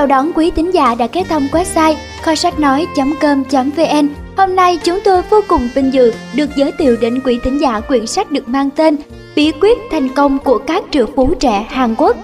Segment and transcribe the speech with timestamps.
[0.00, 4.08] Chào đón quý tín giả đã ghé thăm website kho sách nói.com.vn.
[4.36, 7.80] Hôm nay chúng tôi vô cùng vinh dự được giới thiệu đến quý tín giả
[7.80, 8.96] quyển sách được mang tên
[9.36, 12.16] Bí quyết thành công của các triệu phú trẻ Hàn Quốc.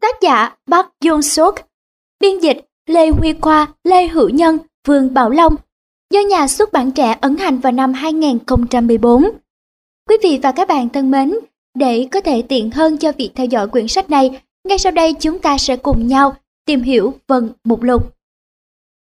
[0.00, 1.54] Tác giả Park Yoon Suk
[2.20, 5.56] Biên dịch Lê Huy Khoa, Lê Hữu Nhân, Vương Bảo Long
[6.10, 9.24] Do nhà xuất bản trẻ ấn hành vào năm 2014
[10.08, 11.34] Quý vị và các bạn thân mến,
[11.74, 15.14] để có thể tiện hơn cho việc theo dõi quyển sách này, ngay sau đây
[15.20, 18.16] chúng ta sẽ cùng nhau tìm hiểu phần mục lục.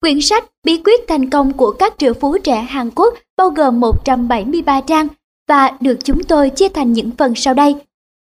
[0.01, 3.79] Quyển sách Bí quyết thành công của các triệu phú trẻ Hàn Quốc bao gồm
[3.79, 5.07] 173 trang
[5.47, 7.75] và được chúng tôi chia thành những phần sau đây.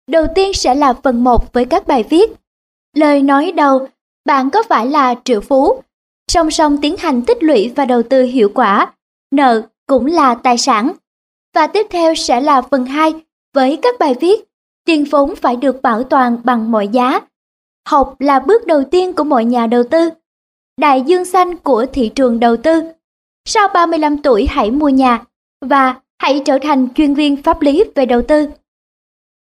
[0.07, 2.31] Đầu tiên sẽ là phần 1 với các bài viết.
[2.95, 3.87] Lời nói đầu,
[4.25, 5.81] bạn có phải là triệu phú?
[6.31, 8.93] Song song tiến hành tích lũy và đầu tư hiệu quả,
[9.31, 10.91] nợ cũng là tài sản.
[11.55, 13.13] Và tiếp theo sẽ là phần 2
[13.53, 14.50] với các bài viết
[14.85, 17.19] tiền vốn phải được bảo toàn bằng mọi giá.
[17.87, 20.09] Học là bước đầu tiên của mọi nhà đầu tư.
[20.77, 22.83] Đại dương xanh của thị trường đầu tư.
[23.45, 25.23] Sau 35 tuổi hãy mua nhà
[25.61, 28.47] và hãy trở thành chuyên viên pháp lý về đầu tư.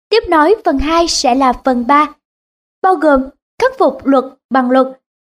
[0.08, 2.14] Tiếp nối phần 2 sẽ là phần 3,
[2.82, 3.22] bao gồm
[3.62, 4.86] khắc phục luật bằng luật.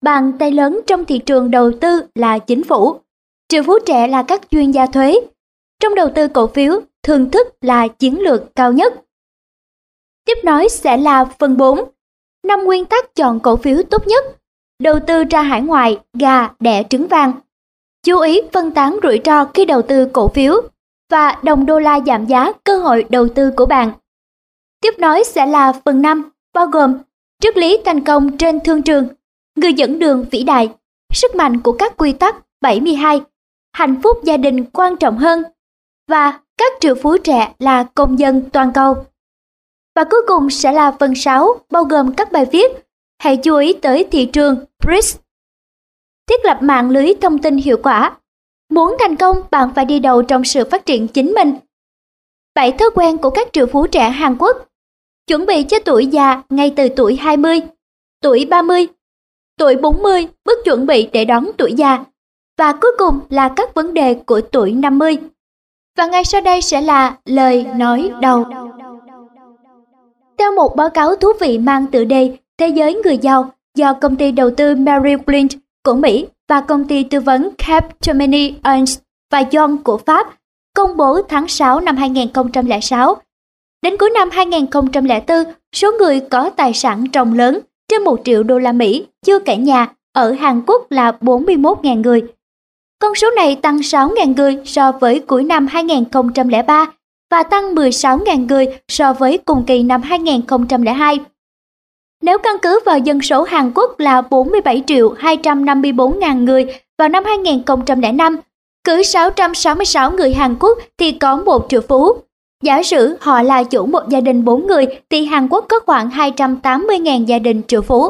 [0.01, 2.99] Bàn tay lớn trong thị trường đầu tư là chính phủ.
[3.47, 5.19] Triệu phú trẻ là các chuyên gia thuế.
[5.79, 8.93] Trong đầu tư cổ phiếu, thường thức là chiến lược cao nhất.
[10.25, 11.79] Tiếp nói sẽ là phần 4.
[12.47, 14.25] năm nguyên tắc chọn cổ phiếu tốt nhất.
[14.79, 17.33] Đầu tư ra hải ngoại, gà, đẻ trứng vàng.
[18.05, 20.61] Chú ý phân tán rủi ro khi đầu tư cổ phiếu
[21.11, 23.91] và đồng đô la giảm giá cơ hội đầu tư của bạn.
[24.81, 26.97] Tiếp nói sẽ là phần 5, bao gồm
[27.41, 29.07] triết lý thành công trên thương trường,
[29.55, 30.69] người dẫn đường vĩ đại,
[31.13, 33.21] sức mạnh của các quy tắc 72,
[33.73, 35.43] hạnh phúc gia đình quan trọng hơn
[36.07, 38.95] và các triệu phú trẻ là công dân toàn cầu.
[39.95, 42.71] Và cuối cùng sẽ là phần 6 bao gồm các bài viết
[43.23, 44.55] Hãy chú ý tới thị trường
[44.85, 45.17] BRICS.
[46.29, 48.17] Thiết lập mạng lưới thông tin hiệu quả.
[48.69, 51.53] Muốn thành công, bạn phải đi đầu trong sự phát triển chính mình.
[52.55, 54.57] Bảy thói quen của các triệu phú trẻ Hàn Quốc.
[55.27, 57.61] Chuẩn bị cho tuổi già ngay từ tuổi 20,
[58.21, 58.87] tuổi 30,
[59.57, 62.03] tuổi 40 bước chuẩn bị để đón tuổi già.
[62.57, 65.17] Và cuối cùng là các vấn đề của tuổi 50.
[65.97, 68.45] Và ngay sau đây sẽ là lời nói đầu.
[70.37, 74.15] Theo một báo cáo thú vị mang tựa đề Thế giới người giàu do công
[74.15, 75.51] ty đầu tư Mary Lynch,
[75.85, 78.99] của Mỹ và công ty tư vấn Capgemini Ernst
[79.31, 80.27] và Young của Pháp
[80.75, 83.15] công bố tháng 6 năm 2006.
[83.81, 85.37] Đến cuối năm 2004,
[85.75, 89.57] số người có tài sản trồng lớn trên 1 triệu đô la Mỹ chưa kể
[89.57, 92.21] nhà ở Hàn Quốc là 41.000 người.
[92.99, 96.85] Con số này tăng 6.000 người so với cuối năm 2003
[97.33, 101.19] và tăng 16.000 người so với cùng kỳ năm 2002.
[102.21, 106.65] Nếu căn cứ vào dân số Hàn Quốc là 47 triệu 254 ngàn người
[106.97, 108.37] vào năm 2005,
[108.83, 112.13] cứ 666 người Hàn Quốc thì có một triệu phú.
[112.63, 116.09] Giả sử họ là chủ một gia đình 4 người thì Hàn Quốc có khoảng
[116.09, 118.09] 280.000 gia đình triệu phú.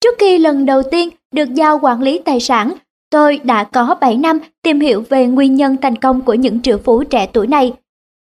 [0.00, 2.72] Trước khi lần đầu tiên được giao quản lý tài sản,
[3.10, 6.78] tôi đã có 7 năm tìm hiểu về nguyên nhân thành công của những triệu
[6.78, 7.72] phú trẻ tuổi này.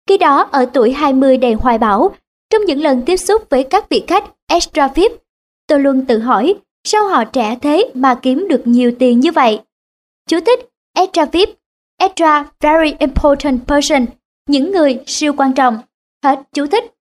[0.08, 2.16] Khi đó ở tuổi 20 đầy hoài bão,
[2.50, 5.12] trong những lần tiếp xúc với các vị khách extra VIP,
[5.68, 9.60] tôi luôn tự hỏi sao họ trẻ thế mà kiếm được nhiều tiền như vậy.
[10.30, 10.60] Chú thích
[10.96, 11.50] extra VIP,
[11.98, 14.06] extra very important person,
[14.50, 15.80] những người siêu quan trọng.
[16.24, 16.94] Hết chú thích.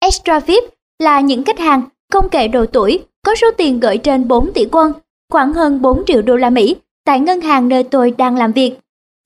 [0.00, 0.64] Extra VIP
[0.98, 4.66] là những khách hàng không kể độ tuổi có số tiền gửi trên 4 tỷ
[4.72, 4.92] quân
[5.30, 8.78] khoảng hơn 4 triệu đô la Mỹ tại ngân hàng nơi tôi đang làm việc.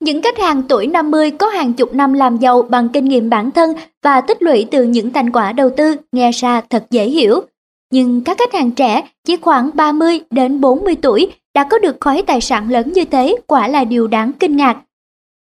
[0.05, 3.51] Những khách hàng tuổi 50 có hàng chục năm làm giàu bằng kinh nghiệm bản
[3.51, 3.73] thân
[4.03, 7.41] và tích lũy từ những thành quả đầu tư nghe ra thật dễ hiểu.
[7.91, 12.21] Nhưng các khách hàng trẻ chỉ khoảng 30 đến 40 tuổi đã có được khối
[12.21, 14.77] tài sản lớn như thế quả là điều đáng kinh ngạc.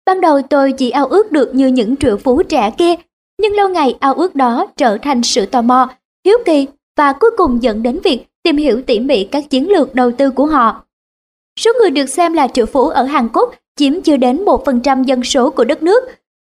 [0.06, 2.96] Ban đầu tôi chỉ ao ước được như những triệu phú trẻ kia,
[3.42, 5.90] nhưng lâu ngày ao ước đó trở thành sự tò mò,
[6.26, 6.68] hiếu kỳ
[6.98, 10.30] và cuối cùng dẫn đến việc tìm hiểu tỉ mỉ các chiến lược đầu tư
[10.30, 10.87] của họ.
[11.58, 15.24] Số người được xem là triệu phú ở Hàn Quốc chiếm chưa đến 1% dân
[15.24, 16.04] số của đất nước.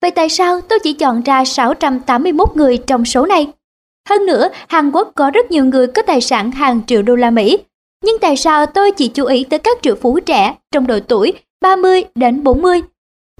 [0.03, 3.47] Vậy tại sao tôi chỉ chọn ra 681 người trong số này?
[4.09, 7.31] Hơn nữa, Hàn Quốc có rất nhiều người có tài sản hàng triệu đô la
[7.31, 7.59] Mỹ.
[8.05, 11.33] Nhưng tại sao tôi chỉ chú ý tới các triệu phú trẻ trong độ tuổi
[11.61, 12.83] 30 đến 40?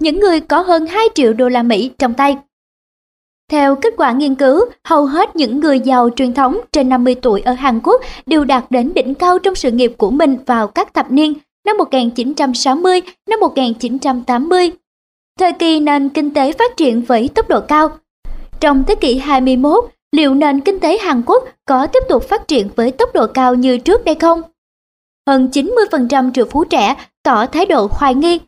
[0.01, 2.37] Những người có hơn 2 triệu đô la Mỹ trong tay.
[3.51, 7.41] Theo kết quả nghiên cứu, hầu hết những người giàu truyền thống trên 50 tuổi
[7.41, 10.93] ở Hàn Quốc đều đạt đến đỉnh cao trong sự nghiệp của mình vào các
[10.93, 11.33] thập niên
[11.65, 14.71] năm 1960, năm 1980.
[15.39, 17.97] Thời kỳ nền kinh tế phát triển với tốc độ cao.
[18.59, 22.69] Trong thế kỷ 21, liệu nền kinh tế Hàn Quốc có tiếp tục phát triển
[22.75, 24.41] với tốc độ cao như trước đây không?
[25.27, 28.39] Hơn 90% triệu phú trẻ tỏ thái độ hoài nghi.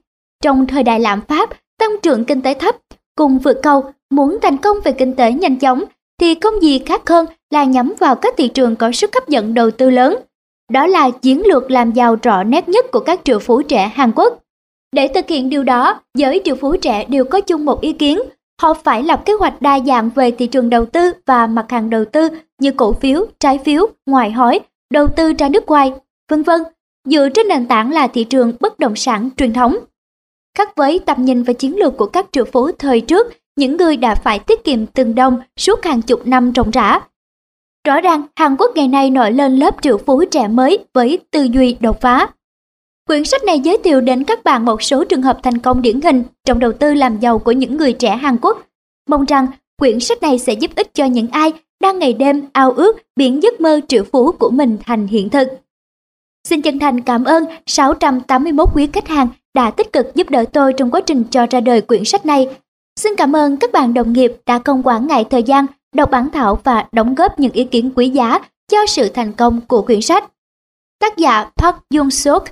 [0.44, 1.50] Trong thời đại lạm phát,
[1.80, 2.75] tăng trưởng kinh tế thấp,
[3.16, 5.84] cùng vượt cầu muốn thành công về kinh tế nhanh chóng
[6.19, 9.54] thì không gì khác hơn là nhắm vào các thị trường có sức hấp dẫn
[9.54, 10.16] đầu tư lớn.
[10.72, 14.12] Đó là chiến lược làm giàu rõ nét nhất của các triệu phú trẻ Hàn
[14.16, 14.40] Quốc.
[14.96, 18.20] Để thực hiện điều đó, giới triệu phú trẻ đều có chung một ý kiến,
[18.62, 21.90] họ phải lập kế hoạch đa dạng về thị trường đầu tư và mặt hàng
[21.90, 22.30] đầu tư
[22.62, 24.60] như cổ phiếu, trái phiếu, ngoại hối,
[24.94, 25.94] đầu tư ra nước ngoài,
[26.30, 26.62] vân vân,
[27.06, 29.76] dựa trên nền tảng là thị trường bất động sản truyền thống.
[30.58, 33.98] Khác với tầm nhìn và chiến lược của các triệu phú thời trước, những người
[33.98, 37.00] đã phải tiết kiệm từng đồng suốt hàng chục năm ròng rã.
[37.88, 41.44] Rõ ràng, Hàn Quốc ngày nay nổi lên lớp triệu phú trẻ mới với tư
[41.44, 42.30] duy đột phá.
[43.07, 46.01] Quyển sách này giới thiệu đến các bạn một số trường hợp thành công điển
[46.01, 48.68] hình trong đầu tư làm giàu của những người trẻ Hàn Quốc.
[49.10, 49.48] Mong rằng
[49.78, 53.44] quyển sách này sẽ giúp ích cho những ai đang ngày đêm ao ước biến
[53.44, 55.48] giấc mơ triệu phú của mình thành hiện thực.
[56.48, 60.74] Xin chân thành cảm ơn 681 quý khách hàng đã tích cực giúp đỡ tôi
[60.74, 62.48] trong quá trình cho ra đời quyển sách này.
[63.00, 65.66] Xin cảm ơn các bạn đồng nghiệp đã không quản ngại thời gian
[65.96, 68.40] đọc bản thảo và đóng góp những ý kiến quý giá
[68.72, 70.32] cho sự thành công của quyển sách.
[71.00, 72.44] Tác giả Park Jung Suk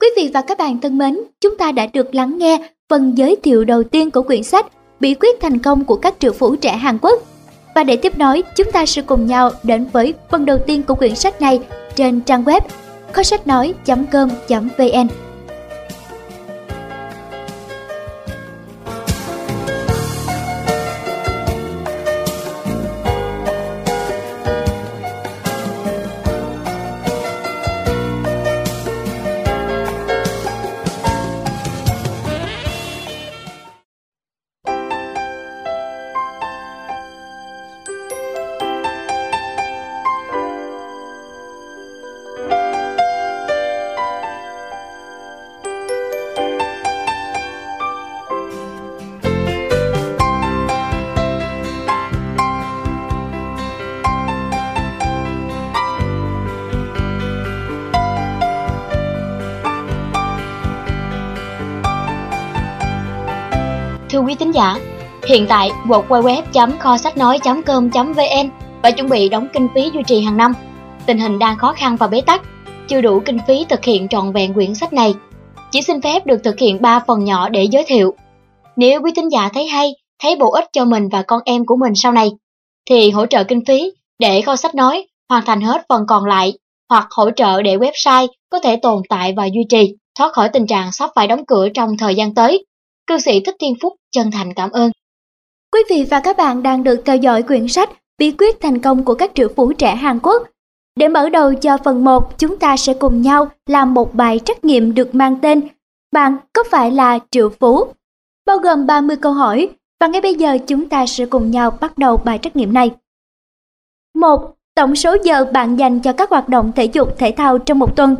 [0.00, 3.36] Quý vị và các bạn thân mến, chúng ta đã được lắng nghe phần giới
[3.42, 4.66] thiệu đầu tiên của quyển sách
[5.00, 7.22] Bí quyết thành công của các triệu phú trẻ Hàn Quốc.
[7.74, 10.94] Và để tiếp nối, chúng ta sẽ cùng nhau đến với phần đầu tiên của
[10.94, 11.60] quyển sách này
[11.94, 12.60] trên trang web
[13.12, 15.27] kho sách nói.com.vn
[64.28, 64.76] quý tín giả,
[65.28, 68.50] hiện tại www.kho sách nói.com.vn
[68.82, 70.52] và chuẩn bị đóng kinh phí duy trì hàng năm.
[71.06, 72.42] Tình hình đang khó khăn và bế tắc,
[72.88, 75.14] chưa đủ kinh phí thực hiện trọn vẹn quyển sách này.
[75.70, 78.14] Chỉ xin phép được thực hiện 3 phần nhỏ để giới thiệu.
[78.76, 79.92] Nếu quý tín giả thấy hay,
[80.22, 82.30] thấy bổ ích cho mình và con em của mình sau này,
[82.90, 86.52] thì hỗ trợ kinh phí để kho sách nói hoàn thành hết phần còn lại
[86.88, 90.66] hoặc hỗ trợ để website có thể tồn tại và duy trì, thoát khỏi tình
[90.66, 92.64] trạng sắp phải đóng cửa trong thời gian tới.
[93.08, 94.90] Cư sĩ Thích Thiên Phúc chân thành cảm ơn.
[95.72, 99.04] Quý vị và các bạn đang được theo dõi quyển sách Bí quyết thành công
[99.04, 100.42] của các triệu phú trẻ Hàn Quốc.
[100.96, 104.64] Để mở đầu cho phần 1, chúng ta sẽ cùng nhau làm một bài trắc
[104.64, 105.68] nghiệm được mang tên
[106.12, 107.84] Bạn có phải là triệu phú?
[108.46, 109.68] Bao gồm 30 câu hỏi
[110.00, 112.90] và ngay bây giờ chúng ta sẽ cùng nhau bắt đầu bài trắc nghiệm này.
[114.14, 114.54] 1.
[114.74, 117.96] Tổng số giờ bạn dành cho các hoạt động thể dục thể thao trong một
[117.96, 118.16] tuần.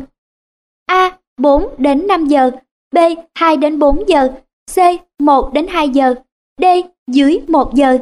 [0.85, 1.17] A.
[1.37, 2.51] 4 đến 5 giờ,
[2.91, 2.97] B.
[3.33, 4.29] 2 đến 4 giờ,
[4.75, 4.77] C.
[5.19, 6.15] 1 đến 2 giờ.
[6.61, 6.65] D.
[7.07, 7.97] Dưới 1 giờ.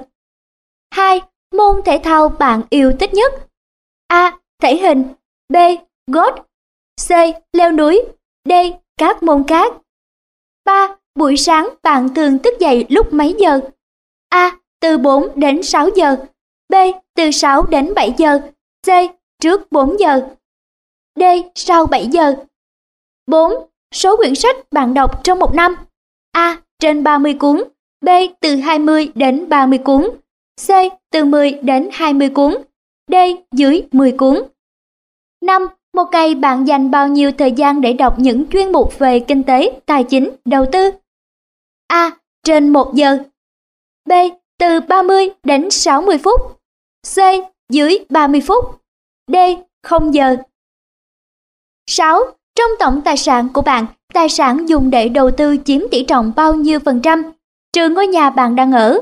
[0.92, 1.22] 2.
[1.56, 3.34] Môn thể thao bạn yêu thích nhất.
[4.08, 4.40] A.
[4.62, 5.04] Thể hình.
[5.50, 5.56] B.
[6.08, 6.36] Gót.
[7.08, 7.10] C.
[7.54, 8.02] Leo núi.
[8.46, 8.52] D.
[8.98, 9.74] Các môn khác.
[10.66, 10.96] 3.
[11.16, 13.60] Buổi sáng bạn thường thức dậy lúc mấy giờ?
[14.30, 14.58] A.
[14.80, 16.16] Từ 4 đến 6 giờ.
[16.70, 16.76] B.
[17.16, 18.40] Từ 6 đến 7 giờ.
[18.88, 18.90] C.
[19.40, 20.22] Trước 4 giờ.
[21.16, 21.24] D.
[21.56, 22.36] Sau 7 giờ.
[23.28, 23.54] 4.
[23.94, 25.76] Số quyển sách bạn đọc trong một năm.
[26.32, 26.62] A.
[26.80, 27.64] Trên 30 cuốn
[28.02, 28.10] B.
[28.40, 30.08] Từ 20 đến 30 cuốn
[30.68, 30.70] C.
[31.12, 32.56] Từ 10 đến 20 cuốn
[33.12, 33.16] D.
[33.52, 34.44] Dưới 10 cuốn
[35.42, 35.68] 5.
[35.94, 39.44] Một ngày bạn dành bao nhiêu thời gian để đọc những chuyên mục về kinh
[39.44, 40.92] tế, tài chính, đầu tư?
[41.88, 42.12] A.
[42.44, 43.18] Trên 1 giờ
[44.06, 44.12] B.
[44.60, 46.42] Từ 30 đến 60 phút
[47.16, 47.18] C.
[47.70, 48.82] Dưới 30 phút
[49.28, 49.36] D.
[49.84, 50.36] 0 giờ
[51.88, 52.20] 6.
[52.56, 53.86] Trong tổng tài sản của bạn,
[54.18, 57.24] tài sản dùng để đầu tư chiếm tỷ trọng bao nhiêu phần trăm,
[57.74, 59.00] trừ ngôi nhà bạn đang ở?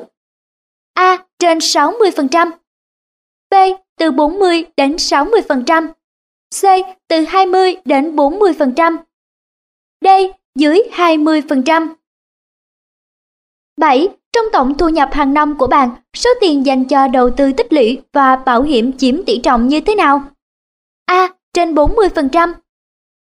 [0.93, 1.25] A.
[1.39, 2.51] Trên 60%.
[3.51, 3.53] B.
[3.97, 5.87] Từ 40 đến 60%.
[6.61, 6.63] C.
[7.07, 8.97] Từ 20 đến 40%.
[10.01, 10.07] D.
[10.55, 11.87] Dưới 20%.
[13.77, 14.07] 7.
[14.33, 17.73] Trong tổng thu nhập hàng năm của bạn, số tiền dành cho đầu tư tích
[17.73, 20.23] lũy và bảo hiểm chiếm tỷ trọng như thế nào?
[21.05, 21.33] A.
[21.53, 22.53] Trên 40%.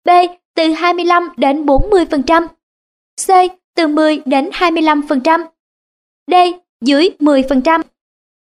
[0.05, 0.09] B.
[0.55, 2.47] Từ 25 đến 40%.
[3.27, 3.29] C.
[3.75, 5.45] Từ 10 đến 25%.
[6.27, 6.33] D.
[6.81, 7.81] Dưới 10%.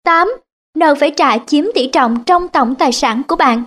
[0.05, 0.29] 8.
[0.75, 3.65] nợ phải trả chiếm tỷ trọng trong tổng tài sản của bạn?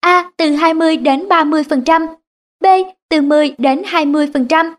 [0.00, 0.30] A.
[0.36, 2.16] Từ 20 đến 30%.
[2.60, 2.66] B.
[3.08, 4.74] Từ 10 đến 20%.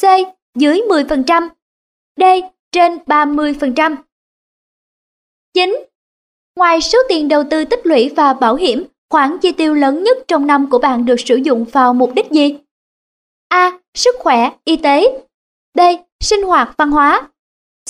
[0.00, 0.02] C.
[0.54, 1.48] Dưới 10%.
[2.16, 2.22] D.
[2.72, 3.96] Trên 30%.
[5.54, 5.84] 9.
[6.56, 10.18] Ngoài số tiền đầu tư tích lũy và bảo hiểm, khoản chi tiêu lớn nhất
[10.28, 12.58] trong năm của bạn được sử dụng vào mục đích gì?
[13.48, 13.78] A.
[13.94, 15.26] Sức khỏe, y tế.
[15.74, 15.80] B.
[16.20, 17.28] Sinh hoạt văn hóa.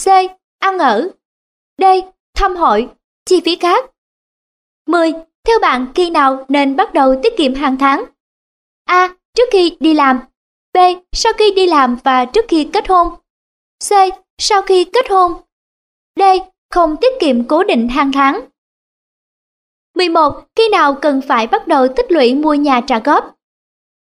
[0.04, 0.08] C.
[0.58, 1.10] Ăn ở.
[1.78, 1.84] D.
[2.34, 2.88] Thăm hội,
[3.24, 3.90] chi phí khác.
[4.86, 5.12] 10.
[5.44, 8.04] Theo bạn khi nào nên bắt đầu tiết kiệm hàng tháng?
[8.84, 9.14] A.
[9.34, 10.20] Trước khi đi làm.
[10.74, 10.78] B.
[11.12, 13.08] Sau khi đi làm và trước khi kết hôn.
[13.88, 13.92] C.
[14.38, 15.32] Sau khi kết hôn.
[16.16, 16.22] D.
[16.70, 18.40] Không tiết kiệm cố định hàng tháng.
[19.94, 20.44] 11.
[20.56, 23.36] Khi nào cần phải bắt đầu tích lũy mua nhà trả góp?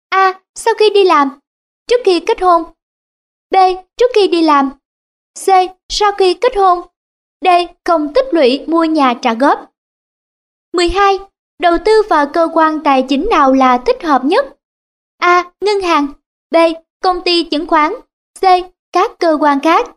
[0.10, 0.42] A.
[0.56, 1.40] Sau khi đi làm.
[1.88, 2.64] Trước khi kết hôn.
[3.52, 3.56] B.
[3.98, 4.70] Trước khi đi làm.
[5.46, 5.48] C.
[5.90, 6.82] Sau khi kết hôn.
[7.42, 7.48] D.
[7.86, 9.72] Không tích lũy mua nhà trả góp.
[10.74, 11.20] 12.
[11.60, 14.46] Đầu tư vào cơ quan tài chính nào là thích hợp nhất?
[15.18, 15.52] A.
[15.62, 16.08] Ngân hàng
[16.52, 16.56] B.
[17.02, 17.94] Công ty chứng khoán
[18.42, 18.44] C.
[18.92, 19.90] Các cơ quan khác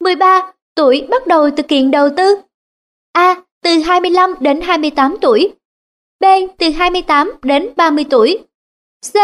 [0.00, 0.52] 13.
[0.74, 2.40] Tuổi bắt đầu thực hiện đầu tư
[3.12, 3.42] A.
[3.62, 5.54] Từ 25 đến 28 tuổi
[6.20, 6.24] B.
[6.58, 8.44] Từ 28 đến 30 tuổi
[9.12, 9.14] C.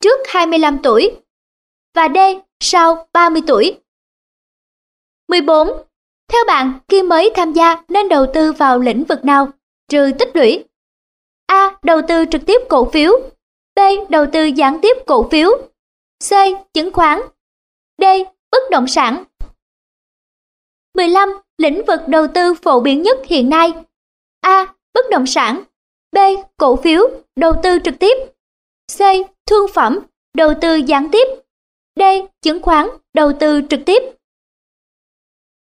[0.00, 1.16] Trước 25 tuổi
[1.94, 2.18] và D.
[2.60, 3.80] Sau 30 tuổi
[5.28, 5.68] 14.
[6.28, 9.48] Theo bạn, khi mới tham gia nên đầu tư vào lĩnh vực nào,
[9.88, 10.64] trừ tích lũy?
[11.46, 11.78] A.
[11.82, 13.12] Đầu tư trực tiếp cổ phiếu
[13.76, 13.80] B.
[14.08, 15.50] Đầu tư gián tiếp cổ phiếu
[16.28, 16.32] C.
[16.74, 17.20] Chứng khoán
[17.98, 18.04] D.
[18.50, 19.24] Bất động sản
[20.94, 21.45] 15.
[21.58, 23.72] Lĩnh vực đầu tư phổ biến nhất hiện nay
[24.40, 24.74] A.
[24.94, 25.62] Bất động sản
[26.12, 26.18] B.
[26.56, 28.16] Cổ phiếu, đầu tư trực tiếp
[28.98, 29.00] C.
[29.46, 29.98] Thương phẩm,
[30.34, 31.28] đầu tư gián tiếp
[31.96, 32.02] D.
[32.42, 34.02] Chứng khoán, đầu tư trực tiếp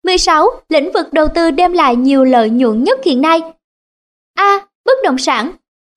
[0.03, 0.50] 16.
[0.70, 3.41] Lĩnh vực đầu tư đem lại nhiều lợi nhuận nhất hiện nay
[4.34, 4.67] A.
[4.86, 5.51] Bất động sản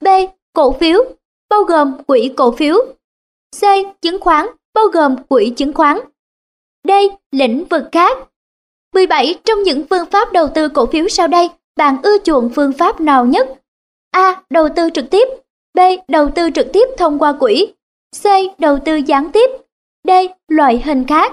[0.04, 0.09] B.
[0.52, 1.04] Cổ phiếu,
[1.49, 2.76] bao gồm quỹ cổ phiếu
[3.61, 3.62] C.
[4.02, 5.99] Chứng khoán, bao gồm quỹ chứng khoán
[6.88, 6.90] D.
[7.30, 8.18] Lĩnh vực khác
[8.94, 9.35] 17.
[9.44, 13.00] Trong những phương pháp đầu tư cổ phiếu sau đây, bạn ưa chuộng phương pháp
[13.00, 13.49] nào nhất?
[14.11, 14.42] A.
[14.50, 15.28] Đầu tư trực tiếp
[15.75, 15.78] B.
[16.09, 17.73] Đầu tư trực tiếp thông qua quỹ
[18.23, 18.25] C.
[18.59, 19.50] Đầu tư gián tiếp
[20.04, 20.11] D.
[20.49, 21.32] Loại hình khác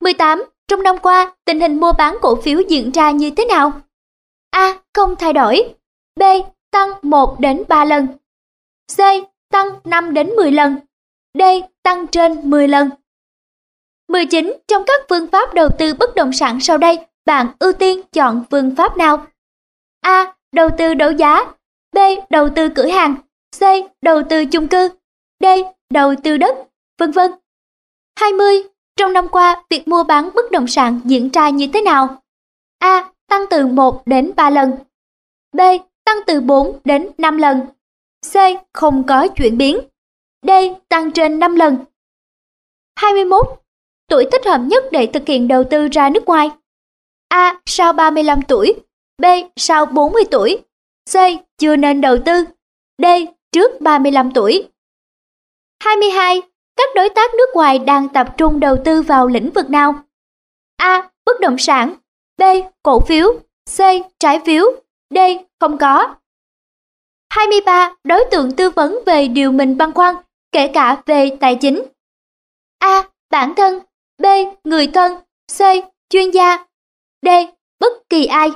[0.00, 0.44] 18.
[0.68, 3.72] Trong năm qua, tình hình mua bán cổ phiếu diễn ra như thế nào?
[4.50, 4.78] A.
[4.94, 5.74] Không thay đổi
[6.16, 6.22] B.
[6.70, 8.06] Tăng 1 đến 3 lần
[8.96, 9.00] C.
[9.52, 10.76] Tăng 5 đến 10 lần
[11.34, 11.42] D.
[11.82, 12.90] Tăng trên 10 lần
[14.08, 14.56] 19.
[14.68, 18.44] Trong các phương pháp đầu tư bất động sản sau đây, bạn ưu tiên chọn
[18.50, 19.26] phương pháp nào?
[20.00, 20.34] A.
[20.52, 21.52] Đầu tư đấu giá
[21.92, 21.98] B.
[22.30, 23.14] Đầu tư cửa hàng
[23.58, 23.62] C.
[24.02, 24.88] Đầu tư chung cư
[25.40, 25.44] D.
[25.90, 26.56] Đầu tư đất,
[26.98, 27.30] vân vân.
[28.20, 28.62] 20.
[28.96, 32.22] Trong năm qua, việc mua bán bất động sản diễn ra như thế nào?
[32.78, 33.10] A.
[33.28, 34.72] Tăng từ 1 đến 3 lần.
[35.52, 35.60] B.
[36.04, 37.60] Tăng từ 4 đến 5 lần.
[38.32, 38.34] C.
[38.72, 39.78] Không có chuyển biến.
[40.42, 40.50] D.
[40.88, 41.76] Tăng trên 5 lần.
[42.96, 43.67] 21.
[44.08, 46.50] Tuổi thích hợp nhất để thực hiện đầu tư ra nước ngoài.
[47.28, 47.60] A.
[47.66, 48.74] Sau 35 tuổi.
[49.22, 49.24] B.
[49.56, 50.62] Sau 40 tuổi.
[51.12, 51.14] C.
[51.58, 52.44] Chưa nên đầu tư.
[53.02, 53.04] D.
[53.52, 54.68] Trước 35 tuổi.
[55.84, 56.42] 22.
[56.76, 59.94] Các đối tác nước ngoài đang tập trung đầu tư vào lĩnh vực nào?
[60.76, 61.10] A.
[61.24, 61.94] Bất động sản
[62.38, 62.42] B.
[62.82, 63.32] Cổ phiếu
[63.76, 63.80] C.
[64.18, 64.64] Trái phiếu
[65.10, 65.18] D.
[65.60, 66.14] Không có
[67.30, 67.94] 23.
[68.04, 70.14] Đối tượng tư vấn về điều mình băn khoăn,
[70.52, 71.82] kể cả về tài chính
[72.78, 73.02] A.
[73.30, 73.78] Bản thân
[74.18, 74.26] B.
[74.64, 75.16] Người thân
[75.58, 75.60] C.
[76.10, 76.66] Chuyên gia
[77.22, 77.28] D.
[77.80, 78.50] Bất kỳ ai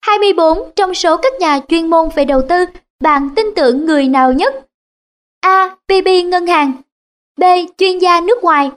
[0.00, 0.70] 24.
[0.76, 2.64] Trong số các nhà chuyên môn về đầu tư,
[3.00, 4.54] bạn tin tưởng người nào nhất?
[5.40, 5.76] A.
[5.88, 6.72] PB ngân hàng
[7.36, 7.42] B.
[7.78, 8.70] Chuyên gia nước ngoài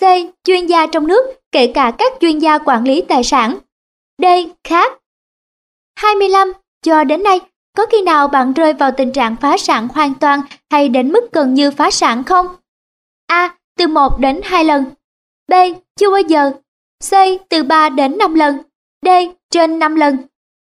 [0.00, 0.02] C.
[0.44, 3.58] Chuyên gia trong nước, kể cả các chuyên gia quản lý tài sản
[4.18, 4.24] D.
[4.64, 4.92] Khác
[5.96, 6.52] 25.
[6.82, 7.40] Cho đến nay,
[7.76, 10.40] có khi nào bạn rơi vào tình trạng phá sản hoàn toàn
[10.70, 12.46] hay đến mức gần như phá sản không?
[13.26, 13.56] A.
[13.80, 14.84] Từ 1 đến 2 lần
[15.48, 15.52] B.
[15.96, 16.50] Chưa bao giờ
[17.10, 17.12] C.
[17.48, 18.58] Từ 3 đến 5 lần
[19.02, 19.08] D.
[19.50, 20.16] Trên 5 lần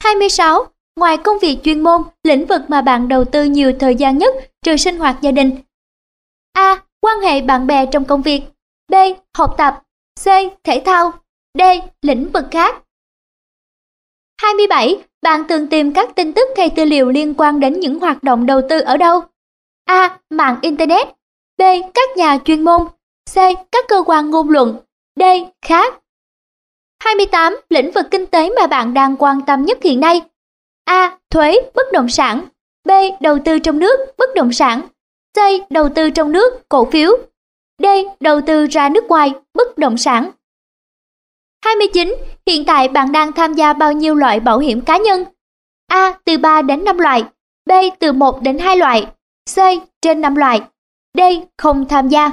[0.03, 0.65] 26.
[0.97, 4.35] Ngoài công việc chuyên môn, lĩnh vực mà bạn đầu tư nhiều thời gian nhất
[4.63, 5.57] trừ sinh hoạt gia đình.
[6.53, 6.83] A.
[7.01, 8.43] Quan hệ bạn bè trong công việc.
[8.89, 8.95] B.
[9.35, 9.83] Học tập.
[10.25, 10.27] C.
[10.65, 11.13] Thể thao.
[11.59, 11.63] D.
[12.03, 12.83] Lĩnh vực khác.
[14.43, 15.03] 27.
[15.23, 18.47] Bạn thường tìm các tin tức hay tư liệu liên quan đến những hoạt động
[18.47, 19.21] đầu tư ở đâu?
[19.85, 20.19] A.
[20.31, 21.20] Mạng Internet.
[21.61, 21.63] B.
[21.95, 22.81] Các nhà chuyên môn.
[23.31, 23.35] C.
[23.73, 24.77] Các cơ quan ngôn luận.
[25.17, 25.23] D.
[25.63, 25.95] Khác.
[27.03, 27.61] 28.
[27.71, 30.23] Lĩnh vực kinh tế mà bạn đang quan tâm nhất hiện nay.
[30.85, 31.19] A.
[31.31, 32.45] Thuế, bất động sản.
[32.85, 32.91] B.
[33.21, 34.89] Đầu tư trong nước, bất động sản.
[35.35, 35.39] C.
[35.71, 37.19] Đầu tư trong nước, cổ phiếu.
[37.79, 37.87] D.
[38.21, 40.31] Đầu tư ra nước ngoài, bất động sản.
[41.65, 42.15] 29.
[42.47, 45.25] Hiện tại bạn đang tham gia bao nhiêu loại bảo hiểm cá nhân?
[45.87, 46.19] A.
[46.25, 47.25] Từ 3 đến 5 loại.
[47.67, 47.73] B.
[47.99, 49.07] Từ 1 đến 2 loại.
[49.55, 49.59] C.
[50.03, 50.61] Trên 5 loại.
[51.15, 51.21] D.
[51.59, 52.31] Không tham gia.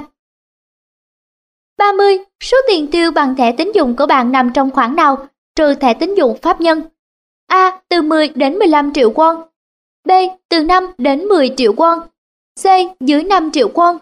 [1.78, 2.18] 30.
[2.40, 5.94] Số tiền tiêu bằng thẻ tín dụng của bạn nằm trong khoản nào, trừ thẻ
[5.94, 6.82] tín dụng pháp nhân?
[7.46, 7.80] A.
[7.88, 9.44] Từ 10 đến 15 triệu won.
[10.04, 10.10] B.
[10.48, 12.00] Từ 5 đến 10 triệu won.
[12.62, 12.64] C.
[13.00, 13.98] Dưới 5 triệu won.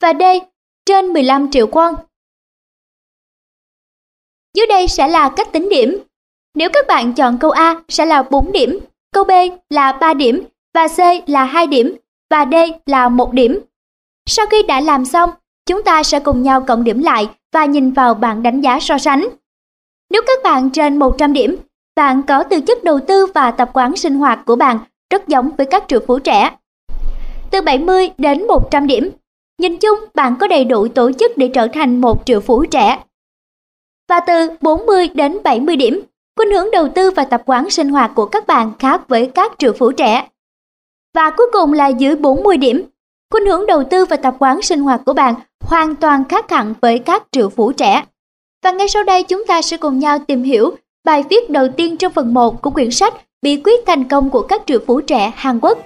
[0.00, 0.22] Và D.
[0.86, 1.94] Trên 15 triệu won.
[4.54, 5.98] Dưới đây sẽ là cách tính điểm.
[6.54, 8.78] Nếu các bạn chọn câu A sẽ là 4 điểm,
[9.12, 9.30] câu B
[9.70, 10.44] là 3 điểm
[10.74, 11.96] và C là 2 điểm
[12.30, 12.54] và D
[12.86, 13.60] là 1 điểm.
[14.26, 15.30] Sau khi đã làm xong,
[15.66, 18.98] chúng ta sẽ cùng nhau cộng điểm lại và nhìn vào bảng đánh giá so
[18.98, 19.28] sánh.
[20.10, 21.56] Nếu các bạn trên 100 điểm,
[21.96, 24.78] bạn có tư chất đầu tư và tập quán sinh hoạt của bạn
[25.10, 26.50] rất giống với các triệu phú trẻ.
[27.50, 29.10] Từ 70 đến 100 điểm,
[29.58, 32.98] nhìn chung bạn có đầy đủ tổ chức để trở thành một triệu phú trẻ.
[34.08, 36.02] Và từ 40 đến 70 điểm,
[36.36, 39.52] khuynh hướng đầu tư và tập quán sinh hoạt của các bạn khác với các
[39.58, 40.28] triệu phú trẻ.
[41.14, 42.84] Và cuối cùng là dưới 40 điểm,
[43.30, 46.74] khuynh hướng đầu tư và tập quán sinh hoạt của bạn hoàn toàn khác hẳn
[46.80, 48.04] với các triệu phú trẻ.
[48.64, 51.96] Và ngay sau đây chúng ta sẽ cùng nhau tìm hiểu bài viết đầu tiên
[51.96, 55.32] trong phần 1 của quyển sách Bí quyết thành công của các triệu phú trẻ
[55.36, 55.78] Hàn Quốc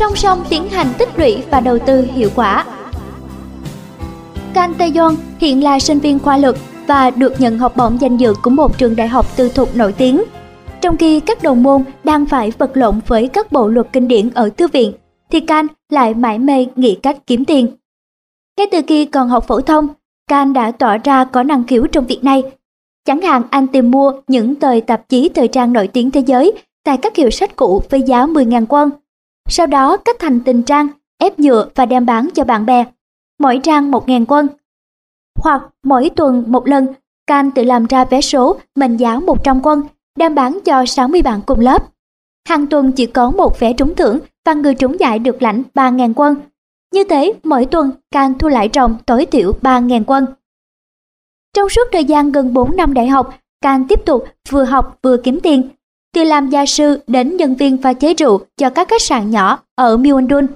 [0.00, 2.64] song song tiến hành tích lũy và đầu tư hiệu quả.
[4.54, 8.34] Kang Tae-yeon hiện là sinh viên khoa luật và được nhận học bổng danh dự
[8.42, 10.22] của một trường đại học tư thục nổi tiếng.
[10.80, 14.30] Trong khi các đồng môn đang phải vật lộn với các bộ luật kinh điển
[14.34, 14.92] ở thư viện,
[15.30, 17.66] thì Kang lại mãi mê nghĩ cách kiếm tiền.
[18.58, 19.88] Ngay từ khi còn học phổ thông,
[20.28, 22.42] Kang đã tỏ ra có năng khiếu trong việc này.
[23.04, 26.52] Chẳng hạn anh tìm mua những tờ tạp chí thời trang nổi tiếng thế giới
[26.84, 28.90] tại các hiệu sách cũ với giá 10.000 won
[29.50, 32.84] sau đó cắt thành từng trang, ép nhựa và đem bán cho bạn bè.
[33.38, 34.48] Mỗi trang một ngàn quân.
[35.38, 36.86] Hoặc mỗi tuần một lần,
[37.26, 39.82] Can tự làm ra vé số mệnh giá 100 quân,
[40.18, 41.82] đem bán cho 60 bạn cùng lớp.
[42.48, 46.12] Hàng tuần chỉ có một vé trúng thưởng và người trúng giải được lãnh 3.000
[46.16, 46.36] quân.
[46.92, 50.26] Như thế, mỗi tuần Can thu lại ròng tối thiểu 3.000 quân.
[51.56, 55.16] Trong suốt thời gian gần 4 năm đại học, Can tiếp tục vừa học vừa
[55.16, 55.68] kiếm tiền,
[56.14, 59.58] từ làm gia sư đến nhân viên pha chế rượu cho các khách sạn nhỏ
[59.74, 60.46] ở Myeongdong.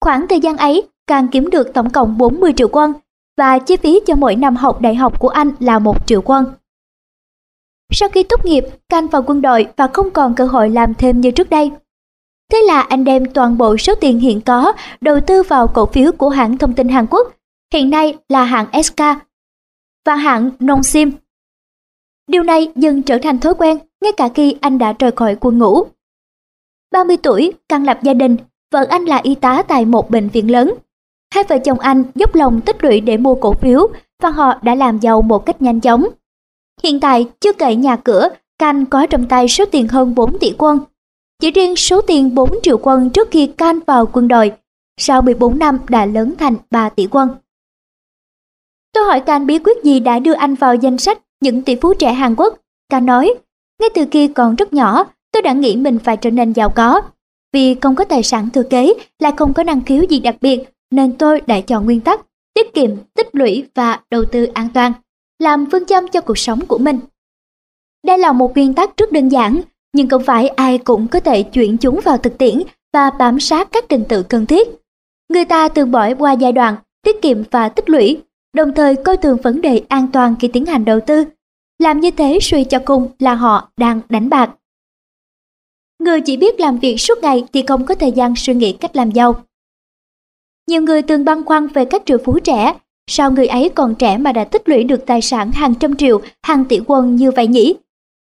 [0.00, 2.92] Khoảng thời gian ấy, càng kiếm được tổng cộng 40 triệu won
[3.36, 6.44] và chi phí cho mỗi năm học đại học của anh là 1 triệu won.
[7.92, 11.20] Sau khi tốt nghiệp, Can vào quân đội và không còn cơ hội làm thêm
[11.20, 11.70] như trước đây.
[12.52, 16.12] Thế là anh đem toàn bộ số tiền hiện có đầu tư vào cổ phiếu
[16.12, 17.34] của hãng thông tin Hàn Quốc,
[17.74, 19.00] hiện nay là hãng SK
[20.06, 21.12] và hãng Nongsim.
[22.26, 25.58] Điều này dần trở thành thói quen ngay cả khi anh đã rời khỏi quân
[25.58, 25.84] ngũ.
[26.92, 28.36] 30 tuổi, căn lập gia đình,
[28.72, 30.74] vợ anh là y tá tại một bệnh viện lớn.
[31.34, 33.86] Hai vợ chồng anh dốc lòng tích lũy để mua cổ phiếu
[34.22, 36.06] và họ đã làm giàu một cách nhanh chóng.
[36.82, 40.54] Hiện tại, chưa kể nhà cửa, Can có trong tay số tiền hơn 4 tỷ
[40.58, 40.78] quân.
[41.40, 44.52] Chỉ riêng số tiền 4 triệu quân trước khi Can vào quân đội,
[44.96, 47.28] sau 14 năm đã lớn thành 3 tỷ quân.
[48.92, 51.94] Tôi hỏi Can bí quyết gì đã đưa anh vào danh sách những tỷ phú
[51.94, 52.58] trẻ Hàn Quốc.
[52.88, 53.34] Can nói,
[53.80, 57.02] ngay từ khi còn rất nhỏ, tôi đã nghĩ mình phải trở nên giàu có.
[57.52, 60.62] Vì không có tài sản thừa kế, lại không có năng khiếu gì đặc biệt,
[60.90, 62.20] nên tôi đã chọn nguyên tắc
[62.54, 64.92] tiết kiệm, tích lũy và đầu tư an toàn,
[65.38, 66.98] làm phương châm cho cuộc sống của mình.
[68.06, 69.60] Đây là một nguyên tắc rất đơn giản,
[69.92, 73.68] nhưng không phải ai cũng có thể chuyển chúng vào thực tiễn và bám sát
[73.72, 74.68] các trình tự cần thiết.
[75.28, 78.22] Người ta thường bỏ qua giai đoạn tiết kiệm và tích lũy,
[78.56, 81.24] đồng thời coi thường vấn đề an toàn khi tiến hành đầu tư
[81.78, 84.50] làm như thế suy cho cùng là họ đang đánh bạc.
[85.98, 88.96] Người chỉ biết làm việc suốt ngày thì không có thời gian suy nghĩ cách
[88.96, 89.44] làm giàu.
[90.68, 92.74] Nhiều người từng băn khoăn về các triệu phú trẻ,
[93.06, 96.20] sao người ấy còn trẻ mà đã tích lũy được tài sản hàng trăm triệu,
[96.42, 97.74] hàng tỷ quân như vậy nhỉ?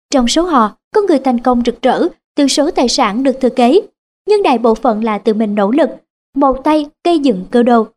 [0.09, 3.49] Trong số họ, có người thành công rực rỡ từ số tài sản được thừa
[3.49, 3.81] kế,
[4.27, 5.89] nhưng đại bộ phận là tự mình nỗ lực,
[6.35, 7.87] một tay cây dựng cơ đồ.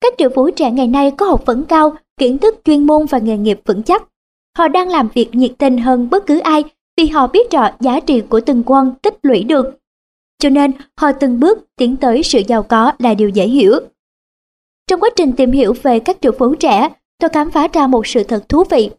[0.00, 3.18] Các triệu phú trẻ ngày nay có học vấn cao, kiến thức chuyên môn và
[3.18, 4.02] nghề nghiệp vững chắc.
[4.58, 6.64] Họ đang làm việc nhiệt tình hơn bất cứ ai
[6.96, 9.78] vì họ biết rõ giá trị của từng quân tích lũy được.
[10.38, 13.72] Cho nên họ từng bước tiến tới sự giàu có là điều dễ hiểu.
[14.86, 18.06] Trong quá trình tìm hiểu về các triệu phú trẻ, tôi khám phá ra một
[18.06, 18.90] sự thật thú vị.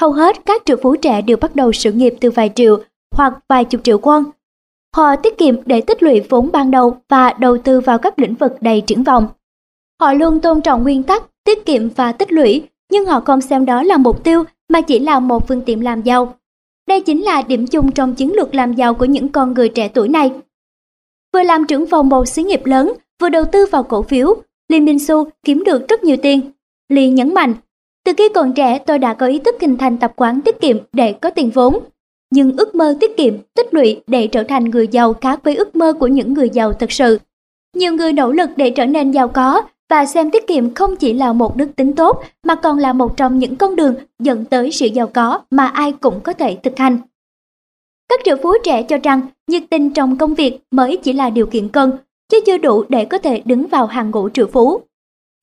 [0.00, 2.82] hầu hết các triệu phú trẻ đều bắt đầu sự nghiệp từ vài triệu
[3.16, 4.24] hoặc vài chục triệu won.
[4.96, 8.34] Họ tiết kiệm để tích lũy vốn ban đầu và đầu tư vào các lĩnh
[8.34, 9.28] vực đầy triển vọng.
[10.00, 13.66] Họ luôn tôn trọng nguyên tắc tiết kiệm và tích lũy, nhưng họ không xem
[13.66, 16.34] đó là mục tiêu mà chỉ là một phương tiện làm giàu.
[16.88, 19.88] Đây chính là điểm chung trong chiến lược làm giàu của những con người trẻ
[19.88, 20.32] tuổi này.
[21.32, 24.34] Vừa làm trưởng phòng một xí nghiệp lớn, vừa đầu tư vào cổ phiếu,
[24.68, 26.40] Lee Min Su kiếm được rất nhiều tiền.
[26.88, 27.54] Lee nhấn mạnh,
[28.04, 30.76] từ khi còn trẻ tôi đã có ý thức hình thành tập quán tiết kiệm
[30.92, 31.78] để có tiền vốn.
[32.30, 35.76] Nhưng ước mơ tiết kiệm, tích lũy để trở thành người giàu khác với ước
[35.76, 37.18] mơ của những người giàu thật sự.
[37.76, 41.12] Nhiều người nỗ lực để trở nên giàu có và xem tiết kiệm không chỉ
[41.12, 44.72] là một đức tính tốt mà còn là một trong những con đường dẫn tới
[44.72, 46.98] sự giàu có mà ai cũng có thể thực hành.
[48.08, 51.46] Các triệu phú trẻ cho rằng nhiệt tình trong công việc mới chỉ là điều
[51.46, 51.92] kiện cần,
[52.28, 54.80] chứ chưa đủ để có thể đứng vào hàng ngũ triệu phú.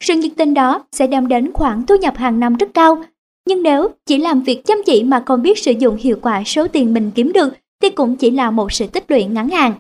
[0.04, 3.04] Sự nhiệt tình đó sẽ đem đến khoản thu nhập hàng năm rất cao,
[3.48, 6.68] nhưng nếu chỉ làm việc chăm chỉ mà không biết sử dụng hiệu quả số
[6.68, 9.74] tiền mình kiếm được thì cũng chỉ là một sự tích lũy ngắn hạn.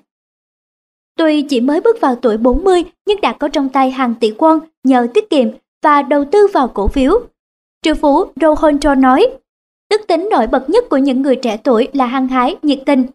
[1.17, 4.60] Tuy chỉ mới bước vào tuổi 40 nhưng đã có trong tay hàng tỷ quân
[4.84, 5.47] nhờ tiết kiệm
[5.84, 7.19] và đầu tư vào cổ phiếu.
[7.82, 9.28] Triệu phú Rohon nói,
[9.89, 13.06] đức tính nổi bật nhất của những người trẻ tuổi là hăng hái, nhiệt tình.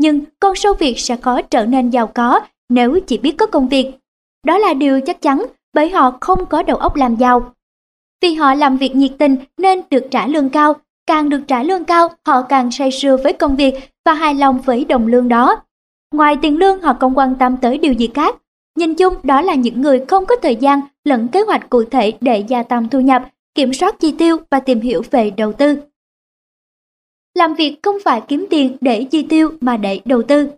[0.00, 3.68] Nhưng con sâu việc sẽ khó trở nên giàu có nếu chỉ biết có công
[3.68, 3.92] việc.
[4.46, 7.52] Đó là điều chắc chắn bởi họ không có đầu óc làm giàu.
[8.22, 10.74] Vì họ làm việc nhiệt tình nên được trả lương cao,
[11.06, 14.60] càng được trả lương cao họ càng say sưa với công việc và hài lòng
[14.60, 15.56] với đồng lương đó.
[16.14, 18.36] Ngoài tiền lương họ không quan tâm tới điều gì khác.
[18.78, 22.12] Nhìn chung đó là những người không có thời gian lẫn kế hoạch cụ thể
[22.20, 25.76] để gia tăng thu nhập, kiểm soát chi tiêu và tìm hiểu về đầu tư.
[27.34, 30.48] Làm việc không phải kiếm tiền để chi tiêu mà để đầu tư.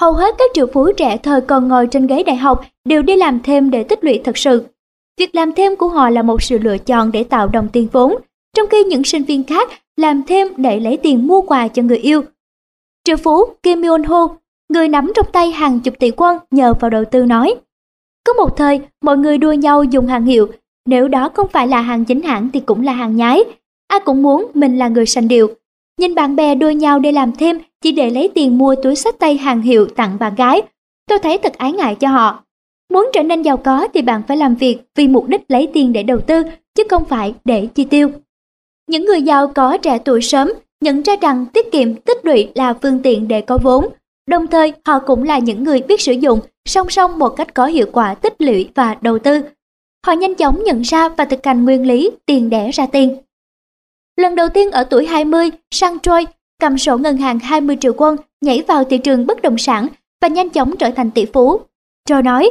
[0.00, 3.16] Hầu hết các triệu phú trẻ thời còn ngồi trên ghế đại học đều đi
[3.16, 4.64] làm thêm để tích lũy thật sự.
[5.18, 8.16] Việc làm thêm của họ là một sự lựa chọn để tạo đồng tiền vốn,
[8.56, 11.98] trong khi những sinh viên khác làm thêm để lấy tiền mua quà cho người
[11.98, 12.22] yêu
[13.04, 14.28] Triệu phú Kim Myung Ho,
[14.68, 17.54] người nắm trong tay hàng chục tỷ quân nhờ vào đầu tư nói.
[18.26, 20.48] Có một thời, mọi người đua nhau dùng hàng hiệu,
[20.86, 23.44] nếu đó không phải là hàng chính hãng thì cũng là hàng nhái.
[23.88, 25.48] Ai cũng muốn mình là người sành điệu.
[26.00, 29.18] Nhìn bạn bè đua nhau để làm thêm chỉ để lấy tiền mua túi sách
[29.18, 30.62] tay hàng hiệu tặng bạn gái.
[31.08, 32.44] Tôi thấy thật ái ngại cho họ.
[32.92, 35.92] Muốn trở nên giàu có thì bạn phải làm việc vì mục đích lấy tiền
[35.92, 36.42] để đầu tư,
[36.74, 38.10] chứ không phải để chi tiêu.
[38.88, 40.52] Những người giàu có trẻ tuổi sớm
[40.84, 43.88] nhận ra rằng tiết kiệm tích lũy là phương tiện để có vốn.
[44.26, 47.66] Đồng thời, họ cũng là những người biết sử dụng song song một cách có
[47.66, 49.40] hiệu quả tích lũy và đầu tư.
[50.06, 53.16] Họ nhanh chóng nhận ra và thực hành nguyên lý tiền đẻ ra tiền.
[54.16, 56.24] Lần đầu tiên ở tuổi 20, Sang Troy
[56.60, 59.88] cầm sổ ngân hàng 20 triệu quân nhảy vào thị trường bất động sản
[60.22, 61.60] và nhanh chóng trở thành tỷ phú.
[62.08, 62.50] Troy nói,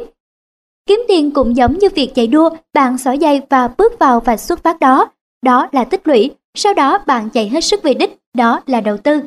[0.85, 4.37] kiếm tiền cũng giống như việc chạy đua, bạn xỏ dây và bước vào và
[4.37, 5.11] xuất phát đó.
[5.41, 8.97] Đó là tích lũy, sau đó bạn chạy hết sức về đích, đó là đầu
[8.97, 9.21] tư.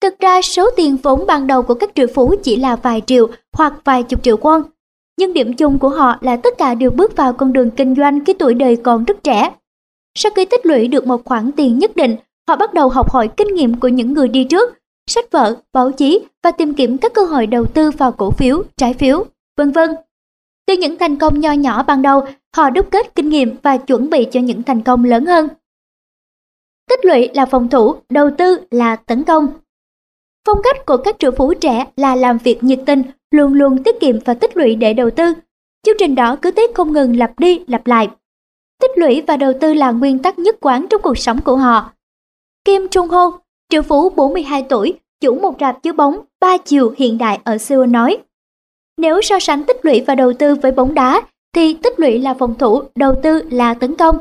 [0.00, 3.28] Thực ra số tiền vốn ban đầu của các triệu phú chỉ là vài triệu
[3.52, 4.62] hoặc vài chục triệu won.
[5.18, 8.24] Nhưng điểm chung của họ là tất cả đều bước vào con đường kinh doanh
[8.24, 9.50] khi tuổi đời còn rất trẻ.
[10.14, 12.16] Sau khi tích lũy được một khoản tiền nhất định,
[12.48, 15.92] họ bắt đầu học hỏi kinh nghiệm của những người đi trước, sách vở, báo
[15.92, 19.24] chí và tìm kiếm các cơ hội đầu tư vào cổ phiếu, trái phiếu,
[19.56, 19.90] vân vân.
[20.66, 22.24] Từ những thành công nho nhỏ ban đầu,
[22.56, 25.48] họ đúc kết kinh nghiệm và chuẩn bị cho những thành công lớn hơn.
[26.90, 29.48] Tích lũy là phòng thủ, đầu tư là tấn công.
[30.46, 34.00] Phong cách của các triệu phú trẻ là làm việc nhiệt tình, luôn luôn tiết
[34.00, 35.32] kiệm và tích lũy để đầu tư.
[35.86, 38.08] Chương trình đó cứ tiếp không ngừng lặp đi lặp lại.
[38.80, 41.92] Tích lũy và đầu tư là nguyên tắc nhất quán trong cuộc sống của họ.
[42.64, 47.18] Kim Trung Ho, triệu phú 42 tuổi, chủ một rạp chiếu bóng ba chiều hiện
[47.18, 48.18] đại ở Seoul nói.
[48.96, 51.22] Nếu so sánh tích lũy và đầu tư với bóng đá,
[51.54, 54.18] thì tích lũy là phòng thủ, đầu tư là tấn công.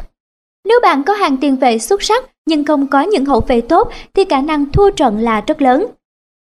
[0.66, 3.92] Nếu bạn có hàng tiền vệ xuất sắc nhưng không có những hậu vệ tốt
[4.14, 5.86] thì khả năng thua trận là rất lớn.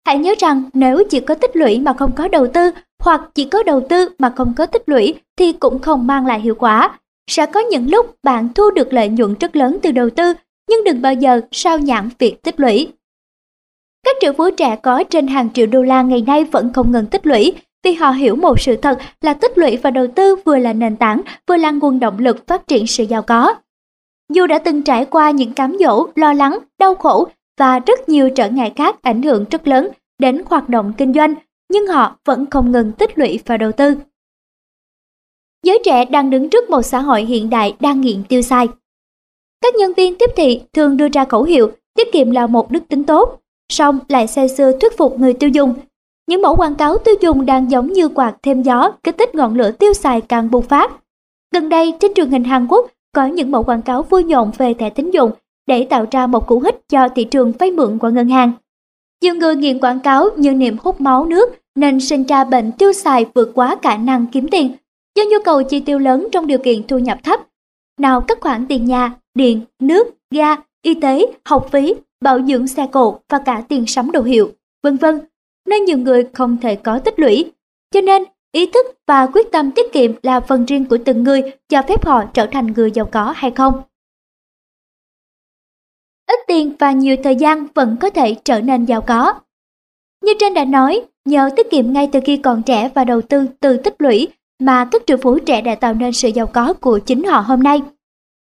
[0.06, 2.70] Hãy nhớ rằng nếu chỉ có tích lũy mà không có đầu tư
[3.02, 6.40] hoặc chỉ có đầu tư mà không có tích lũy thì cũng không mang lại
[6.40, 6.98] hiệu quả.
[7.30, 10.32] Sẽ có những lúc bạn thu được lợi nhuận rất lớn từ đầu tư,
[10.70, 12.88] nhưng đừng bao giờ sao nhãn việc tích lũy.
[14.04, 17.06] Các triệu phú trẻ có trên hàng triệu đô la ngày nay vẫn không ngừng
[17.06, 17.52] tích lũy
[17.84, 20.96] vì họ hiểu một sự thật là tích lũy và đầu tư vừa là nền
[20.96, 23.54] tảng, vừa là nguồn động lực phát triển sự giàu có.
[24.32, 28.30] Dù đã từng trải qua những cám dỗ, lo lắng, đau khổ và rất nhiều
[28.30, 31.34] trở ngại khác ảnh hưởng rất lớn đến hoạt động kinh doanh,
[31.68, 33.94] nhưng họ vẫn không ngừng tích lũy và đầu tư.
[35.62, 38.68] Giới trẻ đang đứng trước một xã hội hiện đại đang nghiện tiêu xài.
[39.60, 42.82] Các nhân viên tiếp thị thường đưa ra khẩu hiệu tiết kiệm là một đức
[42.88, 43.40] tính tốt,
[43.72, 45.74] song lại say sưa thuyết phục người tiêu dùng.
[46.26, 49.54] Những mẫu quảng cáo tiêu dùng đang giống như quạt thêm gió, kích thích ngọn
[49.54, 50.92] lửa tiêu xài càng bùng phát.
[51.54, 54.74] Gần đây trên truyền hình Hàn Quốc có những mẫu quảng cáo vui nhộn về
[54.74, 55.30] thẻ tín dụng
[55.66, 58.52] để tạo ra một cú hích cho thị trường vay mượn qua ngân hàng.
[59.22, 62.92] Nhiều người nghiện quảng cáo như niệm hút máu nước nên sinh ra bệnh tiêu
[62.92, 64.70] xài vượt quá khả năng kiếm tiền
[65.16, 67.40] do nhu cầu chi tiêu lớn trong điều kiện thu nhập thấp.
[68.00, 72.86] Nào các khoản tiền nhà, điện, nước, ga, y tế, học phí, bảo dưỡng xe
[72.92, 74.50] cộ và cả tiền sắm đồ hiệu,
[74.82, 75.20] vân vân.
[75.68, 77.52] Nên nhiều người không thể có tích lũy.
[77.94, 81.42] Cho nên, ý thức và quyết tâm tiết kiệm là phần riêng của từng người
[81.68, 83.82] cho phép họ trở thành người giàu có hay không.
[86.26, 89.34] Ít tiền và nhiều thời gian vẫn có thể trở nên giàu có.
[90.24, 93.46] Như trên đã nói, nhờ tiết kiệm ngay từ khi còn trẻ và đầu tư
[93.60, 96.98] từ tích lũy mà các triệu phú trẻ đã tạo nên sự giàu có của
[96.98, 97.80] chính họ hôm nay.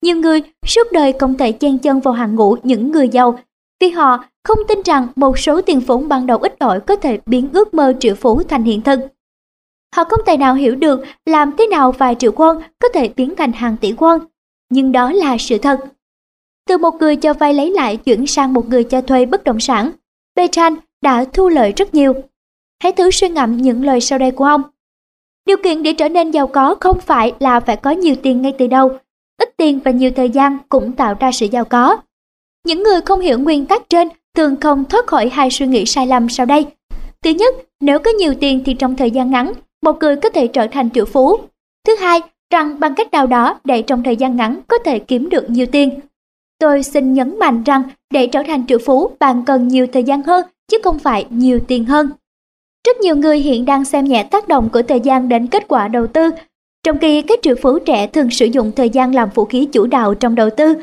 [0.01, 3.39] Nhiều người suốt đời không thể chen chân vào hàng ngũ những người giàu
[3.81, 7.19] vì họ không tin rằng một số tiền vốn ban đầu ít ỏi có thể
[7.25, 8.99] biến ước mơ triệu phú thành hiện thực.
[9.95, 13.35] Họ không thể nào hiểu được làm thế nào vài triệu won có thể biến
[13.37, 14.19] thành hàng tỷ won,
[14.69, 15.79] nhưng đó là sự thật.
[16.67, 19.59] Từ một người cho vay lấy lại chuyển sang một người cho thuê bất động
[19.59, 19.91] sản,
[20.35, 22.13] Petran đã thu lợi rất nhiều.
[22.83, 24.61] Hãy thử suy ngẫm những lời sau đây của ông.
[25.45, 28.53] Điều kiện để trở nên giàu có không phải là phải có nhiều tiền ngay
[28.57, 28.97] từ đầu,
[29.37, 31.97] ít tiền và nhiều thời gian cũng tạo ra sự giàu có.
[32.65, 36.07] Những người không hiểu nguyên tắc trên thường không thoát khỏi hai suy nghĩ sai
[36.07, 36.65] lầm sau đây.
[37.23, 40.47] Thứ nhất, nếu có nhiều tiền thì trong thời gian ngắn, một người có thể
[40.47, 41.37] trở thành triệu phú.
[41.87, 42.21] Thứ hai,
[42.53, 45.65] rằng bằng cách nào đó để trong thời gian ngắn có thể kiếm được nhiều
[45.65, 45.99] tiền.
[46.59, 50.23] Tôi xin nhấn mạnh rằng để trở thành triệu phú bạn cần nhiều thời gian
[50.23, 52.09] hơn chứ không phải nhiều tiền hơn.
[52.87, 55.87] Rất nhiều người hiện đang xem nhẹ tác động của thời gian đến kết quả
[55.87, 56.29] đầu tư,
[56.83, 59.85] trong khi các triệu phú trẻ thường sử dụng thời gian làm vũ khí chủ
[59.85, 60.75] đạo trong đầu tư.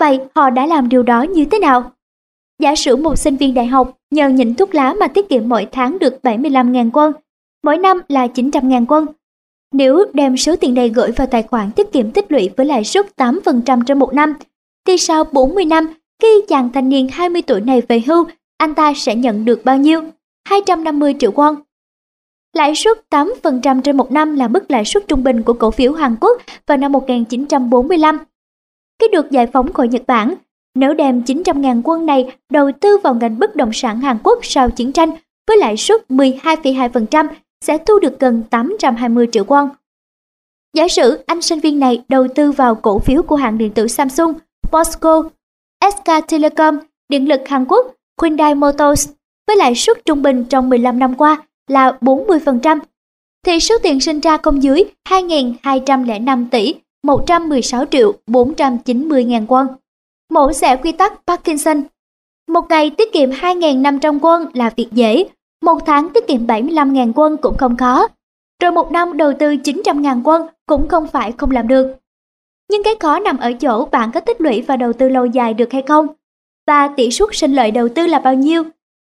[0.00, 1.92] Vậy họ đã làm điều đó như thế nào?
[2.62, 5.66] Giả sử một sinh viên đại học nhờ nhịn thuốc lá mà tiết kiệm mỗi
[5.72, 7.12] tháng được 75.000 quân,
[7.64, 9.06] mỗi năm là 900.000 quân.
[9.72, 12.84] Nếu đem số tiền này gửi vào tài khoản tiết kiệm tích lũy với lãi
[12.84, 14.34] suất 8% trên một năm,
[14.86, 18.24] thì sau 40 năm, khi chàng thanh niên 20 tuổi này về hưu,
[18.58, 20.02] anh ta sẽ nhận được bao nhiêu?
[20.48, 21.56] 250 triệu won.
[22.52, 25.92] Lãi suất 8% trên một năm là mức lãi suất trung bình của cổ phiếu
[25.92, 28.18] Hàn Quốc vào năm 1945.
[29.00, 30.34] Khi được giải phóng khỏi Nhật Bản,
[30.74, 34.70] nếu đem 900.000 quân này đầu tư vào ngành bất động sản Hàn Quốc sau
[34.70, 35.10] chiến tranh
[35.46, 37.28] với lãi suất 12,2%
[37.64, 39.68] sẽ thu được gần 820 triệu won.
[40.76, 43.88] Giả sử anh sinh viên này đầu tư vào cổ phiếu của hãng điện tử
[43.88, 44.32] Samsung,
[44.70, 45.22] POSCO,
[45.90, 49.08] SK Telecom, Điện lực Hàn Quốc, Hyundai Motors
[49.46, 52.78] với lãi suất trung bình trong 15 năm qua là 40%,
[53.46, 59.66] thì số tiền sinh ra không dưới 2.205 tỷ 116 triệu 490 ngàn quân.
[60.30, 61.82] Mẫu sẽ quy tắc Parkinson
[62.48, 65.28] Một ngày tiết kiệm 2.500 quân là việc dễ,
[65.62, 68.08] một tháng tiết kiệm 75.000 quân cũng không khó,
[68.62, 71.96] rồi một năm đầu tư 900.000 quân cũng không phải không làm được.
[72.70, 75.54] Nhưng cái khó nằm ở chỗ bạn có tích lũy và đầu tư lâu dài
[75.54, 76.06] được hay không?
[76.66, 78.64] Và tỷ suất sinh lợi đầu tư là bao nhiêu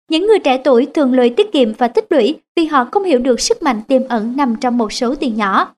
[0.10, 3.20] những người trẻ tuổi thường lười tiết kiệm và tích lũy vì họ không hiểu
[3.20, 5.76] được sức mạnh tiềm ẩn nằm trong một số tiền nhỏ.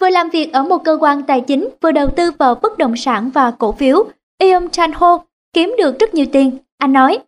[0.00, 2.96] Vừa làm việc ở một cơ quan tài chính, vừa đầu tư vào bất động
[2.96, 4.04] sản và cổ phiếu,
[4.38, 6.58] Eom Chan Ho kiếm được rất nhiều tiền.
[6.78, 7.18] Anh nói,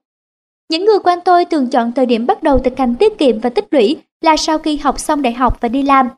[0.70, 3.50] những người quanh tôi thường chọn thời điểm bắt đầu thực hành tiết kiệm và
[3.50, 6.08] tích lũy là sau khi học xong đại học và đi làm.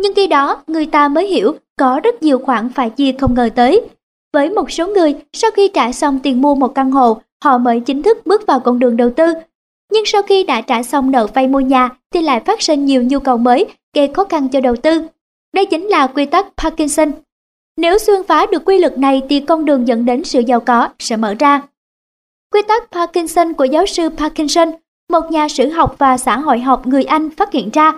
[0.00, 3.48] Nhưng khi đó, người ta mới hiểu có rất nhiều khoản phải chia không ngờ
[3.54, 3.80] tới.
[4.32, 7.80] Với một số người, sau khi trả xong tiền mua một căn hộ, họ mới
[7.80, 9.32] chính thức bước vào con đường đầu tư.
[9.92, 13.02] Nhưng sau khi đã trả xong nợ vay mua nhà thì lại phát sinh nhiều
[13.02, 15.02] nhu cầu mới gây khó khăn cho đầu tư.
[15.54, 17.12] Đây chính là quy tắc Parkinson.
[17.76, 20.88] Nếu xuyên phá được quy luật này thì con đường dẫn đến sự giàu có
[20.98, 21.62] sẽ mở ra.
[22.52, 24.68] Quy tắc Parkinson của giáo sư Parkinson,
[25.12, 27.92] một nhà sử học và xã hội học người Anh phát hiện ra.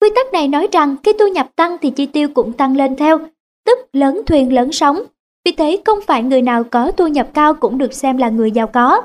[0.00, 2.96] Quy tắc này nói rằng khi thu nhập tăng thì chi tiêu cũng tăng lên
[2.96, 3.18] theo,
[3.66, 5.02] tức lớn thuyền lớn sóng,
[5.44, 8.50] vì thế không phải người nào có thu nhập cao cũng được xem là người
[8.50, 9.02] giàu có.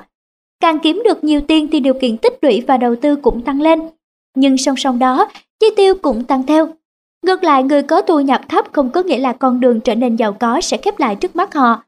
[0.60, 3.62] Càng kiếm được nhiều tiền thì điều kiện tích lũy và đầu tư cũng tăng
[3.62, 3.80] lên.
[4.36, 5.28] Nhưng song song đó,
[5.60, 6.68] chi tiêu cũng tăng theo.
[7.26, 10.16] Ngược lại, người có thu nhập thấp không có nghĩa là con đường trở nên
[10.16, 11.84] giàu có sẽ khép lại trước mắt họ.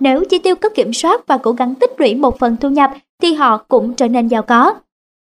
[0.00, 2.90] Nếu chi tiêu có kiểm soát và cố gắng tích lũy một phần thu nhập
[3.22, 4.74] thì họ cũng trở nên giàu có.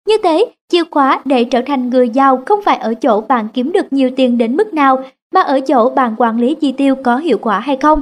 [0.08, 3.72] Như thế, chìa khóa để trở thành người giàu không phải ở chỗ bạn kiếm
[3.72, 7.16] được nhiều tiền đến mức nào, mà ở chỗ bạn quản lý chi tiêu có
[7.16, 8.00] hiệu quả hay không.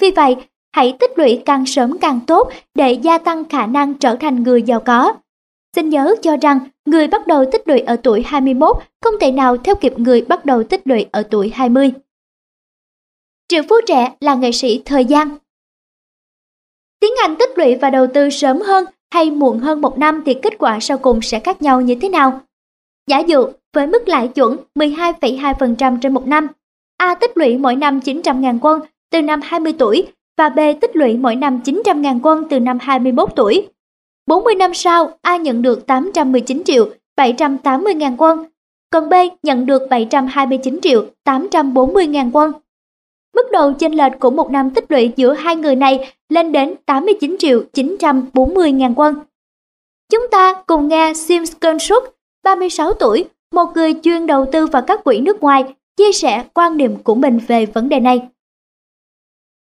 [0.00, 0.36] Vì vậy,
[0.72, 4.62] hãy tích lũy càng sớm càng tốt để gia tăng khả năng trở thành người
[4.62, 5.12] giàu có.
[5.76, 9.56] Xin nhớ cho rằng người bắt đầu tích lũy ở tuổi 21 không thể nào
[9.56, 11.92] theo kịp người bắt đầu tích lũy ở tuổi 20.
[13.48, 15.36] Triệu phú trẻ là nghệ sĩ thời gian.
[17.00, 20.34] Tiến hành tích lũy và đầu tư sớm hơn hay muộn hơn một năm thì
[20.34, 22.40] kết quả sau cùng sẽ khác nhau như thế nào?
[23.06, 26.48] Giả dụ, với mức lãi chuẩn 12,2% trên một năm,
[26.96, 28.80] A tích lũy mỗi năm 900.000 quân
[29.10, 30.06] từ năm 20 tuổi
[30.38, 33.68] và B tích lũy mỗi năm 900.000 quân từ năm 21 tuổi.
[34.26, 38.44] 40 năm sau, A nhận được 819 triệu 780 ngàn quân,
[38.90, 42.52] còn B nhận được 729 triệu 840 ngàn quân.
[43.36, 46.74] Mức độ chênh lệch của một năm tích lũy giữa hai người này lên đến
[46.86, 49.14] 89 triệu 940 ngàn quân.
[50.12, 52.04] Chúng ta cùng nghe Sim Skensuk,
[52.44, 56.76] 36 tuổi, một người chuyên đầu tư vào các quỹ nước ngoài, chia sẻ quan
[56.76, 58.20] điểm của mình về vấn đề này.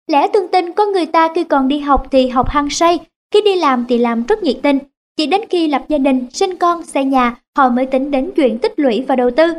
[0.07, 2.99] Lẽ tương tin con người ta khi còn đi học thì học hăng say,
[3.31, 4.79] khi đi làm thì làm rất nhiệt tình.
[5.17, 8.59] Chỉ đến khi lập gia đình, sinh con, xây nhà, họ mới tính đến chuyện
[8.59, 9.53] tích lũy và đầu tư.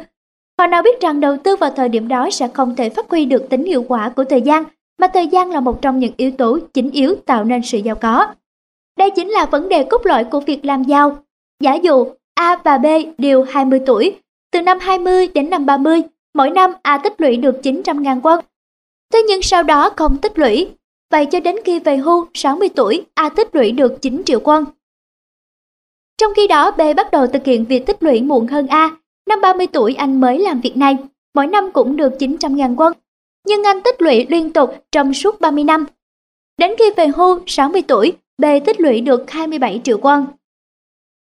[0.63, 3.25] Họ nào biết rằng đầu tư vào thời điểm đó sẽ không thể phát huy
[3.25, 4.63] được tính hiệu quả của thời gian,
[4.99, 7.95] mà thời gian là một trong những yếu tố chính yếu tạo nên sự giàu
[7.95, 8.27] có.
[8.97, 11.17] Đây chính là vấn đề cốt lõi của việc làm giàu.
[11.59, 12.85] Giả dụ A và B
[13.17, 14.15] đều 20 tuổi,
[14.51, 16.01] từ năm 20 đến năm 30,
[16.33, 18.39] mỗi năm A tích lũy được 900.000 quân.
[19.13, 20.69] Thế nhưng sau đó không tích lũy,
[21.11, 24.65] vậy cho đến khi về hưu 60 tuổi, A tích lũy được 9 triệu quân.
[26.17, 28.91] Trong khi đó B bắt đầu thực hiện việc tích lũy muộn hơn A,
[29.29, 30.97] năm 30 tuổi anh mới làm việc này,
[31.35, 32.93] mỗi năm cũng được 900.000 quân.
[33.47, 35.85] Nhưng anh tích lũy liên tục trong suốt 30 năm.
[36.57, 40.25] Đến khi về hưu 60 tuổi, B tích lũy được 27 triệu quân.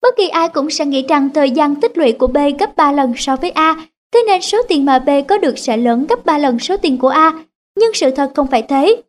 [0.01, 2.91] Bất kỳ ai cũng sẽ nghĩ rằng thời gian tích lũy của B gấp 3
[2.91, 6.25] lần so với A, thế nên số tiền mà B có được sẽ lớn gấp
[6.25, 7.43] 3 lần số tiền của A,
[7.79, 9.01] nhưng sự thật không phải thế.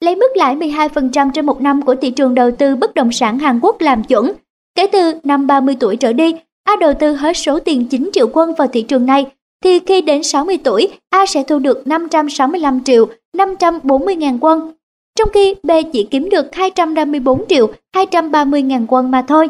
[0.00, 3.38] Lấy mức lãi 12% trên một năm của thị trường đầu tư bất động sản
[3.38, 4.32] Hàn Quốc làm chuẩn,
[4.74, 6.34] kể từ năm 30 tuổi trở đi,
[6.64, 9.26] A đầu tư hết số tiền 9 triệu quân vào thị trường này,
[9.64, 14.72] thì khi đến 60 tuổi, A sẽ thu được 565 triệu 540 ngàn quân,
[15.18, 19.48] trong khi B chỉ kiếm được 254 triệu 230 ngàn quân mà thôi.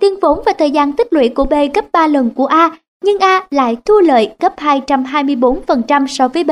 [0.00, 3.18] Tiền vốn và thời gian tích lũy của B gấp 3 lần của A, nhưng
[3.18, 6.50] A lại thu lợi gấp 224% so với B.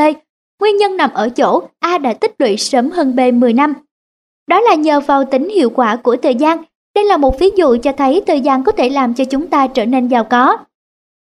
[0.61, 3.75] Nguyên nhân nằm ở chỗ A đã tích lũy sớm hơn B 10 năm.
[4.49, 6.65] Đó là nhờ vào tính hiệu quả của thời gian.
[6.95, 9.67] Đây là một ví dụ cho thấy thời gian có thể làm cho chúng ta
[9.67, 10.57] trở nên giàu có.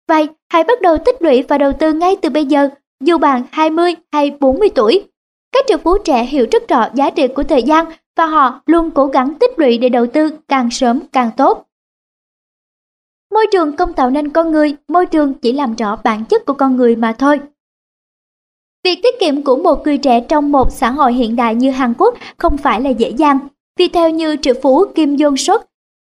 [0.07, 2.69] Vậy, hãy bắt đầu tích lũy và đầu tư ngay từ bây giờ,
[3.03, 5.03] dù bạn 20 hay 40 tuổi.
[5.51, 7.85] Các triệu phú trẻ hiểu rất rõ giá trị của thời gian
[8.17, 11.67] và họ luôn cố gắng tích lũy để đầu tư càng sớm càng tốt.
[13.33, 16.53] Môi trường không tạo nên con người, môi trường chỉ làm rõ bản chất của
[16.53, 17.39] con người mà thôi.
[18.83, 21.93] Việc tiết kiệm của một người trẻ trong một xã hội hiện đại như Hàn
[21.97, 23.39] Quốc không phải là dễ dàng,
[23.77, 25.61] vì theo như triệu phú Kim Jong Suk,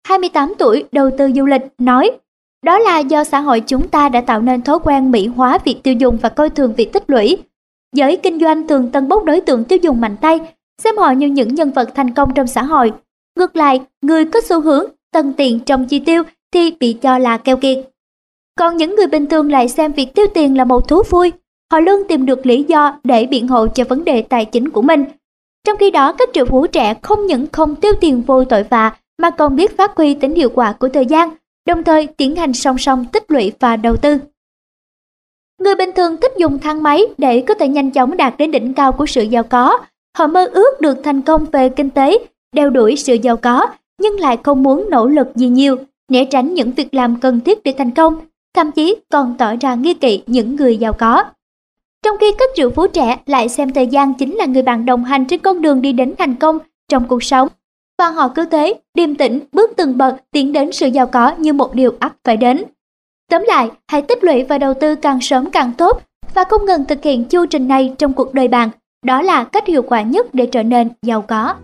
[0.08, 2.12] 28 tuổi đầu tư du lịch, nói
[2.66, 5.84] đó là do xã hội chúng ta đã tạo nên thói quen mỹ hóa việc
[5.84, 7.38] tiêu dùng và coi thường việc tích lũy.
[7.96, 10.40] Giới kinh doanh thường tân bốc đối tượng tiêu dùng mạnh tay,
[10.84, 12.92] xem họ như những nhân vật thành công trong xã hội.
[13.38, 17.38] Ngược lại, người có xu hướng tân tiền trong chi tiêu thì bị cho là
[17.38, 17.78] keo kiệt.
[18.60, 21.32] Còn những người bình thường lại xem việc tiêu tiền là một thú vui,
[21.72, 24.82] họ luôn tìm được lý do để biện hộ cho vấn đề tài chính của
[24.82, 25.06] mình.
[25.64, 28.98] Trong khi đó, các triệu phú trẻ không những không tiêu tiền vô tội vạ
[29.18, 31.30] mà còn biết phát huy tính hiệu quả của thời gian,
[31.68, 34.18] đồng thời tiến hành song song tích lũy và đầu tư.
[35.62, 38.74] Người bình thường thích dùng thang máy để có thể nhanh chóng đạt đến đỉnh
[38.74, 39.80] cao của sự giàu có.
[40.18, 42.18] Họ mơ ước được thành công về kinh tế,
[42.56, 43.68] đeo đuổi sự giàu có,
[44.02, 45.76] nhưng lại không muốn nỗ lực gì nhiều
[46.12, 48.16] né tránh những việc làm cần thiết để thành công,
[48.54, 51.24] thậm chí còn tỏ ra nghi kỵ những người giàu có.
[52.06, 55.04] Trong khi các triệu phú trẻ lại xem thời gian chính là người bạn đồng
[55.04, 56.60] hành trên con đường đi đến thành công
[56.90, 57.48] trong cuộc sống,
[58.00, 61.54] và họ cứ thế, điềm tĩnh, bước từng bậc tiến đến sự giàu có như
[61.54, 62.64] một điều ắt phải đến.
[63.30, 66.02] Tóm lại, hãy tích lũy và đầu tư càng sớm càng tốt
[66.34, 68.70] và không ngừng thực hiện chu trình này trong cuộc đời bạn.
[69.06, 71.56] Đó là cách hiệu quả nhất để trở nên giàu có.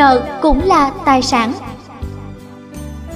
[0.00, 1.52] Nợ cũng là tài sản.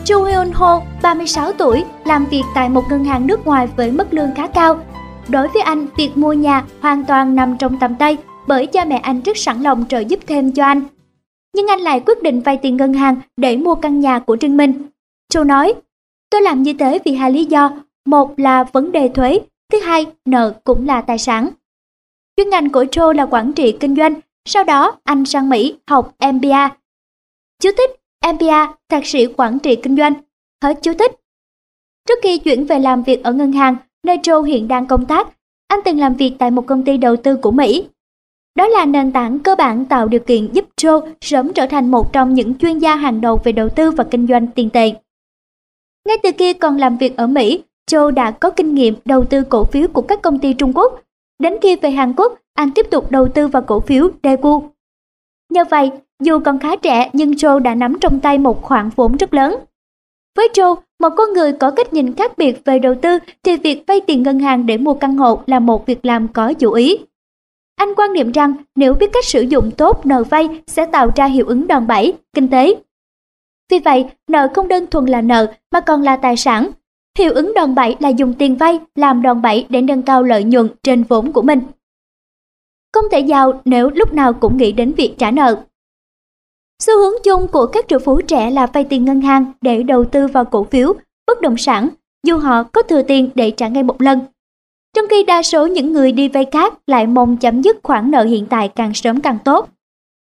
[0.05, 4.15] Chu Hyun Ho, 36 tuổi, làm việc tại một ngân hàng nước ngoài với mức
[4.15, 4.81] lương khá cao.
[5.29, 8.17] Đối với anh, việc mua nhà hoàn toàn nằm trong tầm tay
[8.47, 10.83] bởi cha mẹ anh rất sẵn lòng trợ giúp thêm cho anh.
[11.57, 14.57] Nhưng anh lại quyết định vay tiền ngân hàng để mua căn nhà của riêng
[14.57, 14.83] mình.
[15.29, 15.75] Châu nói,
[16.31, 17.71] tôi làm như thế vì hai lý do.
[18.07, 19.41] Một là vấn đề thuế,
[19.73, 21.49] thứ hai, nợ cũng là tài sản.
[22.37, 24.15] Chuyên ngành của Châu là quản trị kinh doanh
[24.45, 26.77] sau đó, anh sang Mỹ học MBA.
[27.63, 27.91] Chú thích
[28.33, 30.15] MBA, thạc sĩ quản trị kinh doanh.
[30.63, 31.13] Hết chú thích.
[32.09, 33.77] Trước khi chuyển về làm việc ở ngân hàng,
[34.07, 35.29] nơi Joe hiện đang công tác,
[35.69, 37.89] anh từng làm việc tại một công ty đầu tư của Mỹ.
[38.55, 42.13] Đó là nền tảng cơ bản tạo điều kiện giúp Joe sớm trở thành một
[42.13, 44.93] trong những chuyên gia hàng đầu về đầu tư và kinh doanh tiền tệ.
[46.09, 49.43] Ngay từ khi còn làm việc ở Mỹ, Joe đã có kinh nghiệm đầu tư
[49.49, 51.03] cổ phiếu của các công ty Trung Quốc.
[51.39, 54.63] Đến khi về Hàn Quốc, anh tiếp tục đầu tư vào cổ phiếu Daegu.
[55.53, 55.91] Nhờ vậy,
[56.23, 59.57] dù còn khá trẻ nhưng Joe đã nắm trong tay một khoản vốn rất lớn.
[60.37, 63.85] Với Joe, một con người có cách nhìn khác biệt về đầu tư thì việc
[63.87, 66.99] vay tiền ngân hàng để mua căn hộ là một việc làm có chủ ý.
[67.77, 71.27] Anh quan niệm rằng nếu biết cách sử dụng tốt nợ vay sẽ tạo ra
[71.27, 72.75] hiệu ứng đòn bẩy, kinh tế.
[73.71, 76.71] Vì vậy, nợ không đơn thuần là nợ mà còn là tài sản.
[77.19, 80.45] Hiệu ứng đòn bẩy là dùng tiền vay làm đòn bẩy để nâng cao lợi
[80.45, 81.61] nhuận trên vốn của mình.
[82.95, 85.65] Không thể giàu nếu lúc nào cũng nghĩ đến việc trả nợ.
[86.83, 90.05] Xu hướng chung của các triệu phú trẻ là vay tiền ngân hàng để đầu
[90.05, 90.95] tư vào cổ phiếu,
[91.27, 91.89] bất động sản,
[92.27, 94.21] dù họ có thừa tiền để trả ngay một lần.
[94.97, 98.25] Trong khi đa số những người đi vay khác lại mong chấm dứt khoản nợ
[98.25, 99.69] hiện tại càng sớm càng tốt.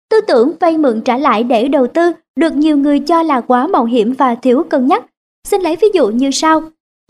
[0.09, 3.67] Tư tưởng vay mượn trả lại để đầu tư được nhiều người cho là quá
[3.67, 5.05] mạo hiểm và thiếu cân nhắc.
[5.47, 6.61] Xin lấy ví dụ như sau.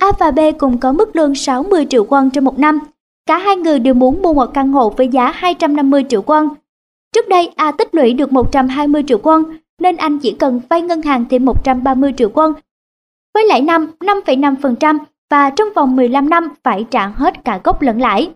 [0.01, 2.79] A và B cùng có mức lương 60 triệu won trong một năm.
[3.29, 6.49] Cả hai người đều muốn mua một căn hộ với giá 250 triệu won.
[7.13, 9.43] Trước đây A tích lũy được 120 triệu won
[9.81, 12.53] nên anh chỉ cần vay ngân hàng thêm 130 triệu won
[13.33, 14.97] với lãi năm 5,5%
[15.31, 18.31] và trong vòng 15 năm phải trả hết cả gốc lẫn lãi.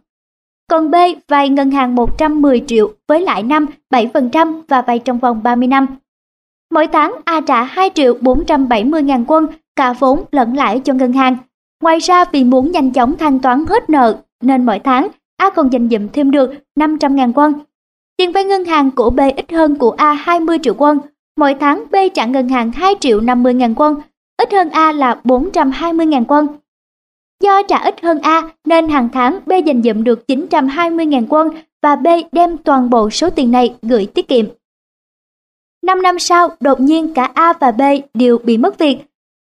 [0.70, 0.96] Còn B
[1.28, 5.88] vay ngân hàng 110 triệu với lãi năm 7% và vay trong vòng 30 năm.
[6.74, 11.14] Mỗi tháng A trả 2 triệu 470 ngàn quân cả vốn lẫn lãi cho ngân
[11.14, 11.38] hàng.
[11.84, 15.74] Ngoài ra vì muốn nhanh chóng thanh toán hết nợ nên mỗi tháng A còn
[15.74, 17.54] dành dụm thêm được 500.000 won.
[18.18, 21.00] Tiền vay ngân hàng của B ít hơn của A 20 triệu won.
[21.38, 23.96] Mỗi tháng B trả ngân hàng 2 triệu 50.000 won,
[24.38, 26.48] ít hơn A là 420.000 won.
[27.44, 31.50] Do trả ít hơn A nên hàng tháng B dành dụm được 920.000 won
[31.82, 34.46] và B đem toàn bộ số tiền này gửi tiết kiệm.
[35.86, 37.82] 5 năm sau, đột nhiên cả A và B
[38.14, 38.98] đều bị mất việc.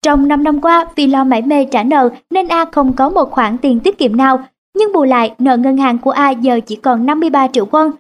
[0.02, 3.32] Trong 5 năm qua, vì lo mãi mê trả nợ nên A không có một
[3.32, 4.44] khoản tiền tiết kiệm nào,
[4.78, 7.91] nhưng bù lại nợ ngân hàng của A giờ chỉ còn 53 triệu quân.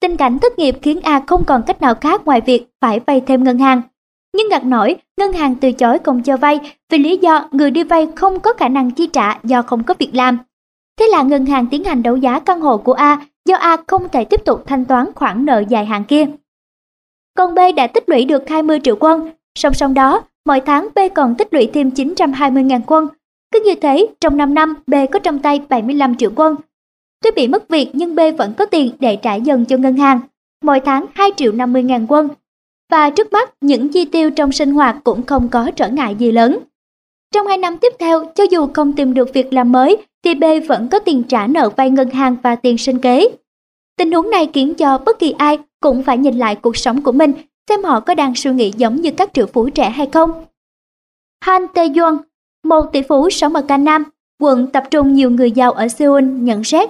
[0.00, 3.20] Tình cảnh thất nghiệp khiến A không còn cách nào khác ngoài việc phải vay
[3.20, 3.82] thêm ngân hàng.
[4.36, 6.60] Nhưng ngặt nổi, ngân hàng từ chối không cho vay
[6.90, 9.94] vì lý do người đi vay không có khả năng chi trả do không có
[9.98, 10.38] việc làm.
[10.98, 14.08] Thế là ngân hàng tiến hành đấu giá căn hộ của A do A không
[14.08, 16.26] thể tiếp tục thanh toán khoản nợ dài hạn kia.
[17.36, 20.98] Còn B đã tích lũy được 20 triệu quân, song song đó, mỗi tháng B
[21.14, 23.08] còn tích lũy thêm 920.000 quân.
[23.52, 26.56] Cứ như thế, trong 5 năm B có trong tay 75 triệu quân.
[27.22, 30.20] Tuy bị mất việc nhưng B vẫn có tiền để trả dần cho ngân hàng.
[30.62, 32.28] Mỗi tháng 2 triệu 50 ngàn quân,
[32.90, 36.32] và trước mắt những chi tiêu trong sinh hoạt cũng không có trở ngại gì
[36.32, 36.58] lớn.
[37.34, 40.44] Trong hai năm tiếp theo, cho dù không tìm được việc làm mới, thì B
[40.68, 43.28] vẫn có tiền trả nợ vay ngân hàng và tiền sinh kế.
[43.96, 47.12] Tình huống này khiến cho bất kỳ ai cũng phải nhìn lại cuộc sống của
[47.12, 47.32] mình,
[47.68, 50.44] xem họ có đang suy nghĩ giống như các triệu phú trẻ hay không.
[51.40, 52.18] Han Tae-yeon,
[52.64, 54.04] một tỷ phú sống ở Nam,
[54.40, 56.88] quận tập trung nhiều người giàu ở Seoul, nhận xét.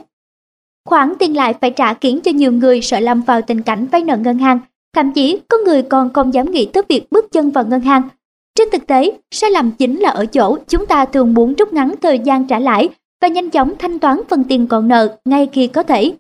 [0.89, 4.03] Khoản tiền lại phải trả khiến cho nhiều người sợ lâm vào tình cảnh vay
[4.03, 4.61] nợ ngân hàng
[4.95, 8.09] Thậm chí có người còn không dám nghĩ tới việc bước chân vào ngân hàng.
[8.55, 11.95] Trên thực tế, sai lầm chính là ở chỗ chúng ta thường muốn rút ngắn
[12.03, 12.89] thời gian trả lãi
[13.23, 16.15] và nhanh chóng thanh toán phần tiền còn nợ ngay khi có thể.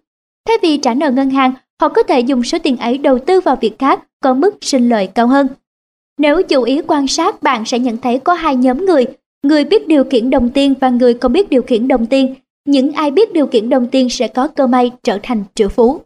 [0.48, 3.40] Thay vì trả nợ ngân hàng, họ có thể dùng số tiền ấy đầu tư
[3.40, 5.48] vào việc khác có mức sinh lợi cao hơn.
[6.18, 9.06] Nếu chú ý quan sát, bạn sẽ nhận thấy có hai nhóm người,
[9.42, 12.34] người biết điều khiển đồng tiền và người không biết điều khiển đồng tiền.
[12.64, 16.00] Những ai biết điều khiển đồng tiền sẽ có cơ may trở thành triệu phú.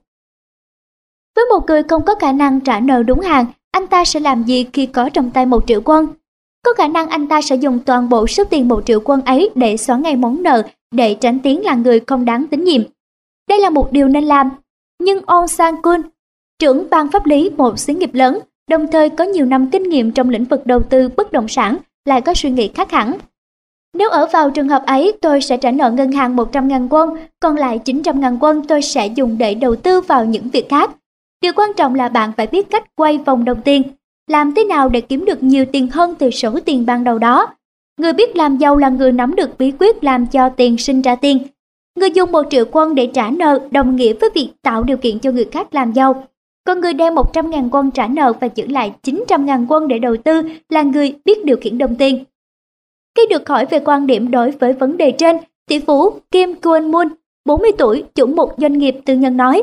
[1.37, 4.45] Với một người không có khả năng trả nợ đúng hàng, anh ta sẽ làm
[4.45, 6.07] gì khi có trong tay một triệu quân?
[6.62, 9.51] Có khả năng anh ta sẽ dùng toàn bộ số tiền một triệu quân ấy
[9.55, 10.62] để xóa ngay món nợ
[10.95, 12.82] để tránh tiếng là người không đáng tín nhiệm.
[13.49, 14.51] Đây là một điều nên làm.
[15.03, 16.01] Nhưng On Sang Kun,
[16.59, 18.39] trưởng ban pháp lý một xí nghiệp lớn,
[18.70, 21.76] đồng thời có nhiều năm kinh nghiệm trong lĩnh vực đầu tư bất động sản,
[22.07, 23.19] lại có suy nghĩ khác hẳn.
[23.95, 27.11] Nếu ở vào trường hợp ấy, tôi sẽ trả nợ ngân hàng 100 ngàn quân,
[27.41, 30.91] còn lại 900.000 quân tôi sẽ dùng để đầu tư vào những việc khác,
[31.43, 33.83] Điều quan trọng là bạn phải biết cách quay vòng đồng tiền,
[34.31, 37.55] làm thế nào để kiếm được nhiều tiền hơn từ số tiền ban đầu đó.
[38.01, 41.17] Người biết làm giàu là người nắm được bí quyết làm cho tiền sinh ra
[41.17, 41.39] tiền.
[41.99, 45.19] Người dùng một triệu quân để trả nợ đồng nghĩa với việc tạo điều kiện
[45.19, 46.25] cho người khác làm giàu.
[46.67, 50.43] Còn người đem 100.000 quân trả nợ và giữ lại 900.000 quân để đầu tư
[50.69, 52.25] là người biết điều khiển đồng tiền.
[53.17, 55.37] Khi được hỏi về quan điểm đối với vấn đề trên,
[55.69, 57.09] tỷ phú Kim Kwon Moon,
[57.45, 59.62] 40 tuổi, chủ một doanh nghiệp tư nhân nói,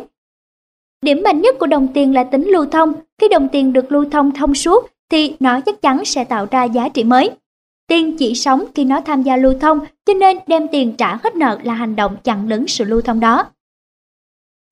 [1.03, 2.93] Điểm mạnh nhất của đồng tiền là tính lưu thông.
[3.21, 6.63] Khi đồng tiền được lưu thông thông suốt thì nó chắc chắn sẽ tạo ra
[6.63, 7.31] giá trị mới.
[7.87, 11.35] Tiền chỉ sống khi nó tham gia lưu thông, cho nên đem tiền trả hết
[11.35, 13.45] nợ là hành động chặn đứng sự lưu thông đó.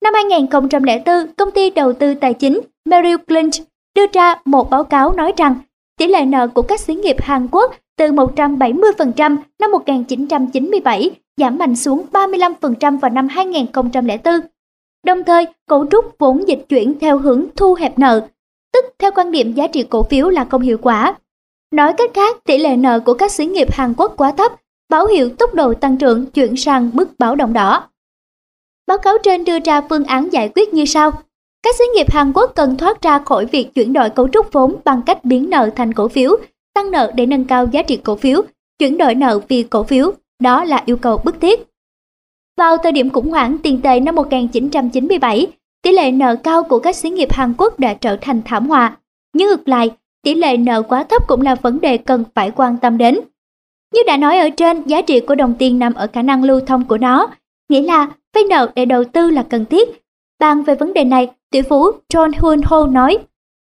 [0.02, 3.54] Năm 2004, công ty đầu tư tài chính Merrill Lynch
[3.94, 5.54] đưa ra một báo cáo nói rằng
[5.98, 11.76] tỷ lệ nợ của các xí nghiệp Hàn Quốc từ 170% năm 1997 giảm mạnh
[11.76, 14.34] xuống 35% vào năm 2004.
[15.06, 18.26] Đồng thời, cấu trúc vốn dịch chuyển theo hướng thu hẹp nợ,
[18.72, 21.14] tức theo quan điểm giá trị cổ phiếu là không hiệu quả.
[21.72, 24.52] Nói cách khác, tỷ lệ nợ của các xí nghiệp Hàn Quốc quá thấp,
[24.88, 27.88] báo hiệu tốc độ tăng trưởng chuyển sang mức báo động đỏ.
[28.86, 31.10] Báo cáo trên đưa ra phương án giải quyết như sau.
[31.62, 34.76] Các xí nghiệp Hàn Quốc cần thoát ra khỏi việc chuyển đổi cấu trúc vốn
[34.84, 36.36] bằng cách biến nợ thành cổ phiếu,
[36.74, 38.42] tăng nợ để nâng cao giá trị cổ phiếu,
[38.78, 40.12] chuyển đổi nợ vì cổ phiếu,
[40.42, 41.60] đó là yêu cầu bức thiết.
[42.58, 45.46] Vào thời điểm khủng hoảng tiền tệ năm 1997,
[45.82, 48.96] tỷ lệ nợ cao của các xí nghiệp Hàn Quốc đã trở thành thảm họa.
[49.32, 49.90] Nhưng ngược lại,
[50.22, 53.20] tỷ lệ nợ quá thấp cũng là vấn đề cần phải quan tâm đến.
[53.94, 56.60] Như đã nói ở trên, giá trị của đồng tiền nằm ở khả năng lưu
[56.60, 57.30] thông của nó,
[57.68, 59.88] nghĩa là vay nợ để đầu tư là cần thiết.
[60.38, 63.18] Bàn về vấn đề này, tỷ phú John Hoon Ho nói,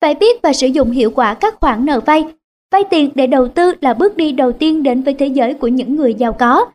[0.00, 2.24] phải biết và sử dụng hiệu quả các khoản nợ vay.
[2.72, 5.68] Vay tiền để đầu tư là bước đi đầu tiên đến với thế giới của
[5.68, 6.66] những người giàu có.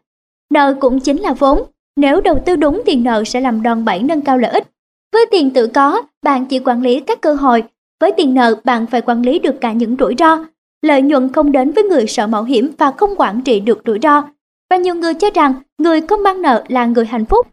[0.54, 1.64] Nợ cũng chính là vốn.
[1.96, 4.68] Nếu đầu tư đúng thì nợ sẽ làm đòn bẩy nâng cao lợi ích.
[5.14, 7.64] Với tiền tự có, bạn chỉ quản lý các cơ hội.
[8.02, 10.46] Với tiền nợ, bạn phải quản lý được cả những rủi ro.
[10.82, 14.00] Lợi nhuận không đến với người sợ mạo hiểm và không quản trị được rủi
[14.02, 14.24] ro.
[14.70, 17.48] Và nhiều người cho rằng người không mang nợ là người hạnh phúc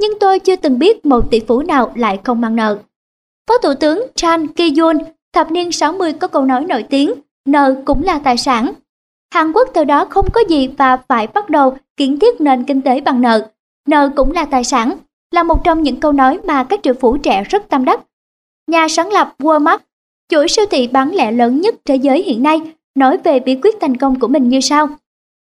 [0.00, 2.78] nhưng tôi chưa từng biết một tỷ phú nào lại không mang nợ.
[3.48, 4.98] Phó Thủ tướng Chan Ki-yoon
[5.32, 7.12] thập niên 60 có câu nói nổi tiếng,
[7.44, 8.72] nợ cũng là tài sản.
[9.34, 12.82] Hàn Quốc từ đó không có gì và phải bắt đầu kiến thiết nền kinh
[12.82, 13.50] tế bằng nợ.
[13.88, 14.96] Nợ cũng là tài sản,
[15.30, 18.00] là một trong những câu nói mà các triệu phú trẻ rất tâm đắc.
[18.66, 19.78] Nhà sáng lập Walmart,
[20.28, 22.60] chuỗi siêu thị bán lẻ lớn nhất thế giới hiện nay,
[22.94, 24.88] nói về bí quyết thành công của mình như sau.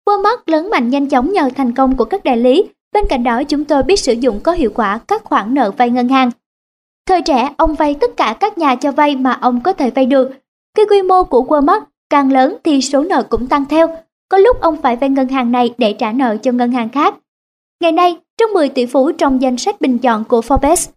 [0.06, 2.64] Walmart lớn mạnh nhanh chóng nhờ thành công của các đại lý
[2.94, 5.90] Bên cạnh đó chúng tôi biết sử dụng có hiệu quả các khoản nợ vay
[5.90, 6.32] ngân hàng.
[7.08, 10.06] Thời trẻ, ông vay tất cả các nhà cho vay mà ông có thể vay
[10.06, 10.32] được.
[10.78, 13.96] Khi quy mô của Walmart càng lớn thì số nợ cũng tăng theo.
[14.30, 17.16] Có lúc ông phải vay ngân hàng này để trả nợ cho ngân hàng khác.
[17.82, 20.90] Ngày nay, trong 10 tỷ phú trong danh sách bình chọn của Forbes,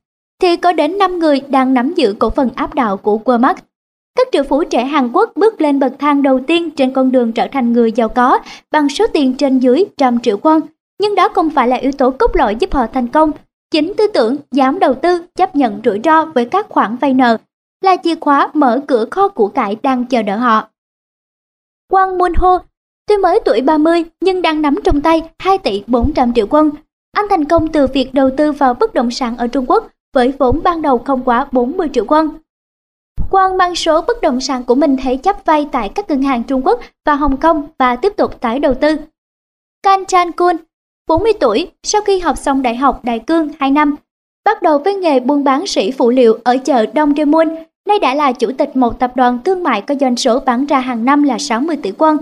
[0.43, 3.55] thì có đến 5 người đang nắm giữ cổ phần áp đảo của Walmart.
[4.17, 7.33] Các triệu phú trẻ Hàn Quốc bước lên bậc thang đầu tiên trên con đường
[7.33, 8.39] trở thành người giàu có
[8.71, 10.61] bằng số tiền trên dưới trăm triệu won
[11.03, 13.33] nhưng đó không phải là yếu tố cốt lõi giúp họ thành công.
[13.71, 17.37] Chính tư tưởng dám đầu tư, chấp nhận rủi ro với các khoản vay nợ
[17.81, 20.69] là chìa khóa mở cửa kho của cải đang chờ đợi họ.
[21.91, 22.59] Quang Moon Ho,
[23.07, 26.71] tuy mới tuổi 30 nhưng đang nắm trong tay 2 tỷ 400 triệu quân.
[27.13, 30.33] Anh thành công từ việc đầu tư vào bất động sản ở Trung Quốc với
[30.39, 32.31] vốn ban đầu không quá 40 triệu quân.
[33.31, 36.43] Quang mang số bất động sản của mình thế chấp vay tại các ngân hàng
[36.43, 38.97] Trung Quốc và Hồng Kông và tiếp tục tái đầu tư.
[39.83, 40.57] Kan Chan Kun
[41.09, 43.97] 40 tuổi, sau khi học xong đại học Đại Cương 2 năm,
[44.45, 47.49] bắt đầu với nghề buôn bán sỉ phụ liệu ở chợ Đông Daemun,
[47.89, 50.81] nay đã là chủ tịch một tập đoàn thương mại có doanh số bán ra
[50.81, 52.17] hàng năm là 60 tỷ quân.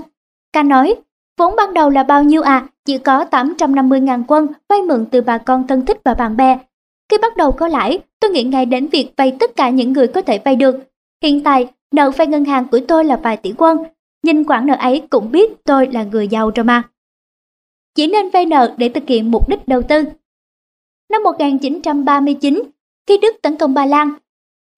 [0.52, 0.94] Ca nói,
[1.38, 2.66] vốn ban đầu là bao nhiêu à?
[2.84, 6.58] Chỉ có 850.000 quân vay mượn từ bà con thân thích và bạn bè.
[7.10, 10.06] Khi bắt đầu có lãi, tôi nghĩ ngay đến việc vay tất cả những người
[10.06, 10.76] có thể vay được.
[11.22, 13.78] Hiện tại, nợ vay ngân hàng của tôi là vài tỷ quân.
[14.22, 16.82] Nhìn khoản nợ ấy cũng biết tôi là người giàu rồi mà
[17.95, 20.05] chỉ nên vay nợ để thực hiện mục đích đầu tư.
[21.12, 22.62] Năm 1939,
[23.07, 24.14] khi Đức tấn công Ba Lan,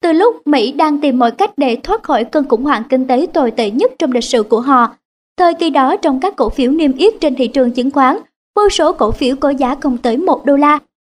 [0.02, 3.26] từ lúc Mỹ đang tìm mọi cách để thoát khỏi cơn khủng hoảng kinh tế
[3.32, 4.96] tồi tệ nhất trong lịch sử của họ,
[5.36, 8.18] thời kỳ đó trong các cổ phiếu niêm yết trên thị trường chứng khoán,
[8.56, 10.78] vô số cổ phiếu có giá không tới 1 đô la.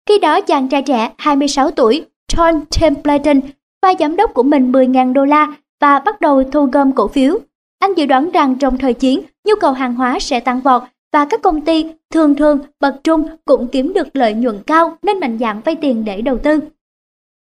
[0.09, 3.39] Khi đó chàng trai trẻ 26 tuổi, John Templeton,
[3.81, 7.37] và giám đốc của mình 10.000 đô la và bắt đầu thu gom cổ phiếu.
[7.79, 10.83] Anh dự đoán rằng trong thời chiến, nhu cầu hàng hóa sẽ tăng vọt
[11.13, 15.19] và các công ty thường thường bậc trung cũng kiếm được lợi nhuận cao nên
[15.19, 16.59] mạnh dạn vay tiền để đầu tư.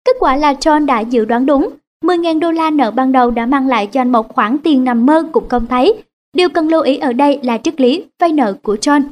[0.04, 1.70] Kết quả là John đã dự đoán đúng,
[2.04, 5.06] 10.000 đô la nợ ban đầu đã mang lại cho anh một khoản tiền nằm
[5.06, 6.02] mơ cũng không thấy.
[6.36, 9.02] Điều cần lưu ý ở đây là triết lý vay nợ của John.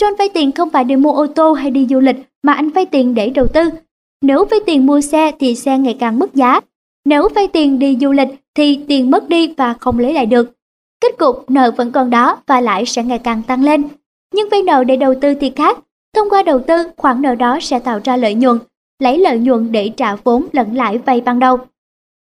[0.00, 2.70] John vay tiền không phải để mua ô tô hay đi du lịch mà anh
[2.70, 3.70] vay tiền để đầu tư.
[4.22, 6.60] Nếu vay tiền mua xe thì xe ngày càng mất giá.
[7.04, 10.57] Nếu vay tiền đi du lịch thì tiền mất đi và không lấy lại được.
[11.00, 13.88] Kết cục nợ vẫn còn đó và lãi sẽ ngày càng tăng lên.
[14.34, 15.78] Nhưng vay nợ để đầu tư thì khác.
[16.14, 18.58] Thông qua đầu tư, khoản nợ đó sẽ tạo ra lợi nhuận,
[18.98, 21.58] lấy lợi nhuận để trả vốn lẫn lãi vay ban đầu.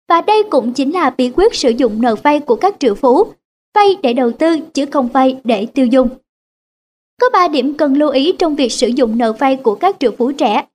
[0.10, 3.24] Và đây cũng chính là bí quyết sử dụng nợ vay của các triệu phú,
[3.76, 6.10] vay để đầu tư chứ không vay để tiêu dùng.
[7.22, 10.12] Có 3 điểm cần lưu ý trong việc sử dụng nợ vay của các triệu
[10.18, 10.66] phú trẻ.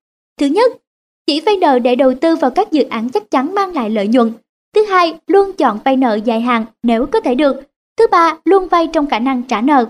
[0.41, 0.73] Thứ nhất,
[1.27, 4.09] chỉ vay nợ để đầu tư vào các dự án chắc chắn mang lại lợi
[4.09, 4.33] nhuận.
[4.75, 7.57] Thứ hai, luôn chọn vay nợ dài hạn nếu có thể được
[7.99, 9.87] Thứ ba, luôn vay trong khả năng trả nợ.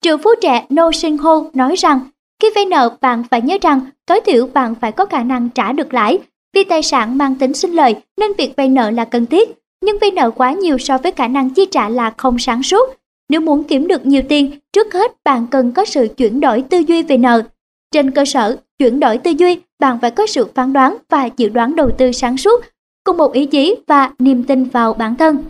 [0.00, 2.00] Triệu phú trẻ No Sinh Ho nói rằng,
[2.42, 5.72] Khi vay nợ, bạn phải nhớ rằng tối thiểu bạn phải có khả năng trả
[5.72, 6.18] được lãi.
[6.54, 9.50] Vì tài sản mang tính sinh lời nên việc vay nợ là cần thiết,
[9.84, 12.88] nhưng vay nợ quá nhiều so với khả năng chi trả là không sáng suốt.
[13.28, 16.78] Nếu muốn kiếm được nhiều tiền, trước hết bạn cần có sự chuyển đổi tư
[16.78, 17.42] duy về nợ.
[17.90, 21.48] Trên cơ sở chuyển đổi tư duy, bạn phải có sự phán đoán và dự
[21.48, 22.64] đoán đầu tư sáng suốt,
[23.04, 25.44] cùng một ý chí và niềm tin vào bản thân.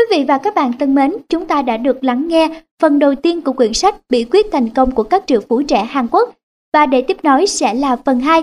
[0.00, 3.14] Quý vị và các bạn thân mến, chúng ta đã được lắng nghe phần đầu
[3.14, 6.34] tiên của quyển sách Bí quyết thành công của các triệu phú trẻ Hàn Quốc
[6.72, 8.42] và để tiếp nối sẽ là phần 2.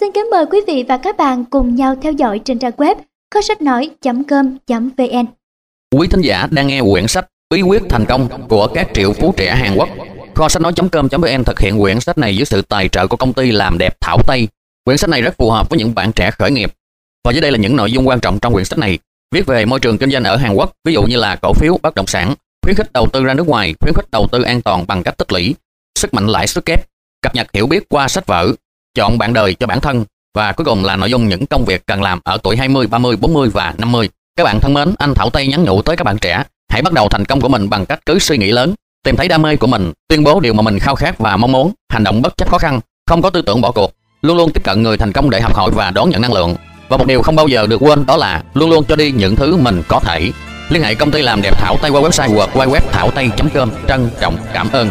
[0.00, 2.94] Xin kính mời quý vị và các bạn cùng nhau theo dõi trên trang web
[3.34, 5.26] kho sách nói.com.vn.
[5.96, 9.34] Quý thính giả đang nghe quyển sách Bí quyết thành công của các triệu phú
[9.36, 9.88] trẻ Hàn Quốc.
[10.34, 13.52] Kho sách nói.com.vn thực hiện quyển sách này dưới sự tài trợ của công ty
[13.52, 14.48] làm đẹp Thảo Tây.
[14.84, 16.72] Quyển sách này rất phù hợp với những bạn trẻ khởi nghiệp.
[17.24, 18.98] Và dưới đây là những nội dung quan trọng trong quyển sách này
[19.34, 21.78] viết về môi trường kinh doanh ở Hàn Quốc, ví dụ như là cổ phiếu,
[21.82, 24.62] bất động sản, khuyến khích đầu tư ra nước ngoài, khuyến khích đầu tư an
[24.62, 25.54] toàn bằng cách tích lũy,
[25.98, 26.86] sức mạnh lãi suất kép,
[27.22, 28.52] cập nhật hiểu biết qua sách vở,
[28.94, 30.04] chọn bạn đời cho bản thân
[30.34, 33.16] và cuối cùng là nội dung những công việc cần làm ở tuổi 20, 30,
[33.16, 34.08] 40 và 50.
[34.36, 36.92] Các bạn thân mến, anh Thảo Tây nhắn nhủ tới các bạn trẻ, hãy bắt
[36.92, 38.74] đầu thành công của mình bằng cách cứ suy nghĩ lớn,
[39.04, 41.52] tìm thấy đam mê của mình, tuyên bố điều mà mình khao khát và mong
[41.52, 44.52] muốn, hành động bất chấp khó khăn, không có tư tưởng bỏ cuộc, luôn luôn
[44.52, 46.56] tiếp cận người thành công để học hỏi và đón nhận năng lượng,
[46.90, 49.36] và một điều không bao giờ được quên đó là luôn luôn cho đi những
[49.36, 50.30] thứ mình có thể.
[50.68, 53.70] Liên hệ công ty làm đẹp Thảo Tây qua website hoặc website thảo tây com
[53.88, 54.90] Trân trọng cảm ơn.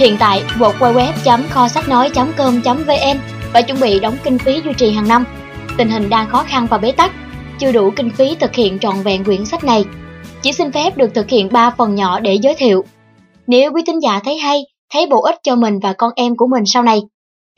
[0.00, 3.18] Hiện tại, www.kho sách nói.com.vn
[3.52, 5.24] và chuẩn bị đóng kinh phí duy trì hàng năm.
[5.78, 7.12] Tình hình đang khó khăn và bế tắc,
[7.58, 9.84] chưa đủ kinh phí thực hiện trọn vẹn quyển sách này.
[10.42, 12.84] Chỉ xin phép được thực hiện 3 phần nhỏ để giới thiệu.
[13.46, 16.46] Nếu quý tín giả thấy hay, thấy bổ ích cho mình và con em của
[16.46, 17.00] mình sau này,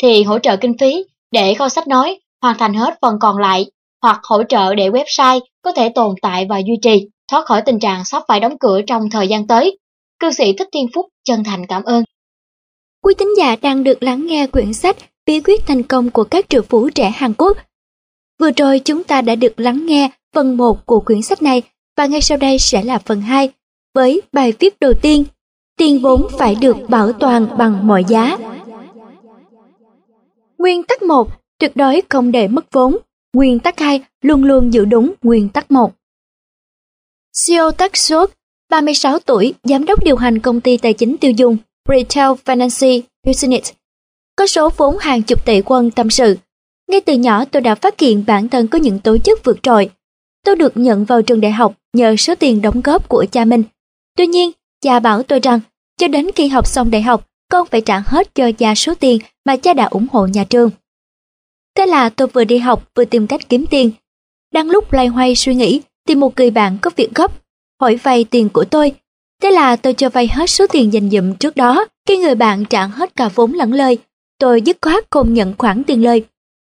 [0.03, 3.67] thì hỗ trợ kinh phí để kho sách nói hoàn thành hết phần còn lại
[4.03, 7.81] hoặc hỗ trợ để website có thể tồn tại và duy trì, thoát khỏi tình
[7.81, 9.79] trạng sắp phải đóng cửa trong thời gian tới.
[10.19, 12.05] Cư sĩ Thích Thiên Phúc chân thành cảm ơn.
[13.03, 14.97] Quý tín giả đang được lắng nghe quyển sách
[15.27, 17.59] Bí quyết thành công của các triệu phú trẻ Hàn Quốc.
[18.41, 21.63] Vừa rồi chúng ta đã được lắng nghe phần 1 của quyển sách này
[21.97, 23.51] và ngay sau đây sẽ là phần 2
[23.95, 25.25] với bài viết đầu tiên
[25.77, 28.39] Tiền vốn phải được bảo toàn bằng mọi giá.
[30.59, 31.29] Nguyên tắc 1.
[31.59, 32.97] Tuyệt đối không để mất vốn.
[33.33, 34.03] Nguyên tắc 2.
[34.23, 35.93] Luôn luôn giữ đúng nguyên tắc 1.
[37.47, 38.31] CEO Tak Sốt,
[38.71, 41.57] 36 tuổi, giám đốc điều hành công ty tài chính tiêu dùng
[41.89, 43.73] Retail Finance Business,
[44.37, 46.37] có số vốn hàng chục tỷ quân tâm sự.
[46.91, 49.91] Ngay từ nhỏ tôi đã phát hiện bản thân có những tố chất vượt trội.
[50.45, 53.63] Tôi được nhận vào trường đại học nhờ số tiền đóng góp của cha mình.
[54.17, 55.61] Tuy nhiên, cha bảo tôi rằng,
[55.99, 59.19] cho đến khi học xong đại học, con phải trả hết cho cha số tiền
[59.45, 60.71] mà cha đã ủng hộ nhà trường.
[61.77, 63.91] Thế là tôi vừa đi học vừa tìm cách kiếm tiền.
[64.53, 67.33] Đang lúc loay hoay suy nghĩ, tìm một người bạn có việc gấp,
[67.81, 68.93] hỏi vay tiền của tôi
[69.43, 72.65] Thế là tôi cho vay hết số tiền dành dụm trước đó, khi người bạn
[72.65, 73.99] trả hết cả vốn lẫn lời,
[74.39, 76.25] tôi dứt khoát không nhận khoản tiền lời.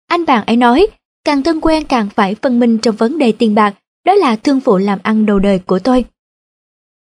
[0.07, 0.87] Anh bạn ấy nói,
[1.23, 3.73] càng thân quen càng phải phân minh trong vấn đề tiền bạc,
[4.05, 6.05] đó là thương vụ làm ăn đầu đời của tôi.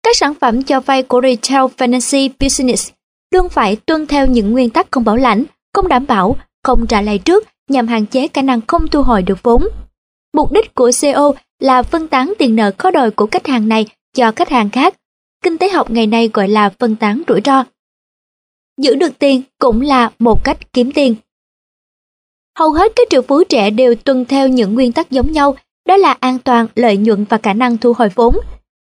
[0.02, 2.90] Các sản phẩm cho vay của Retail Finance Business
[3.34, 5.44] luôn phải tuân theo những nguyên tắc không bảo lãnh,
[5.74, 9.22] không đảm bảo, không trả lại trước nhằm hạn chế khả năng không thu hồi
[9.22, 9.68] được vốn.
[10.34, 13.86] Mục đích của CO là phân tán tiền nợ khó đòi của khách hàng này
[14.16, 14.94] cho khách hàng khác
[15.42, 17.64] kinh tế học ngày nay gọi là phân tán rủi ro.
[18.80, 21.14] Giữ được tiền cũng là một cách kiếm tiền.
[22.58, 25.56] Hầu hết các triệu phú trẻ đều tuân theo những nguyên tắc giống nhau,
[25.88, 28.36] đó là an toàn, lợi nhuận và khả năng thu hồi vốn.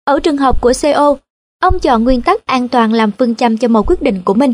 [0.03, 1.17] Ở trường hợp của CO,
[1.59, 4.53] ông chọn nguyên tắc an toàn làm phương châm cho một quyết định của mình.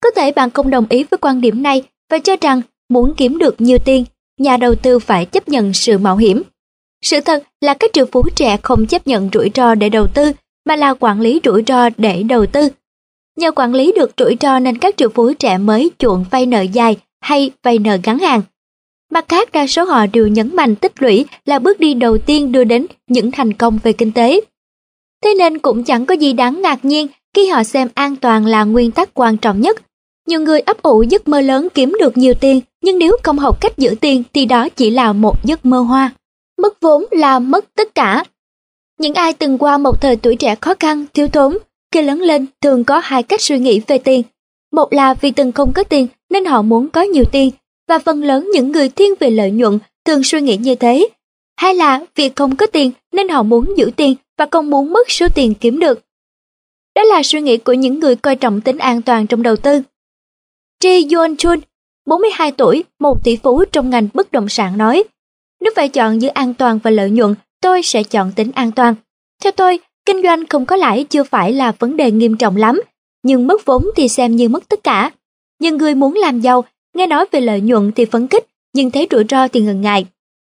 [0.00, 3.38] Có thể bạn không đồng ý với quan điểm này và cho rằng muốn kiếm
[3.38, 4.04] được nhiều tiền,
[4.38, 6.42] nhà đầu tư phải chấp nhận sự mạo hiểm.
[7.02, 10.32] Sự thật là các triệu phú trẻ không chấp nhận rủi ro để đầu tư
[10.64, 12.68] mà là quản lý rủi ro để đầu tư.
[13.36, 16.60] Nhờ quản lý được rủi ro nên các triệu phú trẻ mới chuộng vay nợ
[16.60, 18.42] dài hay vay nợ ngắn hạn.
[19.12, 22.52] Mặt khác đa số họ đều nhấn mạnh tích lũy là bước đi đầu tiên
[22.52, 24.40] đưa đến những thành công về kinh tế.
[25.24, 28.64] Thế nên cũng chẳng có gì đáng ngạc nhiên khi họ xem an toàn là
[28.64, 29.76] nguyên tắc quan trọng nhất.
[30.28, 33.60] Nhiều người ấp ủ giấc mơ lớn kiếm được nhiều tiền, nhưng nếu không học
[33.60, 36.12] cách giữ tiền thì đó chỉ là một giấc mơ hoa.
[36.58, 38.24] Mất vốn là mất tất cả.
[38.98, 41.58] Những ai từng qua một thời tuổi trẻ khó khăn, thiếu thốn,
[41.92, 44.22] khi lớn lên thường có hai cách suy nghĩ về tiền.
[44.72, 47.50] Một là vì từng không có tiền nên họ muốn có nhiều tiền,
[47.88, 51.08] và phần lớn những người thiên về lợi nhuận thường suy nghĩ như thế.
[51.56, 55.10] Hai là vì không có tiền nên họ muốn giữ tiền và không muốn mất
[55.10, 56.00] số tiền kiếm được.
[56.94, 59.82] Đó là suy nghĩ của những người coi trọng tính an toàn trong đầu tư.
[60.80, 61.60] Tri Yuan Chun,
[62.06, 65.04] 42 tuổi, một tỷ phú trong ngành bất động sản nói,
[65.60, 67.34] nếu phải chọn giữa an toàn và lợi nhuận,
[67.64, 68.94] tôi sẽ chọn tính an toàn.
[69.42, 72.82] Theo tôi, kinh doanh không có lãi chưa phải là vấn đề nghiêm trọng lắm,
[73.22, 75.10] nhưng mất vốn thì xem như mất tất cả.
[75.60, 76.64] Nhưng người muốn làm giàu,
[76.96, 78.44] nghe nói về lợi nhuận thì phấn khích,
[78.74, 80.06] nhưng thấy rủi ro thì ngần ngại.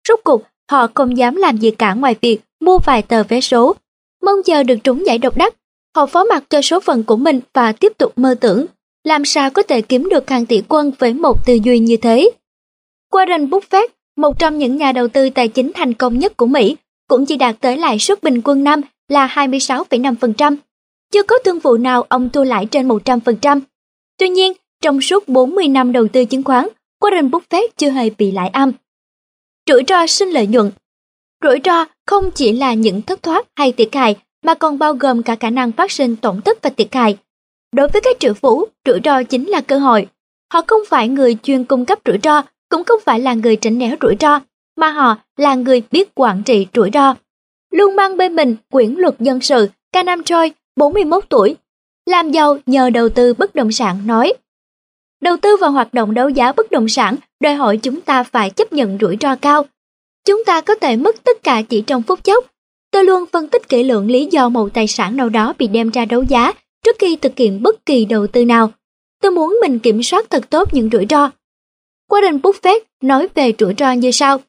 [0.08, 0.42] Rốt cuộc,
[0.72, 3.76] họ không dám làm gì cả ngoài việc mua vài tờ vé số.
[4.24, 5.56] Mong chờ được trúng giải độc đắc,
[5.96, 8.66] họ phó mặc cho số phận của mình và tiếp tục mơ tưởng.
[9.04, 12.32] Làm sao có thể kiếm được hàng tỷ quân với một tư duy như thế?
[13.12, 13.88] Warren Buffett,
[14.18, 16.76] một trong những nhà đầu tư tài chính thành công nhất của Mỹ,
[17.14, 20.56] cũng chỉ đạt tới lãi suất bình quân năm là 26,5%.
[21.12, 23.62] Chưa có thương vụ nào ông thua lãi trên 100%.
[24.18, 26.68] Tuy nhiên, trong suốt 40 năm đầu tư chứng khoán,
[27.02, 28.72] Warren Buffett chưa hề bị lãi âm.
[29.70, 30.72] Rủi ro sinh lợi nhuận
[31.44, 35.24] Rủi ro không chỉ là những thất thoát hay thiệt hại mà còn bao gồm
[35.24, 37.18] cả khả năng phát sinh tổn thất và thiệt hại.
[37.76, 40.08] Đối với các triệu phú, rủi ro chính là cơ hội.
[40.54, 43.78] Họ không phải người chuyên cung cấp rủi ro, cũng không phải là người tránh
[43.78, 44.40] né rủi ro,
[44.76, 47.16] mà họ là người biết quản trị rủi ro.
[47.72, 51.56] Luôn mang bên mình quyển luật dân sự, Ca Nam Choi, 41 tuổi,
[52.06, 54.34] làm giàu nhờ đầu tư bất động sản nói.
[55.22, 58.50] Đầu tư vào hoạt động đấu giá bất động sản đòi hỏi chúng ta phải
[58.50, 59.66] chấp nhận rủi ro cao.
[60.26, 62.46] Chúng ta có thể mất tất cả chỉ trong phút chốc.
[62.92, 65.90] Tôi luôn phân tích kỹ lưỡng lý do một tài sản nào đó bị đem
[65.90, 66.54] ra đấu giá
[66.86, 68.72] trước khi thực hiện bất kỳ đầu tư nào.
[69.22, 71.30] Tôi muốn mình kiểm soát thật tốt những rủi ro.
[72.10, 74.40] Warren Buffett nói về rủi ro như sau.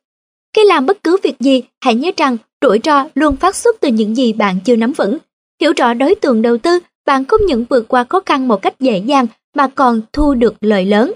[0.54, 3.88] Khi làm bất cứ việc gì, hãy nhớ rằng rủi ro luôn phát xuất từ
[3.88, 5.18] những gì bạn chưa nắm vững.
[5.60, 8.80] Hiểu rõ đối tượng đầu tư, bạn không những vượt qua khó khăn một cách
[8.80, 11.12] dễ dàng mà còn thu được lợi lớn.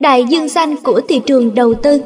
[0.00, 2.00] Đại dương xanh của thị trường đầu tư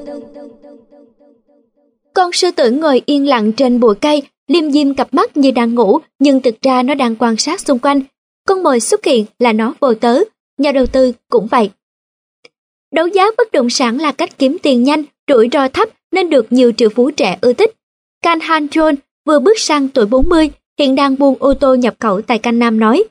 [2.15, 5.75] Con sư tử ngồi yên lặng trên bụi cây, liêm diêm cặp mắt như đang
[5.75, 8.01] ngủ, nhưng thực ra nó đang quan sát xung quanh.
[8.47, 10.19] Con mồi xuất hiện là nó vô tớ,
[10.59, 11.71] nhà đầu tư cũng vậy.
[12.93, 16.47] Đấu giá bất động sản là cách kiếm tiền nhanh, rủi ro thấp nên được
[16.51, 17.75] nhiều triệu phú trẻ ưa thích.
[18.23, 18.95] Can Han John
[19.27, 22.81] vừa bước sang tuổi 40, hiện đang buôn ô tô nhập khẩu tại Can Nam
[22.81, 23.05] nói.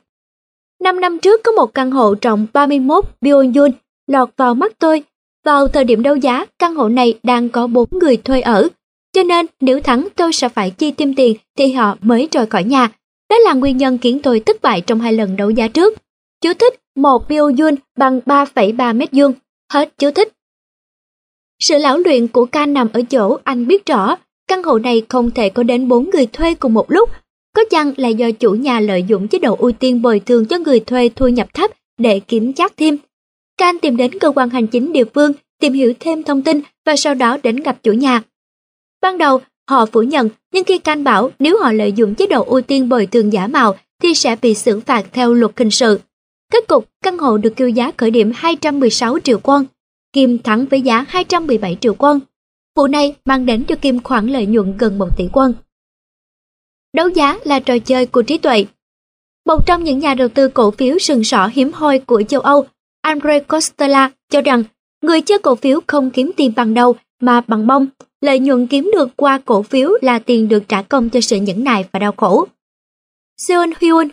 [0.80, 3.72] Năm năm trước có một căn hộ rộng 31 Byung
[4.06, 5.02] lọt vào mắt tôi.
[5.44, 8.68] Vào thời điểm đấu giá, căn hộ này đang có bốn người thuê ở.
[9.12, 12.64] Cho nên nếu thắng tôi sẽ phải chi thêm tiền thì họ mới rời khỏi
[12.64, 12.88] nhà.
[13.30, 15.98] Đó là nguyên nhân khiến tôi thất bại trong hai lần đấu giá trước.
[16.40, 19.32] Chú thích một Byung bằng 3,3 mét vuông.
[19.72, 20.32] Hết chú thích.
[21.68, 24.16] Sự lão luyện của ca nằm ở chỗ anh biết rõ,
[24.48, 27.10] căn hộ này không thể có đến bốn người thuê cùng một lúc
[27.56, 30.58] có chăng là do chủ nhà lợi dụng chế độ ưu tiên bồi thường cho
[30.58, 32.96] người thuê thu nhập thấp để kiểm chắc thêm?
[33.58, 36.96] Can tìm đến cơ quan hành chính địa phương tìm hiểu thêm thông tin và
[36.96, 38.22] sau đó đến gặp chủ nhà.
[39.02, 39.40] Ban đầu,
[39.70, 42.88] họ phủ nhận, nhưng khi Can bảo nếu họ lợi dụng chế độ ưu tiên
[42.88, 46.00] bồi thường giả mạo thì sẽ bị xử phạt theo luật hình sự.
[46.52, 49.64] Kết cục, căn hộ được kêu giá khởi điểm 216 triệu won,
[50.14, 52.20] Kim thắng với giá 217 triệu quân
[52.76, 55.54] Vụ này mang đến cho Kim khoản lợi nhuận gần 1 tỷ quân
[56.96, 58.66] Đấu giá là trò chơi của trí tuệ.
[59.46, 62.66] Một trong những nhà đầu tư cổ phiếu sừng sỏ hiếm hoi của châu Âu,
[63.00, 64.64] Andre Costella cho rằng
[65.02, 67.86] người chơi cổ phiếu không kiếm tiền bằng đầu mà bằng bông.
[68.20, 71.64] Lợi nhuận kiếm được qua cổ phiếu là tiền được trả công cho sự nhẫn
[71.64, 72.46] nại và đau khổ.
[73.36, 74.08] Seon Hyun,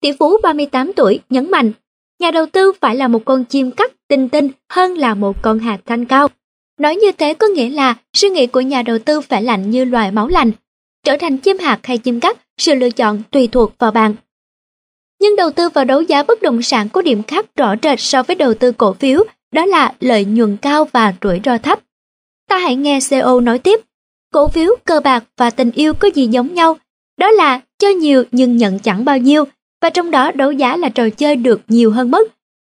[0.00, 1.72] tỷ phú 38 tuổi, nhấn mạnh,
[2.20, 5.58] nhà đầu tư phải là một con chim cắt tinh tinh hơn là một con
[5.58, 6.28] hạt thanh cao.
[6.80, 9.84] Nói như thế có nghĩa là suy nghĩ của nhà đầu tư phải lạnh như
[9.84, 10.52] loài máu lạnh,
[11.04, 14.14] trở thành chim hạt hay chim cắt, sự lựa chọn tùy thuộc vào bạn.
[15.20, 18.22] Nhưng đầu tư vào đấu giá bất động sản có điểm khác rõ rệt so
[18.22, 21.80] với đầu tư cổ phiếu, đó là lợi nhuận cao và rủi ro thấp.
[22.48, 23.80] Ta hãy nghe CEO nói tiếp,
[24.32, 26.78] cổ phiếu, cờ bạc và tình yêu có gì giống nhau,
[27.18, 29.44] đó là cho nhiều nhưng nhận chẳng bao nhiêu,
[29.82, 32.28] và trong đó đấu giá là trò chơi được nhiều hơn mất.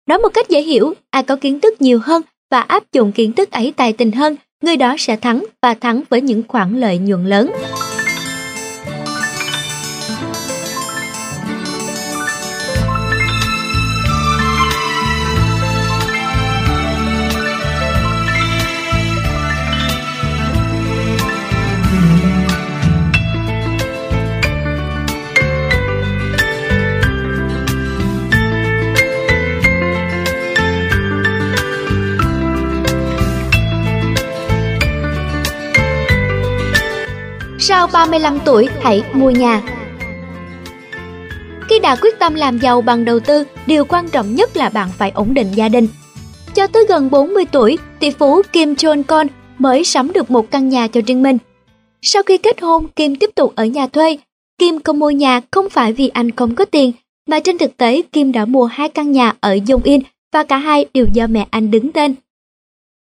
[0.08, 3.34] Nói một cách dễ hiểu, ai có kiến thức nhiều hơn và áp dụng kiến
[3.34, 6.98] thức ấy tài tình hơn, người đó sẽ thắng và thắng với những khoản lợi
[6.98, 7.52] nhuận lớn.
[37.92, 39.62] Sau 35 tuổi hãy mua nhà.
[41.70, 44.90] Khi đã quyết tâm làm giàu bằng đầu tư, điều quan trọng nhất là bạn
[44.98, 45.88] phải ổn định gia đình.
[46.56, 49.28] Cho tới gần 40 tuổi, tỷ phú Kim Jong Con
[49.58, 51.38] mới sắm được một căn nhà cho riêng mình.
[52.02, 54.18] Sau khi kết hôn, Kim tiếp tục ở nhà thuê.
[54.60, 56.92] Kim không mua nhà không phải vì anh không có tiền,
[57.28, 60.02] mà trên thực tế Kim đã mua hai căn nhà ở Dông In
[60.34, 62.16] và cả hai đều do mẹ anh đứng tên.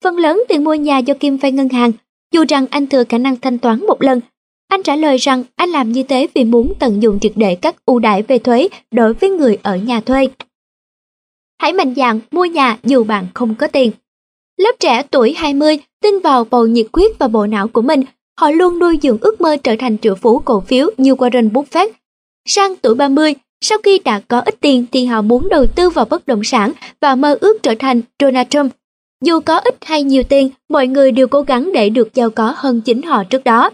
[0.05, 1.93] Phần lớn tiền mua nhà do Kim vay ngân hàng,
[2.33, 4.21] dù rằng anh thừa khả năng thanh toán một lần.
[4.75, 7.77] Anh trả lời rằng anh làm như thế vì muốn tận dụng triệt để các
[7.87, 10.29] ưu đãi về thuế đối với người ở nhà thuê.
[11.61, 13.91] Hãy mạnh dạn mua nhà dù bạn không có tiền.
[14.57, 18.03] Lớp trẻ tuổi 20 tin vào bầu nhiệt huyết và bộ não của mình,
[18.41, 21.89] họ luôn nuôi dưỡng ước mơ trở thành triệu phú cổ phiếu như Warren Buffett.
[22.47, 26.05] Sang tuổi 30, sau khi đã có ít tiền thì họ muốn đầu tư vào
[26.05, 28.73] bất động sản và mơ ước trở thành Donald Trump.
[29.25, 32.55] Dù có ít hay nhiều tiền, mọi người đều cố gắng để được giàu có
[32.57, 33.71] hơn chính họ trước đó.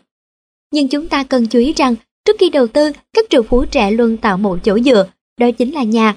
[0.73, 1.95] Nhưng chúng ta cần chú ý rằng,
[2.25, 5.07] trước khi đầu tư, các triệu phú trẻ luôn tạo một chỗ dựa,
[5.41, 6.15] đó chính là nhà.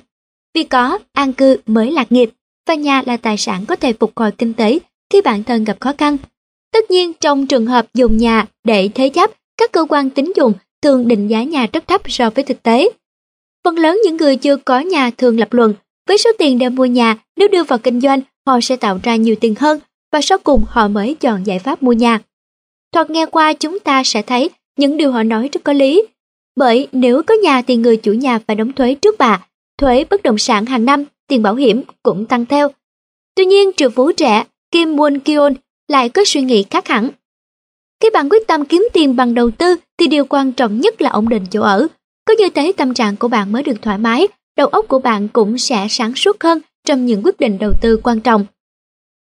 [0.55, 2.29] Vì có, an cư mới lạc nghiệp,
[2.67, 4.79] và nhà là tài sản có thể phục hồi kinh tế
[5.09, 6.17] khi bản thân gặp khó khăn.
[6.73, 10.53] Tất nhiên, trong trường hợp dùng nhà để thế chấp, các cơ quan tín dụng
[10.81, 12.89] thường định giá nhà rất thấp so với thực tế.
[13.63, 15.73] Phần lớn những người chưa có nhà thường lập luận,
[16.07, 19.15] với số tiền để mua nhà, nếu đưa vào kinh doanh, họ sẽ tạo ra
[19.15, 19.79] nhiều tiền hơn
[20.11, 22.19] và sau cùng họ mới chọn giải pháp mua nhà.
[22.93, 26.03] Thoạt nghe qua chúng ta sẽ thấy những điều họ nói rất có lý.
[26.55, 29.45] Bởi nếu có nhà thì người chủ nhà phải đóng thuế trước bạ,
[29.77, 32.69] thuế bất động sản hàng năm, tiền bảo hiểm cũng tăng theo.
[33.35, 35.53] Tuy nhiên triệu phú trẻ Kim Won Kion
[35.87, 37.09] lại có suy nghĩ khác hẳn.
[38.01, 41.09] Khi bạn quyết tâm kiếm tiền bằng đầu tư thì điều quan trọng nhất là
[41.09, 41.87] ổn định chỗ ở.
[42.25, 44.27] Có như thế tâm trạng của bạn mới được thoải mái,
[44.57, 47.99] đầu óc của bạn cũng sẽ sáng suốt hơn trong những quyết định đầu tư
[48.03, 48.45] quan trọng.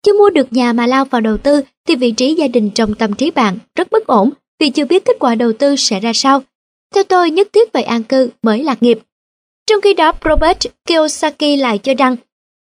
[0.03, 2.94] Chưa mua được nhà mà lao vào đầu tư thì vị trí gia đình trong
[2.94, 4.30] tâm trí bạn rất bất ổn
[4.61, 6.42] vì chưa biết kết quả đầu tư sẽ ra sao.
[6.94, 8.99] Theo tôi, nhất thiết phải an cư mới lạc nghiệp.
[9.66, 12.16] Trong khi đó, Robert Kiyosaki lại cho rằng,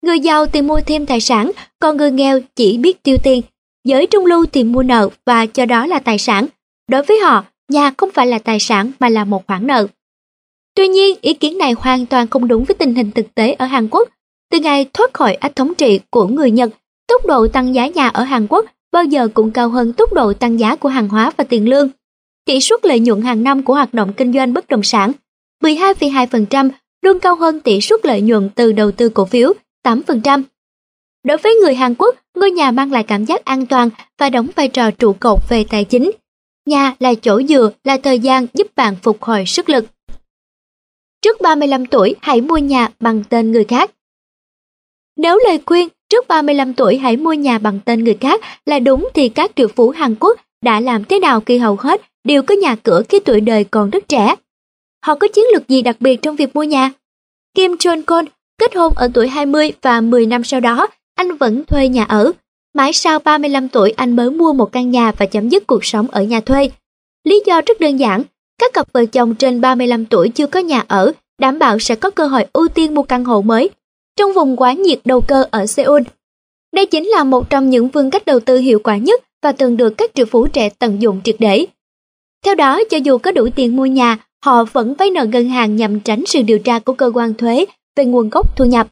[0.01, 3.41] người giàu thì mua thêm tài sản, còn người nghèo chỉ biết tiêu tiền.
[3.83, 6.47] Giới trung lưu thì mua nợ và cho đó là tài sản.
[6.87, 9.87] Đối với họ, nhà không phải là tài sản mà là một khoản nợ.
[10.75, 13.65] Tuy nhiên, ý kiến này hoàn toàn không đúng với tình hình thực tế ở
[13.65, 14.09] Hàn Quốc.
[14.51, 16.69] Từ ngày thoát khỏi ách thống trị của người Nhật,
[17.09, 20.33] tốc độ tăng giá nhà ở Hàn Quốc bao giờ cũng cao hơn tốc độ
[20.33, 21.89] tăng giá của hàng hóa và tiền lương.
[22.45, 25.11] Tỷ suất lợi nhuận hàng năm của hoạt động kinh doanh bất động sản
[25.63, 26.69] 12,2%
[27.01, 29.53] luôn cao hơn tỷ suất lợi nhuận từ đầu tư cổ phiếu
[29.83, 30.43] 8%.
[31.23, 34.47] Đối với người Hàn Quốc, ngôi nhà mang lại cảm giác an toàn và đóng
[34.55, 36.11] vai trò trụ cột về tài chính.
[36.65, 39.85] Nhà là chỗ dựa, là thời gian giúp bạn phục hồi sức lực.
[41.21, 43.91] Trước 35 tuổi, hãy mua nhà bằng tên người khác.
[45.17, 49.09] Nếu lời khuyên trước 35 tuổi hãy mua nhà bằng tên người khác là đúng
[49.13, 52.55] thì các triệu phú Hàn Quốc đã làm thế nào khi hầu hết đều có
[52.55, 54.35] nhà cửa khi tuổi đời còn rất trẻ.
[55.05, 56.91] Họ có chiến lược gì đặc biệt trong việc mua nhà?
[57.55, 58.25] Kim Jong Kon
[58.59, 62.31] kết hôn ở tuổi 20 và 10 năm sau đó, anh vẫn thuê nhà ở.
[62.73, 66.07] Mãi sau 35 tuổi anh mới mua một căn nhà và chấm dứt cuộc sống
[66.07, 66.69] ở nhà thuê.
[67.23, 68.23] Lý do rất đơn giản,
[68.61, 72.09] các cặp vợ chồng trên 35 tuổi chưa có nhà ở, đảm bảo sẽ có
[72.09, 73.69] cơ hội ưu tiên mua căn hộ mới
[74.19, 76.01] trong vùng quá nhiệt đầu cơ ở Seoul.
[76.75, 79.77] Đây chính là một trong những phương cách đầu tư hiệu quả nhất và từng
[79.77, 81.65] được các triệu phú trẻ tận dụng triệt để.
[82.45, 85.75] Theo đó, cho dù có đủ tiền mua nhà, họ vẫn vay nợ ngân hàng
[85.75, 87.65] nhằm tránh sự điều tra của cơ quan thuế
[87.95, 88.87] về nguồn gốc thu nhập.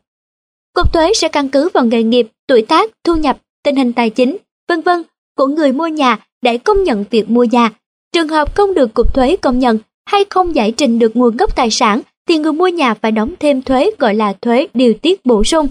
[0.73, 4.09] Cục thuế sẽ căn cứ vào nghề nghiệp, tuổi tác, thu nhập, tình hình tài
[4.09, 4.37] chính,
[4.69, 5.03] vân vân
[5.37, 7.69] của người mua nhà để công nhận việc mua nhà.
[8.13, 11.55] Trường hợp không được cục thuế công nhận hay không giải trình được nguồn gốc
[11.55, 15.25] tài sản thì người mua nhà phải đóng thêm thuế gọi là thuế điều tiết
[15.25, 15.67] bổ sung.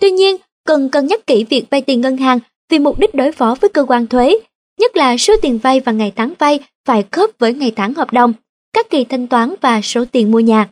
[0.00, 0.36] Tuy nhiên,
[0.66, 2.38] cần cân nhắc kỹ việc vay tiền ngân hàng
[2.70, 4.38] vì mục đích đối phó với cơ quan thuế,
[4.80, 8.12] nhất là số tiền vay và ngày tháng vay phải khớp với ngày tháng hợp
[8.12, 8.32] đồng,
[8.72, 10.68] các kỳ thanh toán và số tiền mua nhà.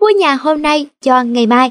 [0.00, 1.70] Mua nhà hôm nay cho ngày mai.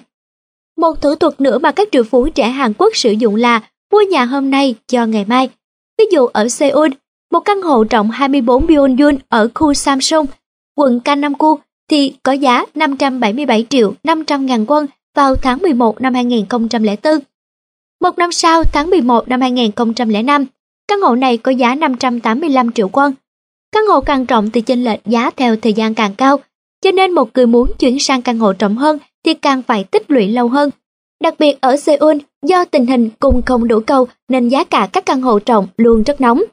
[0.78, 4.02] Một thủ thuật nữa mà các triệu phú trẻ Hàn Quốc sử dụng là mua
[4.02, 5.50] nhà hôm nay cho ngày mai.
[5.98, 6.92] Ví dụ ở Seoul,
[7.32, 10.26] một căn hộ rộng 24 Byongyun ở khu Samsung,
[10.76, 11.58] quận Gangnam-gu
[11.90, 14.86] thì có giá 577 triệu 500 ngàn won
[15.16, 17.14] vào tháng 11 năm 2004.
[18.02, 20.46] Một năm sau, tháng 11 năm 2005,
[20.88, 23.12] căn hộ này có giá 585 triệu won.
[23.72, 26.40] Căn hộ càng rộng thì chênh lệch giá theo thời gian càng cao,
[26.82, 30.12] cho nên một người muốn chuyển sang căn hộ rộng hơn thì càng phải tích
[30.12, 30.70] lũy lâu hơn.
[31.24, 35.06] Đặc biệt ở Seoul, do tình hình cung không đủ cầu nên giá cả các
[35.06, 36.44] căn hộ rộng luôn rất nóng.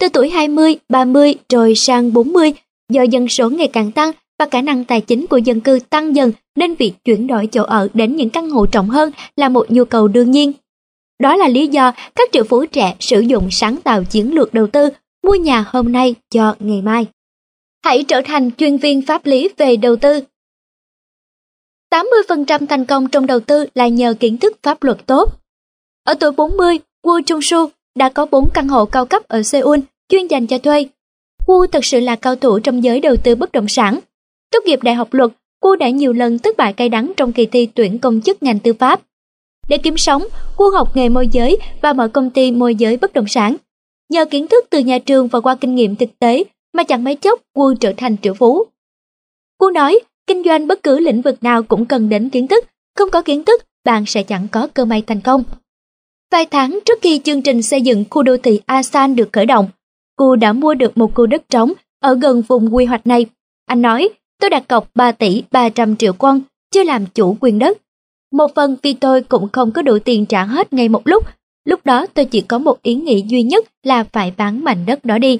[0.00, 2.52] Từ tuổi 20, 30 rồi sang 40,
[2.92, 6.16] do dân số ngày càng tăng và khả năng tài chính của dân cư tăng
[6.16, 9.66] dần nên việc chuyển đổi chỗ ở đến những căn hộ rộng hơn là một
[9.68, 10.52] nhu cầu đương nhiên.
[11.22, 14.66] Đó là lý do các triệu phú trẻ sử dụng sáng tạo chiến lược đầu
[14.66, 14.88] tư
[15.22, 17.06] mua nhà hôm nay cho ngày mai.
[17.84, 20.20] Hãy trở thành chuyên viên pháp lý về đầu tư.
[21.92, 25.32] 80% thành công trong đầu tư là nhờ kiến thức pháp luật tốt.
[26.04, 30.26] Ở tuổi 40, Woo Chung-soo đã có 4 căn hộ cao cấp ở Seoul chuyên
[30.26, 30.86] dành cho thuê.
[31.46, 34.00] Woo thật sự là cao thủ trong giới đầu tư bất động sản.
[34.50, 35.30] Tốt nghiệp đại học luật,
[35.60, 38.58] cô đã nhiều lần thất bại cay đắng trong kỳ thi tuyển công chức ngành
[38.58, 39.00] tư pháp.
[39.68, 40.22] Để kiếm sống,
[40.56, 43.56] cô học nghề môi giới và mở công ty môi giới bất động sản.
[44.08, 47.16] Nhờ kiến thức từ nhà trường và qua kinh nghiệm thực tế mà chẳng mấy
[47.16, 48.64] chốc cô trở thành triệu phú.
[49.58, 52.64] cô nói, kinh doanh bất cứ lĩnh vực nào cũng cần đến kiến thức,
[52.96, 55.44] không có kiến thức bạn sẽ chẳng có cơ may thành công.
[56.32, 59.68] Vài tháng trước khi chương trình xây dựng khu đô thị Asan được khởi động,
[60.16, 63.26] cô đã mua được một khu đất trống ở gần vùng quy hoạch này.
[63.66, 64.08] Anh nói,
[64.40, 67.78] tôi đặt cọc 3 tỷ 300 triệu won, chưa làm chủ quyền đất.
[68.32, 71.24] Một phần vì tôi cũng không có đủ tiền trả hết ngay một lúc,
[71.64, 75.04] lúc đó tôi chỉ có một ý nghĩ duy nhất là phải bán mảnh đất
[75.04, 75.38] đó đi.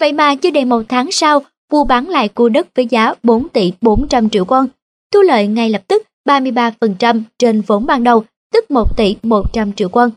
[0.00, 3.48] Vậy mà chưa đầy một tháng sau, vua bán lại khu đất với giá 4
[3.48, 4.66] tỷ 400 triệu won,
[5.12, 9.88] thu lợi ngay lập tức 33% trên vốn ban đầu tức 1 tỷ 100 triệu
[9.92, 10.10] quân.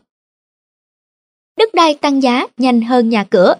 [1.58, 3.54] Đất đai tăng giá nhanh hơn nhà cửa.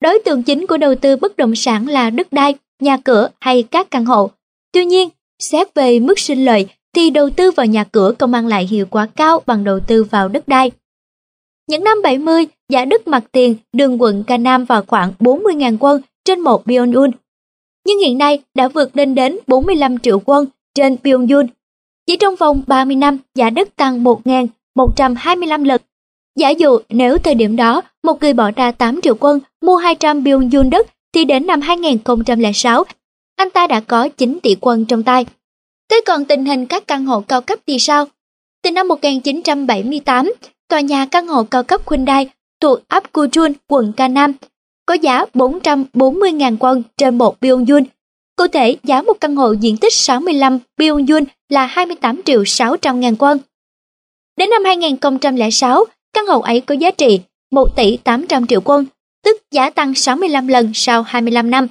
[0.00, 3.62] Đối tượng chính của đầu tư bất động sản là đất đai, nhà cửa hay
[3.62, 4.30] các căn hộ.
[4.72, 5.08] Tuy nhiên,
[5.38, 8.86] xét về mức sinh lợi thì đầu tư vào nhà cửa không mang lại hiệu
[8.90, 10.70] quả cao bằng đầu tư vào đất đai.
[11.68, 16.02] Những năm 70, giá đất mặt tiền đường quận Ca Nam vào khoảng 40.000 quân
[16.24, 17.10] trên một Byung-un.
[17.86, 21.46] Nhưng hiện nay đã vượt lên đến 45 triệu quân trên Byung-un
[22.06, 25.80] chỉ trong vòng 30 năm, giá đất tăng 1.125 lần.
[26.36, 30.22] Giả dụ nếu thời điểm đó một người bỏ ra 8 triệu quân mua 200
[30.22, 30.86] Byung-un đất
[31.16, 32.84] thì đến năm 2006,
[33.36, 35.26] anh ta đã có 9 tỷ quân trong tay.
[35.90, 38.06] Thế còn tình hình các căn hộ cao cấp thì sao?
[38.62, 40.32] Từ năm 1978,
[40.68, 42.28] tòa nhà căn hộ cao cấp Hyundai
[42.60, 44.32] thuộc ấp Kuchun, quận Ca Nam,
[44.86, 47.84] có giá 440.000 quân trên một byung-yun.
[48.36, 53.16] Cụ thể, giá một căn hộ diện tích 65 Byung-yun là 28 triệu 600 ngàn
[53.18, 53.38] quân.
[54.36, 58.86] Đến năm 2006, căn hộ ấy có giá trị 1 tỷ 800 triệu quân,
[59.26, 61.66] tức giá tăng 65 lần sau 25 năm.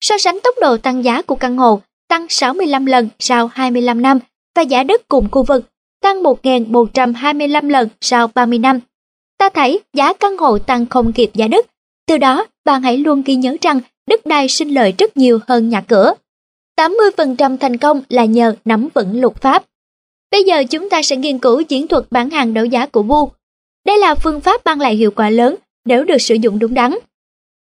[0.00, 4.18] So sánh tốc độ tăng giá của căn hộ tăng 65 lần sau 25 năm
[4.56, 5.64] và giá đất cùng khu vực
[6.02, 8.80] tăng 1.125 lần sau 30 năm.
[9.38, 11.66] Ta thấy giá căn hộ tăng không kịp giá đất.
[12.06, 15.68] Từ đó, bạn hãy luôn ghi nhớ rằng đất đai sinh lợi rất nhiều hơn
[15.68, 16.14] nhà cửa.
[16.78, 19.64] 80% thành công là nhờ nắm vững luật pháp.
[20.30, 23.30] Bây giờ chúng ta sẽ nghiên cứu chiến thuật bán hàng đấu giá của Vu.
[23.86, 26.94] Đây là phương pháp mang lại hiệu quả lớn nếu được sử dụng đúng đắn.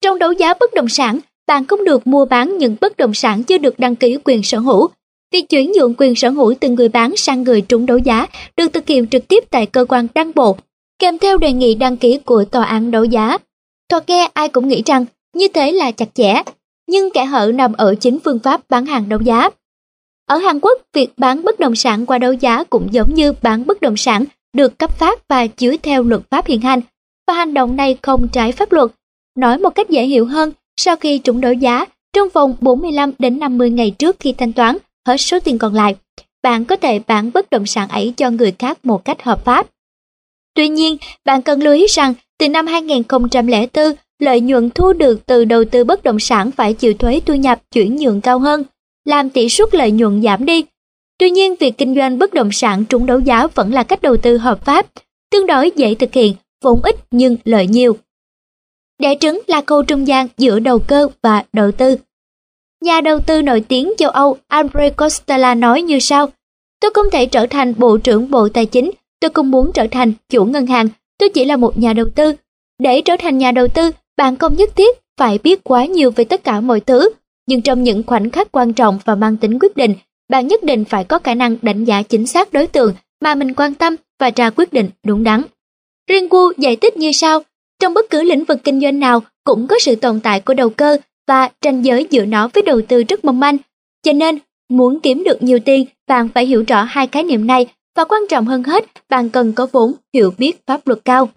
[0.01, 3.43] Trong đấu giá bất động sản, bạn không được mua bán những bất động sản
[3.43, 4.89] chưa được đăng ký quyền sở hữu.
[5.33, 8.73] Việc chuyển nhượng quyền sở hữu từ người bán sang người trúng đấu giá được
[8.73, 10.57] thực hiện trực tiếp tại cơ quan đăng bộ,
[10.99, 13.39] kèm theo đề nghị đăng ký của tòa án đấu giá.
[13.89, 15.05] Thoạt nghe ai cũng nghĩ rằng
[15.35, 16.43] như thế là chặt chẽ,
[16.89, 19.51] nhưng kẻ hở nằm ở chính phương pháp bán hàng đấu giá.
[20.27, 23.67] Ở Hàn Quốc, việc bán bất động sản qua đấu giá cũng giống như bán
[23.67, 26.81] bất động sản được cấp phát và chứa theo luật pháp hiện hành,
[27.27, 28.91] và hành động này không trái pháp luật.
[29.39, 33.39] Nói một cách dễ hiểu hơn, sau khi trúng đấu giá, trong vòng 45 đến
[33.39, 35.97] 50 ngày trước khi thanh toán hết số tiền còn lại,
[36.43, 39.67] bạn có thể bán bất động sản ấy cho người khác một cách hợp pháp.
[40.55, 45.45] Tuy nhiên, bạn cần lưu ý rằng từ năm 2004, lợi nhuận thu được từ
[45.45, 48.65] đầu tư bất động sản phải chịu thuế thu nhập chuyển nhượng cao hơn,
[49.05, 50.65] làm tỷ suất lợi nhuận giảm đi.
[51.19, 54.17] Tuy nhiên, việc kinh doanh bất động sản trúng đấu giá vẫn là cách đầu
[54.17, 54.87] tư hợp pháp,
[55.31, 57.97] tương đối dễ thực hiện, vốn ít nhưng lợi nhiều.
[58.99, 61.97] Đẻ trứng là khâu trung gian giữa đầu cơ và đầu tư.
[62.83, 66.31] Nhà đầu tư nổi tiếng châu Âu Andre Costella nói như sau,
[66.81, 68.91] Tôi không thể trở thành Bộ trưởng Bộ Tài chính,
[69.21, 70.89] tôi không muốn trở thành chủ ngân hàng,
[71.19, 72.33] tôi chỉ là một nhà đầu tư.
[72.79, 76.25] Để trở thành nhà đầu tư, bạn không nhất thiết phải biết quá nhiều về
[76.25, 77.09] tất cả mọi thứ,
[77.47, 79.95] nhưng trong những khoảnh khắc quan trọng và mang tính quyết định,
[80.29, 83.55] bạn nhất định phải có khả năng đánh giá chính xác đối tượng mà mình
[83.55, 85.43] quan tâm và ra quyết định đúng đắn.
[86.11, 87.43] Riêng Wu giải thích như sau,
[87.81, 90.71] trong bất cứ lĩnh vực kinh doanh nào cũng có sự tồn tại của đầu
[90.71, 90.97] cơ
[91.29, 93.57] và tranh giới giữa nó với đầu tư rất mong manh.
[94.03, 94.39] Cho nên,
[94.69, 98.23] muốn kiếm được nhiều tiền, bạn phải hiểu rõ hai khái niệm này và quan
[98.29, 101.29] trọng hơn hết, bạn cần có vốn, hiểu biết pháp luật cao.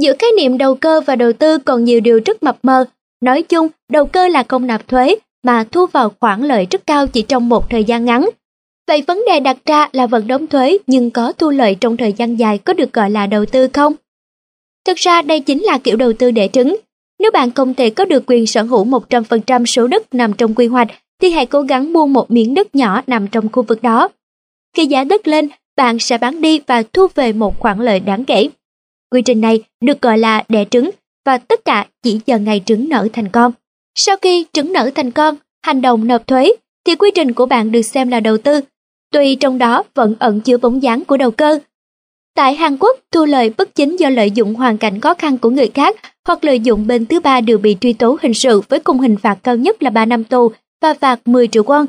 [0.00, 2.84] Giữa khái niệm đầu cơ và đầu tư còn nhiều điều rất mập mờ.
[3.20, 7.06] Nói chung, đầu cơ là không nạp thuế mà thu vào khoản lợi rất cao
[7.06, 8.30] chỉ trong một thời gian ngắn.
[8.88, 12.12] Vậy vấn đề đặt ra là vẫn đóng thuế nhưng có thu lợi trong thời
[12.12, 13.94] gian dài có được gọi là đầu tư không?
[14.86, 16.76] Thực ra đây chính là kiểu đầu tư để trứng.
[17.18, 20.66] Nếu bạn không thể có được quyền sở hữu 100% số đất nằm trong quy
[20.66, 20.88] hoạch
[21.20, 24.08] thì hãy cố gắng mua một miếng đất nhỏ nằm trong khu vực đó.
[24.76, 28.24] Khi giá đất lên, bạn sẽ bán đi và thu về một khoản lợi đáng
[28.24, 28.48] kể.
[29.10, 30.90] Quy trình này được gọi là đẻ trứng,
[31.24, 33.52] và tất cả chỉ chờ ngày trứng nở thành con.
[33.94, 36.52] Sau khi trứng nở thành con, hành động nộp thuế,
[36.84, 38.60] thì quy trình của bạn được xem là đầu tư,
[39.12, 41.58] tuy trong đó vẫn ẩn chứa bóng dáng của đầu cơ.
[42.34, 45.50] Tại Hàn Quốc, thu lợi bất chính do lợi dụng hoàn cảnh khó khăn của
[45.50, 48.80] người khác hoặc lợi dụng bên thứ ba đều bị truy tố hình sự với
[48.80, 50.52] cùng hình phạt cao nhất là 3 năm tù
[50.82, 51.86] và phạt 10 triệu won.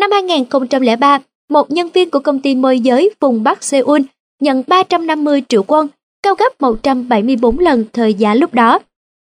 [0.00, 1.18] Năm 2003,
[1.48, 4.00] một nhân viên của công ty môi giới vùng Bắc Seoul
[4.40, 5.86] nhận 350 triệu won,
[6.22, 8.78] cao gấp 174 lần thời giá lúc đó,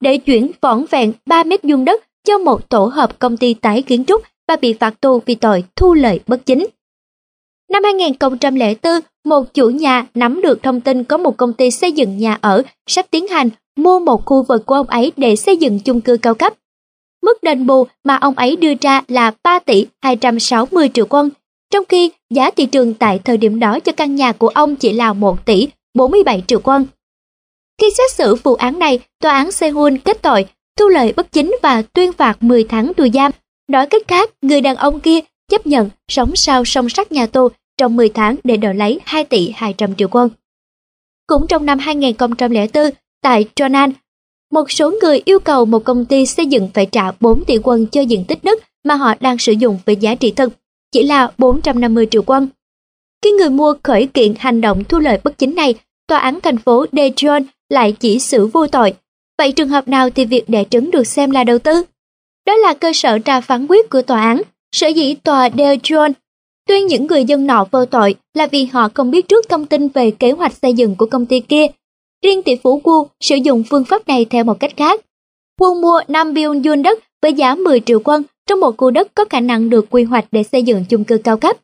[0.02, 3.82] để chuyển vỏn vẹn 3 mét vuông đất cho một tổ hợp công ty tái
[3.82, 6.68] kiến trúc và bị phạt tù vì tội thu lợi bất chính.
[7.72, 8.94] Năm 2004,
[9.26, 12.64] một chủ nhà nắm được thông tin có một công ty xây dựng nhà ở
[12.88, 16.18] sắp tiến hành mua một khu vực của ông ấy để xây dựng chung cư
[16.18, 16.54] cao cấp.
[17.24, 21.30] Mức đền bù mà ông ấy đưa ra là 3 tỷ 260 triệu won,
[21.74, 24.94] trong khi giá thị trường tại thời điểm đó cho căn nhà của ông chỉ
[24.94, 26.86] là 1 tỷ 47 triệu won.
[27.82, 30.46] Khi xét xử vụ án này, tòa án Seoul kết tội
[30.78, 33.32] thu lợi bất chính và tuyên phạt 10 tháng tù giam.
[33.70, 37.48] Nói cách khác, người đàn ông kia chấp nhận sống sau song sắt nhà tù
[37.78, 40.30] trong 10 tháng để đòi lấy 2 tỷ 200 triệu won.
[41.28, 42.90] Cũng trong năm 2004,
[43.22, 43.92] tại Tronan,
[44.52, 47.86] một số người yêu cầu một công ty xây dựng phải trả 4 tỷ won
[47.86, 50.54] cho diện tích đất mà họ đang sử dụng với giá trị thực,
[50.92, 52.48] chỉ là 450 triệu won.
[53.24, 55.74] Khi người mua khởi kiện hành động thu lợi bất chính này,
[56.08, 58.94] tòa án thành phố Daejeon lại chỉ xử vô tội.
[59.38, 61.84] Vậy trường hợp nào thì việc đẻ trứng được xem là đầu tư?
[62.50, 64.42] Đó là cơ sở ra phán quyết của tòa án.
[64.76, 66.12] Sở dĩ tòa Daejeon
[66.68, 69.88] tuyên những người dân nọ vô tội là vì họ không biết trước thông tin
[69.88, 71.66] về kế hoạch xây dựng của công ty kia.
[72.24, 75.02] Riêng tỷ phú Wu sử dụng phương pháp này theo một cách khác.
[75.60, 79.08] Wu mua 5 billion yuan đất với giá 10 triệu quân trong một khu đất
[79.16, 81.58] có khả năng được quy hoạch để xây dựng chung cư cao cấp.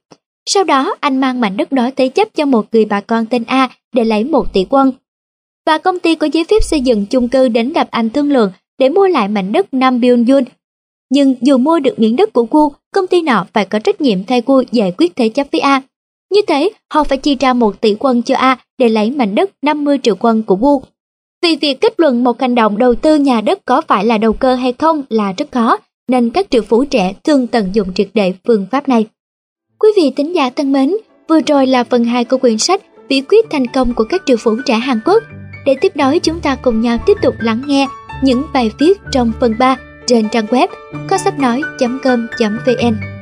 [0.46, 3.44] Sau đó, anh mang mảnh đất đó thế chấp cho một người bà con tên
[3.48, 4.92] A để lấy một tỷ quân.
[5.66, 8.52] Và công ty có giấy phép xây dựng chung cư đến gặp anh thương lượng
[8.80, 10.44] để mua lại mảnh đất 5 billion yuan.
[11.12, 14.24] Nhưng dù mua được miếng đất của Wu, công ty nọ phải có trách nhiệm
[14.24, 15.82] thay Wu giải quyết thế chấp với A.
[16.34, 19.52] Như thế, họ phải chi ra một tỷ quân cho A để lấy mảnh đất
[19.62, 20.82] 50 triệu quân của Wu.
[21.44, 24.34] Vì việc kết luận một hành động đầu tư nhà đất có phải là đầu
[24.34, 25.78] cơ hay không là rất khó,
[26.08, 29.06] nên các triệu phú trẻ thường tận dụng triệt để phương pháp này.
[29.80, 30.96] Quý vị tính giả thân mến,
[31.30, 34.38] vừa rồi là phần 2 của quyển sách Bí quyết thành công của các triệu
[34.38, 35.24] phú trẻ Hàn Quốc.
[35.66, 37.88] Để tiếp nối chúng ta cùng nhau tiếp tục lắng nghe
[38.24, 39.78] những bài viết trong phần 3
[40.08, 40.68] trên trang web
[41.10, 43.15] có sách nói.com.vn.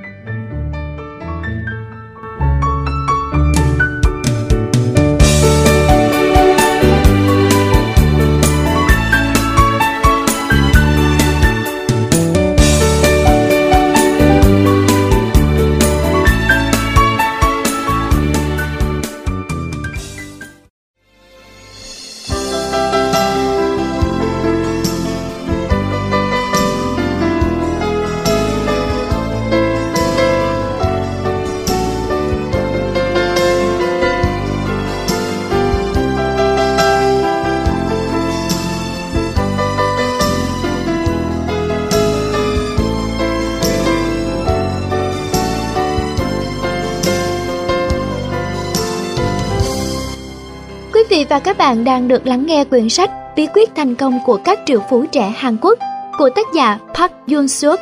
[51.33, 54.59] và các bạn đang được lắng nghe quyển sách Bí quyết thành công của các
[54.65, 55.79] triệu phú trẻ Hàn Quốc
[56.17, 57.79] của tác giả Park Yoon Suk.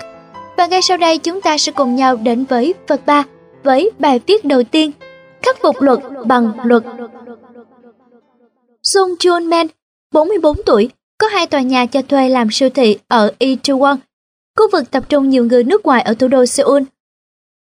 [0.57, 3.23] Và ngay sau đây chúng ta sẽ cùng nhau đến với phần 3
[3.63, 4.91] với bài viết đầu tiên
[5.41, 6.83] Khắc phục luật bằng luật.
[8.83, 9.67] Sung Jun Men,
[10.13, 13.97] 44 tuổi, có hai tòa nhà cho thuê làm siêu thị ở Itaewon,
[14.57, 16.83] khu vực tập trung nhiều người nước ngoài ở thủ đô Seoul.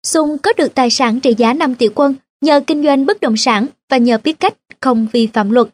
[0.04, 3.38] Sung có được tài sản trị giá 5 tỷ quân nhờ kinh doanh bất động
[3.38, 5.68] sản và nhờ biết cách không vi phạm luật.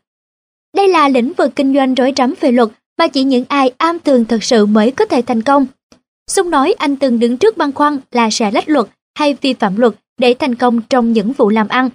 [0.75, 3.99] Đây là lĩnh vực kinh doanh rối rắm về luật mà chỉ những ai am
[3.99, 5.65] tường thật sự mới có thể thành công.
[6.27, 9.77] Sung nói anh từng đứng trước băn khoăn là sẽ lách luật hay vi phạm
[9.77, 11.89] luật để thành công trong những vụ làm ăn.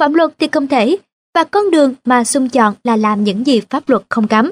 [0.00, 0.96] Phạm luật thì không thể,
[1.34, 4.50] và con đường mà Sung chọn là làm những gì pháp luật không cấm.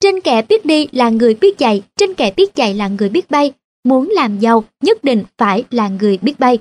[0.00, 3.30] Trên kẻ biết đi là người biết chạy, trên kẻ biết chạy là người biết
[3.30, 3.52] bay.
[3.84, 6.58] Muốn làm giàu nhất định phải là người biết bay.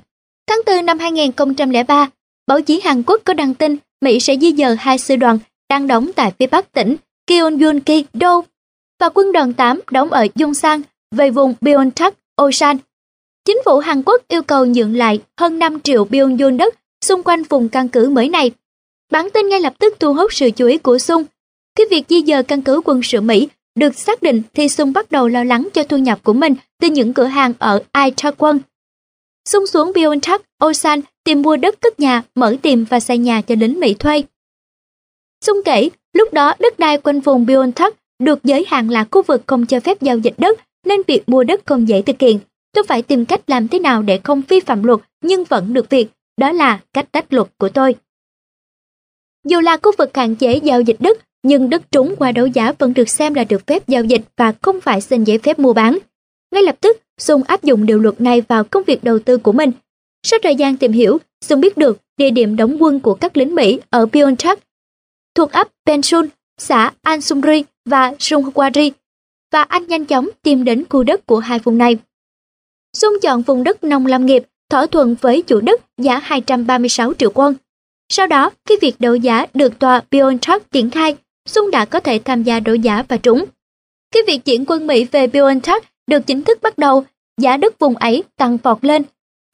[0.48, 2.10] Tháng 4 năm 2003,
[2.48, 5.40] báo chí Hàn Quốc có đăng tin Mỹ sẽ di dời hai sư đoàn
[5.70, 6.96] đang đóng tại phía bắc tỉnh
[7.28, 8.42] Gyeongbuk Do
[9.00, 10.82] và quân đoàn 8 đóng ở Yongsan
[11.16, 12.78] về vùng Pyeongtaek, Osan.
[13.46, 16.76] Chính phủ Hàn Quốc yêu cầu nhượng lại hơn 5 triệu Pyongyang đất
[17.06, 18.52] xung quanh vùng căn cứ mới này.
[19.12, 21.24] Bản tin ngay lập tức thu hút sự chú ý của Sung.
[21.78, 25.12] Khi việc di dời căn cứ quân sự Mỹ được xác định thì Sung bắt
[25.12, 28.60] đầu lo lắng cho thu nhập của mình từ những cửa hàng ở Itaewon
[29.50, 33.56] Sung xuống Pyeongtaek, Osan tìm mua đất cất nhà, mở tiệm và xây nhà cho
[33.60, 34.24] lính Mỹ thuê.
[35.45, 39.41] Xung kể, Lúc đó đất đai quanh vùng Biontech được giới hạn là khu vực
[39.48, 42.40] không cho phép giao dịch đất nên việc mua đất không dễ thực hiện.
[42.74, 45.90] Tôi phải tìm cách làm thế nào để không vi phạm luật nhưng vẫn được
[45.90, 47.95] việc, đó là cách tách luật của tôi.
[49.45, 52.74] Dù là khu vực hạn chế giao dịch đất, nhưng đất trúng qua đấu giá
[52.80, 55.74] vẫn được xem là được phép giao dịch và không phải xin giấy phép mua
[55.74, 55.98] bán.
[56.52, 59.52] Ngay lập tức, Sung áp dụng điều luật này vào công việc đầu tư của
[59.52, 59.72] mình.
[60.24, 63.56] Sau thời gian tìm hiểu, Sung biết được địa điểm đóng quân của các lính
[63.56, 64.58] Mỹ ở Pyeongchang,
[65.36, 66.28] thuộc ấp Pensun,
[66.58, 68.91] xã Ansumri và Sungwari,
[69.52, 71.98] và anh nhanh chóng tìm đến khu đất của hai vùng này.
[72.98, 77.32] Sung chọn vùng đất nông lâm nghiệp, thỏa thuận với chủ đất giá 236 triệu
[77.32, 77.54] won.
[78.10, 82.20] Sau đó, khi việc đấu giá được tòa Pyeongchang triển khai, Sung đã có thể
[82.26, 83.45] tham gia đấu giá và trúng.
[84.14, 87.06] Khi việc chuyển quân Mỹ về Pyeongchang được chính thức bắt đầu,
[87.41, 89.04] giá đất vùng ấy tăng vọt lên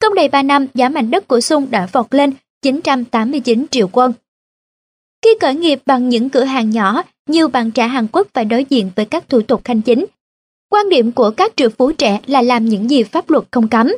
[0.00, 2.32] công đầy 3 năm, giá mảnh đất của Sung đã vọt lên
[2.62, 4.12] 989 triệu quân.
[5.22, 8.64] Khi khởi nghiệp bằng những cửa hàng nhỏ, nhiều bạn trẻ Hàn Quốc phải đối
[8.64, 10.06] diện với các thủ tục hành chính.
[10.70, 13.92] Quan điểm của các triệu phú trẻ là làm những gì pháp luật không cấm.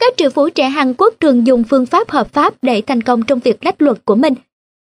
[0.00, 3.22] Các triệu phú trẻ Hàn Quốc thường dùng phương pháp hợp pháp để thành công
[3.22, 4.34] trong việc lách luật của mình.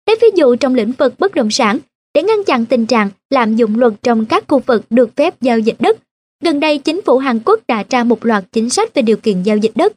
[0.07, 1.79] Lấy ví dụ trong lĩnh vực bất động sản,
[2.15, 5.59] để ngăn chặn tình trạng lạm dụng luật trong các khu vực được phép giao
[5.59, 5.99] dịch đất.
[6.43, 9.43] Gần đây, chính phủ Hàn Quốc đã ra một loạt chính sách về điều kiện
[9.43, 9.93] giao dịch đất.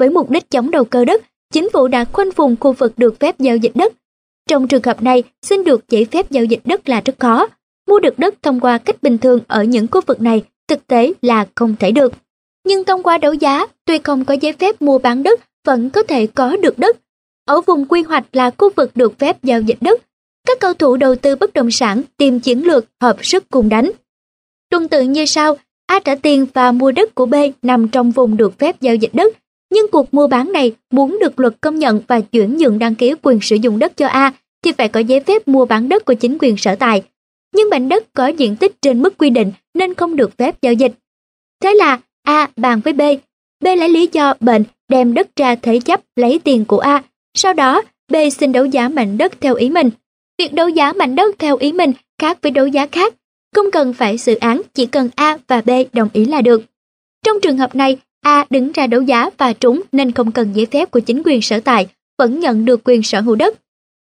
[0.00, 1.22] Với mục đích chống đầu cơ đất,
[1.52, 3.92] chính phủ đã khoanh vùng khu vực được phép giao dịch đất.
[4.48, 7.46] Trong trường hợp này, xin được giấy phép giao dịch đất là rất khó.
[7.88, 11.12] Mua được đất thông qua cách bình thường ở những khu vực này thực tế
[11.22, 12.12] là không thể được.
[12.66, 16.02] Nhưng thông qua đấu giá, tuy không có giấy phép mua bán đất, vẫn có
[16.02, 16.96] thể có được đất.
[17.46, 20.02] Ở vùng quy hoạch là khu vực được phép giao dịch đất,
[20.46, 23.90] các cầu thủ đầu tư bất động sản tìm chiến lược hợp sức cùng đánh.
[24.70, 25.56] tương tự như sau,
[25.86, 29.14] A trả tiền và mua đất của B nằm trong vùng được phép giao dịch
[29.14, 29.36] đất,
[29.70, 33.14] nhưng cuộc mua bán này muốn được luật công nhận và chuyển nhượng đăng ký
[33.22, 34.32] quyền sử dụng đất cho A
[34.62, 37.02] thì phải có giấy phép mua bán đất của chính quyền sở tại.
[37.54, 40.72] Nhưng mảnh đất có diện tích trên mức quy định nên không được phép giao
[40.72, 40.92] dịch.
[41.62, 43.00] Thế là A bàn với B,
[43.64, 47.02] B lấy lý do bệnh đem đất ra thế chấp lấy tiền của A.
[47.34, 47.82] Sau đó,
[48.12, 49.90] B xin đấu giá mảnh đất theo ý mình.
[50.38, 53.14] Việc đấu giá mảnh đất theo ý mình khác với đấu giá khác.
[53.54, 56.62] Không cần phải xử án, chỉ cần A và B đồng ý là được.
[57.24, 60.66] Trong trường hợp này, A đứng ra đấu giá và trúng nên không cần giấy
[60.66, 61.86] phép của chính quyền sở tại,
[62.18, 63.58] vẫn nhận được quyền sở hữu đất.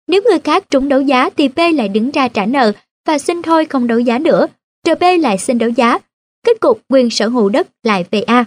[0.08, 2.72] Nếu người khác trúng đấu giá thì B lại đứng ra trả nợ
[3.08, 4.48] và xin thôi không đấu giá nữa,
[4.88, 5.98] rồi B lại xin đấu giá.
[6.46, 8.46] Kết cục quyền sở hữu đất lại về A.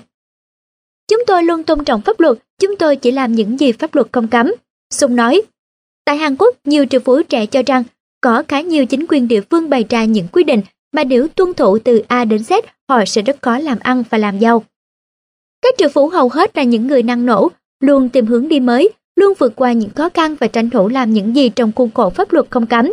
[1.08, 4.06] Chúng tôi luôn tôn trọng pháp luật, chúng tôi chỉ làm những gì pháp luật
[4.12, 4.52] không cấm.
[4.90, 5.42] Sung nói,
[6.04, 7.84] tại Hàn Quốc, nhiều triệu phú trẻ cho rằng
[8.20, 10.60] có khá nhiều chính quyền địa phương bày ra những quy định
[10.92, 14.18] mà nếu tuân thủ từ A đến Z, họ sẽ rất khó làm ăn và
[14.18, 14.64] làm giàu.
[15.62, 17.50] Các triệu phú hầu hết là những người năng nổ,
[17.80, 21.12] luôn tìm hướng đi mới, luôn vượt qua những khó khăn và tranh thủ làm
[21.12, 22.92] những gì trong khuôn khổ pháp luật không cấm.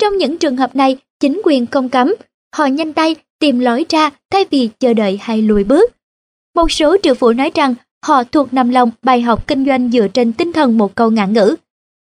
[0.00, 2.14] Trong những trường hợp này, chính quyền không cấm,
[2.56, 5.90] họ nhanh tay tìm lối ra thay vì chờ đợi hay lùi bước.
[6.54, 7.74] Một số triệu phú nói rằng
[8.06, 11.32] họ thuộc nằm lòng bài học kinh doanh dựa trên tinh thần một câu ngạn
[11.32, 11.56] ngữ.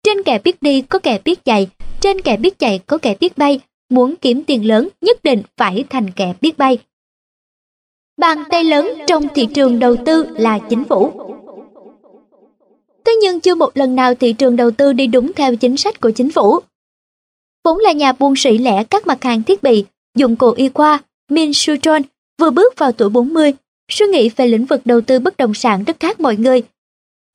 [0.04, 1.68] Trên kẻ biết đi có kẻ biết chạy,
[2.00, 3.60] trên kẻ biết chạy có kẻ biết bay,
[3.90, 6.78] muốn kiếm tiền lớn nhất định phải thành kẻ biết bay.
[8.18, 11.12] Bàn tay lớn trong thị trường đầu tư là chính phủ.
[13.06, 16.02] Thế nhưng chưa một lần nào thị trường đầu tư đi đúng theo chính sách
[16.02, 16.60] của chính phủ.
[17.64, 19.86] Vốn là nhà buôn sỉ lẻ các mặt hàng thiết bị,
[20.16, 21.00] dụng cụ y khoa,
[21.30, 22.02] Min Sutron
[22.40, 23.54] vừa bước vào tuổi 40,
[23.92, 26.64] suy nghĩ về lĩnh vực đầu tư bất động sản rất khác mọi người.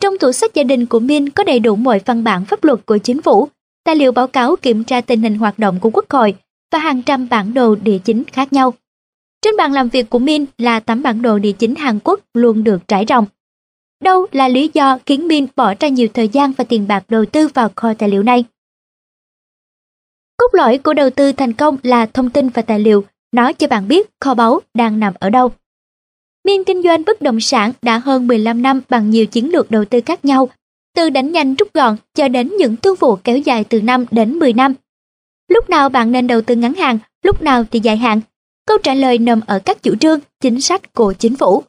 [0.01, 2.87] Trong tủ sách gia đình của Min có đầy đủ mọi văn bản pháp luật
[2.87, 3.49] của chính phủ,
[3.85, 6.35] tài liệu báo cáo kiểm tra tình hình hoạt động của quốc hội
[6.73, 8.75] và hàng trăm bản đồ địa chính khác nhau.
[9.43, 12.65] Trên bàn làm việc của Min là tấm bản đồ địa chính Hàn Quốc luôn
[12.65, 13.27] được trải rộng.
[14.05, 17.25] Đâu là lý do khiến Min bỏ ra nhiều thời gian và tiền bạc đầu
[17.25, 18.45] tư vào kho tài liệu này?
[20.37, 23.67] Cốt lõi của đầu tư thành công là thông tin và tài liệu nói cho
[23.67, 25.53] bạn biết kho báu đang nằm ở đâu.
[26.45, 29.85] Min kinh doanh bất động sản đã hơn 15 năm bằng nhiều chiến lược đầu
[29.85, 30.49] tư khác nhau,
[30.95, 34.39] từ đánh nhanh rút gọn cho đến những thương vụ kéo dài từ 5 đến
[34.39, 34.75] 10 năm.
[35.49, 38.21] Lúc nào bạn nên đầu tư ngắn hạn, lúc nào thì dài hạn,
[38.69, 41.63] Câu trả lời nằm ở các chủ trương, chính sách của chính phủ.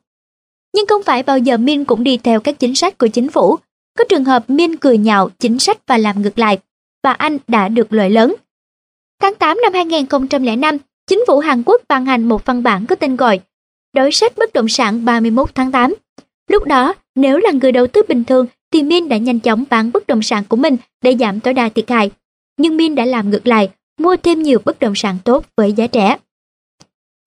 [0.75, 3.57] Nhưng không phải bao giờ Min cũng đi theo các chính sách của chính phủ.
[3.97, 6.57] Có trường hợp Min cười nhạo chính sách và làm ngược lại,
[7.03, 8.35] và anh đã được lợi lớn.
[9.21, 10.77] Tháng 8 năm 2005,
[11.07, 13.39] chính phủ Hàn Quốc ban hành một văn bản có tên gọi
[13.93, 15.95] Đối sách bất động sản 31 tháng 8.
[16.49, 19.91] Lúc đó, nếu là người đầu tư bình thường thì Min đã nhanh chóng bán
[19.91, 22.11] bất động sản của mình để giảm tối đa thiệt hại.
[22.57, 23.69] Nhưng Min đã làm ngược lại,
[23.99, 26.17] mua thêm nhiều bất động sản tốt với giá rẻ.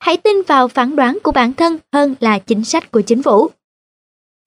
[0.02, 3.50] Hãy tin vào phán đoán của bản thân hơn là chính sách của chính phủ.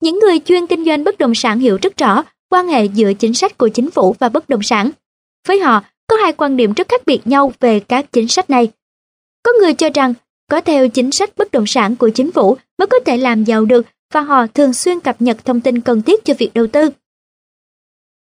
[0.02, 3.34] Những người chuyên kinh doanh bất động sản hiểu rất rõ quan hệ giữa chính
[3.34, 4.90] sách của chính phủ và bất động sản.
[5.48, 8.72] Với họ, Có hai quan điểm rất khác biệt nhau về các chính sách này.
[9.42, 10.14] Có người cho rằng
[10.50, 13.64] có theo chính sách bất động sản của chính phủ mới có thể làm giàu
[13.64, 16.90] được và họ thường xuyên cập nhật thông tin cần thiết cho việc đầu tư.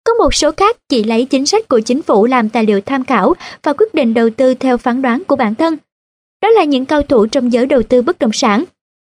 [0.03, 3.05] Có một số khác chỉ lấy chính sách của chính phủ làm tài liệu tham
[3.05, 3.33] khảo
[3.63, 5.77] và quyết định đầu tư theo phán đoán của bản thân.
[6.44, 8.64] Đó là những cao thủ trong giới đầu tư bất động sản.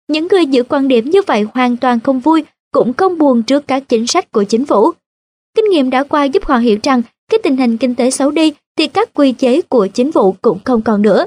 [0.08, 3.66] Những người giữ quan điểm như vậy hoàn toàn không vui, cũng không buồn trước
[3.66, 4.92] các chính sách của chính phủ.
[5.56, 8.52] Kinh nghiệm đã qua giúp họ hiểu rằng cái tình hình kinh tế xấu đi
[8.78, 11.26] thì các quy chế của chính phủ cũng không còn nữa.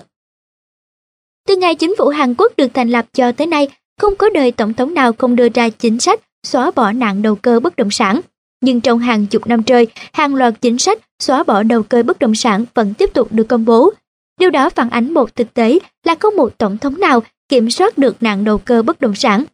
[1.48, 3.68] Từ ngày chính phủ Hàn Quốc được thành lập cho tới nay,
[4.02, 7.36] không có đời tổng thống nào không đưa ra chính sách xóa bỏ nạn đầu
[7.36, 8.22] cơ bất động sản.
[8.62, 12.20] Nhưng trong hàng chục năm trời, hàng loạt chính sách xóa bỏ đầu cơ bất
[12.20, 13.94] động sản vẫn tiếp tục được công bố.
[14.40, 17.98] Điều đó phản ánh một thực tế là không một tổng thống nào kiểm soát
[17.98, 19.46] được nạn đầu cơ bất động sản.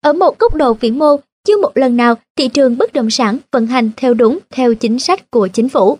[0.00, 1.16] Ở một góc độ vĩ mô,
[1.46, 4.98] chưa một lần nào thị trường bất động sản vận hành theo đúng theo chính
[4.98, 5.98] sách của chính phủ.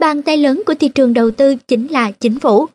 [0.00, 2.66] Bàn tay lớn của thị trường đầu tư chính là chính phủ.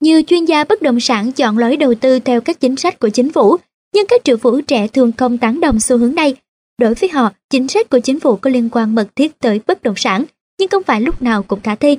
[0.00, 3.08] Nhiều chuyên gia bất động sản chọn lối đầu tư theo các chính sách của
[3.08, 3.56] chính phủ,
[3.94, 6.36] nhưng các triệu phú trẻ thường không tán đồng xu hướng này.
[6.78, 9.82] Đối với họ, chính sách của chính phủ có liên quan mật thiết tới bất
[9.82, 10.24] động sản,
[10.58, 11.98] nhưng không phải lúc nào cũng khả thi.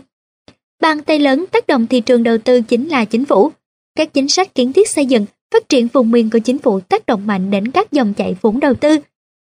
[0.82, 3.52] Bàn tay lớn tác động thị trường đầu tư chính là chính phủ.
[3.96, 7.06] Các chính sách kiến thiết xây dựng, phát triển vùng miền của chính phủ tác
[7.06, 8.98] động mạnh đến các dòng chảy vốn đầu tư.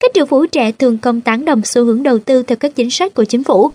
[0.00, 2.90] Các triệu phú trẻ thường không tán đồng xu hướng đầu tư theo các chính
[2.90, 3.70] sách của chính phủ.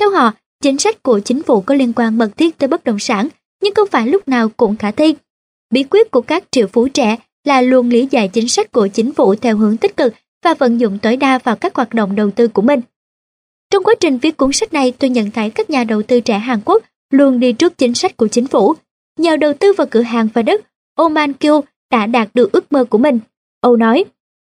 [0.00, 0.32] Theo họ,
[0.62, 3.28] chính sách của chính phủ có liên quan mật thiết tới bất động sản
[3.62, 5.14] nhưng không phải lúc nào cũng khả thi.
[5.70, 9.12] Bí quyết của các triệu phú trẻ là luôn lý giải chính sách của chính
[9.12, 10.14] phủ theo hướng tích cực
[10.44, 12.80] và vận dụng tối đa vào các hoạt động đầu tư của mình.
[13.70, 16.38] Trong quá trình viết cuốn sách này, tôi nhận thấy các nhà đầu tư trẻ
[16.38, 18.74] Hàn Quốc luôn đi trước chính sách của chính phủ.
[19.18, 20.60] Nhờ đầu tư vào cửa hàng và đất,
[20.94, 21.60] Oman Kyo
[21.90, 23.18] đã đạt được ước mơ của mình.
[23.60, 24.04] Âu nói,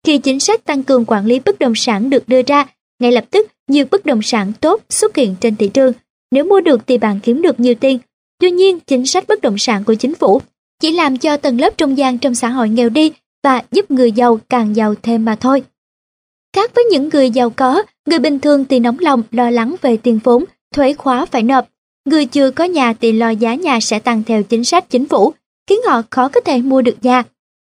[0.04, 2.66] khi chính sách tăng cường quản lý bất động sản được đưa ra,
[3.00, 5.94] ngay lập tức nhiều bất động sản tốt xuất hiện trên thị trường.
[6.32, 8.00] Nếu mua được thì bạn kiếm được nhiều tiền,
[8.42, 10.42] Tuy nhiên, chính sách bất động sản của chính phủ
[10.80, 13.12] chỉ làm cho tầng lớp trung gian trong xã hội nghèo đi
[13.44, 15.64] và giúp người giàu càng giàu thêm mà thôi.
[16.56, 19.98] Khác với những người giàu có, người bình thường thì nóng lòng lo lắng về
[19.98, 20.46] tiền vốn,
[20.76, 21.68] thuế khóa phải nộp.
[22.06, 25.34] Người chưa có nhà thì lo giá nhà sẽ tăng theo chính sách chính phủ,
[25.68, 27.24] khiến họ khó có thể mua được nhà.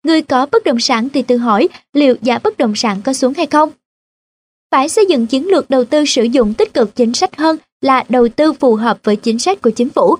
[0.05, 3.33] Người có bất động sản thì tự hỏi liệu giá bất động sản có xuống
[3.33, 3.69] hay không.
[4.71, 8.03] Phải xây dựng chiến lược đầu tư sử dụng tích cực chính sách hơn là
[8.09, 10.15] đầu tư phù hợp với chính sách của chính phủ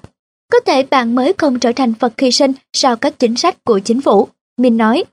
[0.53, 3.79] có thể bạn mới không trở thành vật hy sinh sau các chính sách của
[3.79, 4.27] chính phủ.
[4.57, 5.03] Mình nói,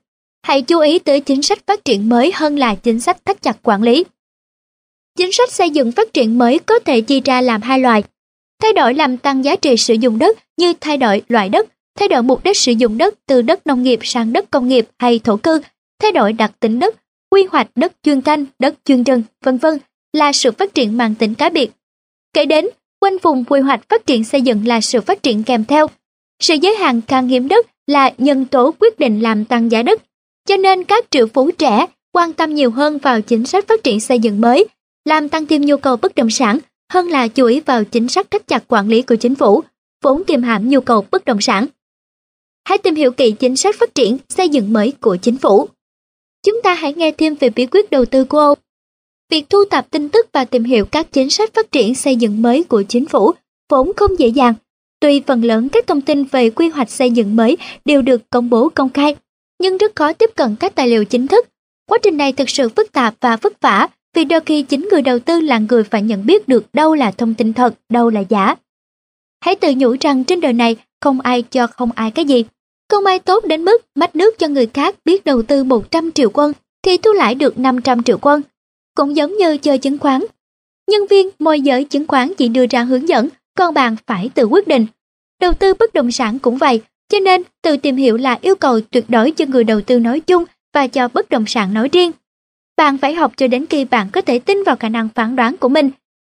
[0.43, 3.57] hãy chú ý tới chính sách phát triển mới hơn là chính sách thắt chặt
[3.63, 4.03] quản lý.
[5.17, 8.03] Chính sách xây dựng phát triển mới có thể chia ra làm hai loại.
[8.61, 11.67] Thay đổi làm tăng giá trị sử dụng đất như thay đổi loại đất,
[11.99, 14.87] thay đổi mục đích sử dụng đất từ đất nông nghiệp sang đất công nghiệp
[14.99, 15.61] hay thổ cư,
[16.01, 16.95] thay đổi đặc tính đất,
[17.29, 19.77] quy hoạch đất chuyên canh, đất chuyên rừng, vân vân
[20.13, 21.71] là sự phát triển mang tính cá biệt.
[22.33, 22.65] Kể đến,
[23.03, 25.87] Quanh vùng quy hoạch phát triển xây dựng là sự phát triển kèm theo.
[26.39, 30.01] Sự giới hạn khan hiếm đất là nhân tố quyết định làm tăng giá đất.
[30.47, 33.99] Cho nên các triệu phú trẻ quan tâm nhiều hơn vào chính sách phát triển
[33.99, 34.65] xây dựng mới,
[35.05, 36.59] làm tăng thêm nhu cầu bất động sản
[36.93, 39.63] hơn là chú ý vào chính sách thắt chặt quản lý của chính phủ,
[40.03, 41.67] vốn kiềm hãm nhu cầu bất động sản.
[42.63, 45.67] Hãy tìm hiểu kỹ chính sách phát triển xây dựng mới của chính phủ.
[46.45, 48.59] Chúng ta hãy nghe thêm về bí quyết đầu tư của ông.
[49.29, 52.41] Việc thu thập tin tức và tìm hiểu các chính sách phát triển xây dựng
[52.41, 53.31] mới của chính phủ
[53.69, 54.53] vốn không dễ dàng.
[54.99, 58.49] Tuy phần lớn các thông tin về quy hoạch xây dựng mới đều được công
[58.49, 59.15] bố công khai,
[59.59, 61.47] nhưng rất khó tiếp cận các tài liệu chính thức.
[61.89, 65.01] Quá trình này thực sự phức tạp và vất vả vì đôi khi chính người
[65.01, 68.19] đầu tư là người phải nhận biết được đâu là thông tin thật, đâu là
[68.19, 68.55] giả.
[69.43, 72.45] Hãy tự nhủ rằng trên đời này không ai cho không ai cái gì.
[72.89, 76.29] Không ai tốt đến mức mách nước cho người khác biết đầu tư 100 triệu
[76.33, 78.41] quân thì thu lãi được 500 triệu quân
[78.95, 80.21] cũng giống như chơi chứng khoán.
[80.91, 84.45] Nhân viên môi giới chứng khoán chỉ đưa ra hướng dẫn, còn bạn phải tự
[84.45, 84.85] quyết định.
[85.41, 88.81] Đầu tư bất động sản cũng vậy, cho nên tự tìm hiểu là yêu cầu
[88.81, 92.11] tuyệt đối cho người đầu tư nói chung và cho bất động sản nói riêng.
[92.77, 95.57] Bạn phải học cho đến khi bạn có thể tin vào khả năng phán đoán
[95.57, 95.89] của mình.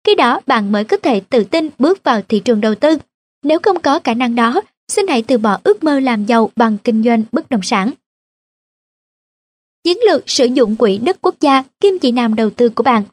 [0.04, 2.98] Khi đó bạn mới có thể tự tin bước vào thị trường đầu tư.
[3.42, 6.78] Nếu không có khả năng đó, xin hãy từ bỏ ước mơ làm giàu bằng
[6.84, 7.90] kinh doanh bất động sản.
[9.84, 13.04] Chiến lược sử dụng quỹ đất quốc gia kim chỉ nam đầu tư của bạn.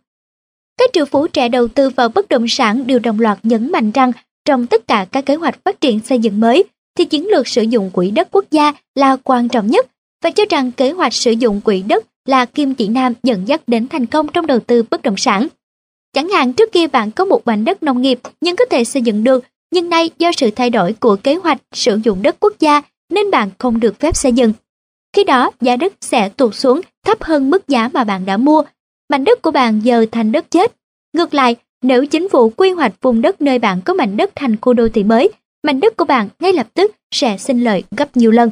[0.77, 3.91] Các triệu phú trẻ đầu tư vào bất động sản đều đồng loạt nhấn mạnh
[3.91, 4.11] rằng
[4.45, 6.63] trong tất cả các kế hoạch phát triển xây dựng mới
[6.95, 9.87] thì chiến lược sử dụng quỹ đất quốc gia là quan trọng nhất
[10.23, 13.61] và cho rằng kế hoạch sử dụng quỹ đất là kim chỉ nam dẫn dắt
[13.67, 15.47] đến thành công trong đầu tư bất động sản.
[16.13, 19.01] Chẳng hạn trước kia bạn có một mảnh đất nông nghiệp nhưng có thể xây
[19.01, 22.53] dựng được, nhưng nay do sự thay đổi của kế hoạch sử dụng đất quốc
[22.59, 24.53] gia nên bạn không được phép xây dựng.
[25.15, 28.63] Khi đó giá đất sẽ tụt xuống thấp hơn mức giá mà bạn đã mua.
[29.09, 30.73] Mảnh đất của bạn giờ thành đất chết.
[31.13, 34.55] Ngược lại, Nếu chính phủ quy hoạch vùng đất nơi bạn có mảnh đất thành
[34.61, 35.31] khu đô thị mới,
[35.63, 38.49] mảnh đất của bạn ngay lập tức sẽ sinh lợi gấp nhiều lần.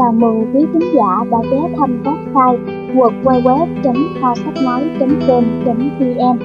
[0.00, 2.58] Chào mừng quý khán giả đã ghé thăm website
[2.94, 6.38] www.kho sách nói.com.vn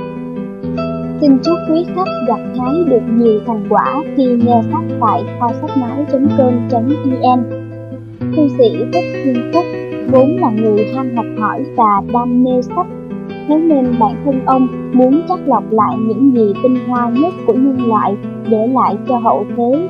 [1.21, 5.49] Xin chúc quý khách gặt hái được nhiều thành quả khi nghe sách tại kho
[5.61, 7.43] sách nói.com.vn
[8.35, 9.63] Thư sĩ Thích Thiên Phúc,
[10.11, 12.87] vốn là người ham học hỏi và đam mê sách.
[13.47, 17.53] Thế nên bản thân ông muốn chắc lọc lại những gì tinh hoa nhất của
[17.53, 18.15] nhân loại
[18.49, 19.89] để lại cho hậu thế.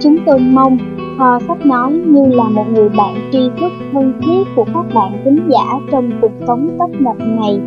[0.00, 4.12] Chúng tôi mong ờ, Kho Sách Nói như là một người bạn tri thức thân
[4.22, 7.60] thiết của các bạn tính giả trong cuộc sống tấp nập này.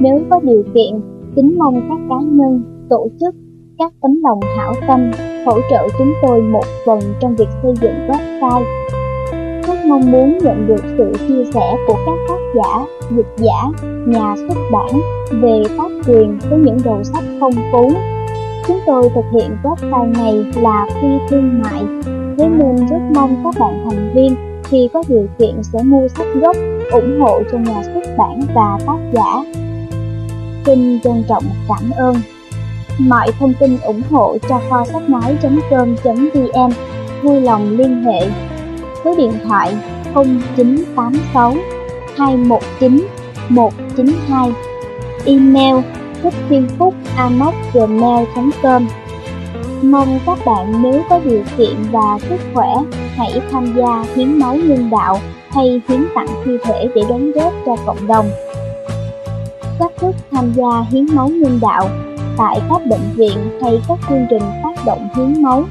[0.00, 1.00] Nếu có điều kiện,
[1.36, 3.34] kính mong các cá nhân, tổ chức,
[3.78, 5.10] các tấm lòng hảo tâm
[5.46, 8.64] hỗ trợ chúng tôi một phần trong việc xây dựng website.
[9.66, 12.86] Rất mong muốn nhận được sự chia sẻ của các tác giả,
[13.16, 17.92] dịch giả, nhà xuất bản về tác quyền với những đầu sách phong phú
[18.68, 21.82] Chúng tôi thực hiện website này là phi thương mại,
[22.38, 26.26] thế nên rất mong các bạn thành viên khi có điều kiện sẽ mua sách
[26.34, 26.56] gốc,
[26.92, 29.44] ủng hộ cho nhà xuất bản và tác giả.
[30.66, 32.16] Xin trân trọng cảm ơn.
[32.98, 36.72] Mọi thông tin ủng hộ cho kho sách nói.com.vn
[37.22, 38.30] vui lòng liên hệ
[39.04, 39.76] số điện thoại
[40.14, 41.54] 0986
[42.16, 43.06] 219
[43.48, 44.52] 192
[45.24, 45.76] email
[46.22, 46.94] thích thiên phúc
[47.72, 48.86] gmail.com
[49.82, 52.74] Mong các bạn nếu có điều kiện và sức khỏe,
[53.16, 55.18] hãy tham gia hiến máu nhân đạo
[55.50, 58.30] hay hiến tặng thi thể để đóng góp cho cộng đồng.
[59.78, 61.88] các thức tham gia hiến máu nhân đạo
[62.36, 65.64] tại các bệnh viện hay các chương trình phát động hiến máu.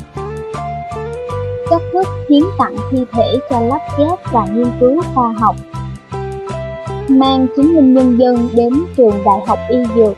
[1.70, 5.56] các thức hiến tặng thi thể cho lắp ghép và nghiên cứu khoa học.
[7.08, 10.18] Mang chứng minh nhân dân đến trường Đại học Y Dược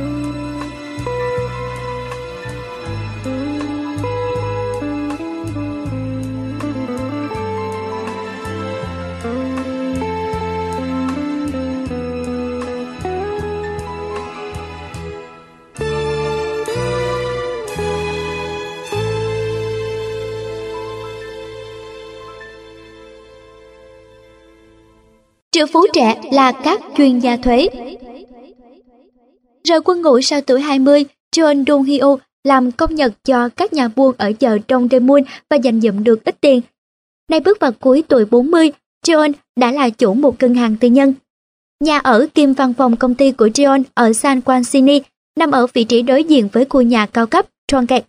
[25.61, 27.69] Triệu phú trẻ là các chuyên gia thuế.
[29.63, 31.05] Rời quân ngũ sau tuổi 20,
[31.35, 35.57] John Dong Hyo làm công nhật cho các nhà buôn ở chợ trong Daemun và
[35.57, 36.61] dành dụm được ít tiền.
[37.29, 38.71] Nay bước vào cuối tuổi 40,
[39.05, 41.13] John đã là chủ một ngân hàng tư nhân.
[41.79, 45.01] Nhà ở kim văn phòng công ty của John ở San Quansini
[45.37, 48.05] nằm ở vị trí đối diện với khu nhà cao cấp Tronket.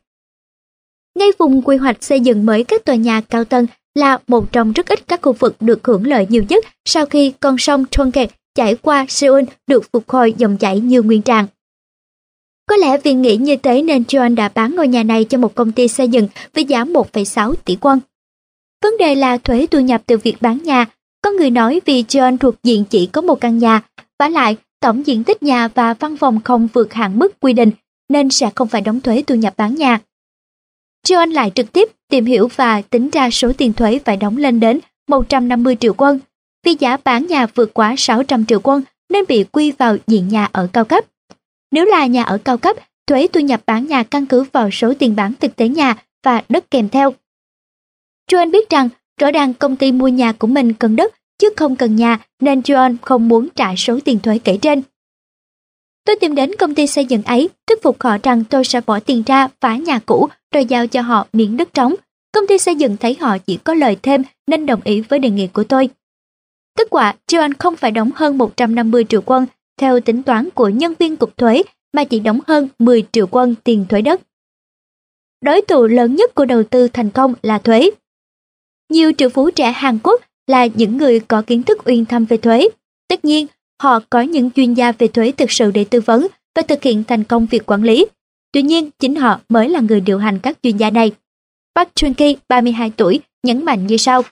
[1.18, 4.72] Ngay vùng quy hoạch xây dựng mới các tòa nhà cao tầng là một trong
[4.72, 8.30] rất ít các khu vực được hưởng lợi nhiều nhất sau khi con sông Tronket
[8.54, 11.46] chảy qua Seoul được phục hồi dòng chảy như nguyên trạng.
[12.66, 15.54] Có lẽ vì nghĩ như thế nên John đã bán ngôi nhà này cho một
[15.54, 17.98] công ty xây dựng với giá 1,6 tỷ won.
[18.82, 20.86] Vấn đề là thuế thu nhập từ việc bán nhà.
[21.22, 23.82] Có người nói vì John thuộc diện chỉ có một căn nhà,
[24.18, 27.70] và lại tổng diện tích nhà và văn phòng không vượt hạn mức quy định
[28.08, 30.00] nên sẽ không phải đóng thuế thu nhập bán nhà.
[31.06, 34.60] John lại trực tiếp tìm hiểu và tính ra số tiền thuế phải đóng lên
[34.60, 36.20] đến 150 triệu quân.
[36.64, 38.82] Vì giá bán nhà vượt quá 600 triệu quân
[39.12, 41.04] nên bị quy vào diện nhà ở cao cấp.
[41.70, 42.76] Nếu là nhà ở cao cấp,
[43.06, 45.94] thuế thu nhập bán nhà căn cứ vào số tiền bán thực tế nhà
[46.24, 47.14] và đất kèm theo.
[48.30, 48.88] Joan biết rằng
[49.20, 52.60] rõ ràng công ty mua nhà của mình cần đất chứ không cần nhà nên
[52.60, 54.82] Joan không muốn trả số tiền thuế kể trên.
[56.04, 59.00] Tôi tìm đến công ty xây dựng ấy, thuyết phục họ rằng tôi sẽ bỏ
[59.00, 61.94] tiền ra phá nhà cũ rồi giao cho họ miếng đất trống.
[62.32, 65.30] Công ty xây dựng thấy họ chỉ có lời thêm nên đồng ý với đề
[65.30, 65.88] nghị của tôi.
[66.78, 69.46] Kết quả, John không phải đóng hơn 150 triệu quân
[69.80, 71.62] theo tính toán của nhân viên cục thuế
[71.92, 74.20] mà chỉ đóng hơn 10 triệu quân tiền thuế đất.
[75.44, 77.90] Đối thủ lớn nhất của đầu tư thành công là thuế.
[78.90, 82.36] Nhiều triệu phú trẻ Hàn Quốc là những người có kiến thức uyên thâm về
[82.36, 82.68] thuế.
[83.08, 83.46] Tất nhiên,
[83.82, 86.26] họ có những chuyên gia về thuế thực sự để tư vấn
[86.56, 88.06] và thực hiện thành công việc quản lý.
[88.52, 91.12] Tuy nhiên, chính họ mới là người điều hành các chuyên gia này.
[91.74, 94.22] Park Chun-ki, 32 tuổi, nhấn mạnh như sau.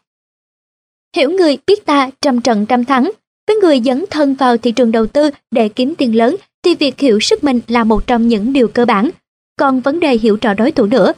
[1.16, 3.10] Hiểu người biết ta trăm trận trăm thắng,
[3.47, 7.01] với người dấn thân vào thị trường đầu tư để kiếm tiền lớn thì việc
[7.01, 9.10] hiểu sức mình là một trong những điều cơ bản.
[9.56, 11.12] Còn vấn đề hiểu rõ đối thủ nữa.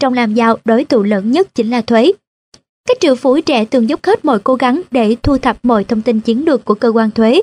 [0.00, 2.12] Trong làm giàu, đối thủ lớn nhất chính là thuế.
[2.88, 6.02] Các triệu phú trẻ thường dốc hết mọi cố gắng để thu thập mọi thông
[6.02, 7.40] tin chiến lược của cơ quan thuế.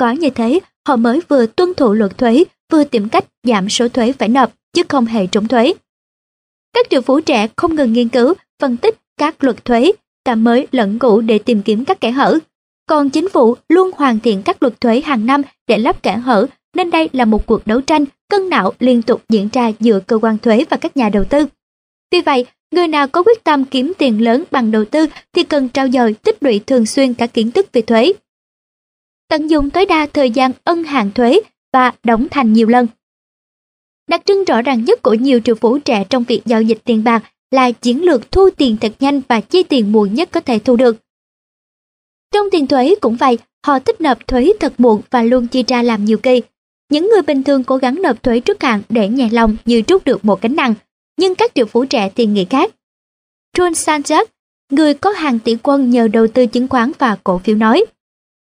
[0.00, 3.88] Có như thế, họ mới vừa tuân thủ luật thuế, vừa tìm cách giảm số
[3.88, 5.74] thuế phải nộp, chứ không hề trốn thuế.
[6.74, 9.92] Các triệu phú trẻ không ngừng nghiên cứu, phân tích các luật thuế,
[10.24, 12.38] cả mới lẫn cũ để tìm kiếm các kẽ hở.
[12.86, 16.46] Còn chính phủ luôn hoàn thiện các luật thuế hàng năm để lắp kẽ hở,
[16.76, 20.18] nên đây là một cuộc đấu tranh cân não liên tục diễn ra giữa cơ
[20.22, 21.46] quan thuế và các nhà đầu tư.
[22.12, 25.68] Vì vậy, người nào có quyết tâm kiếm tiền lớn bằng đầu tư thì cần
[25.68, 28.12] trao dồi tích lũy thường xuyên các kiến thức về thuế.
[29.30, 31.40] Tận dụng tối đa thời gian ân hạn thuế
[31.72, 32.86] và đóng thành nhiều lần.
[34.08, 37.04] Đặc trưng rõ ràng nhất của nhiều triệu phú trẻ trong việc giao dịch tiền
[37.04, 40.58] bạc là chiến lược thu tiền thật nhanh và chi tiền muộn nhất có thể
[40.58, 40.96] thu được.
[42.34, 45.82] Trong tiền thuế cũng vậy, họ thích nộp thuế thật muộn và luôn chi ra
[45.82, 46.42] làm nhiều kỳ.
[46.90, 50.04] Những người bình thường cố gắng nộp thuế trước hạn để nhẹ lòng như trút
[50.04, 50.74] được một gánh nặng,
[51.16, 52.74] nhưng các triệu phú trẻ thì nghĩ khác.
[53.56, 54.24] John Sanchez,
[54.72, 57.84] người có hàng tỷ quân nhờ đầu tư chứng khoán và cổ phiếu nói,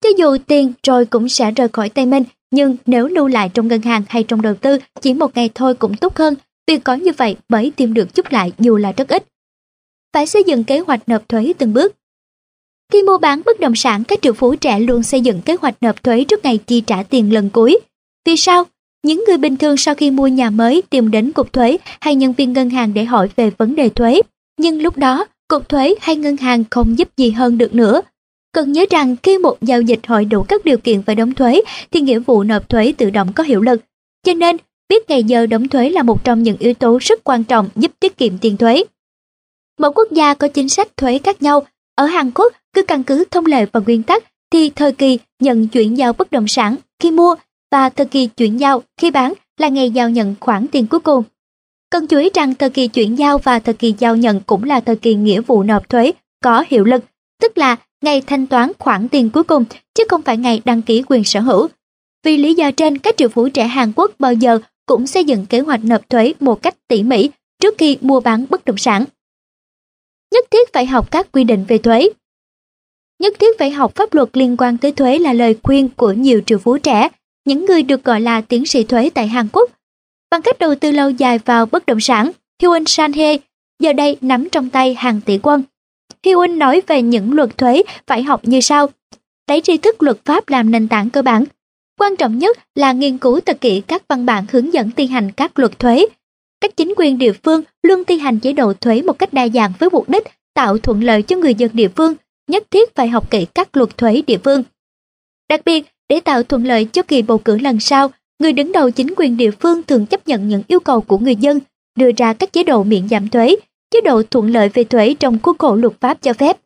[0.03, 3.69] cho dù tiền rồi cũng sẽ rời khỏi tay mình, nhưng nếu lưu lại trong
[3.69, 6.35] ngân hàng hay trong đầu tư chỉ một ngày thôi cũng tốt hơn,
[6.67, 9.25] vì có như vậy mới tìm được chút lại dù là rất ít.
[10.15, 11.95] Phải xây dựng kế hoạch nộp thuế từng bước.
[12.93, 15.75] Khi mua bán bất động sản, các triệu phú trẻ luôn xây dựng kế hoạch
[15.81, 17.79] nộp thuế trước ngày chi trả tiền lần cuối.
[18.27, 18.65] Vì sao?
[19.03, 22.33] Những người bình thường sau khi mua nhà mới tìm đến cục thuế hay nhân
[22.33, 24.21] viên ngân hàng để hỏi về vấn đề thuế.
[24.59, 28.01] Nhưng lúc đó, cục thuế hay ngân hàng không giúp gì hơn được nữa.
[28.53, 31.63] Cần nhớ rằng khi một giao dịch hội đủ các điều kiện phải đóng thuế
[31.91, 33.83] thì nghĩa vụ nộp thuế tự động có hiệu lực.
[34.27, 34.57] Cho nên,
[34.89, 37.93] biết ngày giờ đóng thuế là một trong những yếu tố rất quan trọng giúp
[38.01, 38.85] tiết kiệm tiền thuế.
[39.79, 41.67] Mỗi quốc gia có chính sách thuế khác nhau.
[41.95, 45.69] Ở Hàn Quốc, cứ căn cứ thông lệ và nguyên tắc thì thời kỳ nhận
[45.69, 47.35] chuyển giao bất động sản khi mua
[47.73, 51.25] và thời kỳ chuyển giao khi bán là ngày giao nhận khoản tiền cuối cùng.
[51.91, 54.81] Cần chú ý rằng thời kỳ chuyển giao và thời kỳ giao nhận cũng là
[54.81, 56.13] thời kỳ nghĩa vụ nộp thuế
[56.43, 57.05] có hiệu lực,
[57.41, 59.65] tức là ngày thanh toán khoản tiền cuối cùng
[59.95, 61.69] chứ không phải ngày đăng ký quyền sở hữu.
[62.25, 65.47] Vì lý do trên, các triệu phú trẻ Hàn Quốc bao giờ cũng xây dựng
[65.47, 67.31] kế hoạch nộp thuế một cách tỉ mỉ
[67.61, 69.05] trước khi mua bán bất động sản.
[70.35, 72.09] Nhất thiết phải học các quy định về thuế.
[73.19, 76.41] Nhất thiết phải học pháp luật liên quan tới thuế là lời khuyên của nhiều
[76.47, 77.09] triệu phú trẻ
[77.45, 79.71] những người được gọi là tiến sĩ thuế tại Hàn Quốc.
[80.31, 82.31] Bằng cách đầu tư lâu dài vào bất động sản,
[82.63, 83.37] Hyun San Hye
[83.79, 85.63] giờ đây nắm trong tay hàng tỷ quân.
[86.31, 88.87] Huynh nói về những luật thuế phải học như sau.
[89.49, 91.45] Lấy tri thức luật pháp làm nền tảng cơ bản.
[91.99, 95.33] Quan trọng nhất là nghiên cứu thật kỹ các văn bản hướng dẫn thi hành
[95.33, 96.07] các luật thuế.
[96.61, 99.73] Các chính quyền địa phương luôn thi hành chế độ thuế một cách đa dạng
[99.79, 100.23] với mục đích
[100.55, 102.15] tạo thuận lợi cho người dân địa phương,
[102.51, 104.63] nhất thiết phải học kỹ các luật thuế địa phương.
[105.49, 108.91] Đặc biệt, để tạo thuận lợi cho kỳ bầu cử lần sau, người đứng đầu
[108.91, 111.61] chính quyền địa phương thường chấp nhận những yêu cầu của người dân,
[111.99, 113.57] đưa ra các chế độ miễn giảm thuế,
[113.93, 116.57] chế độ thuận lợi về thuế trong khuôn khổ luật pháp cho phép.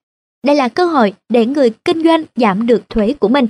[0.46, 3.46] Đây là cơ hội để người kinh doanh giảm được thuế của mình.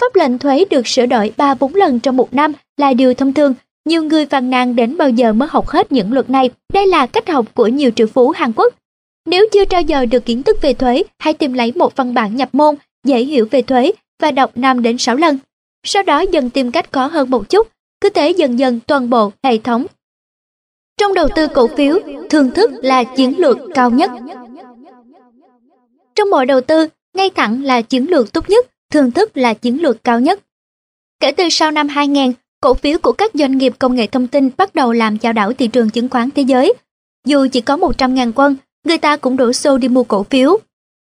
[0.00, 3.54] Pháp lệnh thuế được sửa đổi 3-4 lần trong một năm là điều thông thường.
[3.84, 6.50] Nhiều người phàn nàn đến bao giờ mới học hết những luật này.
[6.72, 8.74] Đây là cách học của nhiều triệu phú Hàn Quốc.
[9.26, 12.36] Nếu chưa trao dồi được kiến thức về thuế, hãy tìm lấy một văn bản
[12.36, 12.74] nhập môn
[13.04, 13.92] dễ hiểu về thuế
[14.22, 15.38] và đọc 5 đến 6 lần.
[15.86, 17.68] Sau đó dần tìm cách khó hơn một chút,
[18.00, 19.86] cứ thế dần dần toàn bộ hệ thống.
[20.98, 21.98] Trong đầu tư cổ phiếu,
[22.30, 24.10] thường thức là chiến lược cao nhất.
[26.14, 29.82] Trong mọi đầu tư, ngay thẳng là chiến lược tốt nhất, thường thức là chiến
[29.82, 30.40] lược cao nhất.
[31.20, 34.50] Kể từ sau năm 2000, cổ phiếu của các doanh nghiệp công nghệ thông tin
[34.56, 36.74] bắt đầu làm chao đảo thị trường chứng khoán thế giới.
[37.26, 40.58] Dù chỉ có 100.000 quân, người ta cũng đổ xô đi mua cổ phiếu.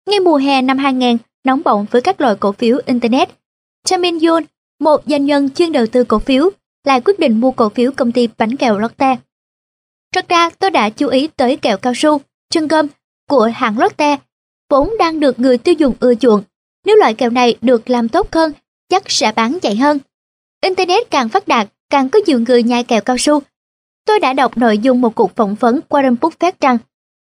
[0.09, 3.28] Ngay mùa hè năm 2000, nóng bỏng với các loại cổ phiếu Internet.
[3.85, 4.44] Chamin yoon
[4.81, 6.51] một doanh nhân chuyên đầu tư cổ phiếu,
[6.85, 9.16] lại quyết định mua cổ phiếu công ty bánh kẹo Lotte.
[10.15, 12.20] Thật ra tôi đã chú ý tới kẹo cao su,
[12.51, 12.87] chân gâm
[13.28, 14.16] của hãng Lotte,
[14.70, 16.43] vốn đang được người tiêu dùng ưa chuộng.
[16.87, 18.53] Nếu loại kẹo này được làm tốt hơn,
[18.89, 19.99] chắc sẽ bán chạy hơn.
[20.62, 23.41] Internet càng phát đạt, càng có nhiều người nhai kẹo cao su.
[24.07, 26.78] Tôi đã đọc nội dung một cuộc phỏng vấn Warren Buffett rằng,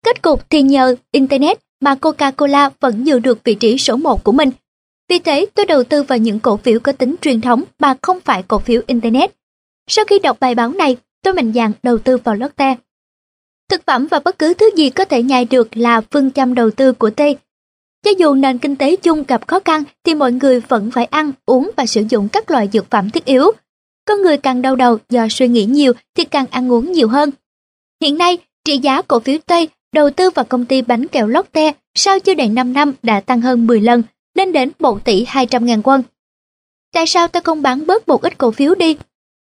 [0.06, 4.32] kết cục thì nhờ Internet mà Coca-Cola vẫn giữ được vị trí số 1 của
[4.32, 4.50] mình.
[5.10, 8.20] Vì thế, tôi đầu tư vào những cổ phiếu có tính truyền thống mà không
[8.22, 9.32] phải cổ phiếu Internet.
[9.88, 10.98] Sau khi đọc bài báo này,
[11.28, 12.76] tôi mạnh dạn đầu tư vào Lotte.
[13.70, 16.72] Thực phẩm và bất cứ thứ gì có thể nhai được là phương châm đầu
[16.72, 17.22] tư của T.
[18.06, 21.32] Cho dù nền kinh tế chung gặp khó khăn thì mọi người vẫn phải ăn,
[21.46, 23.52] uống và sử dụng các loại dược phẩm thiết yếu.
[24.06, 27.32] Có người càng đau đầu do suy nghĩ nhiều thì càng ăn uống nhiều hơn.
[28.02, 29.52] Hiện nay, trị giá cổ phiếu T
[29.94, 33.42] đầu tư vào công ty bánh kẹo Lotte sau chưa đầy 5 năm đã tăng
[33.42, 34.04] hơn 10 lần,
[34.36, 36.04] lên đến 1 tỷ 200 ngàn quân.
[36.94, 38.98] Tại sao ta không bán bớt một ít cổ phiếu đi?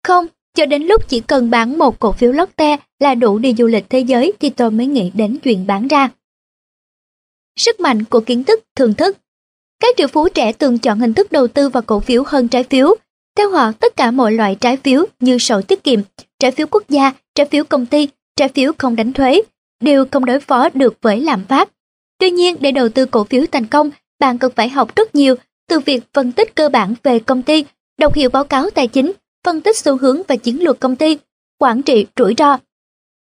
[0.05, 3.67] Không, cho đến lúc chỉ cần bán một cổ phiếu Lotte là đủ đi du
[3.67, 6.11] lịch thế giới thì tôi mới nghĩ đến chuyện bán ra.
[7.57, 9.17] Sức mạnh của kiến thức thưởng thức
[9.81, 12.65] Các triệu phú trẻ thường chọn hình thức đầu tư vào cổ phiếu hơn trái
[12.65, 12.95] phiếu.
[13.37, 16.01] Theo họ, tất cả mọi loại trái phiếu như sổ tiết kiệm,
[16.39, 19.43] trái phiếu quốc gia, trái phiếu công ty, trái phiếu không đánh thuế,
[19.81, 21.69] đều không đối phó được với lạm phát.
[22.19, 25.35] Tuy nhiên, để đầu tư cổ phiếu thành công, bạn cần phải học rất nhiều
[25.69, 27.65] từ việc phân tích cơ bản về công ty,
[27.99, 29.13] đọc hiểu báo cáo tài chính,
[29.47, 31.19] phân tích xu hướng và chiến lược công ty,
[31.59, 32.59] quản trị rủi ro.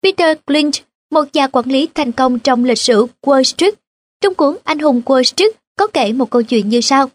[0.04, 0.76] Peter Clinch,
[1.12, 3.74] một nhà quản lý thành công trong lịch sử Wall Street,
[4.22, 7.10] trong cuốn Anh hùng Wall Street có kể một câu chuyện như sau.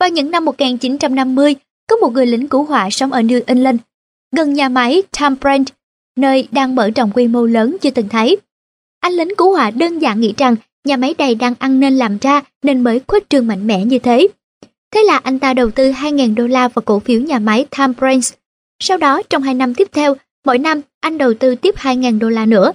[0.00, 1.54] Vào những năm 1950,
[1.88, 3.80] có một người lính cứu hỏa sống ở New England,
[4.36, 5.68] gần nhà máy Tom Brand,
[6.16, 8.36] nơi đang mở rộng quy mô lớn chưa từng thấy.
[9.00, 12.18] Anh lính cứu hỏa đơn giản nghĩ rằng nhà máy này đang ăn nên làm
[12.18, 14.28] ra nên mới khuếch trương mạnh mẽ như thế.
[14.92, 17.92] Thế là anh ta đầu tư 2.000 đô la vào cổ phiếu nhà máy Time
[17.98, 18.32] Brands.
[18.80, 22.28] Sau đó trong 2 năm tiếp theo, mỗi năm anh đầu tư tiếp 2.000 đô
[22.28, 22.72] la nữa.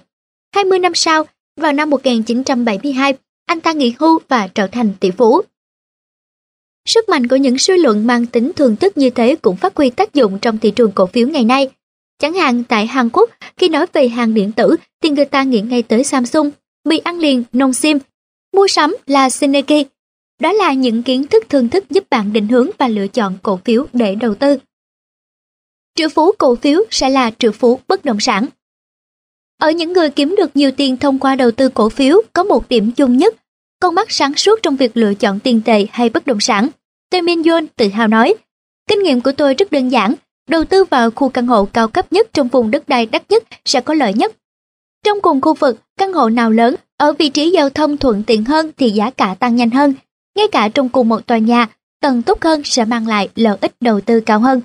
[0.56, 1.24] 20 năm sau,
[1.58, 3.14] vào năm 1972,
[3.46, 5.42] anh ta nghỉ hưu và trở thành tỷ phú.
[6.86, 9.90] Sức mạnh của những suy luận mang tính thường thức như thế cũng phát huy
[9.90, 11.70] tác dụng trong thị trường cổ phiếu ngày nay.
[12.20, 15.62] Chẳng hạn tại Hàn Quốc, khi nói về hàng điện tử thì người ta nghĩ
[15.62, 16.52] ngay tới Samsung,
[16.86, 17.98] mì ăn liền nông sim,
[18.54, 19.86] mua sắm là Synergy.
[20.40, 23.60] Đó là những kiến thức thường thức giúp bạn định hướng và lựa chọn cổ
[23.66, 24.58] phiếu để đầu tư.
[25.96, 28.46] Triệu phú cổ phiếu sẽ là triệu phú bất động sản.
[29.58, 32.70] Ở những người kiếm được nhiều tiền thông qua đầu tư cổ phiếu có một
[32.70, 33.36] điểm chung nhất,
[33.80, 36.68] con mắt sáng suốt trong việc lựa chọn tiền tệ hay bất động sản.
[37.10, 38.36] Tê Min Yon tự hào nói,
[38.90, 40.14] kinh nghiệm của tôi rất đơn giản,
[40.48, 43.44] đầu tư vào khu căn hộ cao cấp nhất trong vùng đất đai đắt nhất
[43.66, 44.32] sẽ có lợi nhất.
[45.04, 48.46] Trong cùng khu vực, căn hộ nào lớn, ở vị trí giao thông thuận tiện
[48.46, 49.94] hơn thì giá cả tăng nhanh hơn.
[50.38, 51.68] Ngay cả trong cùng một tòa nhà,
[52.02, 54.62] tầng tốt hơn sẽ mang lại lợi ích đầu tư cao hơn.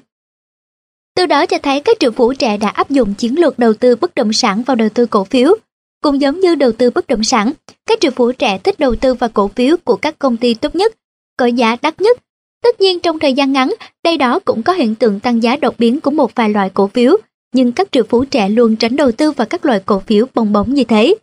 [1.17, 3.97] Từ đó cho thấy các triệu phú trẻ đã áp dụng chiến lược đầu tư
[3.97, 5.55] bất động sản vào đầu tư cổ phiếu.
[6.03, 7.53] Cũng giống như đầu tư bất động sản,
[7.87, 10.75] các triệu phú trẻ thích đầu tư vào cổ phiếu của các công ty tốt
[10.75, 10.95] nhất,
[11.37, 12.19] có giá đắt nhất.
[12.63, 13.75] Tất nhiên trong thời gian ngắn,
[14.05, 16.87] đây đó cũng có hiện tượng tăng giá đột biến của một vài loại cổ
[16.87, 17.17] phiếu,
[17.55, 20.53] nhưng các triệu phú trẻ luôn tránh đầu tư vào các loại cổ phiếu bong
[20.53, 21.15] bóng như thế.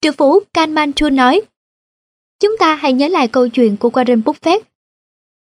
[0.00, 1.40] Triệu phú Kanman Chu nói,
[2.40, 4.60] Chúng ta hãy nhớ lại câu chuyện của Warren Buffett.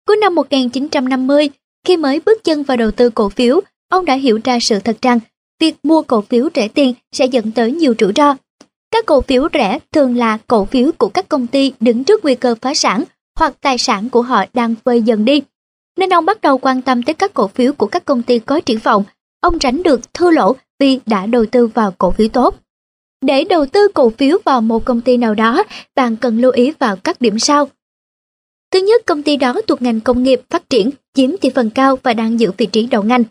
[0.06, 1.50] Cuối năm 1950,
[1.86, 4.96] khi mới bước chân vào đầu tư cổ phiếu, ông đã hiểu ra sự thật
[5.02, 5.20] rằng
[5.60, 8.34] việc mua cổ phiếu rẻ tiền sẽ dẫn tới nhiều rủi ro.
[8.90, 12.34] Các cổ phiếu rẻ thường là cổ phiếu của các công ty đứng trước nguy
[12.34, 13.04] cơ phá sản
[13.38, 15.42] hoặc tài sản của họ đang vơi dần đi.
[15.96, 18.60] Nên ông bắt đầu quan tâm tới các cổ phiếu của các công ty có
[18.60, 19.04] triển vọng.
[19.40, 22.54] Ông tránh được thua lỗ vì đã đầu tư vào cổ phiếu tốt.
[23.20, 25.64] Để đầu tư cổ phiếu vào một công ty nào đó,
[25.94, 27.68] bạn cần lưu ý vào các điểm sau.
[28.70, 31.98] Thứ nhất, công ty đó thuộc ngành công nghiệp phát triển, chiếm thị phần cao
[32.02, 33.24] và đang giữ vị trí đầu ngành.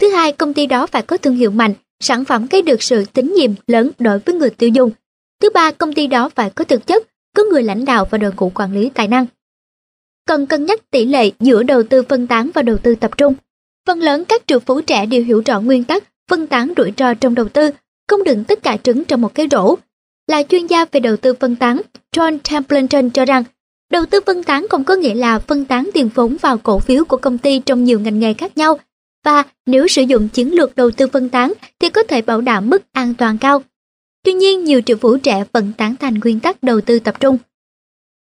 [0.00, 3.04] Thứ hai, công ty đó phải có thương hiệu mạnh, sản phẩm gây được sự
[3.12, 4.90] tín nhiệm lớn đối với người tiêu dùng.
[5.40, 7.06] Thứ ba, công ty đó phải có thực chất,
[7.36, 9.26] có người lãnh đạo và đội ngũ quản lý tài năng.
[10.26, 13.34] Cần cân nhắc tỷ lệ giữa đầu tư phân tán và đầu tư tập trung.
[13.86, 17.14] Phần lớn các triệu phú trẻ đều hiểu rõ nguyên tắc phân tán rủi ro
[17.14, 17.70] trong đầu tư,
[18.10, 19.76] không đựng tất cả trứng trong một cái rổ.
[20.26, 21.80] Là chuyên gia về đầu tư phân tán,
[22.16, 23.44] John Templeton cho rằng
[23.90, 27.04] đầu tư phân tán không có nghĩa là phân tán tiền vốn vào cổ phiếu
[27.04, 28.78] của công ty trong nhiều ngành nghề khác nhau
[29.24, 32.70] và nếu sử dụng chiến lược đầu tư phân tán thì có thể bảo đảm
[32.70, 33.62] mức an toàn cao.
[34.24, 37.38] Tuy nhiên, nhiều triệu phú trẻ vẫn tán thành nguyên tắc đầu tư tập trung.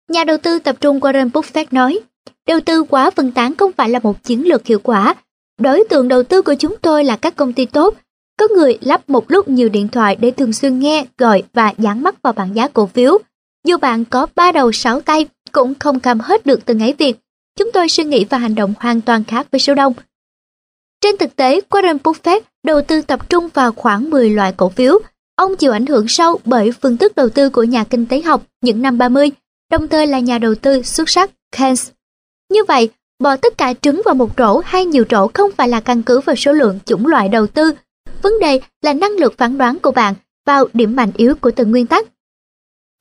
[0.08, 2.00] Nhà đầu tư tập trung Warren Buffett nói,
[2.46, 5.14] đầu tư quá phân tán không phải là một chiến lược hiệu quả.
[5.60, 7.94] Đối tượng đầu tư của chúng tôi là các công ty tốt.
[8.38, 12.02] Có người lắp một lúc nhiều điện thoại để thường xuyên nghe, gọi và dán
[12.02, 13.18] mắt vào bảng giá cổ phiếu.
[13.66, 17.16] Dù bạn có ba đầu sáu tay cũng không cầm hết được từng ấy việc.
[17.58, 19.92] Chúng tôi suy nghĩ và hành động hoàn toàn khác với số đông.
[21.00, 24.98] Trên thực tế, Warren Buffett đầu tư tập trung vào khoảng 10 loại cổ phiếu.
[25.36, 28.42] Ông chịu ảnh hưởng sâu bởi phương thức đầu tư của nhà kinh tế học
[28.62, 29.30] những năm 30,
[29.70, 31.90] đồng thời là nhà đầu tư xuất sắc Keynes.
[32.52, 32.88] Như vậy,
[33.22, 36.20] bỏ tất cả trứng vào một rổ hay nhiều rổ không phải là căn cứ
[36.20, 37.72] vào số lượng chủng loại đầu tư.
[38.24, 40.14] Vấn đề là năng lực phán đoán của bạn
[40.46, 42.06] vào điểm mạnh yếu của từng nguyên tắc.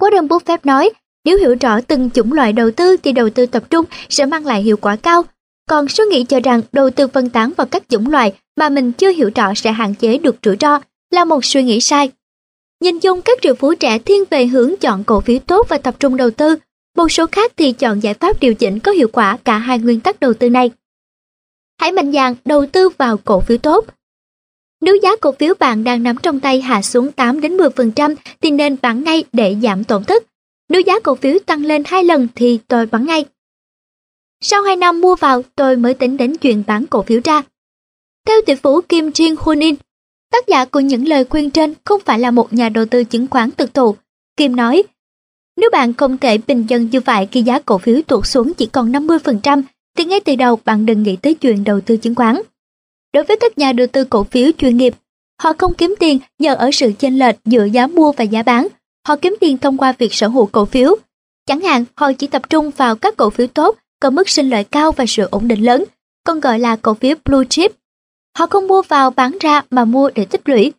[0.02, 0.90] Warren Buffett nói,
[1.26, 4.45] nếu hiểu rõ từng chủng loại đầu tư thì đầu tư tập trung sẽ mang
[4.45, 5.24] lại hiệu quả cao
[5.70, 8.91] còn số nghĩ cho rằng đầu tư phân tán vào các chủng loại mà mình
[8.91, 10.80] chưa hiểu rõ sẽ hạn chế được rủi ro
[11.12, 12.12] là một suy nghĩ sai.
[12.82, 15.95] Nhìn chung các triệu phú trẻ thiên về hướng chọn cổ phiếu tốt và tập
[16.00, 16.56] trung đầu tư,
[16.98, 20.00] một số khác thì chọn giải pháp điều chỉnh có hiệu quả cả hai nguyên
[20.00, 20.72] tắc đầu tư này.
[21.80, 23.86] Hãy mạnh dạn đầu tư vào cổ phiếu tốt.
[24.84, 28.51] Nếu giá cổ phiếu bạn đang nắm trong tay hạ xuống 8 đến 10% thì
[28.51, 30.23] nên bán ngay để giảm tổn thất.
[30.69, 33.26] Nếu giá cổ phiếu tăng lên hai lần thì tôi bán ngay.
[34.41, 37.43] Sau 2 năm mua vào tôi mới tính đến chuyện bán cổ phiếu ra.
[38.26, 39.76] Theo tỷ phú Kim Jin Hunin,
[40.31, 43.27] tác giả của những lời khuyên trên không phải là một nhà đầu tư chứng
[43.27, 43.95] khoán thực thụ.
[44.38, 44.84] Kim nói,
[45.57, 48.65] nếu bạn không thể bình dân như vậy khi giá cổ phiếu tụt xuống chỉ
[48.65, 49.61] còn 50%,
[49.97, 52.41] thì ngay từ đầu bạn đừng nghĩ tới chuyện đầu tư chứng khoán.
[53.14, 54.94] Đối với các nhà đầu tư cổ phiếu chuyên nghiệp,
[55.41, 58.68] họ không kiếm tiền nhờ ở sự chênh lệch giữa giá mua và giá bán,
[59.07, 60.95] họ kiếm tiền thông qua việc sở hữu cổ phiếu.
[61.48, 64.64] Chẳng hạn, họ chỉ tập trung vào các cổ phiếu tốt có mức sinh lợi
[64.64, 65.84] cao và sự ổn định lớn,
[66.26, 67.72] còn gọi là cổ phiếu blue chip.
[68.38, 70.73] Họ không mua vào bán ra mà mua để tích lũy.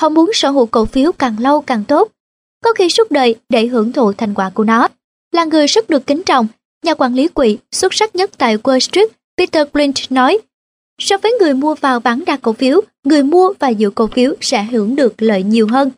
[0.00, 2.08] Họ muốn sở hữu cổ phiếu càng lâu càng tốt,
[2.64, 4.88] có khi suốt đời để hưởng thụ thành quả của nó.
[5.32, 6.46] Là người rất được kính trọng,
[6.84, 10.38] nhà quản lý quỹ xuất sắc nhất tại Wall Street, Peter Lynch nói,
[10.98, 14.34] so với người mua vào bán ra cổ phiếu, người mua và giữ cổ phiếu
[14.40, 15.90] sẽ hưởng được lợi nhiều hơn.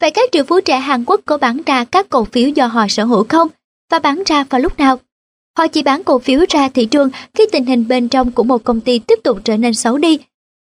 [0.00, 2.88] Vậy các triệu phú trẻ Hàn Quốc có bán ra các cổ phiếu do họ
[2.88, 3.48] sở hữu không?
[3.90, 4.98] Và bán ra vào lúc nào?
[5.58, 8.64] Họ chỉ bán cổ phiếu ra thị trường khi tình hình bên trong của một
[8.64, 10.18] công ty tiếp tục trở nên xấu đi.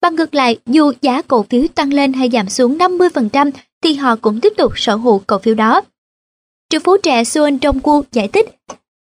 [0.00, 3.50] Bằng ngược lại, dù giá cổ phiếu tăng lên hay giảm xuống 50%
[3.82, 5.80] thì họ cũng tiếp tục sở hữu cổ phiếu đó.
[6.70, 8.46] Triệu phú trẻ Suan cu giải thích,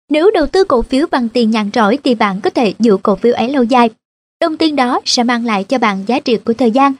[0.09, 3.15] nếu đầu tư cổ phiếu bằng tiền nhàn rỗi thì bạn có thể giữ cổ
[3.15, 3.89] phiếu ấy lâu dài.
[4.41, 6.93] Đồng tiền đó sẽ mang lại cho bạn giá trị của thời gian,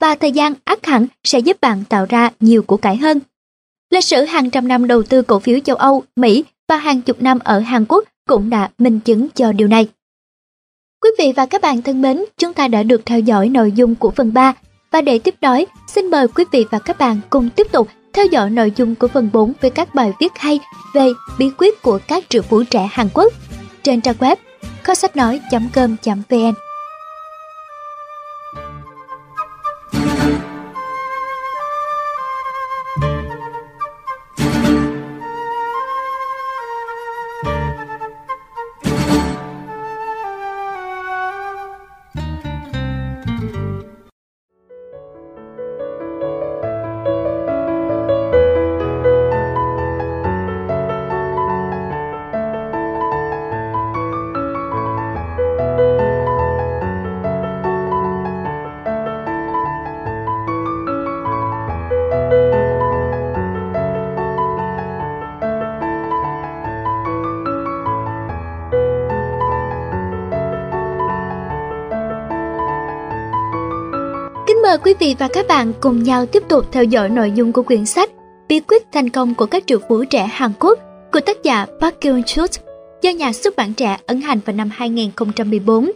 [0.00, 3.20] và thời gian ắt hẳn sẽ giúp bạn tạo ra nhiều của cải hơn.
[3.90, 7.22] Lịch sử hàng trăm năm đầu tư cổ phiếu châu Âu, Mỹ và hàng chục
[7.22, 9.88] năm ở Hàn Quốc cũng đã minh chứng cho điều này.
[11.02, 13.94] Quý vị và các bạn thân mến, chúng ta đã được theo dõi nội dung
[13.94, 14.54] của phần 3
[14.90, 18.26] và để tiếp nối, xin mời quý vị và các bạn cùng tiếp tục theo
[18.26, 20.60] dõi nội dung của phần 4 với các bài viết hay
[20.94, 21.08] về
[21.38, 23.32] bí quyết của các triệu phú trẻ Hàn Quốc
[23.82, 24.36] trên trang web
[24.82, 26.71] kho sách nói.com.vn.
[74.92, 77.86] quý vị và các bạn cùng nhau tiếp tục theo dõi nội dung của quyển
[77.86, 78.10] sách
[78.48, 80.78] Bí quyết thành công của các triệu phú trẻ Hàn Quốc
[81.12, 82.50] của tác giả Park Kyung Chut
[83.02, 85.92] do nhà xuất bản trẻ ấn hành vào năm 2014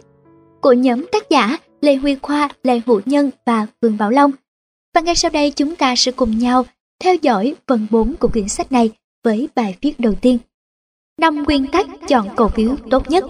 [0.61, 4.31] của nhóm tác giả Lê Huy Khoa, Lê Hữu Nhân và Vương Bảo Long.
[4.95, 6.65] Và ngay sau đây chúng ta sẽ cùng nhau
[6.99, 8.91] theo dõi phần 4 của quyển sách này
[9.23, 10.37] với bài viết đầu tiên.
[11.19, 13.23] năm nguyên tắc chọn cổ phiếu tốt nhất.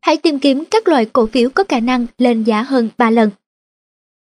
[0.00, 3.30] Hãy tìm kiếm các loại cổ phiếu có khả năng lên giá hơn 3 lần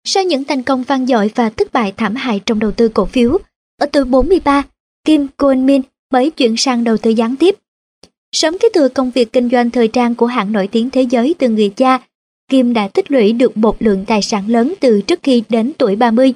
[0.05, 3.05] sau những thành công vang dội và thất bại thảm hại trong đầu tư cổ
[3.05, 3.39] phiếu,
[3.81, 4.63] ở tuổi 43,
[5.05, 5.83] Kim Kwon Min
[6.13, 7.57] mới chuyển sang đầu tư gián tiếp.
[8.33, 11.35] Sớm kế thừa công việc kinh doanh thời trang của hãng nổi tiếng thế giới
[11.39, 11.99] từ người cha,
[12.51, 15.97] Kim đã tích lũy được một lượng tài sản lớn từ trước khi đến tuổi
[15.97, 16.35] 30.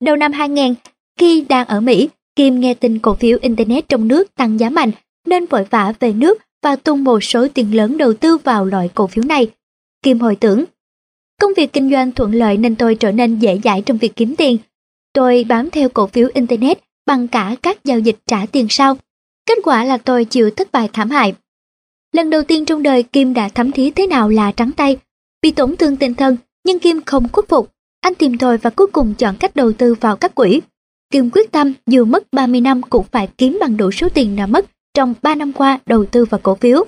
[0.00, 0.74] Đầu năm 2000,
[1.18, 4.90] khi đang ở Mỹ, Kim nghe tin cổ phiếu Internet trong nước tăng giá mạnh
[5.26, 8.90] nên vội vã về nước và tung một số tiền lớn đầu tư vào loại
[8.94, 9.50] cổ phiếu này.
[10.02, 10.64] Kim hồi tưởng,
[11.40, 14.36] công việc kinh doanh thuận lợi nên tôi trở nên dễ dãi trong việc kiếm
[14.36, 14.58] tiền.
[15.12, 18.96] Tôi bám theo cổ phiếu Internet bằng cả các giao dịch trả tiền sau.
[19.46, 21.34] Kết quả là tôi chịu thất bại thảm hại.
[22.12, 24.98] Lần đầu tiên trong đời Kim đã thấm thí thế nào là trắng tay.
[25.42, 27.72] Bị tổn thương tinh thần, nhưng Kim không khuất phục.
[28.00, 30.60] Anh tìm tôi và cuối cùng chọn cách đầu tư vào các quỹ.
[31.10, 34.46] Kim quyết tâm dù mất 30 năm cũng phải kiếm bằng đủ số tiền đã
[34.46, 36.84] mất trong 3 năm qua đầu tư vào cổ phiếu.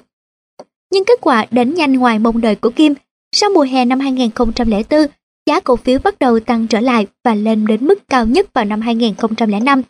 [0.92, 2.94] Nhưng kết quả đến nhanh ngoài mong đợi của Kim.
[3.40, 5.06] Sau mùa hè năm 2004,
[5.46, 8.64] giá cổ phiếu bắt đầu tăng trở lại và lên đến mức cao nhất vào
[8.64, 9.82] năm 2005.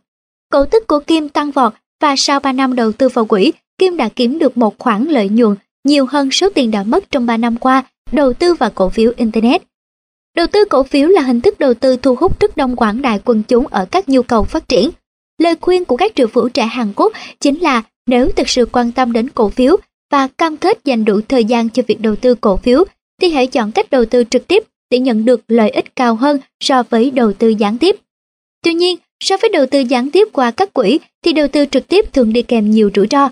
[0.52, 3.96] Cổ tức của Kim tăng vọt và sau 3 năm đầu tư vào quỹ, Kim
[3.96, 7.36] đã kiếm được một khoản lợi nhuận nhiều hơn số tiền đã mất trong 3
[7.36, 9.62] năm qua đầu tư vào cổ phiếu Internet.
[10.36, 13.20] Đầu tư cổ phiếu là hình thức đầu tư thu hút rất đông quảng đại
[13.24, 14.90] quần chúng ở các nhu cầu phát triển.
[15.38, 18.92] Lời khuyên của các triệu phú trẻ Hàn Quốc chính là nếu thực sự quan
[18.92, 19.76] tâm đến cổ phiếu
[20.10, 22.84] và cam kết dành đủ thời gian cho việc đầu tư cổ phiếu
[23.20, 26.38] thì hãy chọn cách đầu tư trực tiếp để nhận được lợi ích cao hơn
[26.60, 27.96] so với đầu tư gián tiếp.
[28.62, 31.88] Tuy nhiên, so với đầu tư gián tiếp qua các quỹ thì đầu tư trực
[31.88, 33.30] tiếp thường đi kèm nhiều rủi ro.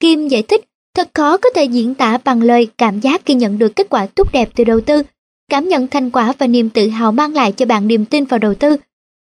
[0.00, 0.64] Kim giải thích,
[0.94, 4.06] thật khó có thể diễn tả bằng lời cảm giác khi nhận được kết quả
[4.06, 5.02] tốt đẹp từ đầu tư.
[5.50, 8.38] Cảm nhận thành quả và niềm tự hào mang lại cho bạn niềm tin vào
[8.38, 8.76] đầu tư.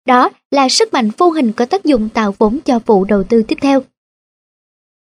[0.08, 3.44] Đó là sức mạnh vô hình có tác dụng tạo vốn cho vụ đầu tư
[3.48, 3.84] tiếp theo.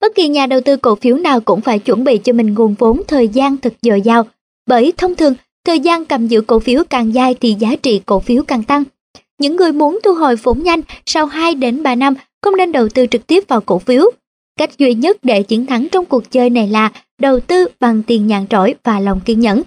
[0.00, 2.74] Bất kỳ nhà đầu tư cổ phiếu nào cũng phải chuẩn bị cho mình nguồn
[2.78, 4.26] vốn thời gian thật dồi dào,
[4.68, 5.34] bởi thông thường
[5.66, 8.84] thời gian cầm giữ cổ phiếu càng dài thì giá trị cổ phiếu càng tăng.
[9.38, 12.88] Những người muốn thu hồi vốn nhanh sau 2 đến 3 năm không nên đầu
[12.88, 14.10] tư trực tiếp vào cổ phiếu.
[14.58, 18.26] Cách duy nhất để chiến thắng trong cuộc chơi này là đầu tư bằng tiền
[18.26, 19.62] nhàn rỗi và lòng kiên nhẫn.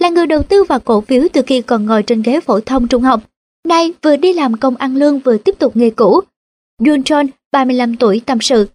[0.00, 2.88] Là người đầu tư vào cổ phiếu từ khi còn ngồi trên ghế phổ thông
[2.88, 3.20] trung học.
[3.68, 6.20] Nay vừa đi làm công ăn lương vừa tiếp tục nghề cũ.
[6.80, 8.68] Jun John, 35 tuổi, tâm sự.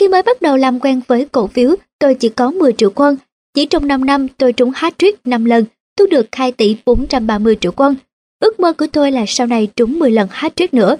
[0.00, 3.16] Khi mới bắt đầu làm quen với cổ phiếu, tôi chỉ có 10 triệu quân.
[3.54, 5.64] Chỉ trong 5 năm tôi trúng hat-trick 5 lần,
[5.96, 7.96] thu được 2 tỷ 430 triệu quân.
[8.38, 10.96] Ước mơ của tôi là sau này trúng 10 lần hat-trick nữa.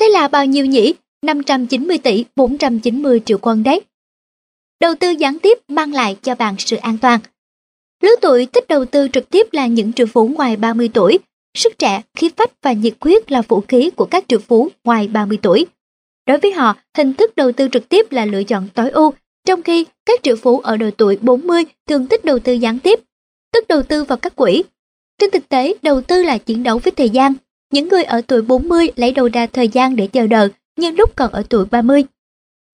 [0.00, 0.94] Thế là bao nhiêu nhỉ?
[1.22, 3.80] 590 tỷ 490 triệu quân đấy.
[4.80, 7.20] Đầu tư gián tiếp mang lại cho bạn sự an toàn.
[8.02, 11.18] Lứa tuổi thích đầu tư trực tiếp là những triệu phú ngoài 30 tuổi.
[11.56, 15.08] Sức trẻ, khí phách và nhiệt huyết là vũ khí của các triệu phú ngoài
[15.08, 15.66] 30 tuổi.
[16.26, 19.14] Đối với họ, hình thức đầu tư trực tiếp là lựa chọn tối ưu,
[19.44, 23.00] trong khi các triệu phú ở độ tuổi 40 thường thích đầu tư gián tiếp,
[23.52, 24.62] tức đầu tư vào các quỹ.
[25.18, 27.34] Trên thực tế, đầu tư là chiến đấu với thời gian.
[27.72, 31.16] Những người ở tuổi 40 lấy đầu ra thời gian để chờ đợi, nhưng lúc
[31.16, 32.04] còn ở tuổi 30.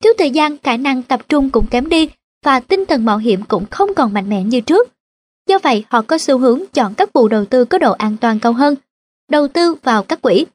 [0.05, 2.09] Thiếu thời gian, khả năng tập trung cũng kém đi
[2.45, 4.89] và tinh thần mạo hiểm cũng không còn mạnh mẽ như trước.
[5.49, 8.41] Do vậy, họ có xu hướng chọn các vụ đầu tư có độ an toàn
[8.41, 8.75] cao hơn,
[9.31, 10.47] đầu tư vào các quỹ.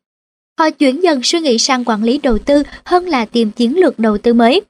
[0.59, 3.99] Họ chuyển dần suy nghĩ sang quản lý đầu tư hơn là tìm chiến lược
[3.99, 4.61] đầu tư mới.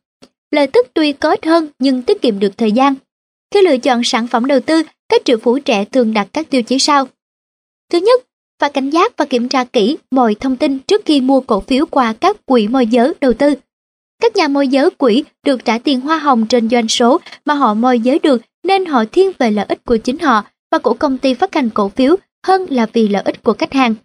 [0.55, 2.95] Lợi tức tuy có ít hơn nhưng tiết kiệm được thời gian.
[3.53, 6.61] Khi lựa chọn sản phẩm đầu tư, các triệu phú trẻ thường đặt các tiêu
[6.61, 7.07] chí sau.
[7.91, 8.23] Thứ nhất,
[8.59, 11.85] phải cảnh giác và kiểm tra kỹ mọi thông tin trước khi mua cổ phiếu
[11.85, 13.55] qua các quỹ môi giới đầu tư.
[14.21, 17.73] Các nhà môi giới quỹ được trả tiền hoa hồng trên doanh số mà họ
[17.73, 21.17] môi giới được nên họ thiên về lợi ích của chính họ và của công
[21.17, 22.15] ty phát hành cổ phiếu
[22.47, 23.95] hơn là vì lợi ích của khách hàng.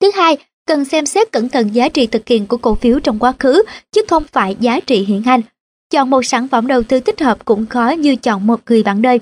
[0.00, 3.18] Thứ hai, cần xem xét cẩn thận giá trị thực hiện của cổ phiếu trong
[3.18, 3.62] quá khứ
[3.92, 5.40] chứ không phải giá trị hiện hành.
[5.90, 9.02] Chọn một sản phẩm đầu tư thích hợp cũng khó như chọn một người bạn
[9.02, 9.20] đời.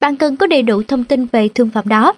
[0.00, 2.12] Bạn cần có đầy đủ thông tin về thương phẩm đó.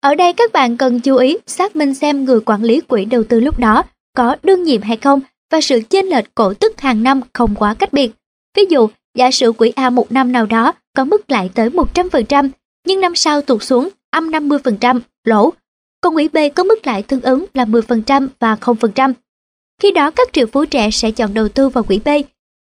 [0.00, 3.24] Ở đây các bạn cần chú ý xác minh xem người quản lý quỹ đầu
[3.24, 3.82] tư lúc đó
[4.16, 5.20] có đương nhiệm hay không
[5.52, 8.12] và sự chênh lệch cổ tức hàng năm không quá cách biệt.
[8.56, 12.48] Ví dụ, giả sử quỹ A một năm nào đó có mức lãi tới 100%,
[12.86, 15.52] nhưng năm sau tụt xuống âm 50%, lỗ.
[16.00, 19.12] Còn quỹ B có mức lãi tương ứng là 10% và 0%.
[19.82, 22.08] Khi đó các triệu phú trẻ sẽ chọn đầu tư vào quỹ B,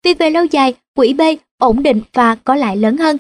[0.04, 1.22] vì về lâu dài quỹ B
[1.58, 3.18] ổn định và có lãi lớn hơn.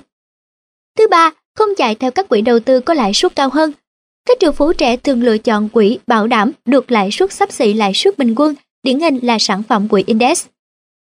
[0.97, 3.71] Thứ ba, không chạy theo các quỹ đầu tư có lãi suất cao hơn.
[4.25, 7.73] Các triệu phú trẻ thường lựa chọn quỹ bảo đảm được lãi suất sắp xỉ
[7.73, 10.45] lãi suất bình quân, điển hình là sản phẩm quỹ index.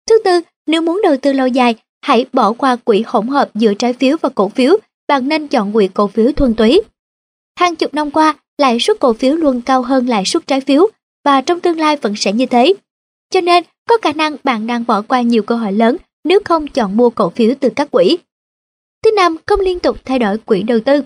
[0.09, 3.75] Thứ tư, nếu muốn đầu tư lâu dài, hãy bỏ qua quỹ hỗn hợp giữa
[3.75, 6.81] trái phiếu và cổ phiếu, bạn nên chọn quỹ cổ phiếu thuần túy.
[7.59, 10.89] Hàng chục năm qua, lãi suất cổ phiếu luôn cao hơn lãi suất trái phiếu
[11.25, 12.75] và trong tương lai vẫn sẽ như thế.
[13.31, 16.67] Cho nên, có khả năng bạn đang bỏ qua nhiều cơ hội lớn nếu không
[16.67, 18.19] chọn mua cổ phiếu từ các quỹ.
[19.05, 21.03] Thứ năm, không liên tục thay đổi quỹ đầu tư.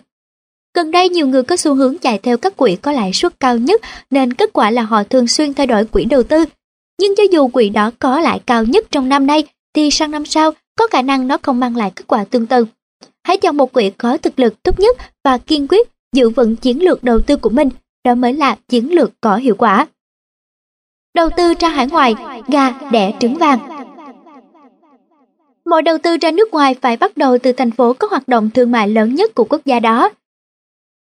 [0.77, 3.59] Gần đây nhiều người có xu hướng chạy theo các quỹ có lãi suất cao
[3.59, 6.45] nhất nên kết quả là họ thường xuyên thay đổi quỹ đầu tư.
[7.01, 9.45] Nhưng cho dù quỹ đó có lãi cao nhất trong năm nay
[9.75, 12.67] thì sang năm sau có khả năng nó không mang lại kết quả tương tự.
[13.27, 16.83] Hãy chọn một quỹ có thực lực tốt nhất và kiên quyết giữ vững chiến
[16.83, 17.69] lược đầu tư của mình,
[18.05, 19.87] đó mới là chiến lược có hiệu quả.
[21.15, 22.15] Đầu tư ra hải ngoại,
[22.49, 23.59] gà đẻ trứng vàng.
[25.65, 28.51] Mọi đầu tư ra nước ngoài phải bắt đầu từ thành phố có hoạt động
[28.51, 30.11] thương mại lớn nhất của quốc gia đó.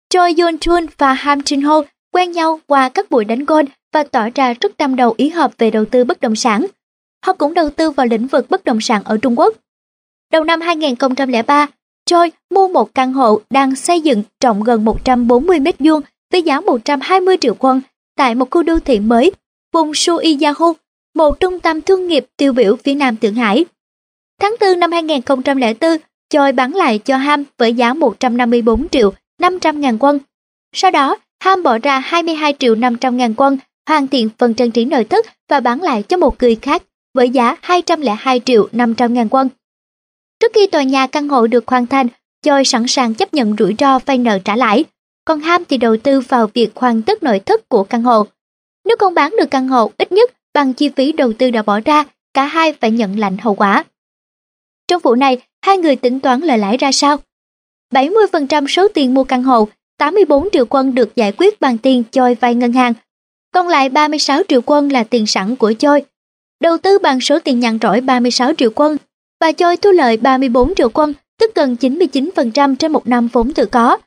[0.10, 1.82] Choi Yun Chun và Ham Jin Ho
[2.12, 5.52] quen nhau qua các buổi đánh golf và tỏ ra rất tâm đầu ý hợp
[5.58, 6.66] về đầu tư bất động sản.
[7.26, 9.56] Họ cũng đầu tư vào lĩnh vực bất động sản ở Trung Quốc.
[10.32, 11.68] Đầu năm 2003,
[12.08, 16.02] Choi mua một căn hộ đang xây dựng rộng gần 140 mét vuông
[16.32, 17.80] với giá 120 triệu won
[18.18, 19.32] tại một khu đô thị mới,
[19.74, 20.74] vùng Suiyahu,
[21.16, 23.66] một trung tâm thương nghiệp tiêu biểu phía nam Thượng Hải.
[24.42, 25.98] Tháng 4 năm 2004,
[26.30, 30.20] Choi bán lại cho Ham với giá 154 triệu 500 ngàn quân.
[30.76, 33.58] Sau đó, Ham bỏ ra 22 triệu 500 ngàn quân
[33.88, 37.30] hoàn thiện phần trang trí nội thất và bán lại cho một người khác với
[37.30, 39.50] giá 202 triệu 500 ngàn quân.
[40.40, 42.08] Trước khi tòa nhà căn hộ được hoàn thành,
[42.42, 44.86] Choi sẵn sàng chấp nhận rủi ro vay nợ trả lãi,
[45.26, 48.28] còn Ham thì đầu tư vào việc hoàn tất nội thất của căn hộ.
[48.86, 51.80] Nếu không bán được căn hộ ít nhất bằng chi phí đầu tư đã bỏ
[51.86, 52.04] ra,
[52.34, 53.84] cả hai phải nhận lạnh hậu quả.
[54.88, 57.18] Trong vụ này, hai người tính toán lời lãi ra sao?
[57.94, 62.36] 70% số tiền mua căn hộ, 84 triệu quân được giải quyết bằng tiền Choi
[62.36, 62.94] vay ngân hàng,
[63.54, 66.04] còn lại 36 triệu quân là tiền sẵn của Choi.
[66.62, 68.98] Đầu tư bằng số tiền nhàn rỗi 36 triệu quân
[69.42, 73.66] và Choi thu lợi 34 triệu quân, tức gần 99% trên một năm vốn tự
[73.66, 73.98] có.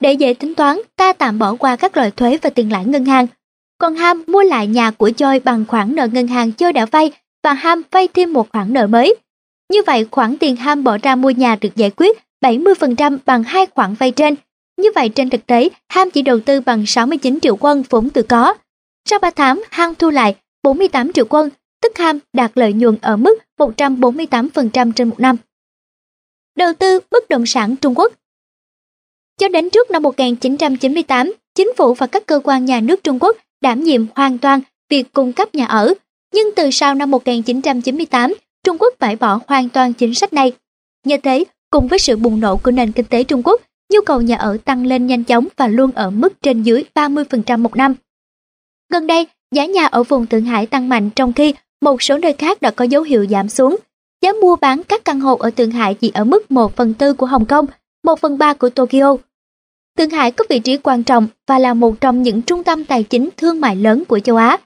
[0.00, 3.04] Để dễ tính toán, ta tạm bỏ qua các loại thuế và tiền lãi ngân
[3.04, 3.26] hàng.
[3.78, 7.12] Còn Ham mua lại nhà của Choi bằng khoản nợ ngân hàng Choi đã vay
[7.44, 9.14] và Ham vay thêm một khoản nợ mới.
[9.72, 13.66] Như vậy khoản tiền Ham bỏ ra mua nhà được giải quyết 70% bằng hai
[13.66, 14.34] khoản vay trên.
[14.76, 18.22] Như vậy trên thực tế, Ham chỉ đầu tư bằng 69 triệu quân vốn tự
[18.22, 18.54] có.
[19.08, 21.50] Sau 3 tháng, Ham thu lại 48 triệu quân,
[21.84, 25.36] tức Ham đạt lợi nhuận ở mức 148% trên một năm.
[26.56, 28.12] Đầu tư bất động sản Trung Quốc
[29.40, 33.36] Cho đến trước năm 1998, chính phủ và các cơ quan nhà nước Trung Quốc
[33.60, 35.94] đảm nhiệm hoàn toàn việc cung cấp nhà ở.
[36.34, 38.34] Nhưng từ sau năm 1998,
[38.64, 40.52] Trung Quốc bãi bỏ hoàn toàn chính sách này.
[41.04, 43.60] Như thế, cùng với sự bùng nổ của nền kinh tế Trung Quốc,
[43.92, 47.58] nhu cầu nhà ở tăng lên nhanh chóng và luôn ở mức trên dưới 30%
[47.58, 47.94] một năm.
[48.92, 51.54] Gần đây, giá nhà ở vùng Thượng Hải tăng mạnh trong khi
[51.84, 53.76] một số nơi khác đã có dấu hiệu giảm xuống.
[54.22, 57.14] Giá mua bán các căn hộ ở Thượng Hải chỉ ở mức 1 phần tư
[57.14, 57.66] của Hồng Kông,
[58.04, 59.16] 1 phần 3 của Tokyo.
[59.98, 63.02] Thượng Hải có vị trí quan trọng và là một trong những trung tâm tài
[63.02, 64.58] chính thương mại lớn của châu Á.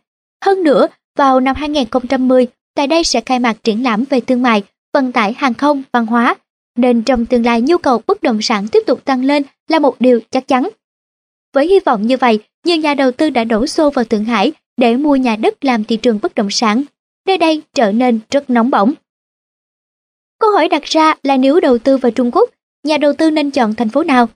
[0.44, 0.86] Hơn nữa,
[1.16, 4.62] vào năm 2010, tại đây sẽ khai mạc triển lãm về thương mại,
[4.94, 6.34] vận tải hàng không, văn hóa,
[6.76, 9.96] nên trong tương lai nhu cầu bất động sản tiếp tục tăng lên là một
[10.00, 10.68] điều chắc chắn.
[11.54, 14.52] Với hy vọng như vậy, nhiều nhà đầu tư đã đổ xô vào Thượng Hải
[14.76, 16.84] để mua nhà đất làm thị trường bất động sản.
[17.28, 18.94] Nơi đây trở nên rất nóng bỏng.
[20.40, 22.50] Câu hỏi đặt ra là nếu đầu tư vào Trung Quốc,
[22.84, 24.28] nhà đầu tư nên chọn thành phố nào?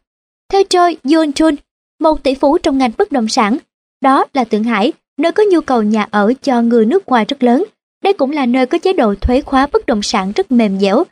[0.53, 1.55] Theo Choi Yoon Chun,
[2.01, 3.59] một tỷ phú trong ngành bất động sản,
[4.01, 7.43] đó là Thượng Hải, nơi có nhu cầu nhà ở cho người nước ngoài rất
[7.43, 7.65] lớn.
[8.03, 11.05] Đây cũng là nơi có chế độ thuế khóa bất động sản rất mềm dẻo.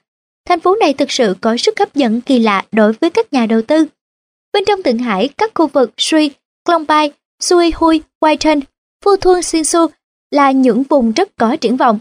[0.48, 3.46] Thành phố này thực sự có sức hấp dẫn kỳ lạ đối với các nhà
[3.46, 3.86] đầu tư.
[4.52, 6.30] Bên trong Thượng Hải, các khu vực Sui,
[6.64, 8.60] Klongpai, Sui Hui, Whiten,
[9.04, 9.86] Phu Thuân Sinsu
[10.30, 11.98] là những vùng rất có triển vọng.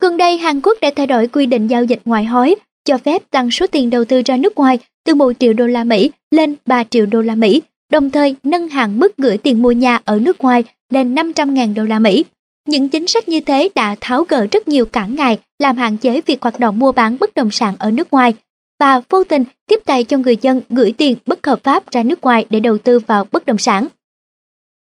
[0.00, 2.54] Gần đây, Hàn Quốc đã thay đổi quy định giao dịch ngoại hối,
[2.84, 5.84] cho phép tăng số tiền đầu tư ra nước ngoài từ 1 triệu đô la
[5.84, 9.72] Mỹ lên 3 triệu đô la Mỹ, đồng thời nâng hạn mức gửi tiền mua
[9.72, 12.24] nhà ở nước ngoài lên 500.000 đô la Mỹ.
[12.68, 16.20] Những chính sách như thế đã tháo gỡ rất nhiều cản ngại làm hạn chế
[16.26, 18.34] việc hoạt động mua bán bất động sản ở nước ngoài
[18.80, 22.22] và vô tình tiếp tay cho người dân gửi tiền bất hợp pháp ra nước
[22.22, 23.86] ngoài để đầu tư vào bất động sản.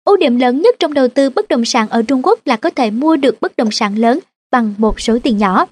[0.05, 2.71] Ưu điểm lớn nhất trong đầu tư bất động sản ở Trung Quốc là có
[2.71, 4.19] thể mua được bất động sản lớn
[4.51, 5.67] bằng một số tiền nhỏ.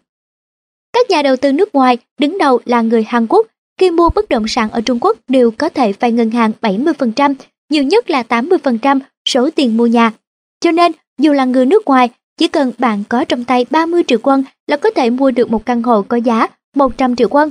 [0.92, 3.46] Các nhà đầu tư nước ngoài, đứng đầu là người Hàn Quốc,
[3.80, 7.34] khi mua bất động sản ở Trung Quốc đều có thể vay ngân hàng 70%,
[7.70, 10.12] nhiều nhất là 80% số tiền mua nhà.
[10.60, 14.18] Cho nên, dù là người nước ngoài, chỉ cần bạn có trong tay 30 triệu
[14.22, 16.46] quân là có thể mua được một căn hộ có giá
[16.76, 17.50] 100 triệu quân.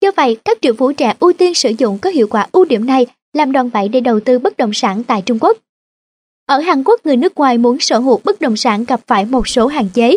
[0.00, 2.86] Do vậy, các triệu phú trẻ ưu tiên sử dụng có hiệu quả ưu điểm
[2.86, 5.58] này làm đòn bẩy để đầu tư bất động sản tại Trung Quốc.
[6.46, 9.48] Ở Hàn Quốc, người nước ngoài muốn sở hữu bất động sản gặp phải một
[9.48, 10.16] số hạn chế.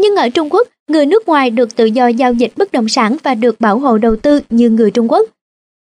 [0.00, 3.16] Nhưng ở Trung Quốc, người nước ngoài được tự do giao dịch bất động sản
[3.22, 5.26] và được bảo hộ đầu tư như người Trung Quốc.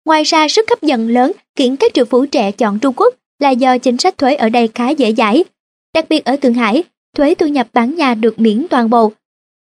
[0.04, 3.50] Ngoài ra, sức hấp dẫn lớn khiến các triệu phú trẻ chọn Trung Quốc là
[3.50, 5.44] do chính sách thuế ở đây khá dễ dãi.
[5.94, 6.84] Đặc biệt ở Thượng Hải,
[7.16, 9.12] thuế thu nhập bán nhà được miễn toàn bộ.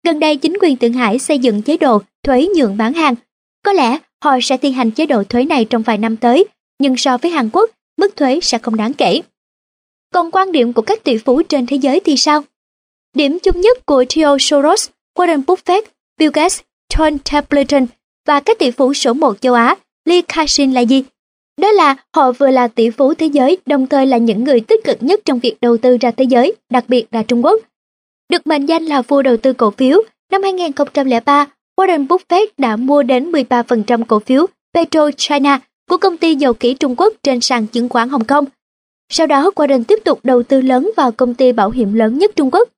[0.04, 3.14] Gần đây chính quyền Thượng Hải xây dựng chế độ thuế nhượng bán hàng.
[3.64, 6.46] Có lẽ họ sẽ thi hành chế độ thuế này trong vài năm tới
[6.78, 9.22] nhưng so với Hàn Quốc, mức thuế sẽ không đáng kể.
[10.14, 12.42] Còn quan điểm của các tỷ phú trên thế giới thì sao?
[13.14, 15.82] Điểm chung nhất của Theo Soros, Warren Buffett,
[16.18, 16.60] Bill Gates,
[16.94, 17.86] John Templeton
[18.26, 19.74] và các tỷ phú số 1 châu Á,
[20.04, 21.04] Lee Kashin là gì?
[21.60, 24.84] Đó là họ vừa là tỷ phú thế giới, đồng thời là những người tích
[24.84, 27.60] cực nhất trong việc đầu tư ra thế giới, đặc biệt là Trung Quốc.
[28.28, 30.02] Được mệnh danh là vua đầu tư cổ phiếu,
[30.32, 35.60] năm 2003, Warren Buffett đã mua đến 13% cổ phiếu PetroChina
[35.90, 38.44] của công ty dầu khí Trung Quốc trên sàn chứng khoán Hồng Kông.
[39.08, 42.36] Sau đó, Warren tiếp tục đầu tư lớn vào công ty bảo hiểm lớn nhất
[42.36, 42.68] Trung Quốc.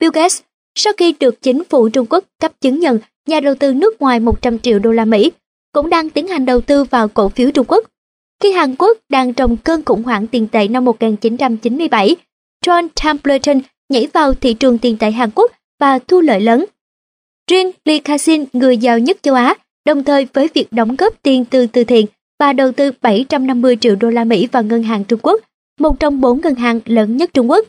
[0.00, 0.40] Bill Gates,
[0.74, 4.20] sau khi được chính phủ Trung Quốc cấp chứng nhận nhà đầu tư nước ngoài
[4.20, 5.32] 100 triệu đô la Mỹ,
[5.72, 7.84] cũng đang tiến hành đầu tư vào cổ phiếu Trung Quốc.
[8.42, 12.16] Khi Hàn Quốc đang trong cơn khủng hoảng tiền tệ năm 1997,
[12.66, 16.64] John Templeton nhảy vào thị trường tiền tệ Hàn Quốc và thu lợi lớn.
[17.50, 19.54] Riêng Lee Kasin, người giàu nhất châu Á,
[19.86, 22.06] đồng thời với việc đóng góp tiền từ từ thiện
[22.40, 25.40] và đầu tư 750 triệu đô la Mỹ vào ngân hàng Trung Quốc,
[25.80, 27.66] một trong bốn ngân hàng lớn nhất Trung Quốc.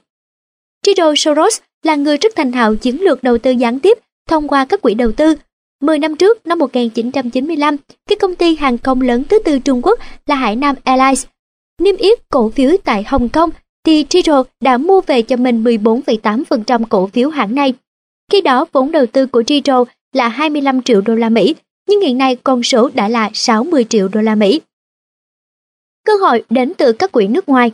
[0.85, 3.97] George Soros là người rất thành thạo chiến lược đầu tư gián tiếp
[4.29, 5.35] thông qua các quỹ đầu tư.
[5.81, 7.77] 10 năm trước, năm 1995,
[8.09, 11.25] cái công ty hàng không lớn thứ tư Trung Quốc là Hải Nam Airlines
[11.81, 13.49] niêm yết cổ phiếu tại Hồng Kông
[13.85, 17.73] thì Tito đã mua về cho mình 14,8% cổ phiếu hãng này.
[18.31, 21.55] Khi đó vốn đầu tư của Tito là 25 triệu đô la Mỹ,
[21.87, 24.61] nhưng hiện nay con số đã là 60 triệu đô la Mỹ.
[26.05, 27.71] Cơ hội đến từ các quỹ nước ngoài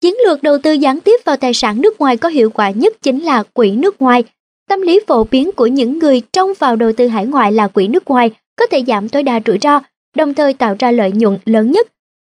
[0.00, 2.96] Chiến lược đầu tư gián tiếp vào tài sản nước ngoài có hiệu quả nhất
[3.02, 4.24] chính là quỹ nước ngoài.
[4.68, 7.88] Tâm lý phổ biến của những người trông vào đầu tư hải ngoại là quỹ
[7.88, 9.80] nước ngoài có thể giảm tối đa rủi ro,
[10.16, 11.86] đồng thời tạo ra lợi nhuận lớn nhất.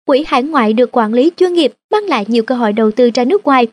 [0.06, 3.10] Quỹ hải ngoại được quản lý chuyên nghiệp mang lại nhiều cơ hội đầu tư
[3.14, 3.68] ra nước ngoài.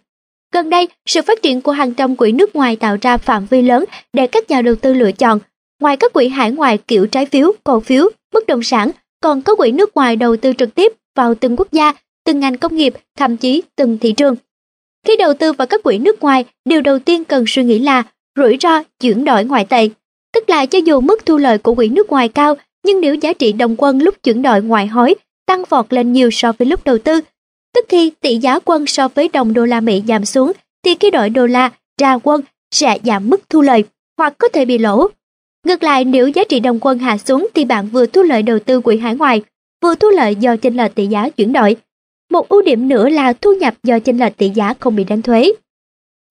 [0.53, 3.63] Gần đây, sự phát triển của hàng trăm quỹ nước ngoài tạo ra phạm vi
[3.63, 5.39] lớn để các nhà đầu tư lựa chọn.
[5.81, 8.91] Ngoài các quỹ hải ngoại kiểu trái phiếu, cổ phiếu, bất động sản,
[9.21, 11.93] còn có quỹ nước ngoài đầu tư trực tiếp vào từng quốc gia
[12.25, 14.37] từng ngành công nghiệp, thậm chí từng thị trường.
[15.07, 18.03] Khi đầu tư vào các quỹ nước ngoài, điều đầu tiên cần suy nghĩ là
[18.37, 19.89] rủi ro chuyển đổi ngoại tệ.
[20.35, 23.33] Tức là cho dù mức thu lợi của quỹ nước ngoài cao, nhưng nếu giá
[23.33, 25.15] trị đồng quân lúc chuyển đổi ngoại hối
[25.47, 27.21] tăng vọt lên nhiều so với lúc đầu tư,
[27.75, 30.53] tức khi tỷ giá quân so với đồng đô la Mỹ giảm xuống,
[30.85, 31.71] thì khi đổi đô la
[32.01, 32.41] ra quân
[32.71, 33.85] sẽ giảm mức thu lợi
[34.19, 35.09] hoặc có thể bị lỗ.
[35.67, 38.59] Ngược lại, nếu giá trị đồng quân hạ xuống thì bạn vừa thu lợi đầu
[38.59, 39.43] tư quỹ hải ngoại,
[39.83, 41.77] vừa thu lợi do chênh lệch tỷ giá chuyển đổi.
[42.35, 45.23] Một ưu điểm nữa là thu nhập do chênh lệch tỷ giá không bị đánh
[45.23, 45.53] thuế.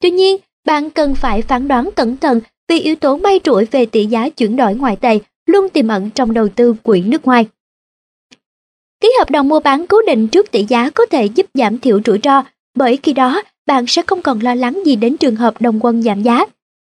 [0.02, 3.86] Tuy nhiên, bạn cần phải phán đoán cẩn thận vì yếu tố may rủi về
[3.86, 7.48] tỷ giá chuyển đổi ngoại tệ luôn tiềm ẩn trong đầu tư quỹ nước ngoài.
[9.02, 12.00] Ký hợp đồng mua bán cố định trước tỷ giá có thể giúp giảm thiểu
[12.06, 12.44] rủi ro,
[12.76, 16.02] bởi khi đó bạn sẽ không còn lo lắng gì đến trường hợp đồng quân
[16.02, 16.46] giảm giá.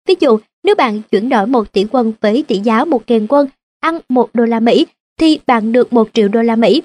[0.09, 3.49] Ví dụ, nếu bạn chuyển đổi 1 tỷ quân với tỷ giá 1.000 quân,
[3.81, 4.87] ăn 1 đô la Mỹ,
[5.19, 6.83] thì bạn được 1 triệu đô la Mỹ.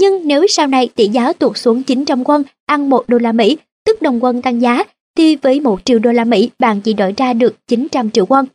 [0.00, 3.58] Nhưng nếu sau này tỷ giá tuột xuống 900 quân, ăn 1 đô la Mỹ,
[3.86, 4.84] tức đồng quân tăng giá,
[5.16, 8.46] thì với 1 triệu đô la Mỹ bạn chỉ đổi ra được 900 triệu quân.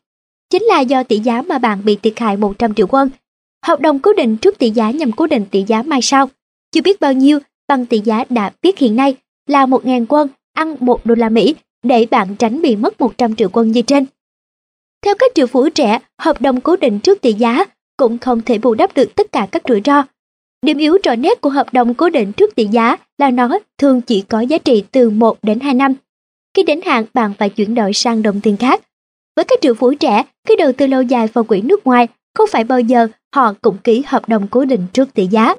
[0.50, 3.10] Chính là do tỷ giá mà bạn bị thiệt hại 100 triệu quân.
[3.66, 6.30] Hợp đồng cố định trước tỷ giá nhằm cố định tỷ giá mai sau.
[6.72, 9.16] Chưa biết bao nhiêu bằng tỷ giá đã biết hiện nay
[9.48, 13.50] là 1.000 quân ăn 1 đô la Mỹ để bạn tránh bị mất 100 triệu
[13.50, 14.06] quân như trên.
[15.06, 17.66] Theo các triệu phú trẻ, hợp đồng cố định trước tỷ giá
[17.98, 20.04] cũng không thể bù đắp được tất cả các rủi ro
[20.64, 24.02] Điểm yếu rõ nét của hợp đồng cố định trước tỷ giá là nó thường
[24.02, 25.94] chỉ có giá trị từ 1 đến 2 năm.
[26.56, 28.82] Khi đến hạn bạn phải chuyển đổi sang đồng tiền khác.
[29.36, 32.50] Với các triệu phú trẻ, khi đầu tư lâu dài vào quỹ nước ngoài, không
[32.52, 35.56] phải bao giờ họ cũng ký hợp đồng cố định trước tỷ giá.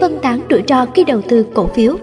[0.00, 1.96] Phân tán rủi ro khi đầu tư cổ phiếu.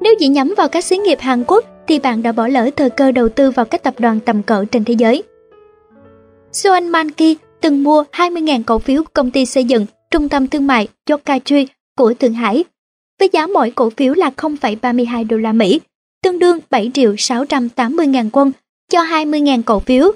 [0.00, 2.90] Nếu chỉ nhắm vào các xí nghiệp Hàn Quốc thì bạn đã bỏ lỡ thời
[2.90, 5.22] cơ đầu tư vào các tập đoàn tầm cỡ trên thế giới.
[6.52, 10.88] Soan Manki từng mua 20.000 cổ phiếu công ty xây dựng trung tâm thương mại
[11.10, 11.66] Yokkaichi
[11.98, 12.64] của Thượng Hải
[13.18, 15.80] với giá mỗi cổ phiếu là 0,32 đô la Mỹ,
[16.22, 18.52] tương đương 7 triệu 680 ngàn quân
[18.90, 20.12] cho 20.000 cổ phiếu.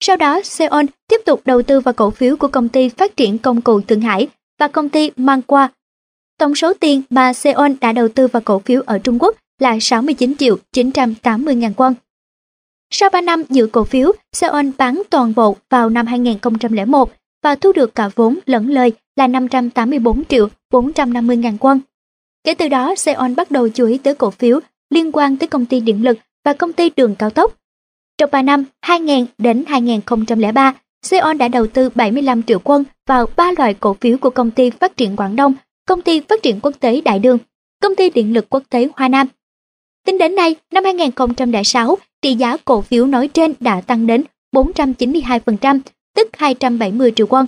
[0.00, 3.38] Sau đó, Seon tiếp tục đầu tư vào cổ phiếu của công ty phát triển
[3.38, 4.28] công cụ Thượng Hải
[4.60, 5.68] và công ty Manqua.
[6.38, 9.78] Tổng số tiền mà Seon đã đầu tư vào cổ phiếu ở Trung Quốc là
[9.80, 11.94] 69 triệu 980 ngàn won.
[12.90, 17.12] Sau 3 năm giữ cổ phiếu, Seon bán toàn bộ vào năm 2001
[17.42, 21.78] và thu được cả vốn lẫn lời là 584 triệu 450 ngàn won.
[22.44, 24.60] Kể từ đó, Seon bắt đầu chú ý tới cổ phiếu
[24.90, 27.54] liên quan tới công ty điện lực và công ty đường cao tốc.
[28.18, 33.52] Trong 3 năm 2000 đến 2003, Seon đã đầu tư 75 triệu quân vào ba
[33.58, 35.54] loại cổ phiếu của công ty phát triển Quảng Đông,
[35.86, 37.38] công ty phát triển quốc tế Đại Đường,
[37.82, 39.26] công ty điện lực quốc tế Hoa Nam.
[40.06, 45.80] Tính đến nay, năm 2006, trị giá cổ phiếu nói trên đã tăng đến 492%,
[46.16, 47.46] tức 270 triệu quân.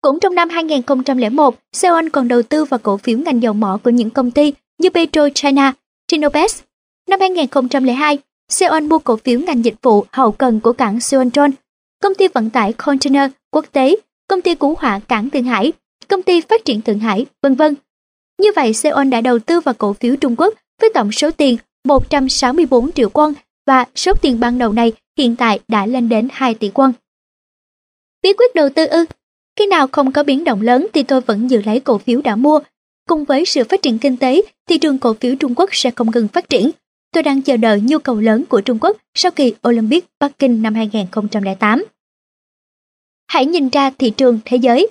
[0.00, 3.90] Cũng trong năm 2001, Seon còn đầu tư vào cổ phiếu ngành dầu mỏ của
[3.90, 5.72] những công ty như PetroChina,
[6.10, 6.50] Sinopec.
[7.08, 8.18] Năm 2002,
[8.48, 11.50] Seon mua cổ phiếu ngành dịch vụ hậu cần của cảng Seontron,
[12.02, 13.96] công ty vận tải container quốc tế,
[14.28, 15.72] công ty cứu hỏa cảng Thượng Hải,
[16.08, 17.74] công ty phát triển Thượng Hải, vân vân.
[18.40, 21.56] Như vậy, Seon đã đầu tư vào cổ phiếu Trung Quốc với tổng số tiền
[21.84, 23.32] 164 triệu won
[23.66, 26.92] và số tiền ban đầu này hiện tại đã lên đến 2 tỷ won.
[28.22, 29.04] Bí quyết đầu tư ư?
[29.56, 32.36] Khi nào không có biến động lớn thì tôi vẫn giữ lấy cổ phiếu đã
[32.36, 32.60] mua.
[33.08, 36.10] Cùng với sự phát triển kinh tế, thị trường cổ phiếu Trung Quốc sẽ không
[36.10, 36.70] ngừng phát triển.
[37.12, 40.62] Tôi đang chờ đợi nhu cầu lớn của Trung Quốc sau kỳ Olympic Bắc Kinh
[40.62, 41.84] năm 2008.
[43.28, 44.88] Hãy nhìn ra thị trường thế giới.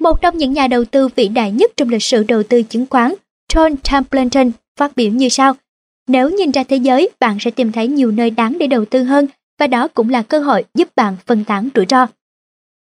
[0.00, 2.86] Một trong những nhà đầu tư vĩ đại nhất trong lịch sử đầu tư chứng
[2.90, 3.14] khoán,
[3.52, 5.54] John Templeton phát biểu như sau.
[6.06, 9.02] Nếu nhìn ra thế giới, bạn sẽ tìm thấy nhiều nơi đáng để đầu tư
[9.02, 9.26] hơn
[9.58, 12.06] và đó cũng là cơ hội giúp bạn phân tán rủi ro.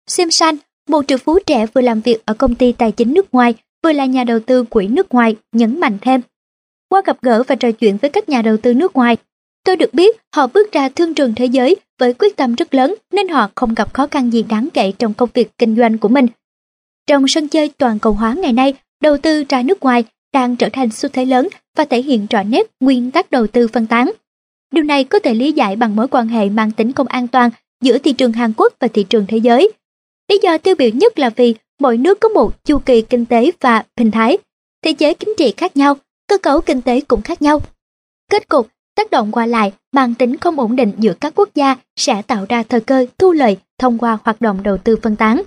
[0.07, 0.57] Simpson,
[0.89, 3.93] một triệu phú trẻ vừa làm việc ở công ty tài chính nước ngoài, vừa
[3.93, 6.21] là nhà đầu tư quỹ nước ngoài, nhấn mạnh thêm.
[6.89, 9.17] Qua gặp gỡ và trò chuyện với các nhà đầu tư nước ngoài,
[9.65, 12.95] tôi được biết họ bước ra thương trường thế giới với quyết tâm rất lớn
[13.13, 16.09] nên họ không gặp khó khăn gì đáng kể trong công việc kinh doanh của
[16.09, 16.27] mình.
[17.07, 20.69] Trong sân chơi toàn cầu hóa ngày nay, đầu tư ra nước ngoài đang trở
[20.73, 24.11] thành xu thế lớn và thể hiện rõ nét nguyên tắc đầu tư phân tán.
[24.73, 27.51] Điều này có thể lý giải bằng mối quan hệ mang tính không an toàn
[27.81, 29.73] giữa thị trường Hàn Quốc và thị trường thế giới.
[30.31, 33.51] Lý do tiêu biểu nhất là vì mỗi nước có một chu kỳ kinh tế
[33.61, 34.39] và hình thái,
[34.85, 35.97] thế giới chính trị khác nhau,
[36.29, 37.61] cơ cấu kinh tế cũng khác nhau.
[38.31, 41.77] Kết cục, tác động qua lại mang tính không ổn định giữa các quốc gia
[41.97, 45.43] sẽ tạo ra thời cơ thu lợi thông qua hoạt động đầu tư phân tán.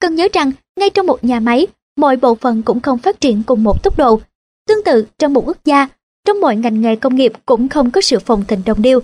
[0.00, 1.66] Cần nhớ rằng, ngay trong một nhà máy,
[1.96, 4.20] mọi bộ phận cũng không phát triển cùng một tốc độ.
[4.68, 5.88] Tương tự, trong một quốc gia,
[6.24, 9.00] trong mọi ngành nghề công nghiệp cũng không có sự phòng thịnh đồng điêu.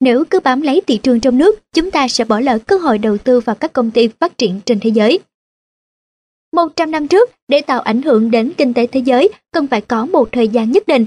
[0.00, 2.98] Nếu cứ bám lấy thị trường trong nước, chúng ta sẽ bỏ lỡ cơ hội
[2.98, 5.18] đầu tư vào các công ty phát triển trên thế giới.
[6.52, 10.06] 100 năm trước, để tạo ảnh hưởng đến kinh tế thế giới, cần phải có
[10.06, 11.06] một thời gian nhất định.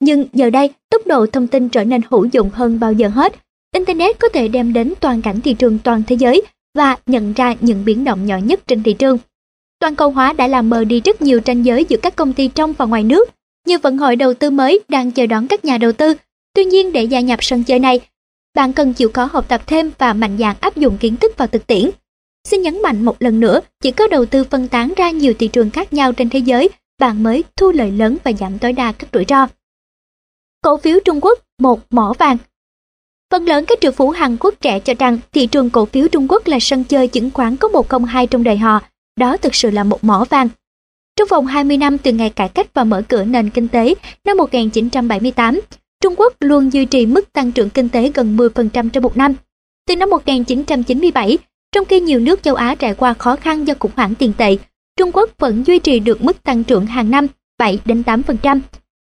[0.00, 3.34] Nhưng giờ đây, tốc độ thông tin trở nên hữu dụng hơn bao giờ hết.
[3.74, 6.42] Internet có thể đem đến toàn cảnh thị trường toàn thế giới
[6.74, 9.18] và nhận ra những biến động nhỏ nhất trên thị trường.
[9.78, 12.48] Toàn cầu hóa đã làm mờ đi rất nhiều tranh giới giữa các công ty
[12.48, 13.30] trong và ngoài nước.
[13.66, 16.14] Như vận hội đầu tư mới đang chờ đón các nhà đầu tư.
[16.54, 18.00] Tuy nhiên để gia nhập sân chơi này,
[18.54, 21.48] bạn cần chịu khó học tập thêm và mạnh dạn áp dụng kiến thức vào
[21.48, 21.90] thực tiễn.
[22.44, 25.48] Xin nhấn mạnh một lần nữa, chỉ có đầu tư phân tán ra nhiều thị
[25.48, 28.92] trường khác nhau trên thế giới, bạn mới thu lợi lớn và giảm tối đa
[28.92, 29.46] các rủi ro.
[30.64, 32.36] Cổ phiếu Trung Quốc, một mỏ vàng
[33.30, 36.26] Phần lớn các triệu phú Hàn Quốc trẻ cho rằng thị trường cổ phiếu Trung
[36.28, 38.80] Quốc là sân chơi chứng khoán có một không hai trong đời họ,
[39.16, 40.48] đó thực sự là một mỏ vàng.
[41.16, 43.94] Trong vòng 20 năm từ ngày cải cách và mở cửa nền kinh tế
[44.24, 45.60] năm 1978,
[46.00, 49.34] Trung Quốc luôn duy trì mức tăng trưởng kinh tế gần 10% trong một năm.
[49.88, 51.38] Từ năm 1997,
[51.72, 54.56] trong khi nhiều nước châu Á trải qua khó khăn do khủng hoảng tiền tệ,
[54.96, 57.26] Trung Quốc vẫn duy trì được mức tăng trưởng hàng năm
[57.58, 58.60] 7 đến 8%.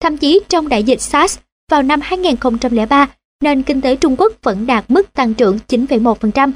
[0.01, 1.39] Thậm chí trong đại dịch SARS
[1.71, 3.07] vào năm 2003,
[3.45, 6.53] nền kinh tế Trung Quốc vẫn đạt mức tăng trưởng 9,1%.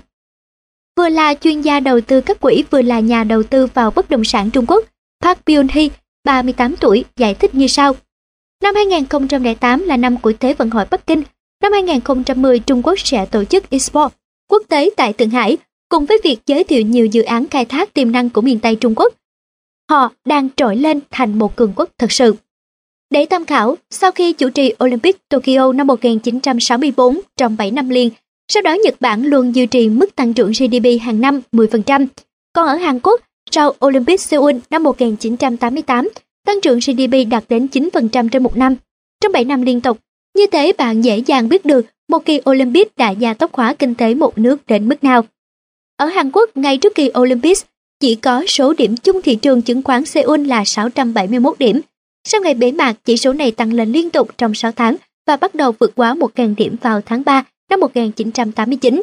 [0.96, 4.10] Vừa là chuyên gia đầu tư các quỹ vừa là nhà đầu tư vào bất
[4.10, 4.84] động sản Trung Quốc,
[5.22, 5.88] Park Byung-hee,
[6.24, 7.92] 38 tuổi, giải thích như sau.
[8.62, 11.22] Năm 2008 là năm của Thế vận hội Bắc Kinh.
[11.62, 14.08] Năm 2010 Trung Quốc sẽ tổ chức Expo
[14.50, 15.56] quốc tế tại Thượng Hải
[15.88, 18.76] cùng với việc giới thiệu nhiều dự án khai thác tiềm năng của miền Tây
[18.76, 19.14] Trung Quốc.
[19.90, 22.34] Họ đang trỗi lên thành một cường quốc thật sự.
[23.10, 28.10] Để tham khảo, sau khi chủ trì Olympic Tokyo năm 1964 trong 7 năm liền,
[28.48, 32.06] sau đó Nhật Bản luôn duy trì mức tăng trưởng GDP hàng năm 10%.
[32.52, 36.08] Còn ở Hàn Quốc, sau Olympic Seoul năm 1988,
[36.46, 38.76] tăng trưởng GDP đạt đến 9% trên một năm.
[39.20, 39.98] Trong 7 năm liên tục,
[40.36, 43.94] như thế bạn dễ dàng biết được một kỳ Olympic đã gia tốc hóa kinh
[43.94, 45.24] tế một nước đến mức nào.
[45.96, 47.64] Ở Hàn Quốc, ngay trước kỳ Olympics,
[48.00, 51.80] chỉ có số điểm chung thị trường chứng khoán Seoul là 671 điểm.
[52.24, 54.96] Sau ngày bế mạc, chỉ số này tăng lên liên tục trong 6 tháng
[55.26, 59.02] và bắt đầu vượt quá 1.000 điểm vào tháng 3 năm 1989.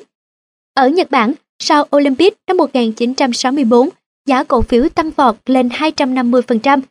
[0.74, 3.90] Ở Nhật Bản, sau Olympic năm 1964,
[4.26, 6.82] giá cổ phiếu tăng vọt lên 250%.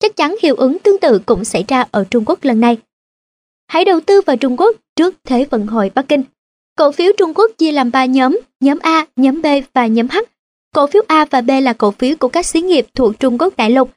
[0.00, 2.76] Chắc chắn hiệu ứng tương tự cũng xảy ra ở Trung Quốc lần này.
[3.66, 6.22] Hãy đầu tư vào Trung Quốc trước Thế vận hội Bắc Kinh.
[6.78, 10.16] Cổ phiếu Trung Quốc chia làm 3 nhóm, nhóm A, nhóm B và nhóm H.
[10.74, 13.56] Cổ phiếu A và B là cổ phiếu của các xí nghiệp thuộc Trung Quốc
[13.56, 13.90] đại lục.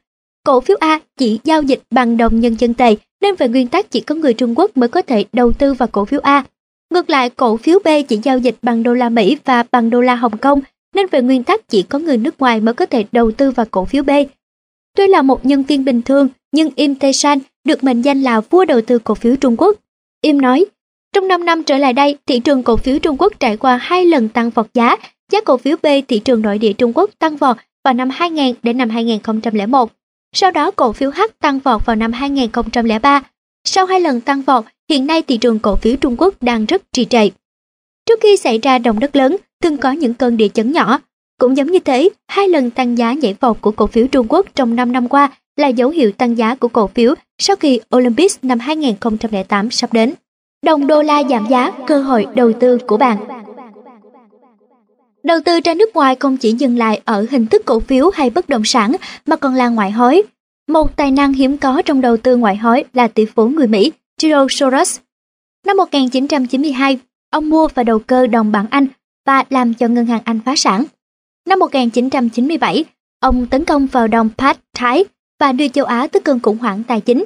[0.44, 3.90] Cổ phiếu A chỉ giao dịch bằng đồng nhân dân tệ, nên về nguyên tắc
[3.90, 6.44] chỉ có người Trung Quốc mới có thể đầu tư vào cổ phiếu A.
[6.90, 10.00] Ngược lại, cổ phiếu B chỉ giao dịch bằng đô la Mỹ và bằng đô
[10.00, 10.60] la Hồng Kông,
[10.94, 13.66] nên về nguyên tắc chỉ có người nước ngoài mới có thể đầu tư vào
[13.70, 14.10] cổ phiếu B.
[14.96, 18.64] Tuy là một nhân viên bình thường, nhưng Im Tae-san được mệnh danh là vua
[18.64, 19.76] đầu tư cổ phiếu Trung Quốc.
[20.22, 20.64] Im nói,
[21.16, 24.04] trong 5 năm trở lại đây, thị trường cổ phiếu Trung Quốc trải qua hai
[24.04, 24.96] lần tăng vọt giá.
[25.32, 28.54] Giá cổ phiếu B thị trường nội địa Trung Quốc tăng vọt vào năm 2000
[28.62, 29.90] đến năm 2001.
[30.34, 33.22] Sau đó cổ phiếu H tăng vọt vào năm 2003.
[33.64, 36.82] Sau hai lần tăng vọt, hiện nay thị trường cổ phiếu Trung Quốc đang rất
[36.92, 37.28] trì trệ.
[38.06, 40.98] Trước khi xảy ra động đất lớn, từng có những cơn địa chấn nhỏ.
[41.40, 44.46] Cũng giống như thế, hai lần tăng giá nhảy vọt của cổ phiếu Trung Quốc
[44.54, 48.38] trong 5 năm qua là dấu hiệu tăng giá của cổ phiếu sau kỳ Olympics
[48.42, 50.14] năm 2008 sắp đến.
[50.66, 53.18] Đồng đô la giảm giá, cơ hội đầu tư của bạn.
[55.22, 58.30] Đầu tư ra nước ngoài không chỉ dừng lại ở hình thức cổ phiếu hay
[58.30, 60.22] bất động sản mà còn là ngoại hối.
[60.68, 63.92] Một tài năng hiếm có trong đầu tư ngoại hối là tỷ phú người Mỹ
[64.22, 64.98] George Soros.
[65.66, 66.98] Năm 1992,
[67.30, 68.86] ông mua và đầu cơ đồng bảng Anh
[69.26, 70.84] và làm cho ngân hàng Anh phá sản.
[71.48, 72.84] Năm 1997,
[73.20, 75.04] ông tấn công vào đồng Pat Thái
[75.40, 77.24] và đưa châu Á tới cơn khủng hoảng tài chính.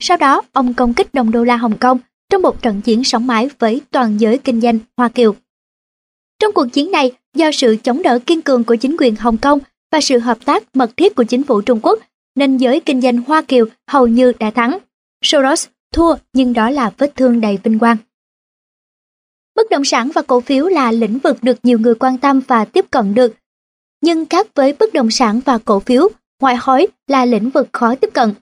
[0.00, 1.98] Sau đó, ông công kích đồng đô la Hồng Kông
[2.30, 5.34] trong một trận chiến sóng mãi với toàn giới kinh doanh Hoa Kiều.
[6.38, 9.58] Trong cuộc chiến này, do sự chống đỡ kiên cường của chính quyền Hồng Kông
[9.92, 11.98] và sự hợp tác mật thiết của chính phủ Trung Quốc,
[12.34, 14.78] nên giới kinh doanh Hoa Kiều hầu như đã thắng.
[15.24, 17.96] Soros thua nhưng đó là vết thương đầy vinh quang.
[19.56, 22.64] Bất động sản và cổ phiếu là lĩnh vực được nhiều người quan tâm và
[22.64, 23.34] tiếp cận được.
[24.00, 26.08] Nhưng khác với bất động sản và cổ phiếu,
[26.40, 28.34] ngoại hối là lĩnh vực khó tiếp cận.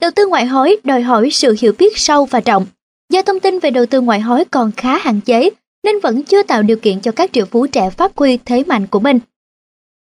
[0.00, 2.66] Đầu tư ngoại hối đòi hỏi sự hiểu biết sâu và rộng.
[3.14, 5.50] Do thông tin về đầu tư ngoại hối còn khá hạn chế,
[5.84, 8.86] nên vẫn chưa tạo điều kiện cho các triệu phú trẻ phát huy thế mạnh
[8.86, 9.18] của mình.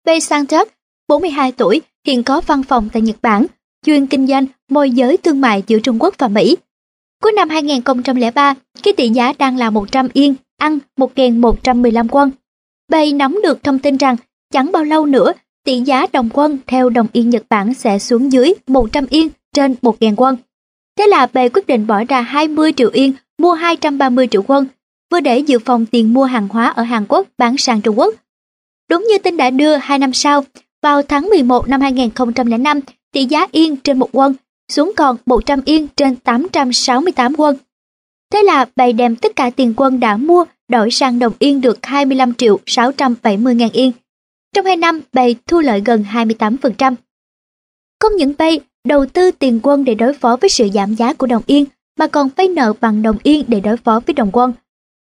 [0.06, 0.68] Bay Santos,
[1.08, 3.46] 42 tuổi, hiện có văn phòng tại Nhật Bản,
[3.86, 6.58] chuyên kinh doanh môi giới thương mại giữa Trung Quốc và Mỹ.
[7.24, 8.54] Cuối năm 2003,
[8.84, 12.32] khi tỷ giá đang là 100 yên, ăn 1.115 quân.
[12.90, 14.16] Bay nắm được thông tin rằng
[14.54, 15.34] chẳng bao lâu nữa
[15.66, 19.76] tỷ giá đồng quân theo đồng yên Nhật Bản sẽ xuống dưới 100 yên trên
[19.82, 20.38] 1.000 quân.
[21.00, 24.68] Thế là Bày quyết định bỏ ra 20 triệu yên mua 230 triệu quân,
[25.12, 28.14] vừa để dự phòng tiền mua hàng hóa ở Hàn Quốc bán sang Trung Quốc.
[28.90, 30.44] Đúng như tin đã đưa hai năm sau,
[30.82, 32.80] vào tháng 11 năm 2005,
[33.12, 34.34] tỷ giá yên trên một quân
[34.72, 37.58] xuống còn 100 yên trên 868 quân.
[38.32, 41.86] Thế là bày đem tất cả tiền quân đã mua đổi sang đồng yên được
[41.86, 43.92] 25 triệu 670 ngàn yên.
[44.56, 46.96] Trong 2 năm, bày thu lợi gần 28%.
[48.00, 51.28] Không những bay đầu tư tiền quân để đối phó với sự giảm giá của
[51.28, 51.66] đồng yên,
[52.00, 54.54] mà còn vay nợ bằng đồng yên để đối phó với đồng quân.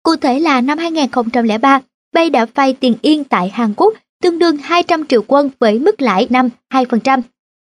[0.03, 1.81] Cụ thể là năm 2003,
[2.13, 3.93] Bay đã vay tiền yên tại Hàn Quốc
[4.23, 7.21] tương đương 200 triệu quân với mức lãi năm 2%,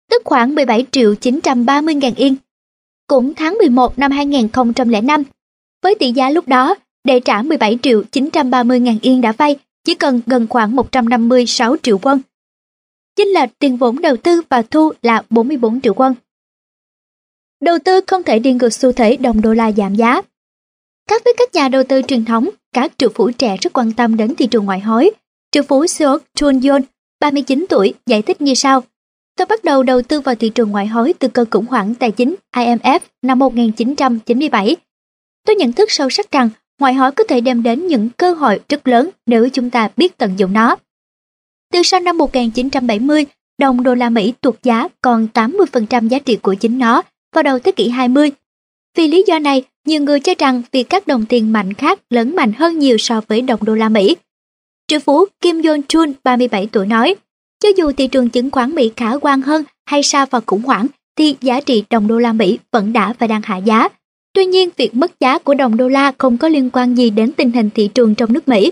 [0.10, 2.36] tức khoảng 17 triệu 930 ngàn yên.
[3.08, 5.24] Cũng tháng 11 năm 2005,
[5.84, 9.56] với tỷ giá lúc đó, để trả 17 triệu 930 ngàn yên đã vay,
[9.86, 12.22] chỉ cần gần khoảng 156 triệu quân.
[13.20, 16.16] Chính là tiền vốn đầu tư và thu là 44 triệu quân.
[17.62, 20.22] Đầu tư không thể đi ngược xu thế đồng đô la giảm giá.
[21.10, 24.18] Khác với các nhà đầu tư truyền thống, các triệu phú trẻ rất quan tâm
[24.18, 25.12] đến thị trường ngoại hối.
[25.52, 26.82] Triệu phú Seok Chun Yon,
[27.20, 28.84] 39 tuổi, giải thích như sau.
[29.38, 32.12] Tôi bắt đầu đầu tư vào thị trường ngoại hối từ cơn khủng hoảng tài
[32.12, 34.76] chính IMF năm 1997.
[35.46, 38.60] Tôi nhận thức sâu sắc rằng ngoại hối có thể đem đến những cơ hội
[38.70, 40.76] rất lớn nếu chúng ta biết tận dụng nó.
[41.74, 43.26] Từ sau năm 1970,
[43.60, 47.02] đồng đô la Mỹ tuột giá còn 80% giá trị của chính nó
[47.36, 48.32] vào đầu thế kỷ 20.
[48.98, 52.36] Vì lý do này, nhiều người cho rằng việc các đồng tiền mạnh khác lớn
[52.36, 54.16] mạnh hơn nhiều so với đồng đô la Mỹ.
[54.88, 57.16] Triệu phú Kim Jong Chun, 37 tuổi nói,
[57.64, 60.88] cho dù thị trường chứng khoán Mỹ khả quan hơn hay sa vào khủng hoảng,
[61.18, 63.90] thì giá trị đồng đô la Mỹ vẫn đã và đang hạ giá.
[64.34, 67.32] Tuy nhiên, việc mất giá của đồng đô la không có liên quan gì đến
[67.32, 68.72] tình hình thị trường trong nước Mỹ.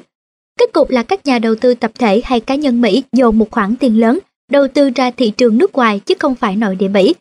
[0.57, 3.51] Kết cục là các nhà đầu tư tập thể hay cá nhân Mỹ dồn một
[3.51, 4.19] khoản tiền lớn
[4.51, 7.15] đầu tư ra thị trường nước ngoài chứ không phải nội địa Mỹ.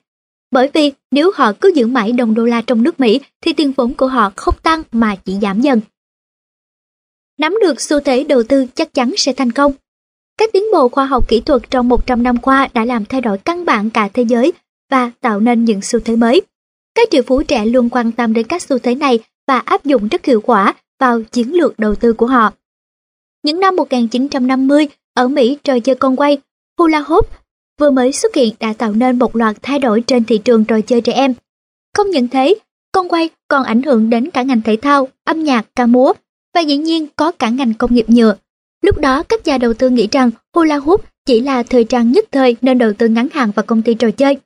[0.50, 3.72] Bởi vì nếu họ cứ giữ mãi đồng đô la trong nước Mỹ thì tiền
[3.76, 5.80] vốn của họ không tăng mà chỉ giảm dần.
[7.38, 9.72] Nắm được xu thế đầu tư chắc chắn sẽ thành công.
[10.38, 13.38] Các tiến bộ khoa học kỹ thuật trong 100 năm qua đã làm thay đổi
[13.38, 14.52] căn bản cả thế giới
[14.90, 16.42] và tạo nên những xu thế mới.
[16.94, 19.18] Các triệu phú trẻ luôn quan tâm đến các xu thế này
[19.48, 22.52] và áp dụng rất hiệu quả vào chiến lược đầu tư của họ.
[23.46, 26.38] Những năm 1950, ở Mỹ trò chơi con quay,
[26.78, 27.28] hula hoop
[27.80, 30.80] vừa mới xuất hiện đã tạo nên một loạt thay đổi trên thị trường trò
[30.80, 31.34] chơi trẻ em.
[31.96, 32.54] Không những thế,
[32.92, 36.12] con quay còn ảnh hưởng đến cả ngành thể thao, âm nhạc, ca múa
[36.54, 38.36] và dĩ nhiên có cả ngành công nghiệp nhựa.
[38.82, 42.24] Lúc đó các nhà đầu tư nghĩ rằng hula hoop chỉ là thời trang nhất
[42.32, 44.36] thời nên đầu tư ngắn hạn vào công ty trò chơi.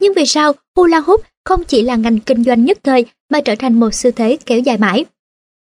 [0.00, 3.54] Nhưng vì sao hula hoop không chỉ là ngành kinh doanh nhất thời mà trở
[3.58, 5.04] thành một xu thế kéo dài mãi?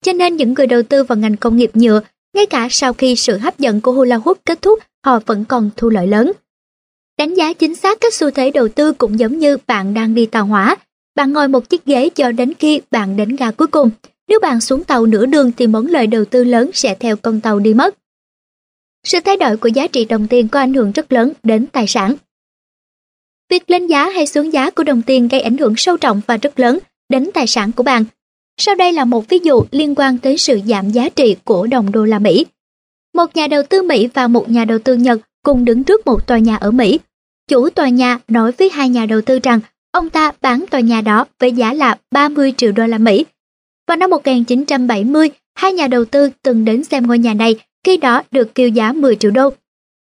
[0.05, 2.01] Cho nên những người đầu tư vào ngành công nghiệp nhựa,
[2.35, 5.71] ngay cả sau khi sự hấp dẫn của hula hoop kết thúc, họ vẫn còn
[5.77, 6.33] thu lợi lớn.
[7.19, 10.27] Đánh giá chính xác các xu thế đầu tư cũng giống như bạn đang đi
[10.27, 10.77] tàu hỏa.
[11.15, 13.91] Bạn ngồi một chiếc ghế cho đến khi bạn đến ga cuối cùng.
[14.29, 17.41] Nếu bạn xuống tàu nửa đường thì món lợi đầu tư lớn sẽ theo con
[17.41, 17.95] tàu đi mất.
[19.05, 21.87] Sự thay đổi của giá trị đồng tiền có ảnh hưởng rất lớn đến tài
[21.87, 22.17] sản.
[23.51, 26.37] Việc lên giá hay xuống giá của đồng tiền gây ảnh hưởng sâu trọng và
[26.37, 26.79] rất lớn
[27.09, 28.05] đến tài sản của bạn.
[28.59, 31.93] Sau đây là một ví dụ liên quan tới sự giảm giá trị của đồng
[31.93, 32.47] đô la Mỹ.
[33.15, 36.27] Một nhà đầu tư Mỹ và một nhà đầu tư Nhật cùng đứng trước một
[36.27, 36.99] tòa nhà ở Mỹ.
[37.49, 39.61] Chủ tòa nhà nói với hai nhà đầu tư rằng
[39.93, 43.25] ông ta bán tòa nhà đó với giá là 30 triệu đô la Mỹ.
[43.89, 48.23] Vào năm 1970, hai nhà đầu tư từng đến xem ngôi nhà này khi đó
[48.31, 49.51] được kêu giá 10 triệu đô.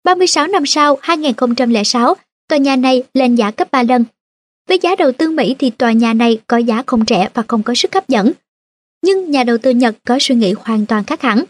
[0.04, 2.16] 36 năm sau, 2006,
[2.50, 4.04] tòa nhà này lên giá gấp 3 lần.
[4.68, 7.64] Với giá đầu tư Mỹ thì tòa nhà này có giá không rẻ và không
[7.64, 8.32] có sức hấp dẫn.
[9.04, 11.44] Nhưng nhà đầu tư Nhật có suy nghĩ hoàn toàn khác hẳn.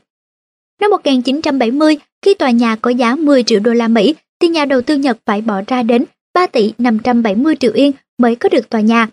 [0.81, 4.81] Năm 1970, khi tòa nhà có giá 10 triệu đô la Mỹ thì nhà đầu
[4.81, 8.81] tư Nhật phải bỏ ra đến 3 tỷ 570 triệu yên mới có được tòa
[8.81, 9.07] nhà.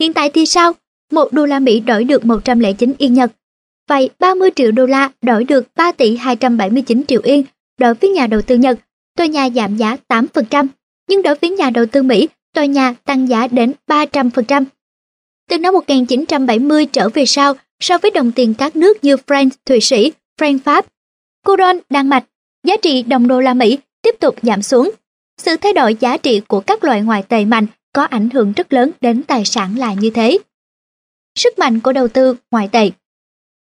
[0.00, 0.72] Hiện tại thì sao?
[1.12, 3.32] 1 đô la Mỹ đổi được 109 yên Nhật.
[3.88, 7.44] Vậy 30 triệu đô la đổi được 3 tỷ 279 triệu yên.
[7.78, 8.78] Đối với nhà đầu tư Nhật,
[9.16, 10.66] tòa nhà giảm giá 8%,
[11.08, 14.64] nhưng đối với nhà đầu tư Mỹ, tòa nhà tăng giá đến 300%.
[15.48, 19.80] Từ năm 1970 trở về sau, so với đồng tiền các nước như franc Thụy
[19.80, 20.86] Sĩ, franc Pháp,
[21.46, 22.24] Coron Đan Mạch,
[22.66, 24.90] giá trị đồng đô la Mỹ tiếp tục giảm xuống.
[25.38, 28.72] Sự thay đổi giá trị của các loại ngoại tệ mạnh có ảnh hưởng rất
[28.72, 30.38] lớn đến tài sản là như thế.
[31.38, 32.90] Sức mạnh của đầu tư ngoại tệ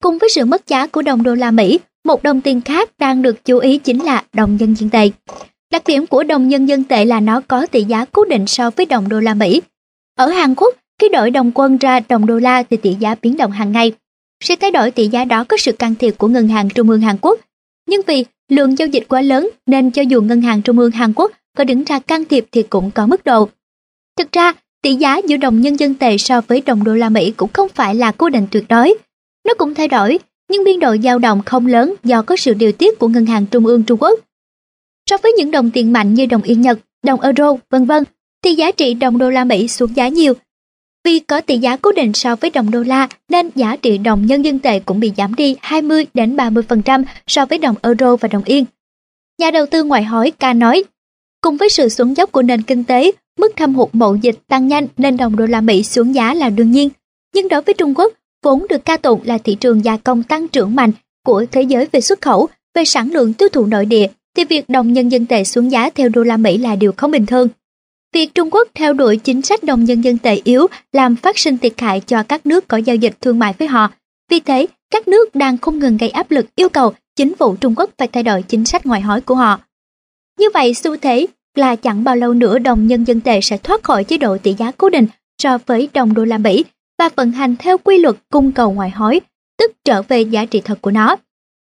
[0.03, 3.21] Cùng với sự mất giá của đồng đô la Mỹ, một đồng tiền khác đang
[3.21, 5.09] được chú ý chính là đồng nhân dân tệ.
[5.71, 8.69] Đặc điểm của đồng nhân dân tệ là nó có tỷ giá cố định so
[8.69, 9.61] với đồng đô la Mỹ.
[10.17, 13.37] Ở Hàn Quốc, khi đổi đồng quân ra đồng đô la thì tỷ giá biến
[13.37, 13.91] động hàng ngày.
[14.43, 17.01] Sự thay đổi tỷ giá đó có sự can thiệp của Ngân hàng Trung ương
[17.01, 17.39] Hàn Quốc.
[17.89, 21.13] Nhưng vì lượng giao dịch quá lớn nên cho dù Ngân hàng Trung ương Hàn
[21.13, 23.49] Quốc có đứng ra can thiệp thì cũng có mức độ.
[24.17, 27.31] Thực ra, tỷ giá giữa đồng nhân dân tệ so với đồng đô la Mỹ
[27.31, 28.93] cũng không phải là cố định tuyệt đối.
[29.47, 30.19] Nó cũng thay đổi,
[30.51, 33.45] nhưng biên độ dao động không lớn do có sự điều tiết của Ngân hàng
[33.45, 34.19] Trung ương Trung Quốc.
[35.09, 38.03] So với những đồng tiền mạnh như đồng yên Nhật, đồng euro, vân vân,
[38.43, 40.33] thì giá trị đồng đô la Mỹ xuống giá nhiều.
[41.07, 44.25] Vì có tỷ giá cố định so với đồng đô la nên giá trị đồng
[44.25, 48.27] nhân dân tệ cũng bị giảm đi 20 đến 30% so với đồng euro và
[48.27, 48.65] đồng yên.
[49.39, 50.83] Nhà đầu tư ngoại hối ca nói,
[51.41, 54.67] cùng với sự xuống dốc của nền kinh tế, mức thâm hụt mậu dịch tăng
[54.67, 56.89] nhanh nên đồng đô la Mỹ xuống giá là đương nhiên.
[57.35, 58.13] Nhưng đối với Trung Quốc,
[58.43, 60.91] vốn được ca tụng là thị trường gia công tăng trưởng mạnh
[61.25, 64.69] của thế giới về xuất khẩu, về sản lượng tiêu thụ nội địa thì việc
[64.69, 67.47] đồng nhân dân tệ xuống giá theo đô la Mỹ là điều không bình thường.
[68.13, 71.57] Việc Trung Quốc theo đuổi chính sách đồng nhân dân tệ yếu làm phát sinh
[71.57, 73.91] thiệt hại cho các nước có giao dịch thương mại với họ.
[74.29, 77.75] Vì thế, các nước đang không ngừng gây áp lực yêu cầu chính phủ Trung
[77.77, 79.59] Quốc phải thay đổi chính sách ngoại hối của họ.
[80.39, 83.83] Như vậy, xu thế là chẳng bao lâu nữa đồng nhân dân tệ sẽ thoát
[83.83, 85.07] khỏi chế độ tỷ giá cố định
[85.43, 86.65] so với đồng đô la Mỹ
[86.99, 89.21] và vận hành theo quy luật cung cầu ngoại hối,
[89.57, 91.15] tức trở về giá trị thật của nó.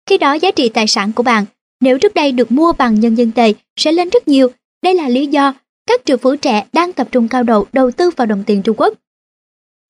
[0.09, 1.45] Khi đó giá trị tài sản của bạn
[1.81, 4.49] nếu trước đây được mua bằng nhân dân tệ sẽ lên rất nhiều.
[4.83, 5.53] Đây là lý do
[5.87, 8.75] các triệu phú trẻ đang tập trung cao độ đầu tư vào đồng tiền Trung
[8.79, 8.93] Quốc.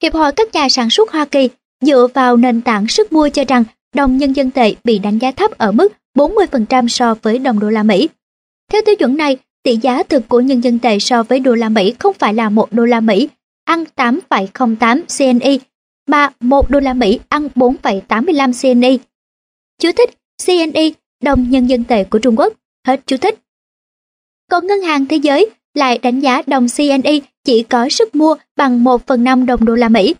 [0.03, 1.49] Hiệp hội các nhà sản xuất Hoa Kỳ
[1.81, 3.63] dựa vào nền tảng sức mua cho rằng
[3.95, 7.69] đồng nhân dân tệ bị đánh giá thấp ở mức 40% so với đồng đô
[7.69, 8.09] la Mỹ.
[8.71, 11.69] Theo tiêu chuẩn này, tỷ giá thực của nhân dân tệ so với đô la
[11.69, 13.29] Mỹ không phải là 1 đô la Mỹ
[13.63, 15.59] ăn 8,08 CNY,
[16.07, 18.99] mà 1 đô la Mỹ ăn 4,85 CNY.
[19.81, 20.09] Chú thích
[20.45, 20.93] CNY
[21.23, 22.53] đồng nhân dân tệ của Trung Quốc.
[22.87, 23.39] Hết chú thích.
[24.51, 28.83] Còn Ngân hàng Thế giới lại đánh giá đồng CNY chỉ có sức mua bằng
[28.83, 30.15] 1 phần 5 đồng đô la Mỹ.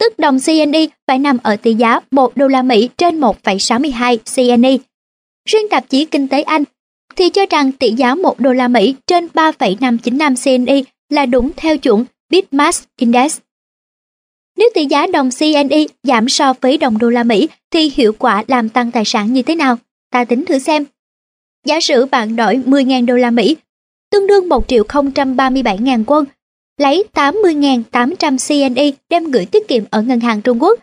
[0.00, 4.78] Tức đồng CNY phải nằm ở tỷ giá 1 đô la Mỹ trên 1,62 CNY.
[5.48, 6.64] Riêng tạp chí Kinh tế Anh
[7.16, 11.76] thì cho rằng tỷ giá 1 đô la Mỹ trên 3,595 CNY là đúng theo
[11.78, 13.38] chuẩn Bitmax Index.
[14.56, 18.44] Nếu tỷ giá đồng CNY giảm so với đồng đô la Mỹ thì hiệu quả
[18.46, 19.76] làm tăng tài sản như thế nào?
[20.10, 20.84] Ta tính thử xem.
[21.66, 23.56] Giả sử bạn đổi 10.000 đô la Mỹ,
[24.12, 26.24] tương đương 1 triệu 037.000 quân,
[26.80, 30.80] lấy 80.800 CNY đem gửi tiết kiệm ở ngân hàng Trung Quốc.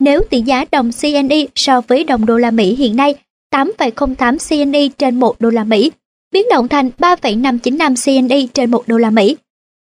[0.00, 3.14] Nếu tỷ giá đồng CNY so với đồng đô la Mỹ hiện nay
[3.54, 5.90] 8,08 CNY trên 1 đô la Mỹ,
[6.32, 9.36] biến động thành 3,595 CNY trên 1 đô la Mỹ.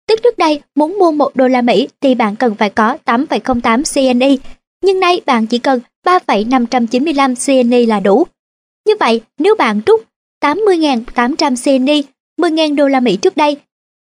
[0.08, 3.82] Tức trước đây muốn mua 1 đô la Mỹ thì bạn cần phải có 8,08
[3.94, 4.38] CNY,
[4.84, 8.26] nhưng nay bạn chỉ cần 3,595 CNY là đủ.
[8.86, 10.04] Như vậy, nếu bạn rút
[10.42, 12.02] 80.800 CNY,
[12.38, 13.56] 10.000 đô la Mỹ trước đây,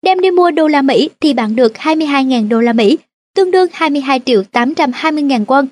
[0.01, 2.97] đem đi mua đô la Mỹ thì bạn được 22.000 đô la Mỹ,
[3.35, 5.65] tương đương 22 triệu 820 ngàn won.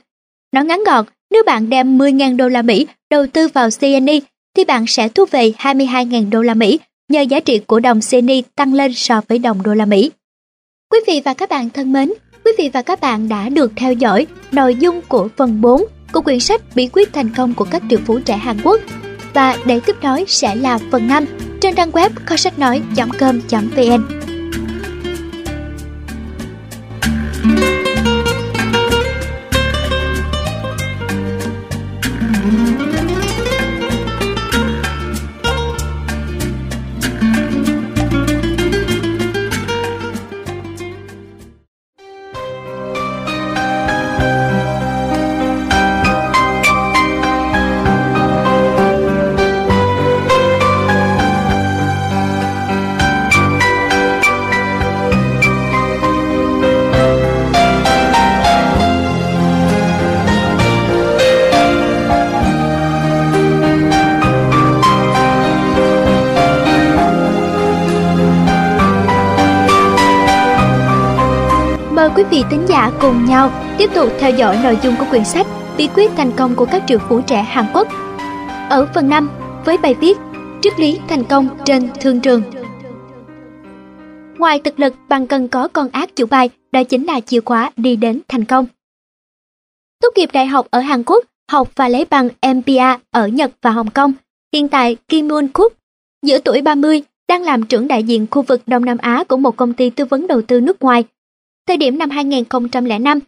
[0.53, 4.21] Nói ngắn gọn, nếu bạn đem 10.000 đô la Mỹ đầu tư vào CNY
[4.55, 6.79] thì bạn sẽ thu về 22.000 đô la Mỹ
[7.09, 10.11] nhờ giá trị của đồng CNY tăng lên so với đồng đô la Mỹ.
[10.91, 12.13] Quý vị và các bạn thân mến,
[12.45, 16.21] quý vị và các bạn đã được theo dõi nội dung của phần 4 của
[16.21, 18.81] quyển sách Bí quyết thành công của các triệu phú trẻ Hàn Quốc.
[19.33, 21.25] Và để tiếp nối sẽ là phần 5
[21.61, 24.17] trên trang web kho sách nói.com.vn.
[73.01, 75.47] cùng nhau tiếp tục theo dõi nội dung của quyển sách
[75.77, 77.87] Bí quyết thành công của các triệu phú trẻ Hàn Quốc.
[78.69, 79.29] Ở phần 5
[79.65, 80.17] với bài viết
[80.61, 82.41] Triết lý thành công trên thương trường.
[84.37, 87.71] Ngoài thực lực, bạn cần có con ác chủ bài, đó chính là chìa khóa
[87.77, 88.65] đi đến thành công.
[90.01, 93.71] Tốt nghiệp đại học ở Hàn Quốc, học và lấy bằng MBA ở Nhật và
[93.71, 94.13] Hồng Kông.
[94.53, 95.73] Hiện tại Kim Moon Kook,
[96.25, 99.57] giữa tuổi 30, đang làm trưởng đại diện khu vực Đông Nam Á của một
[99.57, 101.03] công ty tư vấn đầu tư nước ngoài
[101.67, 103.19] Thời điểm năm 2005,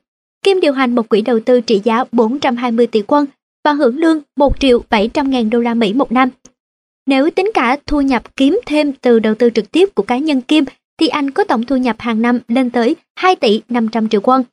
[0.43, 3.25] Kim điều hành một quỹ đầu tư trị giá 420 tỷ quân
[3.65, 6.29] và hưởng lương 1 triệu 700 ngàn đô la Mỹ một năm.
[7.07, 10.41] Nếu tính cả thu nhập kiếm thêm từ đầu tư trực tiếp của cá nhân
[10.41, 10.65] Kim
[10.99, 14.43] thì anh có tổng thu nhập hàng năm lên tới 2 tỷ 500 triệu quân.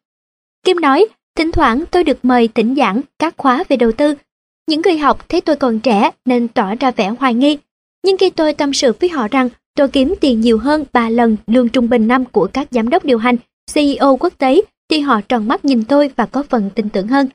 [0.65, 1.07] Kim nói,
[1.37, 4.15] thỉnh thoảng tôi được mời tỉnh giảng các khóa về đầu tư.
[4.69, 7.59] Những người học thấy tôi còn trẻ nên tỏ ra vẻ hoài nghi.
[8.05, 11.37] Nhưng khi tôi tâm sự với họ rằng tôi kiếm tiền nhiều hơn 3 lần
[11.47, 13.37] lương trung bình năm của các giám đốc điều hành
[13.75, 17.29] CEO quốc tế thì họ tròn mắt nhìn tôi và có phần tin tưởng hơn.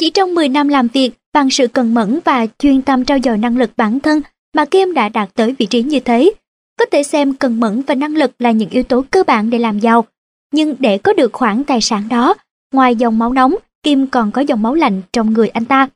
[0.00, 3.38] Chỉ trong 10 năm làm việc, bằng sự cần mẫn và chuyên tâm trao dồi
[3.38, 4.22] năng lực bản thân
[4.54, 6.32] mà Kim đã đạt tới vị trí như thế.
[6.78, 9.58] Có thể xem cần mẫn và năng lực là những yếu tố cơ bản để
[9.58, 10.04] làm giàu.
[10.52, 12.34] Nhưng để có được khoản tài sản đó,
[12.74, 15.88] ngoài dòng máu nóng, Kim còn có dòng máu lạnh trong người anh ta.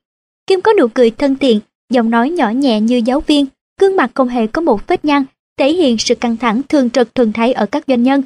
[0.47, 1.60] Kim có nụ cười thân thiện,
[1.92, 3.47] giọng nói nhỏ nhẹ như giáo viên,
[3.80, 5.24] gương mặt không hề có một vết nhăn,
[5.59, 8.22] thể hiện sự căng thẳng thường trực thường thấy ở các doanh nhân.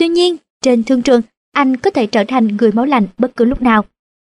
[0.00, 1.22] Tuy nhiên, trên thương trường,
[1.52, 3.84] anh có thể trở thành người máu lạnh bất cứ lúc nào.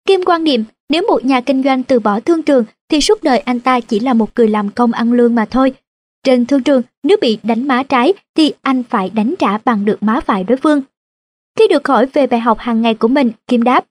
[0.06, 3.38] Kim quan niệm, nếu một nhà kinh doanh từ bỏ thương trường thì suốt đời
[3.38, 5.74] anh ta chỉ là một người làm công ăn lương mà thôi.
[6.24, 10.02] Trên thương trường, nếu bị đánh má trái thì anh phải đánh trả bằng được
[10.02, 10.82] má phải đối phương.
[11.58, 13.84] Khi được hỏi về bài học hàng ngày của mình, Kim đáp,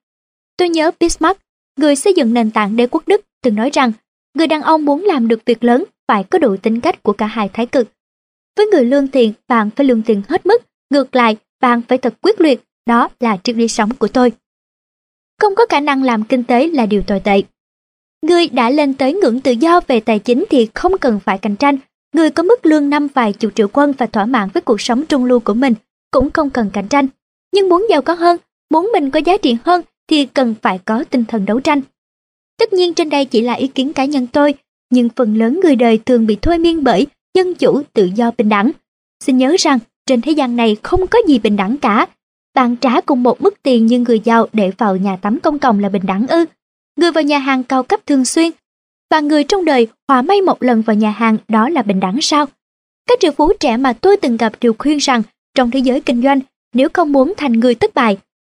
[0.58, 1.42] Tôi nhớ Bismarck,
[1.78, 3.92] người xây dựng nền tảng đế quốc Đức, từng nói rằng
[4.34, 7.26] người đàn ông muốn làm được việc lớn phải có đủ tính cách của cả
[7.26, 7.88] hai thái cực.
[8.58, 12.14] Với người lương thiện, bạn phải lương thiện hết mức, ngược lại, bạn phải thật
[12.22, 14.32] quyết liệt, đó là triết lý sống của tôi.
[15.42, 17.42] Không có khả năng làm kinh tế là điều tồi tệ.
[18.22, 21.56] Người đã lên tới ngưỡng tự do về tài chính thì không cần phải cạnh
[21.56, 21.78] tranh.
[22.16, 25.06] Người có mức lương năm vài chục triệu quân và thỏa mãn với cuộc sống
[25.06, 25.74] trung lưu của mình
[26.12, 27.08] cũng không cần cạnh tranh.
[27.54, 28.38] Nhưng muốn giàu có hơn,
[28.70, 31.82] muốn mình có giá trị hơn thì cần phải có tinh thần đấu tranh.
[32.60, 34.54] Tất nhiên trên đây chỉ là ý kiến cá nhân tôi,
[34.90, 38.50] nhưng phần lớn người đời thường bị thôi miên bởi dân chủ tự do bình
[38.50, 38.72] đẳng.
[39.24, 42.08] Xin nhớ rằng trên thế gian này không có gì bình đẳng cả.
[42.56, 45.80] Bạn trả cùng một mức tiền như người giàu để vào nhà tắm công cộng
[45.80, 46.46] là bình đẳng ư.
[47.00, 48.52] Người vào nhà hàng cao cấp thường xuyên
[49.12, 52.22] và người trong đời hòa may một lần vào nhà hàng đó là bình đẳng
[52.22, 52.46] sao?
[53.10, 55.24] Các triệu phú trẻ mà tôi từng gặp đều khuyên rằng
[55.56, 56.40] trong thế giới kinh doanh,
[56.74, 58.18] nếu không muốn thành người thất bại,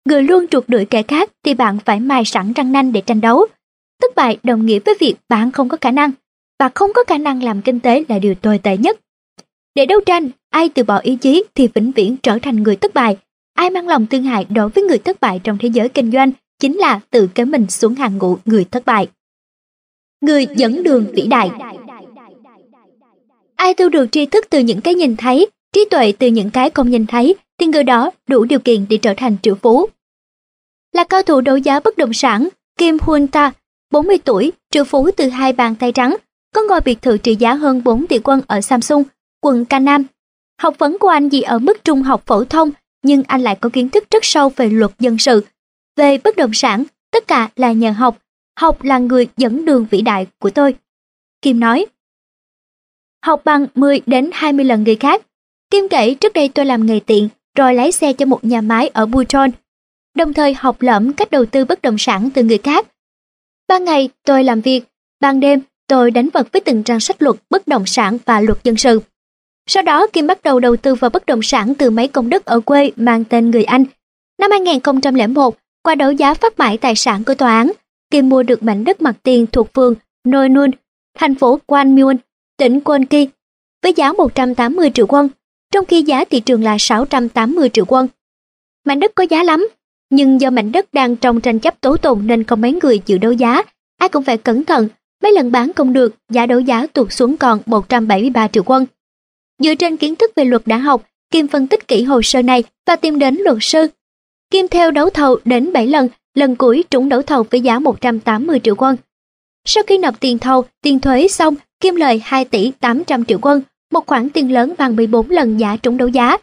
[0.08, 3.20] người luôn truột đuổi kẻ khác thì bạn phải mài sẵn răng nanh để tranh
[3.20, 3.46] đấu.
[4.02, 6.12] Thất bại đồng nghĩa với việc bạn không có khả năng,
[6.58, 9.00] và không có khả năng làm kinh tế là điều tồi tệ nhất.
[9.74, 12.94] Để đấu tranh, ai từ bỏ ý chí thì vĩnh viễn trở thành người thất
[12.94, 13.16] bại.
[13.54, 16.32] Ai mang lòng thương hại đối với người thất bại trong thế giới kinh doanh
[16.60, 19.08] chính là tự kéo mình xuống hàng ngũ người thất bại.
[20.20, 21.50] Người dẫn đường vĩ đại
[23.56, 26.70] Ai thu được tri thức từ những cái nhìn thấy, trí tuệ từ những cái
[26.70, 29.86] không nhìn thấy, thì người đó đủ điều kiện để trở thành triệu phú.
[30.92, 32.48] Là cao thủ đấu giá bất động sản,
[32.78, 33.52] Kim Huân Ta,
[33.90, 36.16] 40 tuổi, triệu phú từ hai bàn tay trắng,
[36.54, 39.02] có ngôi biệt thự trị giá hơn 4 tỷ quân ở Samsung,
[39.44, 40.04] quận Ca Nam.
[40.60, 42.70] Học vấn của anh chỉ ở mức trung học phổ thông,
[43.02, 45.44] nhưng anh lại có kiến thức rất sâu về luật dân sự.
[45.96, 48.18] Về bất động sản, tất cả là nhờ học.
[48.58, 50.74] Học là người dẫn đường vĩ đại của tôi.
[51.42, 51.86] Kim nói.
[53.24, 55.22] Học bằng 10 đến 20 lần người khác.
[55.70, 58.88] Kim kể trước đây tôi làm nghề tiện, rồi lái xe cho một nhà máy
[58.88, 59.50] ở Buton.
[60.16, 62.86] Đồng thời học lẫm cách đầu tư bất động sản từ người khác.
[63.68, 64.84] Ban ngày tôi làm việc,
[65.20, 68.64] ban đêm tôi đánh vật với từng trang sách luật bất động sản và luật
[68.64, 69.00] dân sự.
[69.66, 72.44] Sau đó Kim bắt đầu đầu tư vào bất động sản từ mấy công đức
[72.44, 73.84] ở quê mang tên người Anh.
[74.40, 77.72] Năm 2001, qua đấu giá phát mãi tài sản của tòa án,
[78.10, 79.94] Kim mua được mảnh đất mặt tiền thuộc phường
[80.28, 80.70] Noinun,
[81.18, 82.16] thành phố Gwangmyeon,
[82.56, 83.26] tỉnh Gwanggi,
[83.82, 85.28] với giá 180 triệu won,
[85.72, 88.06] trong khi giá thị trường là 680 triệu won.
[88.84, 89.68] Mảnh đất có giá lắm,
[90.10, 93.18] nhưng do mảnh đất đang trong tranh chấp tố tụng nên không mấy người chịu
[93.18, 93.62] đấu giá,
[93.98, 94.88] ai cũng phải cẩn thận,
[95.22, 98.84] mấy lần bán không được, giá đấu giá tụt xuống còn 173 triệu won.
[99.58, 102.64] Dựa trên kiến thức về luật đã học, Kim phân tích kỹ hồ sơ này
[102.86, 103.86] và tìm đến luật sư.
[104.50, 108.60] Kim theo đấu thầu đến 7 lần, lần cuối trúng đấu thầu với giá 180
[108.64, 108.96] triệu won.
[109.64, 113.60] Sau khi nộp tiền thầu, tiền thuế xong, Kim lời 2 tỷ 800 triệu won,
[113.92, 116.36] một khoản tiền lớn bằng 14 lần giá trúng đấu giá.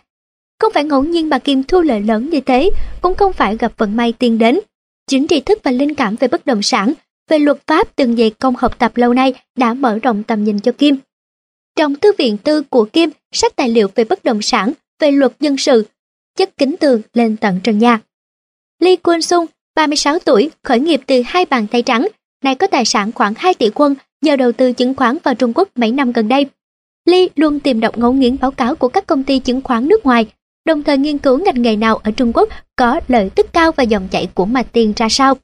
[0.59, 2.69] Không phải ngẫu nhiên bà Kim thu lợi lớn như thế,
[3.01, 4.59] cũng không phải gặp vận may tiền đến.
[5.07, 6.93] Chính tri thức và linh cảm về bất động sản,
[7.29, 10.59] về luật pháp từng dày công học tập lâu nay đã mở rộng tầm nhìn
[10.59, 10.97] cho Kim.
[11.75, 15.31] Trong thư viện tư của Kim, sách tài liệu về bất động sản, về luật
[15.39, 15.85] dân sự,
[16.37, 17.99] chất kính tường lên tận trần nhà.
[18.79, 22.07] Lee Kwon Sung, 36 tuổi, khởi nghiệp từ hai bàn tay trắng,
[22.43, 25.53] nay có tài sản khoảng 2 tỷ quân nhờ đầu tư chứng khoán vào Trung
[25.55, 26.45] Quốc mấy năm gần đây.
[27.05, 30.05] Lee luôn tìm đọc ngẫu nghiến báo cáo của các công ty chứng khoán nước
[30.05, 30.25] ngoài,
[30.65, 33.83] đồng thời nghiên cứu ngành nghề nào ở Trung Quốc có lợi tức cao và
[33.83, 35.37] dòng chảy của mặt tiền ra sao.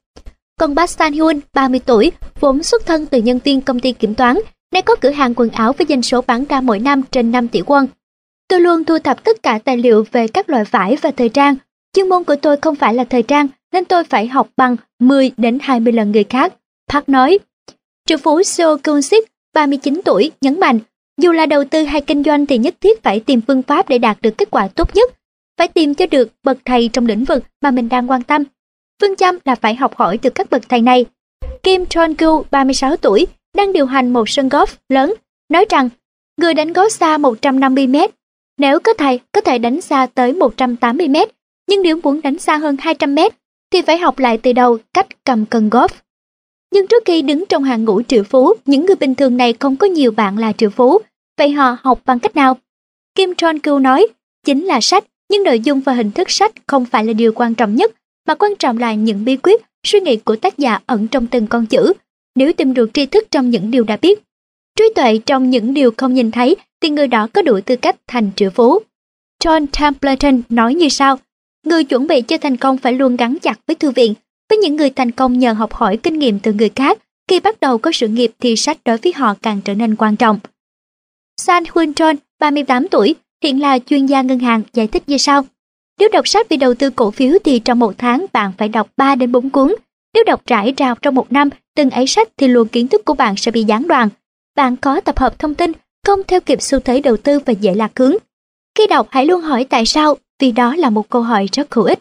[0.59, 4.15] Còn Park San Hyun, 30 tuổi, vốn xuất thân từ nhân viên công ty kiểm
[4.15, 4.37] toán,
[4.77, 7.47] nay có cửa hàng quần áo với doanh số bán ra mỗi năm trên 5
[7.47, 7.87] tỷ won.
[8.47, 11.55] Tôi luôn thu thập tất cả tài liệu về các loại vải và thời trang.
[11.93, 15.31] Chuyên môn của tôi không phải là thời trang, nên tôi phải học bằng 10
[15.37, 16.53] đến 20 lần người khác.
[16.89, 17.39] Park nói.
[18.07, 20.79] Triệu phú Seo Kyung Sik, 39 tuổi, nhấn mạnh,
[21.21, 23.97] dù là đầu tư hay kinh doanh thì nhất thiết phải tìm phương pháp để
[23.97, 25.11] đạt được kết quả tốt nhất.
[25.57, 28.43] Phải tìm cho được bậc thầy trong lĩnh vực mà mình đang quan tâm.
[29.01, 31.05] Phương châm là phải học hỏi từ các bậc thầy này.
[31.63, 35.13] Kim Chon-kyu, 36 tuổi, đang điều hành một sân golf lớn,
[35.49, 35.89] nói rằng
[36.37, 38.11] người đánh golf xa 150 mét.
[38.57, 41.29] Nếu có thầy có thể đánh xa tới 180 mét,
[41.69, 43.33] nhưng nếu muốn đánh xa hơn 200 mét,
[43.71, 45.89] thì phải học lại từ đầu cách cầm cân golf.
[46.73, 49.75] Nhưng trước khi đứng trong hàng ngũ triệu phú, những người bình thường này không
[49.75, 50.99] có nhiều bạn là triệu phú.
[51.37, 52.57] Vậy họ học bằng cách nào?
[53.15, 54.07] Kim Chon kêu nói,
[54.45, 57.55] chính là sách, nhưng nội dung và hình thức sách không phải là điều quan
[57.55, 57.91] trọng nhất,
[58.27, 61.47] mà quan trọng là những bí quyết, suy nghĩ của tác giả ẩn trong từng
[61.47, 61.93] con chữ.
[62.37, 64.23] Nếu tìm được tri thức trong những điều đã biết,
[64.75, 67.95] trí tuệ trong những điều không nhìn thấy, thì người đó có đủ tư cách
[68.07, 68.79] thành triệu phú.
[69.43, 71.19] John Templeton nói như sau,
[71.65, 74.13] người chuẩn bị cho thành công phải luôn gắn chặt với thư viện,
[74.49, 77.59] với những người thành công nhờ học hỏi kinh nghiệm từ người khác, khi bắt
[77.59, 80.39] đầu có sự nghiệp thì sách đối với họ càng trở nên quan trọng.
[81.37, 81.93] San Huynh
[82.39, 85.45] 38 tuổi, hiện là chuyên gia ngân hàng, giải thích như sau.
[85.99, 88.89] Nếu đọc sách về đầu tư cổ phiếu thì trong một tháng bạn phải đọc
[88.97, 89.75] 3 đến 4 cuốn.
[90.17, 93.13] Nếu đọc rải rào trong một năm từng ấy sách thì luồng kiến thức của
[93.13, 94.09] bạn sẽ bị gián đoạn.
[94.55, 95.71] Bạn có tập hợp thông tin,
[96.05, 98.15] không theo kịp xu thế đầu tư và dễ lạc hướng.
[98.75, 101.85] Khi đọc hãy luôn hỏi tại sao, vì đó là một câu hỏi rất hữu
[101.85, 101.99] ích.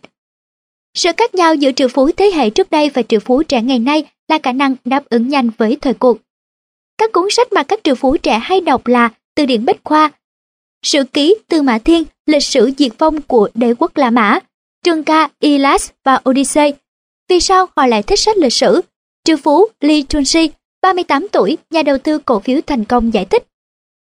[0.95, 3.79] Sự khác nhau giữa triệu phú thế hệ trước đây và triệu phú trẻ ngày
[3.79, 6.19] nay là khả năng đáp ứng nhanh với thời cuộc.
[6.99, 10.11] Các cuốn sách mà các triệu phú trẻ hay đọc là Từ điển Bách Khoa,
[10.83, 14.39] Sử ký Tư Mã Thiên, Lịch sử diệt vong của đế quốc La Mã,
[14.85, 16.73] Trường ca Iliad và Odyssey.
[17.29, 18.81] Vì sao họ lại thích sách lịch sử?
[19.25, 20.49] Triệu phú Lee Chun-si,
[20.83, 23.47] 38 tuổi, nhà đầu tư cổ phiếu thành công giải thích.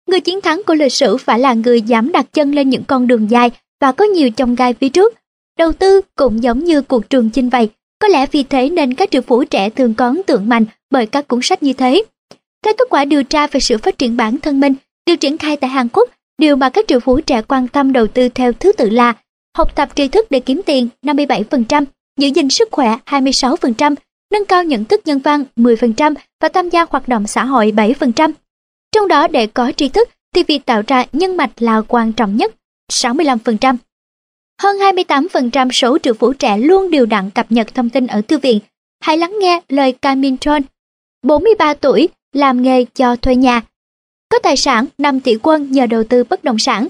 [0.08, 3.06] Người chiến thắng của lịch sử phải là người dám đặt chân lên những con
[3.06, 5.14] đường dài và có nhiều chông gai phía trước,
[5.60, 9.10] Đầu tư cũng giống như cuộc trường chinh vậy, có lẽ vì thế nên các
[9.10, 12.02] triệu phú trẻ thường có ấn tượng mạnh bởi các cuốn sách như thế.
[12.64, 14.74] Theo kết quả điều tra về sự phát triển bản thân mình,
[15.06, 18.06] được triển khai tại Hàn Quốc, điều mà các triệu phú trẻ quan tâm đầu
[18.06, 19.14] tư theo thứ tự là
[19.56, 21.84] học tập tri thức để kiếm tiền 57%,
[22.20, 23.94] giữ gìn sức khỏe 26%,
[24.32, 28.32] nâng cao nhận thức nhân văn 10% và tham gia hoạt động xã hội 7%.
[28.92, 32.36] Trong đó để có tri thức thì việc tạo ra nhân mạch là quan trọng
[32.36, 32.54] nhất
[32.92, 33.76] 65%.
[34.62, 38.38] Hơn 28% số triệu phú trẻ luôn đều đặn cập nhật thông tin ở thư
[38.38, 38.60] viện.
[39.02, 40.62] Hãy lắng nghe lời Camin Tron,
[41.22, 43.62] 43 tuổi, làm nghề cho thuê nhà.
[44.28, 46.88] Có tài sản 5 tỷ quân nhờ đầu tư bất động sản.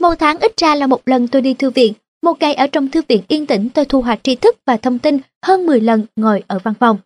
[0.00, 1.92] Một tháng ít ra là một lần tôi đi thư viện,
[2.24, 4.98] một ngày ở trong thư viện yên tĩnh tôi thu hoạch tri thức và thông
[4.98, 6.98] tin hơn 10 lần ngồi ở văn phòng.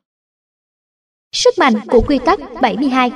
[1.33, 3.13] Sức mạnh của quy tắc 72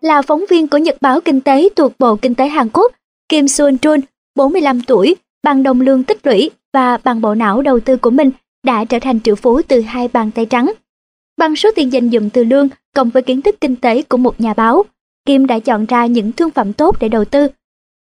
[0.00, 2.92] Là phóng viên của Nhật báo Kinh tế thuộc Bộ Kinh tế Hàn Quốc,
[3.28, 4.00] Kim Sun Chun
[4.34, 8.30] 45 tuổi, bằng đồng lương tích lũy và bằng bộ não đầu tư của mình
[8.64, 10.72] đã trở thành triệu phú từ hai bàn tay trắng.
[11.36, 14.40] Bằng số tiền dành dụm từ lương, cộng với kiến thức kinh tế của một
[14.40, 14.84] nhà báo,
[15.26, 17.48] Kim đã chọn ra những thương phẩm tốt để đầu tư.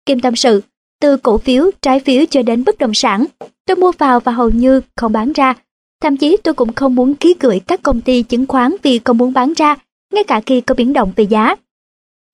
[0.05, 0.61] Kim tâm sự,
[1.01, 3.25] từ cổ phiếu, trái phiếu cho đến bất động sản,
[3.65, 5.53] tôi mua vào và hầu như không bán ra.
[6.01, 9.17] Thậm chí tôi cũng không muốn ký gửi các công ty chứng khoán vì không
[9.17, 9.75] muốn bán ra,
[10.13, 11.55] ngay cả khi có biến động về giá.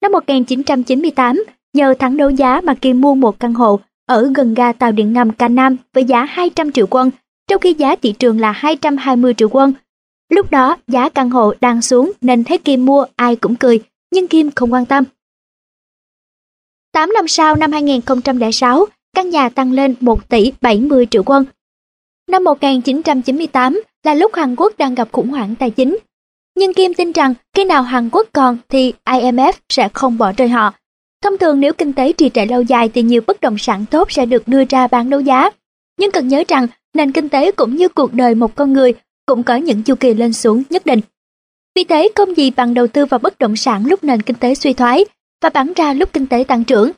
[0.02, 1.44] Năm 1998,
[1.74, 5.12] nhờ thắng đấu giá mà Kim mua một căn hộ ở gần ga tàu điện
[5.12, 7.10] ngầm Cà Nam với giá 200 triệu quân,
[7.48, 9.72] trong khi giá thị trường là 220 triệu quân.
[10.30, 13.80] Lúc đó giá căn hộ đang xuống nên thấy Kim mua ai cũng cười,
[14.12, 15.04] nhưng Kim không quan tâm.
[16.94, 21.44] 8 năm sau năm 2006, căn nhà tăng lên 1 tỷ 70 triệu won.
[22.30, 25.98] Năm 1998 là lúc Hàn Quốc đang gặp khủng hoảng tài chính.
[26.56, 30.48] Nhưng Kim tin rằng khi nào Hàn Quốc còn thì IMF sẽ không bỏ rơi
[30.48, 30.72] họ.
[31.22, 34.12] Thông thường nếu kinh tế trì trệ lâu dài thì nhiều bất động sản tốt
[34.12, 35.50] sẽ được đưa ra bán đấu giá.
[36.00, 38.92] Nhưng cần nhớ rằng nền kinh tế cũng như cuộc đời một con người
[39.26, 41.00] cũng có những chu kỳ lên xuống nhất định.
[41.76, 44.54] Vì thế không gì bằng đầu tư vào bất động sản lúc nền kinh tế
[44.54, 45.04] suy thoái
[45.42, 46.90] và bán ra lúc kinh tế tăng trưởng.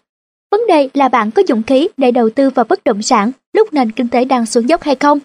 [0.50, 3.72] Vấn đề là bạn có dụng khí để đầu tư vào bất động sản lúc
[3.72, 5.18] nền kinh tế đang xuống dốc hay không?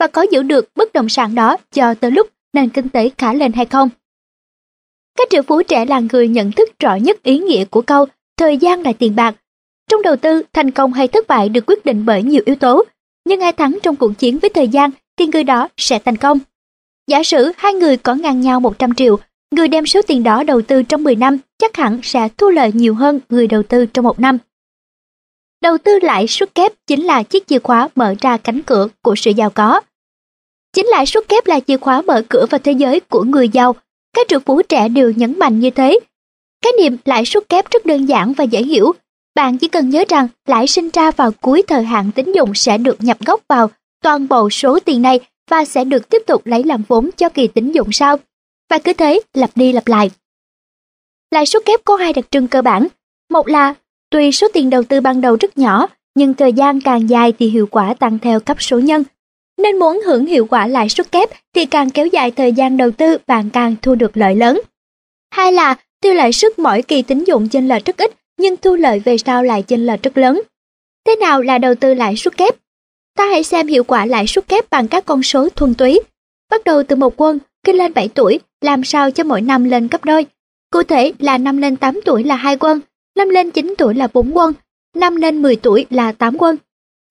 [0.00, 3.34] Và có giữ được bất động sản đó cho tới lúc nền kinh tế khá
[3.34, 3.88] lên hay không?
[5.18, 8.56] Các triệu phú trẻ là người nhận thức rõ nhất ý nghĩa của câu thời
[8.56, 9.34] gian là tiền bạc.
[9.90, 12.84] Trong đầu tư, thành công hay thất bại được quyết định bởi nhiều yếu tố,
[13.24, 16.38] nhưng ai thắng trong cuộc chiến với thời gian thì người đó sẽ thành công.
[17.06, 19.18] Giả sử hai người có ngang nhau 100 triệu,
[19.50, 22.70] người đem số tiền đó đầu tư trong 10 năm chắc hẳn sẽ thu lợi
[22.74, 24.38] nhiều hơn người đầu tư trong một năm.
[25.62, 29.14] Đầu tư lãi suất kép chính là chiếc chìa khóa mở ra cánh cửa của
[29.16, 29.80] sự giàu có.
[30.72, 33.74] Chính lãi suất kép là chìa khóa mở cửa vào thế giới của người giàu.
[34.16, 35.98] Các triệu phú trẻ đều nhấn mạnh như thế.
[36.62, 38.92] Cái niệm lãi suất kép rất đơn giản và dễ hiểu.
[39.34, 42.78] Bạn chỉ cần nhớ rằng lãi sinh ra vào cuối thời hạn tín dụng sẽ
[42.78, 43.70] được nhập gốc vào
[44.02, 47.46] toàn bộ số tiền này và sẽ được tiếp tục lấy làm vốn cho kỳ
[47.46, 48.16] tín dụng sau.
[48.70, 50.10] Và cứ thế lặp đi lặp lại.
[51.30, 52.86] Lãi suất kép có hai đặc trưng cơ bản.
[53.30, 53.74] Một là
[54.10, 57.48] tuy số tiền đầu tư ban đầu rất nhỏ, nhưng thời gian càng dài thì
[57.48, 59.04] hiệu quả tăng theo cấp số nhân.
[59.58, 62.90] Nên muốn hưởng hiệu quả lãi suất kép thì càng kéo dài thời gian đầu
[62.90, 64.60] tư bạn càng thu được lợi lớn.
[65.30, 68.74] Hai là tiêu lãi suất mỗi kỳ tín dụng chênh lệch rất ít nhưng thu
[68.74, 70.42] lợi về sau lại chênh lệch rất lớn.
[71.06, 72.54] Thế nào là đầu tư lãi suất kép?
[73.16, 76.00] Ta hãy xem hiệu quả lãi suất kép bằng các con số thuần túy.
[76.50, 79.88] Bắt đầu từ một quân, khi lên 7 tuổi, làm sao cho mỗi năm lên
[79.88, 80.26] gấp đôi.
[80.70, 82.80] Cụ thể là năm lên 8 tuổi là hai quân,
[83.16, 84.52] năm lên 9 tuổi là 4 quân,
[84.96, 86.56] năm lên 10 tuổi là 8 quân.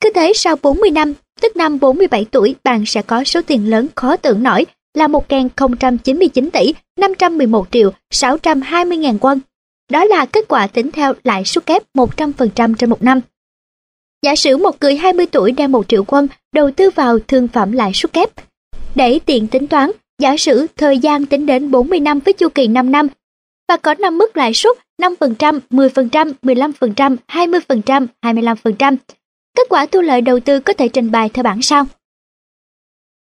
[0.01, 3.87] Cứ thế sau 40 năm, tức năm 47 tuổi, bạn sẽ có số tiền lớn
[3.95, 9.39] khó tưởng nổi là 1.099 tỷ 511 triệu 620 ngàn quân.
[9.91, 13.21] Đó là kết quả tính theo lãi suất kép 100% trên một năm.
[14.21, 17.71] Giả sử một người 20 tuổi đem 1 triệu quân đầu tư vào thương phẩm
[17.71, 18.29] lãi suất kép.
[18.95, 22.67] Để tiện tính toán, giả sử thời gian tính đến 40 năm với chu kỳ
[22.67, 23.07] 5 năm
[23.67, 28.97] và có 5 mức lãi suất 5%, 10%, 15%, 20%, 25%.
[29.57, 31.85] Kết quả thu lợi đầu tư có thể trình bày theo bảng sau.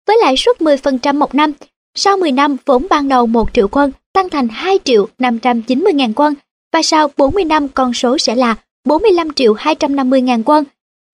[0.08, 1.52] Với lãi suất 10% một năm,
[1.96, 6.14] sau 10 năm vốn ban đầu 1 triệu quân tăng thành 2 triệu 590 ngàn
[6.14, 6.34] quân
[6.74, 10.64] và sau 40 năm con số sẽ là 45 triệu 250 ngàn quân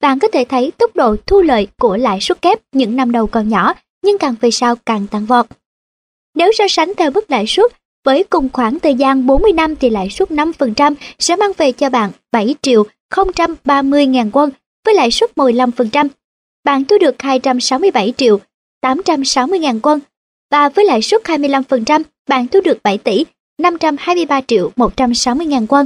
[0.03, 3.27] bạn có thể thấy tốc độ thu lợi của lãi suất kép những năm đầu
[3.27, 5.45] còn nhỏ, nhưng càng về sau càng tăng vọt.
[6.35, 7.71] Nếu so sánh theo mức lãi suất,
[8.05, 11.89] với cùng khoảng thời gian 40 năm thì lãi suất 5% sẽ mang về cho
[11.89, 12.83] bạn 7 triệu
[13.65, 14.49] 030 ngàn won
[14.85, 16.07] với lãi suất 15%.
[16.63, 18.39] Bạn thu được 267 triệu
[18.81, 19.99] 860 ngàn won
[20.51, 23.25] và với lãi suất 25% bạn thu được 7 tỷ
[23.57, 25.85] 523 triệu 160 ngàn won.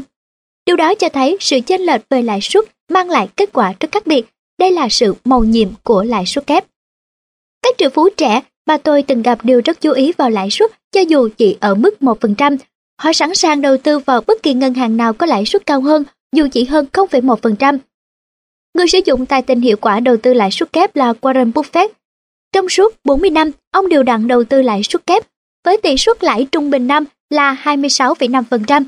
[0.65, 3.91] Điều đó cho thấy sự chênh lệch về lãi suất mang lại kết quả rất
[3.91, 4.25] khác biệt.
[4.59, 6.65] Đây là sự màu nhiệm của lãi suất kép.
[7.61, 10.71] Các triệu phú trẻ mà tôi từng gặp đều rất chú ý vào lãi suất
[10.91, 12.57] cho dù chỉ ở mức 1%.
[13.01, 15.81] Họ sẵn sàng đầu tư vào bất kỳ ngân hàng nào có lãi suất cao
[15.81, 16.03] hơn
[16.35, 17.77] dù chỉ hơn 0,1%.
[18.73, 21.87] Người sử dụng tài tình hiệu quả đầu tư lãi suất kép là Warren Buffett.
[22.53, 25.23] Trong suốt 40 năm, ông đều đặn đầu tư lãi suất kép
[25.65, 28.83] với tỷ suất lãi trung bình năm là 26,5%.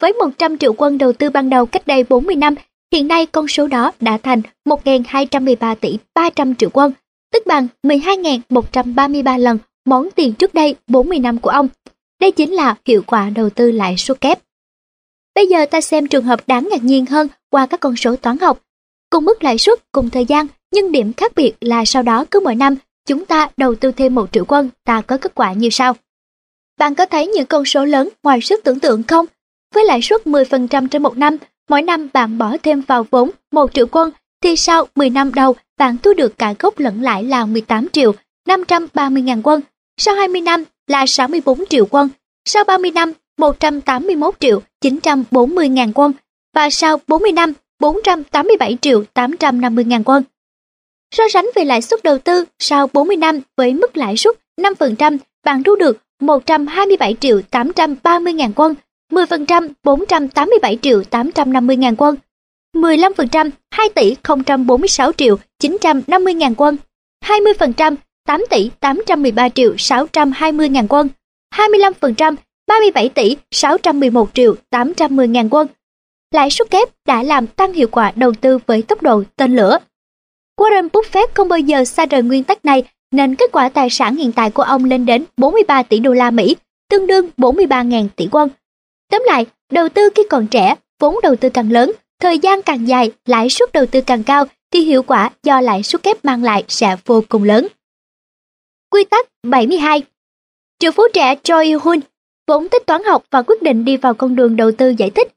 [0.00, 2.54] Với 100 triệu quân đầu tư ban đầu cách đây 40 năm
[2.94, 6.92] Hiện nay con số đó đã thành 1.213 tỷ 300 triệu quân,
[7.34, 11.68] tức bằng 12.133 lần món tiền trước đây 40 năm của ông.
[12.20, 14.38] Đây chính là hiệu quả đầu tư lãi suất kép.
[15.34, 18.38] Bây giờ ta xem trường hợp đáng ngạc nhiên hơn qua các con số toán
[18.38, 18.58] học.
[19.10, 22.40] Cùng mức lãi suất, cùng thời gian, nhưng điểm khác biệt là sau đó cứ
[22.40, 25.68] mỗi năm chúng ta đầu tư thêm một triệu quân, ta có kết quả như
[25.70, 25.96] sau.
[26.78, 29.26] Bạn có thấy những con số lớn ngoài sức tưởng tượng không?
[29.74, 31.38] Với lãi suất 10% trên một năm,
[31.68, 34.10] Mỗi năm bạn bỏ thêm vào vốn 1 triệu quân
[34.42, 38.12] thì sau 10 năm đầu bạn thu được cả gốc lẫn lãi là 18 triệu
[38.46, 39.60] 530 ngàn quân.
[39.96, 42.08] Sau 20 năm là 64 triệu quân.
[42.44, 46.12] sau 30 năm 181 triệu 940 ngàn quân
[46.54, 50.22] và sau 40 năm 487 triệu 850 ngàn quân.
[51.14, 55.18] So sánh về lãi suất đầu tư sau 40 năm với mức lãi suất 5%,
[55.44, 58.74] bạn thu được 127 triệu 830 ngàn quân,
[59.12, 62.16] 10% 487 triệu 850 ngàn quân,
[62.74, 64.16] 15% 2 tỷ
[64.66, 66.76] 046 triệu 950 ngàn quân,
[67.24, 67.96] 20%
[68.26, 71.08] 8 tỷ 813 triệu 620 ngàn quân,
[71.54, 72.34] 25%
[72.68, 75.68] 37 tỷ 611 triệu 810 ngàn quân.
[76.34, 79.78] Lãi suất kép đã làm tăng hiệu quả đầu tư với tốc độ tên lửa.
[80.60, 84.16] Warren Buffett không bao giờ xa rời nguyên tắc này nên kết quả tài sản
[84.16, 86.56] hiện tại của ông lên đến 43 tỷ đô la Mỹ,
[86.90, 88.48] tương đương 43.000 tỷ won.
[89.10, 91.92] Tóm lại, đầu tư khi còn trẻ, vốn đầu tư càng lớn,
[92.24, 95.82] thời gian càng dài, lãi suất đầu tư càng cao thì hiệu quả do lãi
[95.82, 97.66] suất kép mang lại sẽ vô cùng lớn.
[98.90, 100.02] Quy tắc 72
[100.78, 102.00] Triệu phú trẻ Choi Hun
[102.46, 105.32] vốn thích toán học và quyết định đi vào con đường đầu tư giải thích.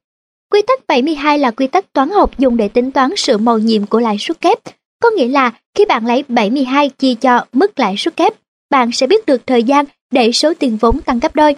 [0.51, 3.85] Quy tắc 72 là quy tắc toán học dùng để tính toán sự màu nhiệm
[3.85, 4.57] của lãi suất kép,
[5.01, 8.33] có nghĩa là khi bạn lấy 72 chia cho mức lãi suất kép,
[8.69, 11.56] bạn sẽ biết được thời gian để số tiền vốn tăng gấp đôi.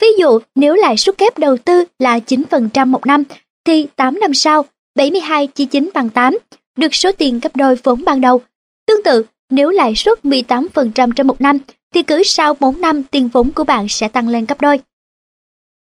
[0.00, 3.24] Ví dụ, nếu lãi suất kép đầu tư là 9% một năm,
[3.66, 4.64] thì 8 năm sau,
[4.94, 6.38] 72 chia 9 bằng 8,
[6.76, 8.40] được số tiền gấp đôi vốn ban đầu.
[8.86, 11.58] Tương tự, nếu lãi suất 18% trên một năm,
[11.94, 14.80] thì cứ sau 4 năm tiền vốn của bạn sẽ tăng lên gấp đôi.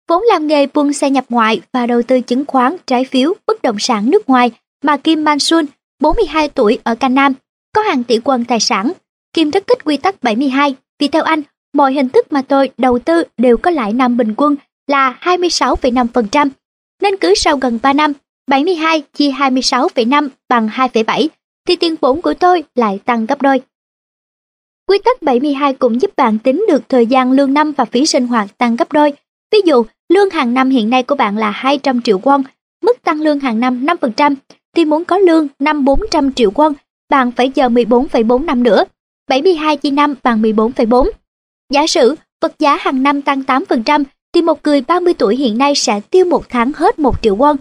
[0.08, 3.62] Vốn làm nghề buôn xe nhập ngoại và đầu tư chứng khoán, trái phiếu, bất
[3.62, 4.50] động sản nước ngoài
[4.82, 5.66] mà Kim Mansun,
[6.00, 7.34] 42 tuổi ở Can Nam,
[7.74, 8.92] có hàng tỷ quân tài sản.
[9.32, 11.42] Kim rất thích quy tắc 72 vì theo anh,
[11.72, 16.48] mọi hình thức mà tôi đầu tư đều có lãi năm bình quân là 26,5%.
[17.02, 18.12] Nên cứ sau gần 3 năm,
[18.48, 21.28] 72 chia 26,5 bằng 2,7
[21.68, 23.60] thì tiền vốn của tôi lại tăng gấp đôi.
[24.86, 28.26] Quy tắc 72 cũng giúp bạn tính được thời gian lương năm và phí sinh
[28.26, 29.12] hoạt tăng gấp đôi.
[29.52, 32.42] Ví dụ, lương hàng năm hiện nay của bạn là 200 triệu won,
[32.82, 34.34] mức tăng lương hàng năm 5%,
[34.76, 36.72] thì muốn có lương năm 400 triệu won,
[37.10, 38.84] bạn phải chờ 14,4 năm nữa.
[39.28, 41.10] 72 chia 5 bằng 14,4.
[41.72, 45.74] Giả sử vật giá hàng năm tăng 8%, thì một người 30 tuổi hiện nay
[45.74, 47.56] sẽ tiêu một tháng hết 1 triệu won.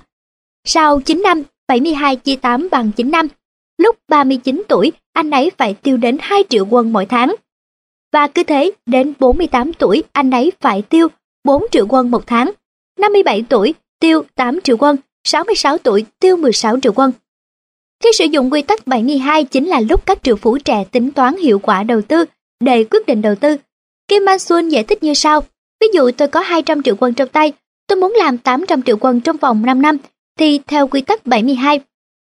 [0.66, 3.28] Sau 9 năm, 72 chia 8 bằng 9 năm.
[3.78, 7.36] Lúc 39 tuổi, anh ấy phải tiêu đến 2 triệu won mỗi tháng.
[8.14, 11.08] Và cứ thế, đến 48 tuổi, anh ấy phải tiêu
[11.44, 12.52] 4 triệu won một tháng.
[13.00, 14.96] 57 tuổi, tiêu 8 triệu won.
[15.24, 17.12] 66 tuổi, tiêu 16 triệu won.
[18.04, 21.38] Khi sử dụng quy tắc 72 chính là lúc các triệu phú trẻ tính toán
[21.38, 22.26] hiệu quả đầu tư
[22.60, 23.58] để quyết định đầu tư.
[24.08, 25.44] Kim Man Sun giải thích như sau.
[25.82, 27.54] Ví dụ tôi có 200 triệu won trong tay,
[27.88, 29.98] tôi muốn làm 800 triệu won trong vòng 5 năm,
[30.40, 31.80] thì theo quy tắc 72,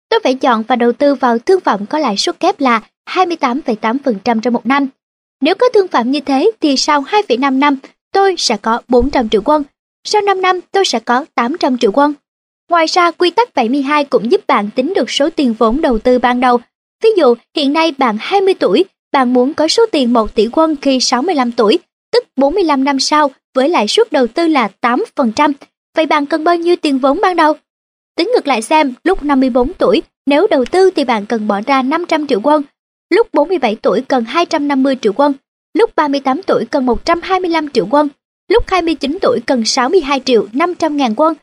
[0.09, 4.39] tôi phải chọn và đầu tư vào thương phẩm có lãi suất kép là 28,8%
[4.41, 4.87] trong một năm.
[5.41, 7.77] Nếu có thương phẩm như thế thì sau 2,5 năm
[8.13, 9.63] tôi sẽ có 400 triệu won,
[10.03, 12.13] sau 5 năm tôi sẽ có 800 triệu won.
[12.69, 16.19] Ngoài ra, quy tắc 72 cũng giúp bạn tính được số tiền vốn đầu tư
[16.19, 16.59] ban đầu.
[17.03, 20.75] Ví dụ, hiện nay bạn 20 tuổi, bạn muốn có số tiền 1 tỷ won
[20.81, 21.79] khi 65 tuổi,
[22.39, 25.53] 45 năm sau với lãi suất đầu tư là 8%.
[25.95, 27.53] Vậy bạn cần bao nhiêu tiền vốn ban đầu?
[28.15, 31.81] Tính ngược lại xem, lúc 54 tuổi, nếu đầu tư thì bạn cần bỏ ra
[31.81, 32.61] 500 triệu won,
[33.09, 35.33] lúc 47 tuổi cần 250 triệu won,
[35.73, 38.07] lúc 38 tuổi cần 125 triệu won,
[38.51, 41.33] lúc 29 tuổi cần 62 triệu 500 ngàn won,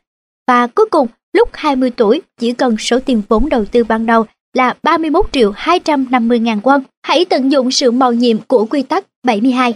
[0.49, 4.25] và cuối cùng lúc 20 tuổi chỉ cần số tiền vốn đầu tư ban đầu
[4.55, 6.81] là 31 triệu 250 ngàn won.
[7.03, 9.75] Hãy tận dụng sự màu nhiệm của quy tắc 72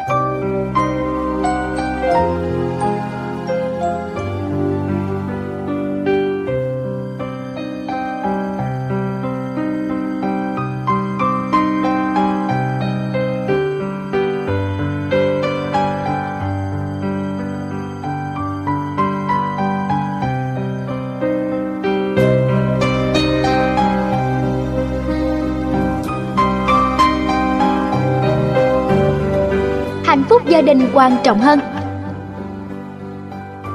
[30.11, 31.80] hạnh phúc gia đình quan trọng hơn.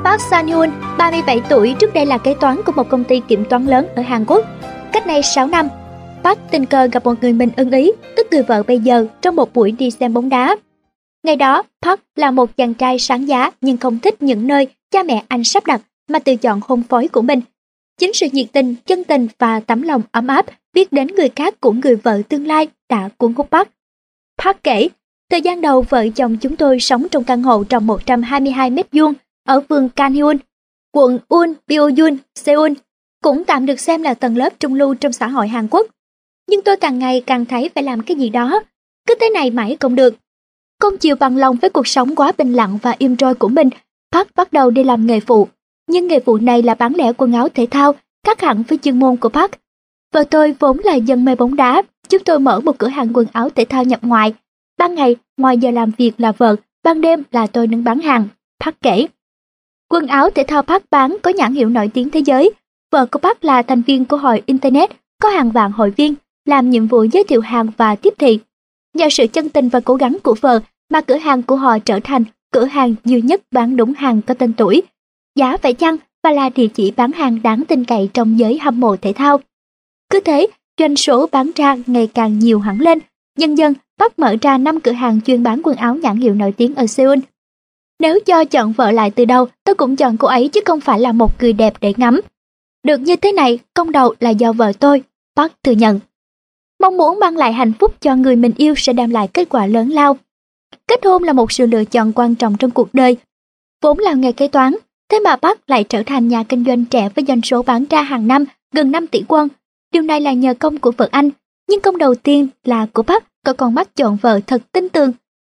[0.06, 3.66] Park San-hyun, 37 tuổi, trước đây là kế toán của một công ty kiểm toán
[3.66, 4.46] lớn ở Hàn Quốc.
[4.94, 5.68] Cách đây 6 năm,
[6.24, 9.36] Park tình cờ gặp một người mình ưng ý, tức người vợ bây giờ, trong
[9.36, 10.56] một buổi đi xem bóng đá.
[11.24, 15.04] Ngày đó, Park là một chàng trai sáng giá nhưng không thích những nơi cha
[15.04, 17.42] mẹ anh sắp đặt mà tự chọn hôn phối của mình.
[18.00, 21.60] Chính sự nhiệt tình, chân tình và tấm lòng ấm áp biết đến người khác
[21.60, 23.70] của người vợ tương lai đã cuốn hút Park.
[24.38, 24.90] Park kể,
[25.32, 29.14] Thời gian đầu vợ chồng chúng tôi sống trong căn hộ trong 122 mét vuông
[29.48, 30.38] ở phường Kanhyun,
[30.94, 32.72] quận Un Pyeongyun, Seoul,
[33.24, 35.88] cũng tạm được xem là tầng lớp trung lưu trong xã hội Hàn Quốc.
[36.50, 38.62] Nhưng tôi càng ngày càng thấy phải làm cái gì đó,
[39.08, 40.16] cứ thế này mãi không được.
[40.82, 43.70] Không chịu bằng lòng với cuộc sống quá bình lặng và im trôi của mình,
[44.12, 45.48] Park bắt đầu đi làm nghề phụ,
[45.88, 47.94] nhưng nghề phụ này là bán lẻ quần áo thể thao,
[48.26, 49.52] khác hẳn với chuyên môn của Park.
[50.14, 53.28] Vợ tôi vốn là dân mê bóng đá, chúng tôi mở một cửa hàng quần
[53.34, 54.34] áo thể thao nhập ngoại.
[54.78, 58.28] Ban ngày, ngoài giờ làm việc là vợ, ban đêm là tôi đứng bán hàng,
[58.60, 59.08] Park kể.
[59.90, 62.50] Quần áo thể thao Park bán có nhãn hiệu nổi tiếng thế giới.
[62.92, 64.90] Vợ của Park là thành viên của hội Internet,
[65.22, 66.16] có hàng vạn hội viên,
[66.46, 68.40] làm nhiệm vụ giới thiệu hàng và tiếp thị.
[68.94, 70.60] Nhờ sự chân tình và cố gắng của vợ
[70.92, 74.34] mà cửa hàng của họ trở thành cửa hàng duy nhất bán đúng hàng có
[74.34, 74.84] tên tuổi,
[75.36, 78.80] giá phải chăng và là địa chỉ bán hàng đáng tin cậy trong giới hâm
[78.80, 79.40] mộ thể thao.
[80.10, 80.48] Cứ thế,
[80.80, 83.00] doanh số bán ra ngày càng nhiều hẳn lên,
[83.38, 86.52] dần dần bắt mở ra 5 cửa hàng chuyên bán quần áo nhãn hiệu nổi
[86.52, 87.20] tiếng ở Seoul.
[88.00, 91.00] Nếu cho chọn vợ lại từ đầu, tôi cũng chọn cô ấy chứ không phải
[91.00, 92.22] là một người đẹp để ngắm.
[92.84, 95.04] Được như thế này, công đầu là do vợ tôi,
[95.36, 96.00] Park thừa nhận.
[96.82, 99.66] Mong muốn mang lại hạnh phúc cho người mình yêu sẽ đem lại kết quả
[99.66, 100.18] lớn lao.
[100.88, 103.18] Kết hôn là một sự lựa chọn quan trọng trong cuộc đời.
[103.82, 104.76] Vốn là nghề kế toán,
[105.10, 108.02] thế mà Park lại trở thành nhà kinh doanh trẻ với doanh số bán ra
[108.02, 109.48] hàng năm gần 5 tỷ won.
[109.92, 111.30] Điều này là nhờ công của vợ anh,
[111.70, 115.12] nhưng công đầu tiên là của Park có con mắt chọn vợ thật tin tưởng.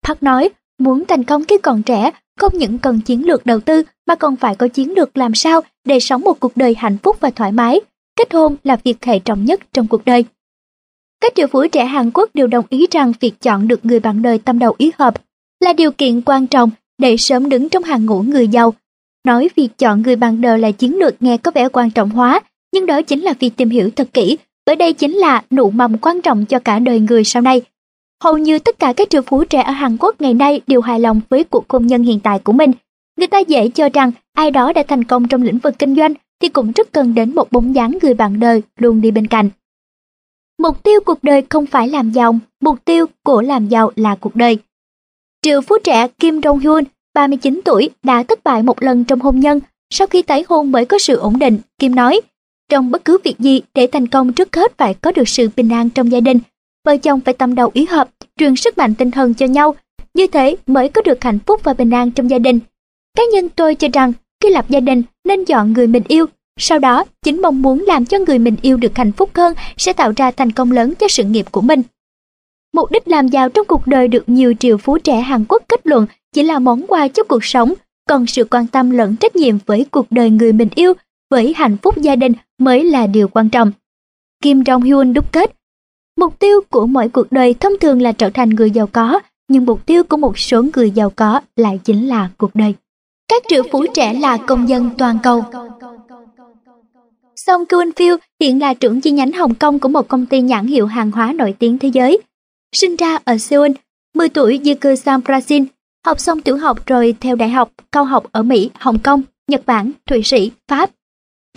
[0.07, 3.83] Park nói, muốn thành công khi còn trẻ, không những cần chiến lược đầu tư
[4.07, 7.17] mà còn phải có chiến lược làm sao để sống một cuộc đời hạnh phúc
[7.21, 7.81] và thoải mái.
[8.17, 10.25] Kết hôn là việc hệ trọng nhất trong cuộc đời.
[11.21, 14.23] Các triệu phú trẻ Hàn Quốc đều đồng ý rằng việc chọn được người bạn
[14.23, 15.15] đời tâm đầu ý hợp
[15.61, 18.75] là điều kiện quan trọng để sớm đứng trong hàng ngũ người giàu.
[19.25, 22.41] Nói việc chọn người bạn đời là chiến lược nghe có vẻ quan trọng hóa,
[22.73, 25.99] nhưng đó chính là việc tìm hiểu thật kỹ, bởi đây chính là nụ mầm
[25.99, 27.63] quan trọng cho cả đời người sau này.
[28.25, 31.01] Hầu như tất cả các triệu phú trẻ ở Hàn Quốc ngày nay đều hài
[31.01, 32.73] lòng với cuộc hôn nhân hiện tại của mình.
[33.19, 36.15] Người ta dễ cho rằng ai đó đã thành công trong lĩnh vực kinh doanh
[36.41, 39.51] thì cũng rất cần đến một bóng dáng người bạn đời luôn đi bên cạnh.
[40.63, 44.37] Mục tiêu cuộc đời không phải làm giàu, mục tiêu của làm giàu là cuộc
[44.37, 44.59] đời.
[45.43, 49.41] Triệu phú trẻ Kim Jong Hyun, 39 tuổi, đã thất bại một lần trong hôn
[49.41, 52.21] nhân, sau khi tái hôn mới có sự ổn định, Kim nói,
[52.71, 55.73] trong bất cứ việc gì để thành công trước hết phải có được sự bình
[55.73, 56.39] an trong gia đình,
[56.85, 58.09] vợ chồng phải tâm đầu ý hợp,
[58.39, 59.75] truyền sức mạnh tinh thần cho nhau,
[60.15, 62.61] như thế mới có được hạnh phúc và bình an trong gia đình.
[63.17, 66.27] Cá nhân tôi cho rằng khi lập gia đình nên chọn người mình yêu,
[66.61, 69.93] sau đó chính mong muốn làm cho người mình yêu được hạnh phúc hơn sẽ
[69.93, 71.83] tạo ra thành công lớn cho sự nghiệp của mình.
[72.75, 75.87] Mục đích làm giàu trong cuộc đời được nhiều triệu phú trẻ Hàn Quốc kết
[75.87, 77.75] luận chỉ là món quà cho cuộc sống,
[78.09, 80.93] còn sự quan tâm lẫn trách nhiệm với cuộc đời người mình yêu,
[81.31, 83.73] với hạnh phúc gia đình mới là điều quan trọng.
[84.43, 85.57] Kim Jong Hyun đúc kết,
[86.19, 89.65] mục tiêu của mỗi cuộc đời thông thường là trở thành người giàu có, nhưng
[89.65, 92.75] mục tiêu của một số người giàu có lại chính là cuộc đời.
[93.29, 95.45] Các triệu phú trẻ là công dân toàn cầu.
[97.37, 100.67] Song Kyun Phil hiện là trưởng chi nhánh Hồng Kông của một công ty nhãn
[100.67, 102.19] hiệu hàng hóa nổi tiếng thế giới.
[102.73, 103.71] Sinh ra ở Seoul,
[104.15, 105.67] 10 tuổi di cư sang Brazil,
[106.07, 109.63] học xong tiểu học rồi theo đại học, cao học ở Mỹ, Hồng Kông, Nhật
[109.67, 110.91] Bản, Thụy Sĩ, Pháp.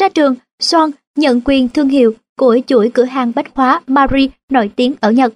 [0.01, 4.71] Ra trường, Son nhận quyền thương hiệu của chuỗi cửa hàng bách hóa Marie nổi
[4.75, 5.33] tiếng ở Nhật.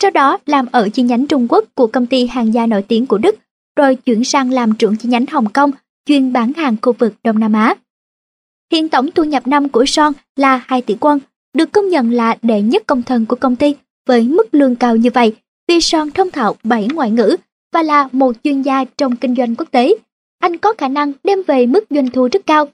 [0.00, 3.06] Sau đó làm ở chi nhánh Trung Quốc của công ty hàng gia nổi tiếng
[3.06, 3.36] của Đức,
[3.76, 5.70] rồi chuyển sang làm trưởng chi nhánh Hồng Kông,
[6.06, 7.74] chuyên bán hàng khu vực Đông Nam Á.
[8.72, 11.18] Hiện tổng thu nhập năm của Son là 2 tỷ quân,
[11.54, 13.74] được công nhận là đệ nhất công thần của công ty
[14.06, 15.36] với mức lương cao như vậy
[15.68, 17.36] vì Son thông thạo 7 ngoại ngữ
[17.72, 19.94] và là một chuyên gia trong kinh doanh quốc tế.
[20.38, 22.66] Anh có khả năng đem về mức doanh thu rất cao.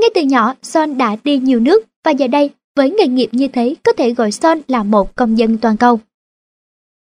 [0.00, 3.48] Ngay từ nhỏ, Son đã đi nhiều nước và giờ đây với nghề nghiệp như
[3.48, 6.00] thế có thể gọi Son là một công dân toàn cầu.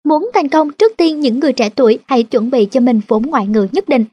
[0.05, 3.23] Muốn thành công trước tiên những người trẻ tuổi hãy chuẩn bị cho mình vốn
[3.23, 4.05] ngoại ngữ nhất định.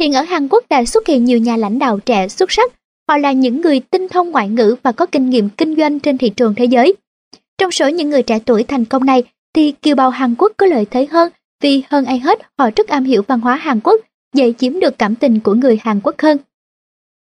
[0.00, 2.72] Hiện ở Hàn Quốc đã xuất hiện nhiều nhà lãnh đạo trẻ xuất sắc
[3.08, 6.18] Họ là những người tinh thông ngoại ngữ và có kinh nghiệm kinh doanh trên
[6.18, 6.94] thị trường thế giới.
[7.58, 9.22] Trong số những người trẻ tuổi thành công này
[9.54, 12.88] thì kiều bào Hàn Quốc có lợi thế hơn vì hơn ai hết họ rất
[12.88, 14.00] am hiểu văn hóa Hàn Quốc,
[14.34, 16.38] dễ chiếm được cảm tình của người Hàn Quốc hơn.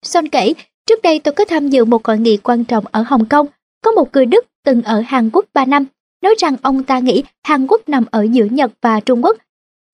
[0.02, 0.52] Son kể,
[0.92, 3.46] trước đây tôi có tham dự một hội nghị quan trọng ở Hồng Kông,
[3.84, 5.84] có một người Đức từng ở Hàn Quốc 3 năm,
[6.22, 9.36] nói rằng ông ta nghĩ Hàn Quốc nằm ở giữa Nhật và Trung Quốc,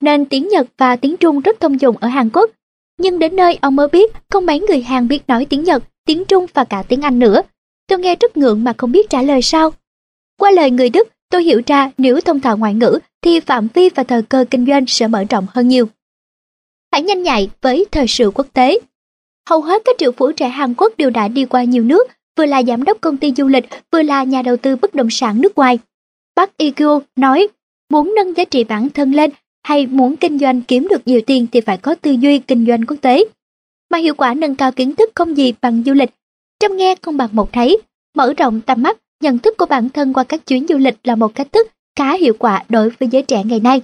[0.00, 2.50] nên tiếng Nhật và tiếng Trung rất thông dụng ở Hàn Quốc.
[2.98, 6.24] Nhưng đến nơi ông mới biết không mấy người Hàn biết nói tiếng Nhật, tiếng
[6.24, 7.42] Trung và cả tiếng Anh nữa.
[7.88, 9.72] Tôi nghe rất ngượng mà không biết trả lời sao.
[10.38, 13.88] Qua lời người Đức, tôi hiểu ra nếu thông thạo ngoại ngữ thì phạm vi
[13.88, 15.88] và thời cơ kinh doanh sẽ mở rộng hơn nhiều.
[16.92, 18.78] Hãy nhanh nhạy với thời sự quốc tế.
[19.48, 22.46] Hầu hết các triệu phú trẻ Hàn Quốc đều đã đi qua nhiều nước, vừa
[22.46, 25.40] là giám đốc công ty du lịch, vừa là nhà đầu tư bất động sản
[25.40, 25.78] nước ngoài.
[26.36, 27.48] Park Ikyo nói,
[27.90, 29.30] muốn nâng giá trị bản thân lên
[29.62, 32.86] hay muốn kinh doanh kiếm được nhiều tiền thì phải có tư duy kinh doanh
[32.86, 33.24] quốc tế.
[33.90, 36.10] Mà hiệu quả nâng cao kiến thức không gì bằng du lịch.
[36.60, 37.78] Trong nghe không bằng một thấy,
[38.16, 41.16] mở rộng tầm mắt, nhận thức của bản thân qua các chuyến du lịch là
[41.16, 41.66] một cách thức
[41.98, 43.82] khá hiệu quả đối với giới trẻ ngày nay.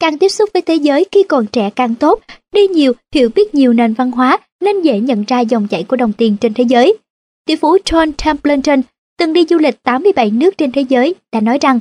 [0.00, 2.20] Càng tiếp xúc với thế giới khi còn trẻ càng tốt,
[2.52, 5.96] đi nhiều, hiểu biết nhiều nền văn hóa nên dễ nhận ra dòng chảy của
[5.96, 6.96] đồng tiền trên thế giới.
[7.46, 8.82] Tỷ phú John Templeton
[9.18, 11.80] từng đi du lịch 87 nước trên thế giới đã nói rằng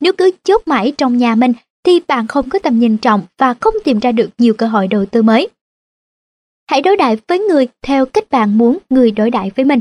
[0.00, 1.52] nếu cứ chốt mãi trong nhà mình
[1.84, 4.88] thì bạn không có tầm nhìn trọng và không tìm ra được nhiều cơ hội
[4.88, 5.48] đầu tư mới.
[6.70, 9.80] Hãy đối đại với người theo cách bạn muốn người đối đại với mình.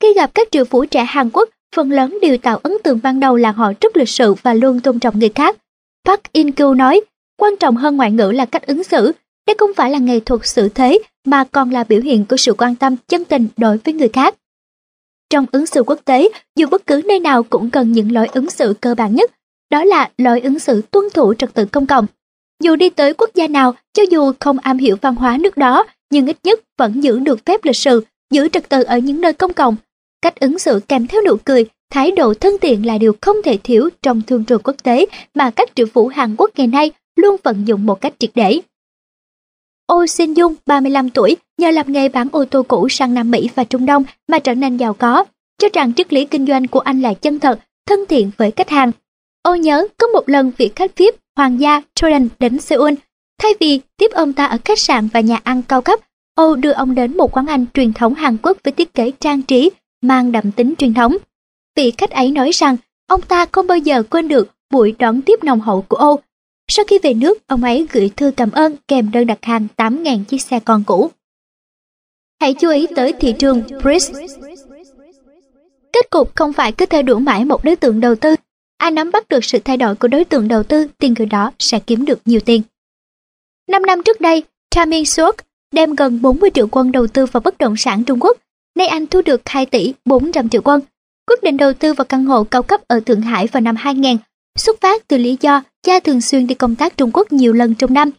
[0.00, 3.20] Khi gặp các triệu phú trẻ Hàn Quốc, phần lớn đều tạo ấn tượng ban
[3.20, 5.56] đầu là họ rất lịch sự và luôn tôn trọng người khác.
[6.04, 7.00] Park In Kyu nói,
[7.36, 9.12] quan trọng hơn ngoại ngữ là cách ứng xử.
[9.46, 12.54] Đây không phải là nghệ thuật xử thế mà còn là biểu hiện của sự
[12.58, 14.34] quan tâm chân tình đối với người khác.
[15.30, 18.50] Trong ứng xử quốc tế, dù bất cứ nơi nào cũng cần những lối ứng
[18.50, 19.30] xử cơ bản nhất,
[19.70, 22.06] đó là lối ứng xử tuân thủ trật tự công cộng.
[22.62, 25.84] Dù đi tới quốc gia nào, cho dù không am hiểu văn hóa nước đó,
[26.10, 29.32] nhưng ít nhất vẫn giữ được phép lịch sự, giữ trật tự ở những nơi
[29.32, 29.76] công cộng.
[30.22, 33.56] Cách ứng xử kèm theo nụ cười, thái độ thân thiện là điều không thể
[33.56, 37.36] thiếu trong thương trường quốc tế mà các triệu phú Hàn Quốc ngày nay luôn
[37.42, 38.60] vận dụng một cách triệt để.
[39.92, 43.50] Oh Shin Dung, 35 tuổi, nhờ làm nghề bán ô tô cũ sang Nam Mỹ
[43.54, 45.24] và Trung Đông mà trở nên giàu có,
[45.58, 48.70] cho rằng triết lý kinh doanh của anh là chân thật, thân thiện với khách
[48.70, 48.92] hàng.
[49.42, 52.94] Ô nhớ có một lần vị khách VIP Hoàng gia Jordan đến Seoul,
[53.38, 56.00] thay vì tiếp ông ta ở khách sạn và nhà ăn cao cấp,
[56.34, 59.42] Ô đưa ông đến một quán ăn truyền thống Hàn Quốc với thiết kế trang
[59.42, 59.70] trí
[60.02, 61.16] mang đậm tính truyền thống.
[61.76, 62.76] Vị khách ấy nói rằng
[63.06, 66.20] ông ta không bao giờ quên được buổi đón tiếp nồng hậu của Ô
[66.74, 70.24] sau khi về nước, ông ấy gửi thư cảm ơn kèm đơn đặt hàng 8.000
[70.24, 71.10] chiếc xe con cũ.
[72.40, 74.10] Hãy chú ý tới thị trường Bris.
[75.92, 78.34] Kết cục không phải cứ theo đuổi mãi một đối tượng đầu tư.
[78.78, 81.52] Ai nắm bắt được sự thay đổi của đối tượng đầu tư thì người đó
[81.58, 82.62] sẽ kiếm được nhiều tiền.
[83.68, 84.42] Năm năm trước đây,
[84.76, 85.36] Tamin Sok
[85.72, 88.36] đem gần 40 triệu quân đầu tư vào bất động sản Trung Quốc.
[88.76, 90.80] Nay anh thu được 2 tỷ 400 triệu quân.
[91.26, 94.16] Quyết định đầu tư vào căn hộ cao cấp ở Thượng Hải vào năm 2000
[94.58, 97.74] xuất phát từ lý do cha thường xuyên đi công tác Trung Quốc nhiều lần
[97.74, 98.10] trong năm.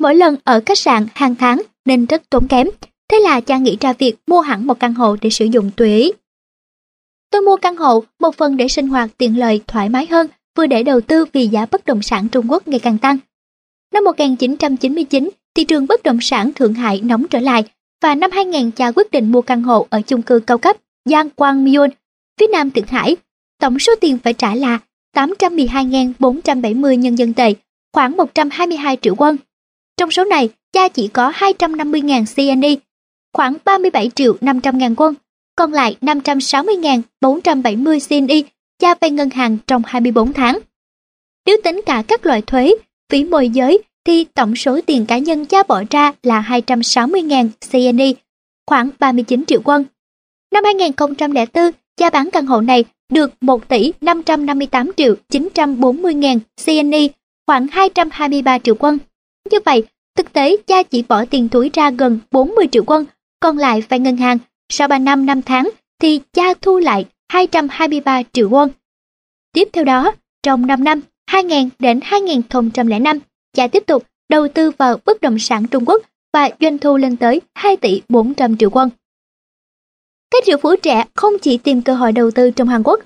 [0.00, 2.68] Mỗi lần ở khách sạn hàng tháng nên rất tốn kém,
[3.08, 5.94] thế là cha nghĩ ra việc mua hẳn một căn hộ để sử dụng tùy
[5.94, 6.12] ý.
[7.30, 10.26] Tôi mua căn hộ một phần để sinh hoạt tiện lợi thoải mái hơn,
[10.56, 13.18] vừa để đầu tư vì giá bất động sản Trung Quốc ngày càng tăng.
[13.94, 17.64] Năm 1999, thị trường bất động sản Thượng Hải nóng trở lại
[18.02, 21.30] và năm 2000 cha quyết định mua căn hộ ở chung cư cao cấp Giang
[21.30, 21.90] Quang Myon,
[22.40, 23.16] phía nam Thượng Hải.
[23.60, 24.78] Tổng số tiền phải trả là
[25.16, 27.54] 812.470 nhân dân tệ,
[27.92, 29.36] khoảng 122 triệu won.
[29.96, 32.78] Trong số này, cha chỉ có 250.000 CNY,
[33.32, 35.14] khoảng 37 triệu 500 ngàn won,
[35.56, 38.44] còn lại 560.470 CNY
[38.78, 40.58] cha vay ngân hàng trong 24 tháng.
[41.46, 42.74] Nếu tính cả các loại thuế,
[43.12, 48.14] phí môi giới thì tổng số tiền cá nhân cha bỏ ra là 260.000 CNY,
[48.66, 49.84] khoảng 39 triệu won.
[50.52, 57.10] Năm 2004, Giá bán căn hộ này được 1 tỷ 558 triệu 940 ngàn CNY,
[57.46, 58.98] khoảng 223 triệu quân.
[59.50, 59.84] Như vậy,
[60.16, 63.04] thực tế cha chỉ bỏ tiền túi ra gần 40 triệu quân,
[63.40, 64.38] còn lại phải ngân hàng.
[64.68, 68.68] Sau 3 năm 5 tháng thì cha thu lại 223 triệu won.
[69.52, 73.18] Tiếp theo đó, trong 5 năm 2000 đến 2005,
[73.56, 76.02] cha tiếp tục đầu tư vào bất động sản Trung Quốc
[76.32, 78.88] và doanh thu lên tới 2 tỷ 400 triệu won.
[80.36, 83.00] Các triệu phú trẻ không chỉ tìm cơ hội đầu tư trong Hàn Quốc.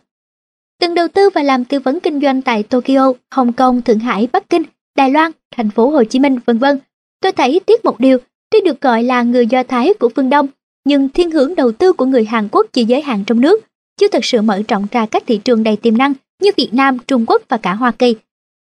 [0.81, 4.29] Từng đầu tư và làm tư vấn kinh doanh tại Tokyo, Hồng Kông, Thượng Hải,
[4.33, 4.63] Bắc Kinh,
[4.97, 6.79] Đài Loan, thành phố Hồ Chí Minh, vân vân.
[7.21, 8.19] Tôi thấy tiếc một điều,
[8.51, 10.47] tuy được gọi là người Do Thái của phương Đông,
[10.85, 13.61] nhưng thiên hướng đầu tư của người Hàn Quốc chỉ giới hạn trong nước,
[14.01, 16.99] chưa thực sự mở rộng ra các thị trường đầy tiềm năng như Việt Nam,
[17.07, 18.15] Trung Quốc và cả Hoa Kỳ.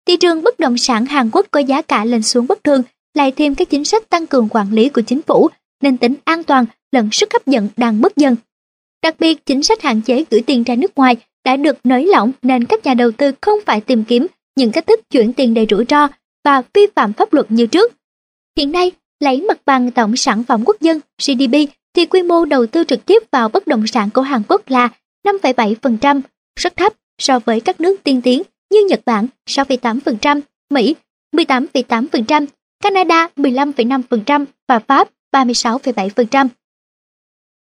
[0.08, 2.82] Thị trường bất động sản Hàn Quốc có giá cả lên xuống bất thường,
[3.14, 5.50] lại thêm các chính sách tăng cường quản lý của chính phủ,
[5.82, 8.36] nên tính an toàn lẫn sức hấp dẫn đang mất dần.
[9.04, 12.32] Đặc biệt, chính sách hạn chế gửi tiền ra nước ngoài đã được nới lỏng
[12.42, 15.68] nên các nhà đầu tư không phải tìm kiếm những cách thức chuyển tiền đầy
[15.70, 16.08] rủi ro
[16.44, 17.94] và vi phạm pháp luật như trước.
[18.58, 21.56] Hiện nay, lấy mặt bằng tổng sản phẩm quốc dân GDP
[21.94, 24.90] thì quy mô đầu tư trực tiếp vào bất động sản của Hàn Quốc là
[25.28, 26.22] 5,7%,
[26.60, 30.96] rất thấp so với các nước tiên tiến như Nhật Bản 6,8%, Mỹ
[31.36, 32.46] 18,8%,
[32.84, 36.48] Canada 15,5% và Pháp 36,7%.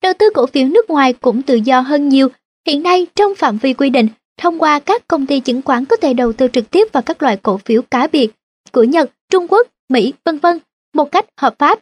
[0.02, 2.28] Đầu tư cổ phiếu nước ngoài cũng tự do hơn nhiều.
[2.66, 4.08] Hiện nay trong phạm vi quy định,
[4.38, 7.22] thông qua các công ty chứng khoán có thể đầu tư trực tiếp vào các
[7.22, 8.30] loại cổ phiếu cá biệt
[8.72, 10.58] của Nhật, Trung Quốc, Mỹ, vân vân
[10.94, 11.78] một cách hợp pháp.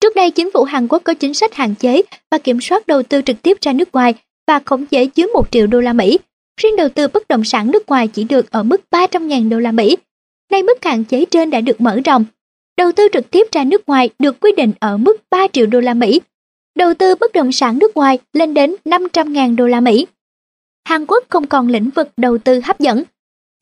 [0.00, 3.02] Trước đây chính phủ Hàn Quốc có chính sách hạn chế và kiểm soát đầu
[3.02, 4.14] tư trực tiếp ra nước ngoài
[4.46, 6.18] và khống chế dưới 1 triệu đô la Mỹ.
[6.60, 9.72] Riêng đầu tư bất động sản nước ngoài chỉ được ở mức 300.000 đô la
[9.72, 9.96] Mỹ.
[10.50, 12.24] Nay mức hạn chế trên đã được mở rộng.
[12.76, 15.80] Đầu tư trực tiếp ra nước ngoài được quy định ở mức 3 triệu đô
[15.80, 16.20] la Mỹ
[16.76, 20.06] đầu tư bất động sản nước ngoài lên đến 500.000 đô la Mỹ.
[20.88, 23.02] Hàn Quốc không còn lĩnh vực đầu tư hấp dẫn.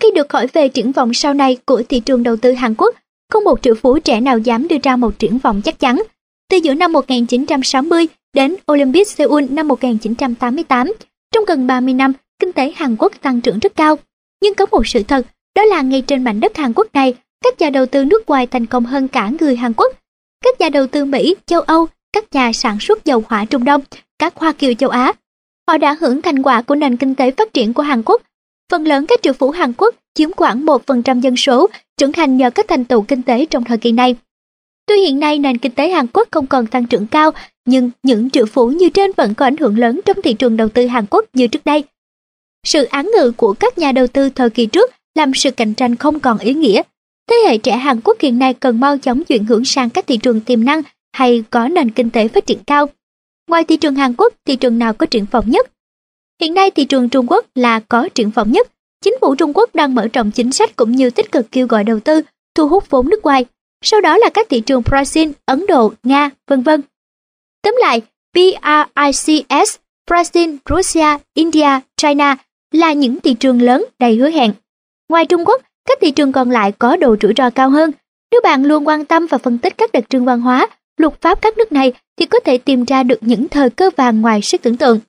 [0.03, 2.95] Khi được hỏi về triển vọng sau này của thị trường đầu tư Hàn Quốc,
[3.33, 6.03] không một triệu phú trẻ nào dám đưa ra một triển vọng chắc chắn.
[6.51, 10.93] Từ giữa năm 1960 đến Olympic Seoul năm 1988,
[11.35, 13.99] trong gần 30 năm, kinh tế Hàn Quốc tăng trưởng rất cao.
[14.43, 17.61] Nhưng có một sự thật, đó là ngay trên mảnh đất Hàn Quốc này, các
[17.61, 19.93] nhà đầu tư nước ngoài thành công hơn cả người Hàn Quốc.
[20.45, 23.81] Các nhà đầu tư Mỹ, châu Âu, các nhà sản xuất dầu hỏa Trung Đông,
[24.19, 25.13] các Hoa Kiều châu Á.
[25.69, 28.23] Họ đã hưởng thành quả của nền kinh tế phát triển của Hàn Quốc.
[28.73, 32.51] Phần lớn các triệu phú Hàn Quốc chiếm khoảng 1% dân số, trưởng thành nhờ
[32.51, 34.17] các thành tựu kinh tế trong thời kỳ này.
[34.87, 37.31] Tuy hiện nay nền kinh tế Hàn Quốc không còn tăng trưởng cao,
[37.67, 40.69] nhưng những triệu phú như trên vẫn có ảnh hưởng lớn trong thị trường đầu
[40.69, 41.85] tư Hàn Quốc như trước đây.
[42.67, 45.97] Sự án ngữ của các nhà đầu tư thời kỳ trước làm sự cạnh tranh
[45.97, 46.83] không còn ý nghĩa.
[47.31, 50.17] Thế hệ trẻ Hàn Quốc hiện nay cần mau chóng chuyển hướng sang các thị
[50.17, 50.83] trường tiềm năng
[51.13, 52.87] hay có nền kinh tế phát triển cao.
[53.49, 55.71] Ngoài thị trường Hàn Quốc, thị trường nào có triển vọng nhất?
[56.41, 58.69] Hiện nay thị trường Trung Quốc là có triển vọng nhất.
[59.05, 61.85] Chính phủ Trung Quốc đang mở rộng chính sách cũng như tích cực kêu gọi
[61.85, 62.23] đầu tư,
[62.55, 63.45] thu hút vốn nước ngoài.
[63.85, 66.83] Sau đó là các thị trường Brazil, Ấn Độ, Nga, vân vân.
[67.63, 68.03] Tóm lại,
[68.35, 69.77] BRICS,
[70.11, 72.37] Brazil, Russia, India, China
[72.73, 74.53] là những thị trường lớn đầy hứa hẹn.
[75.09, 77.91] Ngoài Trung Quốc, các thị trường còn lại có độ rủi ro cao hơn.
[78.33, 80.67] Nếu bạn luôn quan tâm và phân tích các đặc trưng văn hóa,
[81.03, 84.21] luật pháp các nước này thì có thể tìm ra được những thời cơ vàng
[84.21, 85.01] ngoài sức tưởng tượng.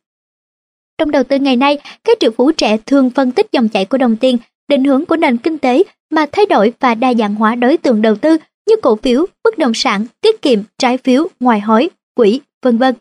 [0.98, 3.98] Trong đầu tư ngày nay, các triệu phú trẻ thường phân tích dòng chảy của
[3.98, 7.56] đồng tiền, định hướng của nền kinh tế mà thay đổi và đa dạng hóa
[7.56, 11.60] đối tượng đầu tư như cổ phiếu, bất động sản, tiết kiệm, trái phiếu, ngoại
[11.60, 12.96] hối, quỹ, vân vân.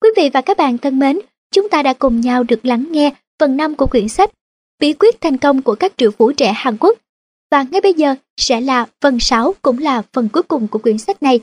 [0.00, 1.18] Quý vị và các bạn thân mến,
[1.54, 4.30] chúng ta đã cùng nhau được lắng nghe phần 5 của quyển sách
[4.78, 6.98] Bí quyết thành công của các triệu phú trẻ Hàn Quốc.
[7.50, 10.98] Và ngay bây giờ sẽ là phần 6 cũng là phần cuối cùng của quyển
[10.98, 11.40] sách này.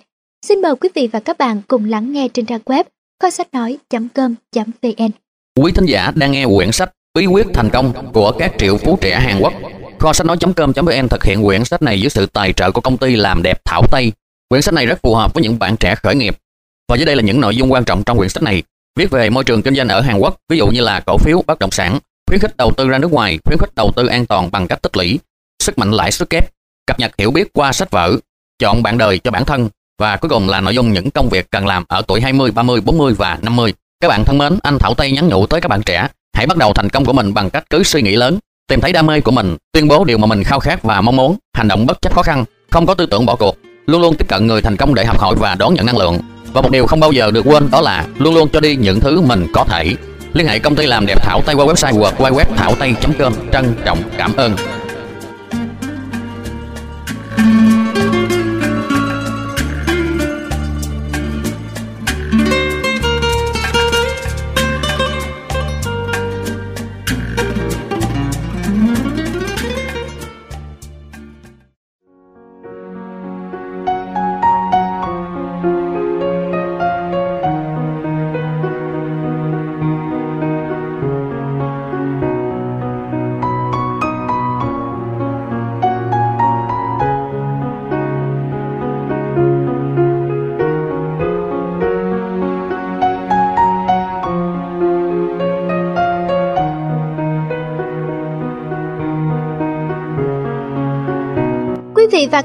[0.48, 2.84] Xin mời quý vị và các bạn cùng lắng nghe trên trang web
[3.22, 5.10] kho sách nói.com.vn.
[5.62, 8.98] Quý thính giả đang nghe quyển sách Bí quyết thành công của các triệu phú
[9.02, 9.54] trẻ Hàn Quốc.
[10.00, 13.16] Kho sách nói.com.vn thực hiện quyển sách này dưới sự tài trợ của công ty
[13.16, 14.12] làm đẹp Thảo Tây.
[14.50, 16.38] Quyển sách này rất phù hợp với những bạn trẻ khởi nghiệp.
[16.90, 18.64] Và dưới đây là những nội dung quan trọng trong quyển sách này.
[19.00, 21.44] Viết về môi trường kinh doanh ở Hàn Quốc, ví dụ như là cổ phiếu,
[21.48, 24.26] bất động sản, khuyến khích đầu tư ra nước ngoài, khuyến khích đầu tư an
[24.26, 25.20] toàn bằng cách tích lũy,
[25.60, 26.52] sức mạnh lãi suất kép,
[26.88, 28.18] cập nhật hiểu biết qua sách vở,
[28.60, 31.52] chọn bạn đời cho bản thân và cuối cùng là nội dung những công việc
[31.52, 33.74] cần làm ở tuổi 20, 30, 40 và 50.
[34.02, 36.58] Các bạn thân mến, anh Thảo Tây nhắn nhủ tới các bạn trẻ, hãy bắt
[36.58, 39.22] đầu thành công của mình bằng cách cứ suy nghĩ lớn, tìm thấy đam mê
[39.22, 42.02] của mình, tuyên bố điều mà mình khao khát và mong muốn, hành động bất
[42.02, 44.78] chấp khó khăn, không có tư tưởng bỏ cuộc, luôn luôn tiếp cận người thành
[44.78, 46.20] công để học hỏi và đón nhận năng lượng.
[46.54, 49.00] Và một điều không bao giờ được quên đó là luôn luôn cho đi những
[49.00, 49.96] thứ mình có thể.
[50.34, 53.34] Liên hệ công ty làm đẹp Thảo Tây qua website www thảo tây.com.
[53.52, 54.56] Trân trọng cảm ơn.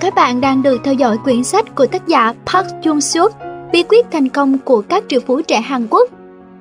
[0.00, 3.32] Các bạn đang được theo dõi quyển sách của tác giả Park Jung Suk,
[3.72, 6.10] Bí quyết thành công của các triệu phú trẻ Hàn Quốc,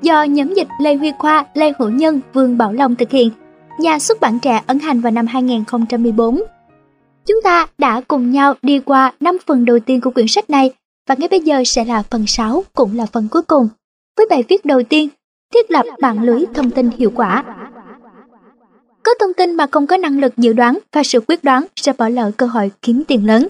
[0.01, 3.29] do nhóm dịch Lê Huy Khoa, Lê Hữu Nhân, Vương Bảo Long thực hiện,
[3.79, 6.41] nhà xuất bản trẻ ấn hành vào năm 2014.
[7.25, 10.71] Chúng ta đã cùng nhau đi qua 5 phần đầu tiên của quyển sách này
[11.09, 13.69] và ngay bây giờ sẽ là phần 6 cũng là phần cuối cùng.
[14.17, 15.09] Với bài viết đầu tiên,
[15.53, 17.43] thiết lập mạng lưới thông tin hiệu quả.
[19.07, 21.93] Có thông tin mà không có năng lực dự đoán và sự quyết đoán sẽ
[21.97, 23.47] bỏ lỡ cơ hội kiếm tiền lớn.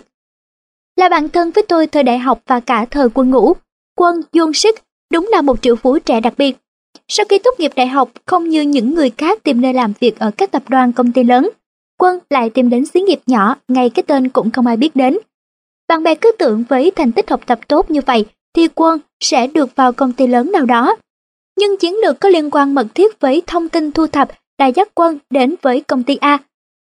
[0.95, 3.53] Là bạn thân với tôi thời đại học và cả thời quân ngũ,
[3.97, 4.75] quân Yoon sức
[5.11, 6.57] đúng là một triệu phú trẻ đặc biệt.
[7.07, 10.19] Sau khi tốt nghiệp đại học, không như những người khác tìm nơi làm việc
[10.19, 11.49] ở các tập đoàn công ty lớn,
[11.99, 15.17] Quân lại tìm đến xí nghiệp nhỏ, ngay cái tên cũng không ai biết đến.
[15.87, 19.47] Bạn bè cứ tưởng với thành tích học tập tốt như vậy thì Quân sẽ
[19.47, 20.95] được vào công ty lớn nào đó.
[21.59, 24.29] Nhưng chiến lược có liên quan mật thiết với thông tin thu thập
[24.59, 26.37] đã dắt Quân đến với công ty A.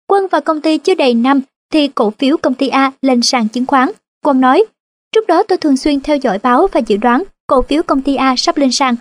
[0.07, 1.41] Quân và công ty chưa đầy năm
[1.73, 3.89] thì cổ phiếu công ty A lên sàn chứng khoán.
[4.25, 4.65] Quân nói,
[5.11, 8.15] trước đó tôi thường xuyên theo dõi báo và dự đoán cổ phiếu công ty
[8.15, 8.95] A sắp lên sàn.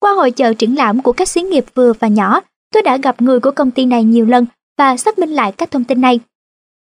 [0.00, 2.40] Qua hội chợ triển lãm của các xí nghiệp vừa và nhỏ,
[2.72, 4.46] tôi đã gặp người của công ty này nhiều lần
[4.78, 6.20] và xác minh lại các thông tin này.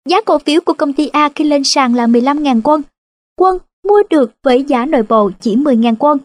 [0.08, 2.82] Giá cổ phiếu của công ty A khi lên sàn là 15.000 quân.
[3.38, 3.58] Quân
[3.88, 6.18] mua được với giá nội bộ chỉ 10.000 quân.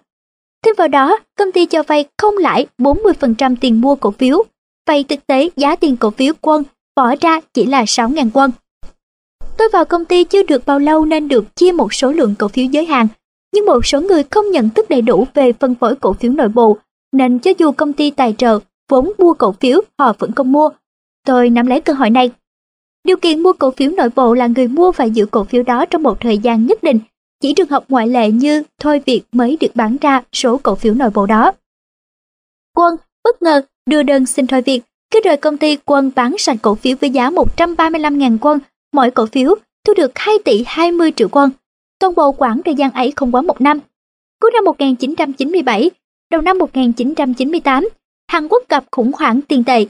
[0.65, 4.43] Thêm vào đó, công ty cho vay không lãi 40% tiền mua cổ phiếu.
[4.87, 6.63] Vậy thực tế giá tiền cổ phiếu quân
[6.95, 8.51] bỏ ra chỉ là 6.000 quân.
[9.57, 12.47] Tôi vào công ty chưa được bao lâu nên được chia một số lượng cổ
[12.47, 13.07] phiếu giới hạn,
[13.53, 16.49] nhưng một số người không nhận thức đầy đủ về phân phối cổ phiếu nội
[16.49, 16.77] bộ,
[17.11, 20.69] nên cho dù công ty tài trợ vốn mua cổ phiếu họ vẫn không mua.
[21.25, 22.31] Tôi nắm lấy cơ hội này.
[23.03, 25.85] Điều kiện mua cổ phiếu nội bộ là người mua phải giữ cổ phiếu đó
[25.85, 26.99] trong một thời gian nhất định,
[27.41, 30.93] chỉ trường hợp ngoại lệ như thôi việc mới được bán ra số cổ phiếu
[30.93, 31.51] nội bộ đó.
[32.75, 36.57] Quân bất ngờ đưa đơn xin thôi việc, khi rời công ty Quân bán sạch
[36.61, 38.59] cổ phiếu với giá 135.000 quân,
[38.93, 39.55] mỗi cổ phiếu
[39.87, 41.51] thu được 2 tỷ 20 triệu quân.
[41.99, 43.79] Toàn bộ quãng thời gian ấy không quá một năm.
[44.41, 45.91] Cuối năm 1997,
[46.31, 47.89] đầu năm 1998,
[48.27, 49.85] Hàn Quốc gặp khủng hoảng tiền tệ.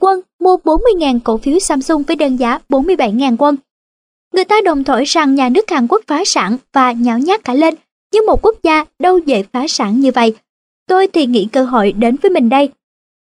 [0.00, 3.56] Quân mua 40.000 cổ phiếu Samsung với đơn giá 47.000 quân.
[4.34, 7.54] Người ta đồng thổi rằng nhà nước Hàn Quốc phá sản và nhão nhát cả
[7.54, 7.74] lên,
[8.12, 10.34] nhưng một quốc gia đâu dễ phá sản như vậy.
[10.88, 12.70] Tôi thì nghĩ cơ hội đến với mình đây.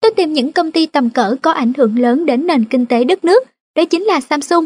[0.06, 3.04] Tôi tìm những công ty tầm cỡ có ảnh hưởng lớn đến nền kinh tế
[3.04, 3.44] đất nước,
[3.76, 4.64] đó chính là Samsung.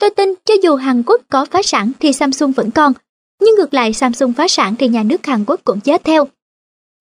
[0.00, 2.92] Tôi tin cho dù Hàn Quốc có phá sản thì Samsung vẫn còn,
[3.40, 6.28] nhưng ngược lại Samsung phá sản thì nhà nước Hàn Quốc cũng chết theo.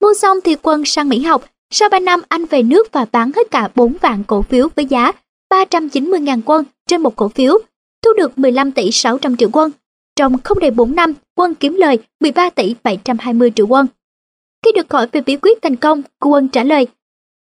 [0.02, 3.32] Mua xong thì quân sang Mỹ học, sau 3 năm anh về nước và bán
[3.36, 5.12] hết cả 4 vạn cổ phiếu với giá
[5.54, 7.60] 390.000 quân trên một cổ phiếu,
[8.04, 9.72] thu được 15 tỷ 600 triệu quân.
[10.16, 13.88] Trong không đầy 4 năm, quân kiếm lời 13 tỷ 720 triệu quân.
[14.66, 16.88] Khi được hỏi về bí quyết thành công, quân trả lời,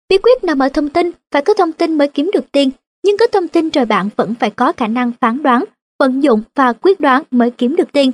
[0.09, 2.71] bí quyết nằm ở thông tin, phải có thông tin mới kiếm được tiền,
[3.05, 5.65] nhưng có thông tin rồi bạn vẫn phải có khả năng phán đoán,
[5.99, 8.13] vận dụng và quyết đoán mới kiếm được tiền.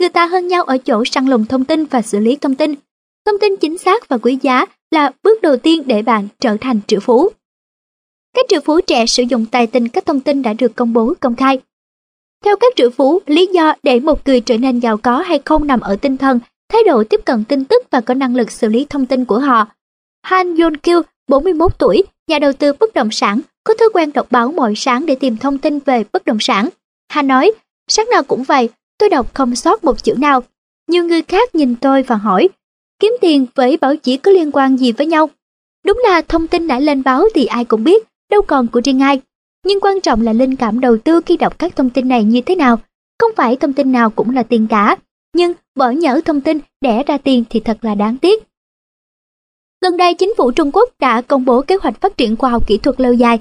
[0.00, 2.74] Người ta hơn nhau ở chỗ săn lùng thông tin và xử lý thông tin.
[3.26, 6.80] Thông tin chính xác và quý giá là bước đầu tiên để bạn trở thành
[6.86, 7.28] triệu phú.
[8.34, 11.14] Các triệu phú trẻ sử dụng tài tình các thông tin đã được công bố
[11.20, 11.60] công khai.
[12.44, 15.66] Theo các triệu phú, lý do để một người trở nên giàu có hay không
[15.66, 18.68] nằm ở tinh thần, thái độ tiếp cận tin tức và có năng lực xử
[18.68, 19.66] lý thông tin của họ.
[20.22, 24.26] Han Yun Kyu, 41 tuổi, nhà đầu tư bất động sản, có thói quen đọc
[24.30, 26.68] báo mỗi sáng để tìm thông tin về bất động sản.
[27.08, 27.52] Hà nói,
[27.88, 30.42] sáng nào cũng vậy, tôi đọc không sót một chữ nào.
[30.90, 32.48] Nhiều người khác nhìn tôi và hỏi,
[33.00, 35.30] kiếm tiền với báo chí có liên quan gì với nhau?
[35.84, 39.02] Đúng là thông tin đã lên báo thì ai cũng biết, đâu còn của riêng
[39.02, 39.20] ai.
[39.66, 42.40] Nhưng quan trọng là linh cảm đầu tư khi đọc các thông tin này như
[42.40, 42.78] thế nào.
[43.18, 44.96] Không phải thông tin nào cũng là tiền cả,
[45.34, 48.47] nhưng bỏ nhỡ thông tin đẻ ra tiền thì thật là đáng tiếc.
[49.82, 52.66] Gần đây, chính phủ Trung Quốc đã công bố kế hoạch phát triển khoa học
[52.66, 53.38] kỹ thuật lâu dài.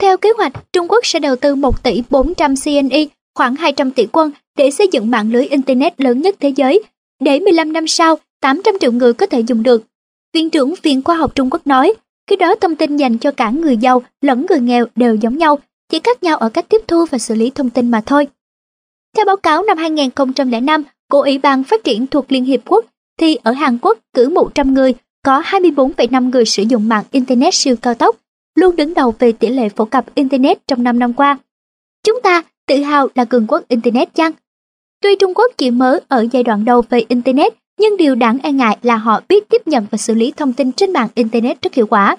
[0.00, 4.06] Theo kế hoạch, Trung Quốc sẽ đầu tư 1 tỷ 400 CNY, khoảng 200 tỷ
[4.12, 6.82] quân để xây dựng mạng lưới Internet lớn nhất thế giới.
[7.20, 9.82] Để 15 năm sau, 800 triệu người có thể dùng được.
[10.34, 11.94] Viện trưởng Viện Khoa học Trung Quốc nói,
[12.26, 15.58] khi đó thông tin dành cho cả người giàu lẫn người nghèo đều giống nhau,
[15.88, 18.26] chỉ khác nhau ở cách tiếp thu và xử lý thông tin mà thôi.
[19.16, 22.84] Theo báo cáo năm 2005 của Ủy ban Phát triển thuộc Liên Hiệp Quốc,
[23.20, 24.94] thì ở Hàn Quốc cử 100 người
[25.26, 28.16] có 24,5 người sử dụng mạng Internet siêu cao tốc,
[28.54, 31.38] luôn đứng đầu về tỷ lệ phổ cập Internet trong 5 năm qua.
[32.04, 34.32] Chúng ta tự hào là cường quốc Internet chăng?
[35.02, 38.52] Tuy Trung Quốc chỉ mới ở giai đoạn đầu về Internet, nhưng điều đáng e
[38.52, 41.74] ngại là họ biết tiếp nhận và xử lý thông tin trên mạng Internet rất
[41.74, 42.16] hiệu quả.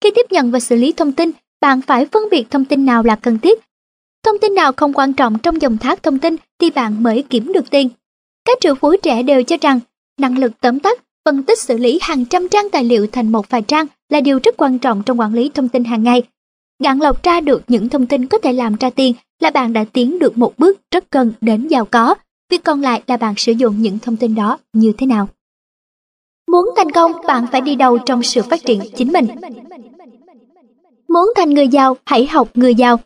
[0.00, 3.02] Khi tiếp nhận và xử lý thông tin, bạn phải phân biệt thông tin nào
[3.02, 3.58] là cần thiết.
[4.22, 7.52] Thông tin nào không quan trọng trong dòng thác thông tin thì bạn mới kiếm
[7.52, 7.88] được tiền.
[8.44, 9.80] Các triệu phú trẻ đều cho rằng
[10.18, 13.50] năng lực tóm tắt, phân tích xử lý hàng trăm trang tài liệu thành một
[13.50, 16.22] vài trang là điều rất quan trọng trong quản lý thông tin hàng ngày.
[16.82, 19.84] Gạn lọc ra được những thông tin có thể làm ra tiền là bạn đã
[19.92, 22.14] tiến được một bước rất gần đến giàu có
[22.50, 25.28] Việc còn lại là bạn sử dụng những thông tin đó như thế nào.
[26.50, 29.26] Muốn thành công, bạn phải đi đầu trong sự phát triển chính mình.
[31.08, 33.00] Muốn thành người giàu, hãy học người giàu.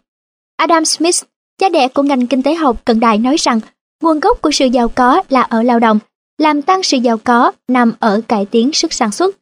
[0.57, 1.23] Adam Smith,
[1.59, 3.61] cha đẻ của ngành kinh tế học cận đại nói rằng
[4.03, 5.99] nguồn gốc của sự giàu có là ở lao động,
[6.39, 9.37] làm tăng sự giàu có nằm ở cải tiến sức sản xuất.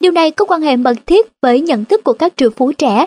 [0.00, 3.06] Điều này có quan hệ mật thiết với nhận thức của các triệu phú trẻ.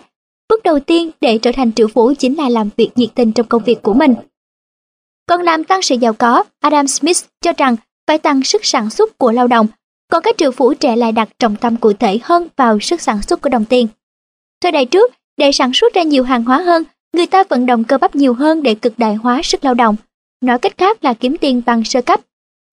[0.49, 3.47] Bước đầu tiên để trở thành triệu phú chính là làm việc nhiệt tình trong
[3.47, 4.15] công việc của mình.
[5.27, 7.75] Còn làm tăng sự giàu có, Adam Smith cho rằng
[8.07, 9.67] phải tăng sức sản xuất của lao động,
[10.11, 13.21] còn các triệu phú trẻ lại đặt trọng tâm cụ thể hơn vào sức sản
[13.21, 13.87] xuất của đồng tiền.
[14.61, 17.83] Thời đại trước, để sản xuất ra nhiều hàng hóa hơn, người ta vận động
[17.83, 19.95] cơ bắp nhiều hơn để cực đại hóa sức lao động.
[20.41, 22.21] Nói cách khác là kiếm tiền bằng sơ cấp.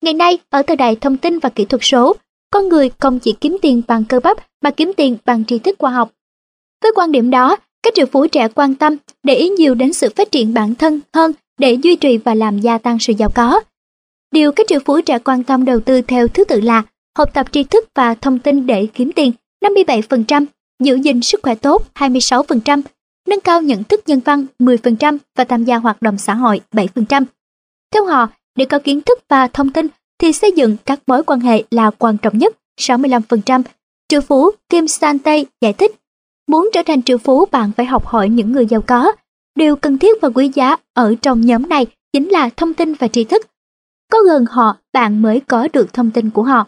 [0.05, 2.15] Ngày nay, ở thời đại thông tin và kỹ thuật số,
[2.51, 5.75] con người không chỉ kiếm tiền bằng cơ bắp mà kiếm tiền bằng tri thức
[5.79, 6.11] khoa học.
[6.83, 10.09] Với quan điểm đó, các triệu phú trẻ quan tâm để ý nhiều đến sự
[10.15, 13.61] phát triển bản thân hơn để duy trì và làm gia tăng sự giàu có.
[14.31, 16.83] Điều các triệu phú trẻ quan tâm đầu tư theo thứ tự là
[17.17, 19.31] học tập tri thức và thông tin để kiếm tiền
[19.63, 20.45] 57%,
[20.83, 22.81] giữ gìn sức khỏe tốt 26%,
[23.27, 27.23] nâng cao nhận thức nhân văn 10% và tham gia hoạt động xã hội 7%.
[27.93, 29.87] Theo họ, để có kiến thức và thông tin
[30.19, 33.63] thì xây dựng các mối quan hệ là quan trọng nhất 65%.
[34.07, 35.95] Triệu phú Kim San Tây giải thích,
[36.47, 39.11] Muốn trở thành triệu phú bạn phải học hỏi những người giàu có.
[39.55, 43.07] Điều cần thiết và quý giá ở trong nhóm này chính là thông tin và
[43.07, 43.47] tri thức.
[44.11, 46.67] Có gần họ, bạn mới có được thông tin của họ.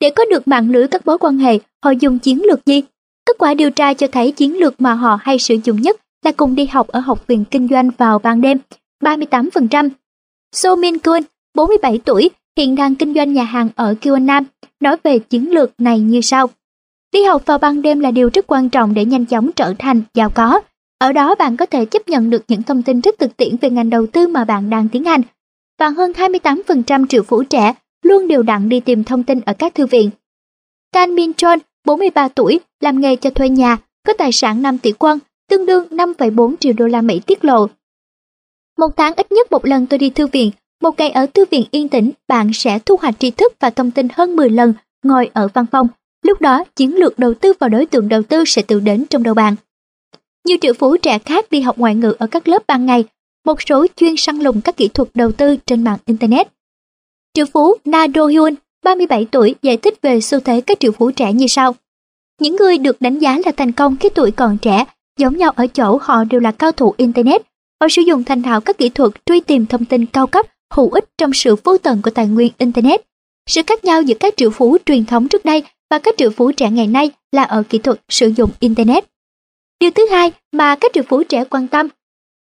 [0.00, 2.82] Để có được mạng lưới các mối quan hệ, họ dùng chiến lược gì?
[3.26, 6.32] Kết quả điều tra cho thấy chiến lược mà họ hay sử dụng nhất là
[6.32, 8.58] cùng đi học ở học viện kinh doanh vào ban đêm,
[9.02, 9.88] 38%.
[10.52, 11.22] So Min Kun,
[11.54, 14.44] 47 tuổi, hiện đang kinh doanh nhà hàng ở Nam,
[14.80, 16.46] nói về chiến lược này như sau.
[17.12, 20.02] Đi học vào ban đêm là điều rất quan trọng để nhanh chóng trở thành
[20.14, 20.60] giàu có.
[20.98, 23.70] Ở đó bạn có thể chấp nhận được những thông tin rất thực tiễn về
[23.70, 25.22] ngành đầu tư mà bạn đang tiến hành.
[25.78, 29.74] Và hơn 28% triệu phú trẻ luôn đều đặn đi tìm thông tin ở các
[29.74, 30.10] thư viện.
[30.92, 34.92] Tan Min Chon, 43 tuổi, làm nghề cho thuê nhà, có tài sản 5 tỷ
[34.92, 37.66] won, tương đương 5,4 triệu đô la Mỹ tiết lộ.
[38.80, 40.50] Một tháng ít nhất một lần tôi đi thư viện,
[40.82, 43.90] một ngày ở thư viện yên tĩnh, bạn sẽ thu hoạch tri thức và thông
[43.90, 45.88] tin hơn 10 lần ngồi ở văn phòng.
[46.22, 49.22] Lúc đó, chiến lược đầu tư vào đối tượng đầu tư sẽ tự đến trong
[49.22, 49.56] đầu bạn.
[50.44, 53.04] Nhiều triệu phú trẻ khác đi học ngoại ngữ ở các lớp ban ngày,
[53.44, 56.48] một số chuyên săn lùng các kỹ thuật đầu tư trên mạng Internet.
[57.34, 61.10] Triệu phú Na Do Hyun, 37 tuổi, giải thích về xu thế các triệu phú
[61.10, 61.74] trẻ như sau.
[62.40, 64.84] Những người được đánh giá là thành công khi tuổi còn trẻ,
[65.18, 67.49] giống nhau ở chỗ họ đều là cao thủ Internet.
[67.80, 70.90] Họ sử dụng thành thạo các kỹ thuật truy tìm thông tin cao cấp, hữu
[70.90, 73.00] ích trong sự vô tận của tài nguyên Internet.
[73.48, 76.52] Sự khác nhau giữa các triệu phú truyền thống trước đây và các triệu phú
[76.52, 79.04] trẻ ngày nay là ở kỹ thuật sử dụng Internet.
[79.80, 81.88] Điều thứ hai mà các triệu phú trẻ quan tâm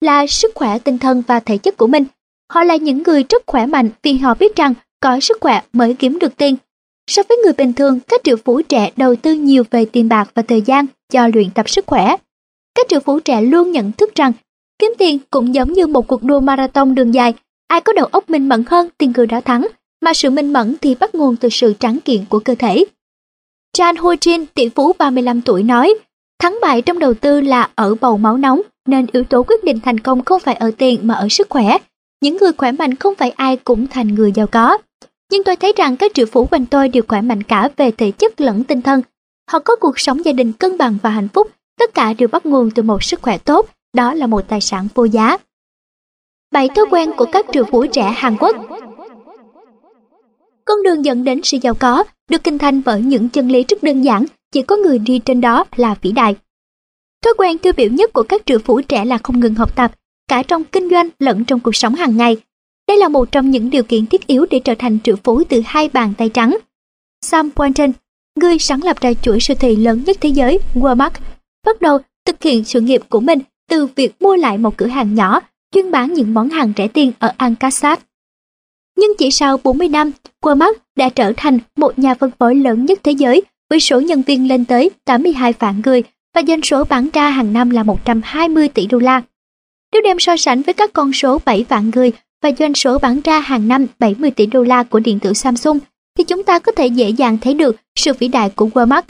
[0.02, 2.06] là sức khỏe tinh thần và thể chất của mình.
[2.52, 5.94] Họ là những người rất khỏe mạnh vì họ biết rằng có sức khỏe mới
[5.94, 6.56] kiếm được tiền.
[7.08, 10.32] So với người bình thường, các triệu phú trẻ đầu tư nhiều về tiền bạc
[10.34, 12.16] và thời gian cho luyện tập sức khỏe.
[12.76, 14.32] Các triệu phú trẻ luôn nhận thức rằng
[14.80, 17.34] kiếm tiền cũng giống như một cuộc đua marathon đường dài,
[17.68, 19.68] ai có đầu óc minh mẫn hơn thì người đã thắng,
[20.02, 22.86] mà sự minh mẫn thì bắt nguồn từ sự tráng kiện của cơ thể.
[23.74, 25.94] Chan Ho Jin, tỷ phú 35 tuổi nói,
[26.40, 29.80] thắng bại trong đầu tư là ở bầu máu nóng, nên yếu tố quyết định
[29.80, 31.78] thành công không phải ở tiền mà ở sức khỏe.
[32.22, 34.78] Những người khỏe mạnh không phải ai cũng thành người giàu có.
[35.32, 38.12] Nhưng tôi thấy rằng các triệu phú quanh tôi đều khỏe mạnh cả về thể
[38.12, 39.02] chất lẫn tinh thần.
[39.52, 41.48] Họ có cuộc sống gia đình cân bằng và hạnh phúc,
[41.80, 44.88] tất cả đều bắt nguồn từ một sức khỏe tốt, đó là một tài sản
[44.96, 45.38] vô giá.
[46.52, 48.56] Bảy thói quen của các triệu phú trẻ Hàn Quốc
[50.66, 53.84] Con đường dẫn đến sự giàu có được kinh thành bởi những chân lý rất
[53.84, 56.36] đơn giản, chỉ có người đi trên đó là vĩ đại.
[57.24, 59.92] Thói quen tiêu biểu nhất của các triệu phú trẻ là không ngừng học tập,
[60.28, 62.38] cả trong kinh doanh lẫn trong cuộc sống hàng ngày.
[62.88, 65.62] Đây là một trong những điều kiện thiết yếu để trở thành triệu phú từ
[65.66, 66.58] hai bàn tay trắng.
[67.22, 67.92] Sam Walton,
[68.36, 71.12] người sáng lập ra chuỗi siêu thị lớn nhất thế giới Walmart,
[71.66, 75.16] bắt đầu thực hiện sự nghiệp của mình từ việc mua lại một cửa hàng
[75.16, 75.40] nhỏ
[75.72, 78.00] chuyên bán những món hàng rẻ tiền ở Ankasat.
[78.98, 83.00] Nhưng chỉ sau 40 năm, Walmart đã trở thành một nhà phân phối lớn nhất
[83.04, 86.04] thế giới với số nhân viên lên tới 82 vạn người
[86.36, 89.22] và doanh số bán ra hàng năm là 120 tỷ đô la.
[89.94, 93.22] Nếu đem so sánh với các con số 7 vạn người và doanh số bán
[93.22, 95.80] ra hàng năm 70 tỷ đô la của điện tử Samsung,
[96.18, 99.04] thì chúng ta có thể dễ dàng thấy được sự vĩ đại của Walmart.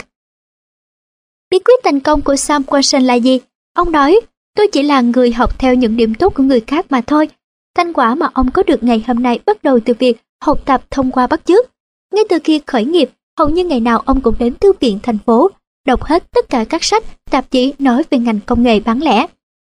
[1.50, 3.38] Bí quyết thành công của Sam Walton là gì?
[3.74, 4.20] Ông nói,
[4.60, 7.28] tôi chỉ là người học theo những điểm tốt của người khác mà thôi.
[7.76, 10.82] Thành quả mà ông có được ngày hôm nay bắt đầu từ việc học tập
[10.90, 11.70] thông qua bắt chước.
[12.14, 15.18] Ngay từ khi khởi nghiệp, hầu như ngày nào ông cũng đến thư viện thành
[15.18, 15.50] phố,
[15.86, 19.26] đọc hết tất cả các sách, tạp chí nói về ngành công nghệ bán lẻ.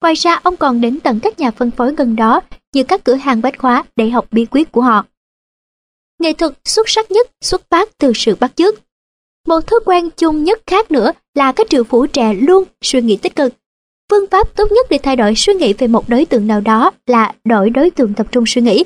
[0.00, 2.40] Ngoài ra ông còn đến tận các nhà phân phối gần đó
[2.74, 5.04] như các cửa hàng bách khóa để học bí quyết của họ.
[6.18, 8.74] Nghệ thuật xuất sắc nhất xuất phát từ sự bắt chước.
[9.46, 13.16] Một thói quen chung nhất khác nữa là các triệu phú trẻ luôn suy nghĩ
[13.16, 13.52] tích cực.
[14.12, 16.90] Phương pháp tốt nhất để thay đổi suy nghĩ về một đối tượng nào đó
[17.06, 18.84] là đổi đối tượng tập trung suy nghĩ.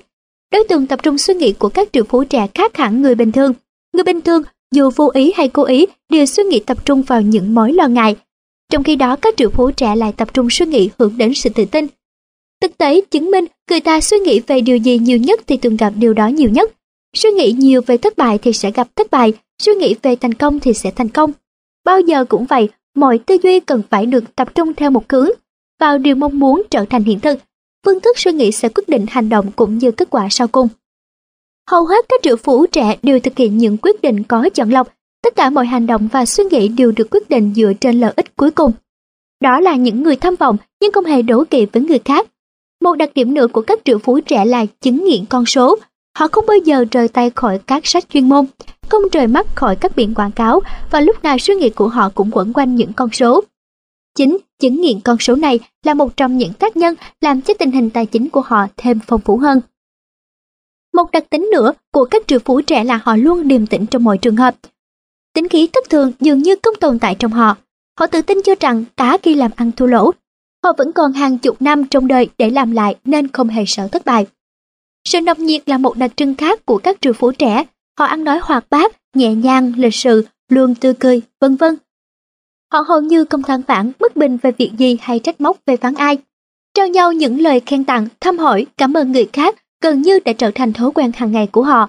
[0.52, 3.32] Đối tượng tập trung suy nghĩ của các triệu phú trẻ khác hẳn người bình
[3.32, 3.52] thường.
[3.94, 4.42] Người bình thường
[4.74, 7.88] dù vô ý hay cố ý đều suy nghĩ tập trung vào những mối lo
[7.88, 8.16] ngại.
[8.72, 11.50] Trong khi đó các triệu phú trẻ lại tập trung suy nghĩ hướng đến sự
[11.50, 11.86] tự tin.
[12.62, 15.76] Thực tế chứng minh người ta suy nghĩ về điều gì nhiều nhất thì thường
[15.76, 16.70] gặp điều đó nhiều nhất.
[17.16, 19.32] Suy nghĩ nhiều về thất bại thì sẽ gặp thất bại,
[19.62, 21.32] suy nghĩ về thành công thì sẽ thành công.
[21.84, 25.30] Bao giờ cũng vậy, mọi tư duy cần phải được tập trung theo một hướng,
[25.80, 27.38] vào điều mong muốn trở thành hiện thực.
[27.86, 30.68] Phương thức suy nghĩ sẽ quyết định hành động cũng như kết quả sau cùng.
[31.70, 34.88] Hầu hết các triệu phú trẻ đều thực hiện những quyết định có chọn lọc,
[35.22, 38.12] tất cả mọi hành động và suy nghĩ đều được quyết định dựa trên lợi
[38.16, 38.72] ích cuối cùng.
[39.40, 42.28] Đó là những người tham vọng nhưng không hề đố kỵ với người khác.
[42.82, 45.78] Một đặc điểm nữa của các triệu phú trẻ là chứng nghiện con số.
[46.18, 48.46] Họ không bao giờ rời tay khỏi các sách chuyên môn,
[48.88, 52.08] không rời mắt khỏi các biển quảng cáo và lúc nào suy nghĩ của họ
[52.14, 53.44] cũng quẩn quanh những con số.
[54.16, 57.72] Chính chứng nghiện con số này là một trong những tác nhân làm cho tình
[57.72, 59.60] hình tài chính của họ thêm phong phú hơn.
[60.94, 64.04] Một đặc tính nữa của các triệu phú trẻ là họ luôn điềm tĩnh trong
[64.04, 64.54] mọi trường hợp.
[65.34, 67.56] Tính khí thất thường dường như không tồn tại trong họ.
[67.98, 70.10] Họ tự tin cho rằng cả khi làm ăn thua lỗ,
[70.64, 73.88] họ vẫn còn hàng chục năm trong đời để làm lại nên không hề sợ
[73.88, 74.26] thất bại.
[75.08, 77.64] Sự nồng nhiệt là một đặc trưng khác của các triệu phú trẻ.
[77.98, 81.76] Họ ăn nói hoạt bát, nhẹ nhàng, lịch sự, luôn tươi cười, vân vân.
[82.72, 85.76] Họ hầu như không than vãn, bất bình về việc gì hay trách móc về
[85.76, 86.18] phán ai.
[86.74, 90.32] Trao nhau những lời khen tặng, thăm hỏi, cảm ơn người khác gần như đã
[90.32, 91.88] trở thành thói quen hàng ngày của họ.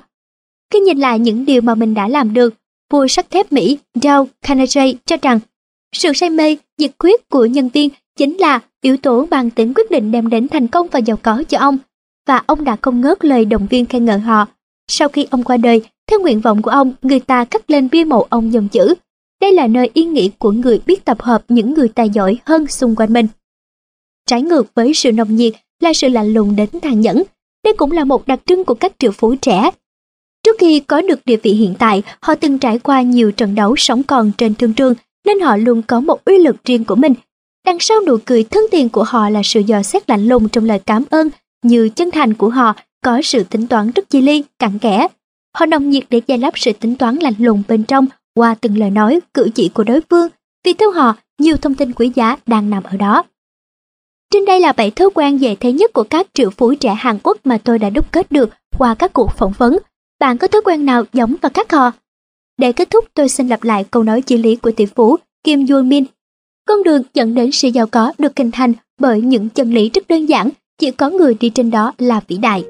[0.73, 2.53] Khi nhìn lại những điều mà mình đã làm được,
[2.89, 5.39] vua sắt thép Mỹ Dale Carnegie cho rằng
[5.93, 9.91] sự say mê, nhiệt huyết của nhân viên chính là yếu tố bằng tính quyết
[9.91, 11.77] định đem đến thành công và giàu có cho ông,
[12.27, 14.47] và ông đã không ngớt lời động viên khen ngợi họ.
[14.87, 18.03] Sau khi ông qua đời, theo nguyện vọng của ông, người ta cắt lên bia
[18.03, 18.93] mộ ông dòng chữ.
[19.41, 22.67] Đây là nơi yên nghỉ của người biết tập hợp những người tài giỏi hơn
[22.67, 23.27] xung quanh mình.
[24.25, 27.23] Trái ngược với sự nồng nhiệt là sự lạnh lùng đến tàn nhẫn.
[27.63, 29.71] Đây cũng là một đặc trưng của các triệu phú trẻ.
[30.43, 33.75] Trước khi có được địa vị hiện tại, họ từng trải qua nhiều trận đấu
[33.75, 34.93] sống còn trên thương trường
[35.25, 37.13] nên họ luôn có một uy lực riêng của mình.
[37.65, 40.65] Đằng sau nụ cười thân thiện của họ là sự dò xét lạnh lùng trong
[40.65, 41.29] lời cảm ơn,
[41.63, 45.07] như chân thành của họ có sự tính toán rất chi ly, cặn kẽ.
[45.57, 48.05] Họ nồng nhiệt để giải lắp sự tính toán lạnh lùng bên trong
[48.35, 50.29] qua từng lời nói, cử chỉ của đối phương,
[50.65, 53.23] vì theo họ, nhiều thông tin quý giá đang nằm ở đó.
[54.33, 57.19] Trên đây là bảy thói quen dễ thấy nhất của các triệu phú trẻ Hàn
[57.23, 59.77] Quốc mà tôi đã đúc kết được qua các cuộc phỏng vấn.
[60.19, 61.91] Bạn có thói quen nào giống vào các họ?
[62.57, 65.65] Để kết thúc tôi xin lặp lại câu nói chỉ lý của tỷ phú Kim
[65.69, 66.05] Yoon Min.
[66.67, 70.07] Con đường dẫn đến sự giàu có được hình thành bởi những chân lý rất
[70.07, 72.63] đơn giản, chỉ có người đi trên đó là vĩ đại.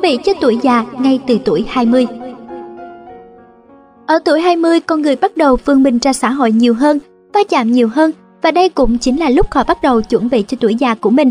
[0.00, 2.06] Chuẩn bị cho tuổi già ngay từ tuổi 20.
[4.06, 6.98] Ở tuổi 20, con người bắt đầu vươn mình ra xã hội nhiều hơn,
[7.34, 8.12] va chạm nhiều hơn
[8.42, 11.10] và đây cũng chính là lúc họ bắt đầu chuẩn bị cho tuổi già của
[11.10, 11.30] mình.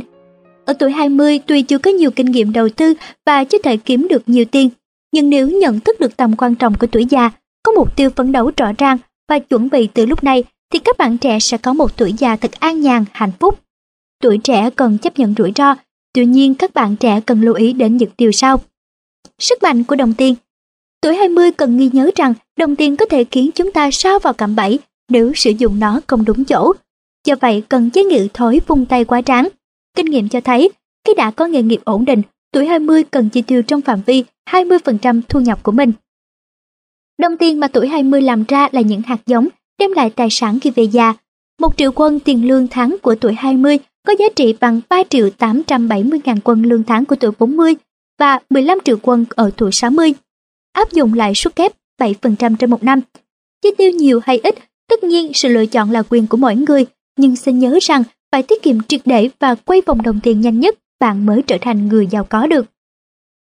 [0.65, 2.93] Ở tuổi 20, tuy chưa có nhiều kinh nghiệm đầu tư
[3.25, 4.69] và chưa thể kiếm được nhiều tiền,
[5.11, 7.29] nhưng nếu nhận thức được tầm quan trọng của tuổi già,
[7.63, 8.97] có mục tiêu phấn đấu rõ ràng
[9.29, 12.35] và chuẩn bị từ lúc này thì các bạn trẻ sẽ có một tuổi già
[12.35, 13.59] thật an nhàn, hạnh phúc.
[14.23, 15.75] Tuổi trẻ cần chấp nhận rủi ro
[16.13, 18.61] Tuy nhiên các bạn trẻ cần lưu ý đến những điều sau.
[19.39, 20.35] Sức mạnh của đồng tiền
[21.01, 24.33] Tuổi 20 cần ghi nhớ rằng đồng tiền có thể khiến chúng ta sao vào
[24.33, 24.79] cạm bẫy
[25.09, 26.73] nếu sử dụng nó không đúng chỗ.
[27.27, 29.47] Do vậy cần chế ngự thói vung tay quá tráng.
[29.95, 30.69] Kinh nghiệm cho thấy,
[31.07, 32.21] khi đã có nghề nghiệp ổn định,
[32.51, 35.91] tuổi 20 cần chi tiêu trong phạm vi 20% thu nhập của mình.
[37.21, 39.47] Đồng tiền mà tuổi 20 làm ra là những hạt giống
[39.79, 41.13] đem lại tài sản khi về già.
[41.59, 45.29] Một triệu quân tiền lương tháng của tuổi 20 có giá trị bằng 3 triệu
[45.29, 47.75] 870 ngàn quân lương tháng của tuổi 40
[48.19, 50.13] và 15 triệu quân ở tuổi 60.
[50.73, 51.71] Áp dụng lãi suất kép
[52.01, 53.01] 7% trên một năm.
[53.63, 54.55] Chi tiêu nhiều hay ít,
[54.89, 56.85] tất nhiên sự lựa chọn là quyền của mỗi người,
[57.17, 60.59] nhưng xin nhớ rằng phải tiết kiệm triệt để và quay vòng đồng tiền nhanh
[60.59, 62.65] nhất, bạn mới trở thành người giàu có được.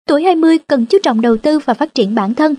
[0.07, 2.55] Tuổi 20 cần chú trọng đầu tư và phát triển bản thân.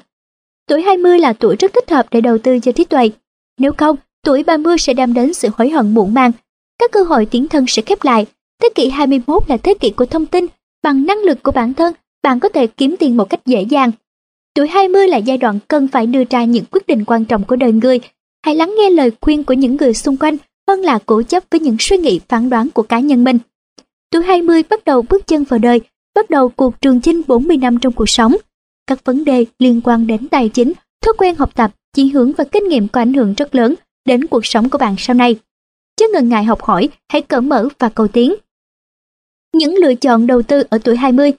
[0.68, 3.10] Tuổi 20 là tuổi rất thích hợp để đầu tư cho trí tuệ.
[3.58, 6.32] Nếu không, tuổi 30 sẽ đem đến sự hối hận muộn màng
[6.78, 8.26] các cơ hội tiến thân sẽ khép lại.
[8.62, 10.46] Thế kỷ 21 là thế kỷ của thông tin.
[10.82, 13.90] Bằng năng lực của bản thân, bạn có thể kiếm tiền một cách dễ dàng.
[14.54, 17.56] Tuổi 20 là giai đoạn cần phải đưa ra những quyết định quan trọng của
[17.56, 18.00] đời người.
[18.44, 20.36] Hãy lắng nghe lời khuyên của những người xung quanh
[20.68, 23.38] hơn là cố chấp với những suy nghĩ phán đoán của cá nhân mình.
[24.10, 25.80] Tuổi 20 bắt đầu bước chân vào đời,
[26.14, 28.36] bắt đầu cuộc trường chinh 40 năm trong cuộc sống.
[28.86, 30.72] Các vấn đề liên quan đến tài chính,
[31.02, 34.26] thói quen học tập, chỉ hướng và kinh nghiệm có ảnh hưởng rất lớn đến
[34.26, 35.36] cuộc sống của bạn sau này
[35.97, 38.34] chứ ngần ngại học hỏi, hãy cởi mở và cầu tiến.
[39.52, 41.32] Những lựa chọn đầu tư ở tuổi 20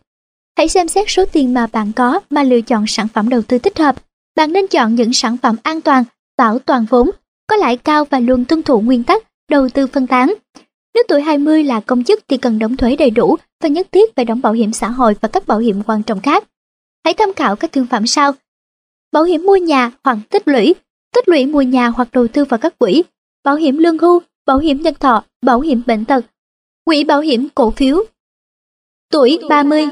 [0.57, 3.57] Hãy xem xét số tiền mà bạn có mà lựa chọn sản phẩm đầu tư
[3.57, 3.95] thích hợp.
[4.35, 6.03] Bạn nên chọn những sản phẩm an toàn,
[6.37, 7.09] bảo toàn vốn,
[7.47, 10.33] có lãi cao và luôn tuân thủ nguyên tắc đầu tư phân tán.
[10.93, 14.15] Nếu tuổi 20 là công chức thì cần đóng thuế đầy đủ và nhất thiết
[14.15, 16.43] phải đóng bảo hiểm xã hội và các bảo hiểm quan trọng khác.
[17.05, 18.31] Hãy tham khảo các thương phẩm sau.
[19.11, 20.75] Bảo hiểm mua nhà hoặc tích lũy,
[21.15, 23.03] tích lũy mua nhà hoặc đầu tư vào các quỹ,
[23.43, 26.25] bảo hiểm lương hưu, bảo hiểm nhân thọ, bảo hiểm bệnh tật,
[26.85, 28.03] quỹ bảo hiểm cổ phiếu.
[29.11, 29.87] Tuổi 30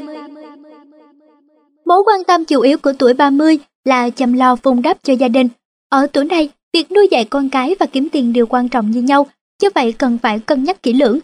[1.86, 5.28] Mối quan tâm chủ yếu của tuổi 30 là chăm lo vùng đắp cho gia
[5.28, 5.48] đình.
[5.90, 9.02] Ở tuổi này, việc nuôi dạy con cái và kiếm tiền đều quan trọng như
[9.02, 9.28] nhau,
[9.62, 11.20] do vậy cần phải cân nhắc kỹ lưỡng.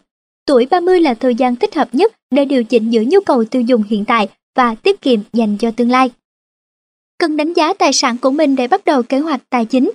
[0.46, 3.62] Tuổi 30 là thời gian thích hợp nhất để điều chỉnh giữa nhu cầu tiêu
[3.62, 6.12] dùng hiện tại và tiết kiệm dành cho tương lai.
[7.18, 9.92] Cần đánh giá tài sản của mình để bắt đầu kế hoạch tài chính.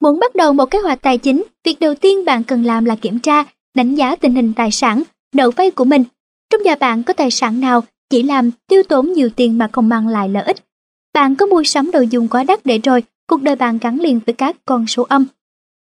[0.00, 2.96] Muốn bắt đầu một kế hoạch tài chính, việc đầu tiên bạn cần làm là
[2.96, 5.02] kiểm tra, đánh giá tình hình tài sản,
[5.34, 6.04] nợ vay của mình.
[6.50, 9.88] Trong nhà bạn có tài sản nào chỉ làm tiêu tốn nhiều tiền mà không
[9.88, 10.56] mang lại lợi ích?
[11.14, 14.20] Bạn có mua sắm đồ dùng quá đắt để rồi, cuộc đời bạn gắn liền
[14.26, 15.26] với các con số âm.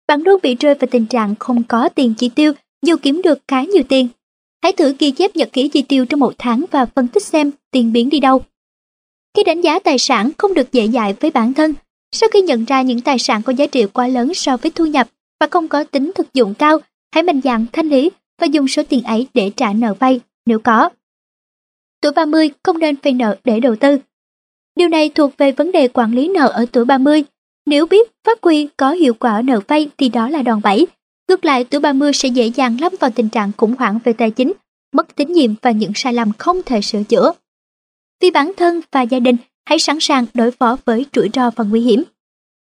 [0.09, 2.52] Bạn luôn bị rơi vào tình trạng không có tiền chi tiêu
[2.86, 4.09] dù kiếm được khá nhiều tiền.
[4.62, 7.51] Hãy thử ghi chép nhật ký chi tiêu trong một tháng và phân tích xem
[7.70, 8.43] tiền biến đi đâu.
[9.36, 11.75] Khi đánh giá tài sản không được dễ dãi với bản thân,
[12.12, 14.86] sau khi nhận ra những tài sản có giá trị quá lớn so với thu
[14.86, 15.08] nhập
[15.40, 16.78] và không có tính thực dụng cao,
[17.14, 20.58] hãy mạnh dạn thanh lý và dùng số tiền ấy để trả nợ vay nếu
[20.58, 20.90] có.
[22.02, 23.98] Tuổi 30 không nên vay nợ để đầu tư.
[24.76, 27.24] Điều này thuộc về vấn đề quản lý nợ ở tuổi 30.
[27.66, 30.86] Nếu biết phát huy có hiệu quả ở nợ vay thì đó là đòn bẩy.
[31.28, 34.30] Ngược lại, tuổi 30 sẽ dễ dàng lâm vào tình trạng khủng hoảng về tài
[34.30, 34.52] chính,
[34.92, 37.32] mất tín nhiệm và những sai lầm không thể sửa chữa.
[38.20, 39.36] Vì bản thân và gia đình,
[39.68, 42.02] hãy sẵn sàng đối phó với rủi ro và nguy hiểm.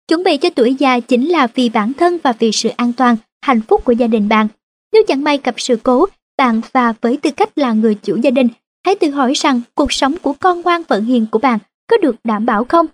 [0.08, 3.16] Chuẩn bị cho tuổi già chính là vì bản thân và vì sự an toàn,
[3.42, 4.48] hạnh phúc của gia đình bạn.
[4.92, 6.06] Nếu chẳng may gặp sự cố,
[6.38, 8.48] bạn và với tư cách là người chủ gia đình,
[8.86, 11.58] hãy tự hỏi rằng cuộc sống của con ngoan vận hiền của bạn
[11.90, 12.86] có được đảm bảo không?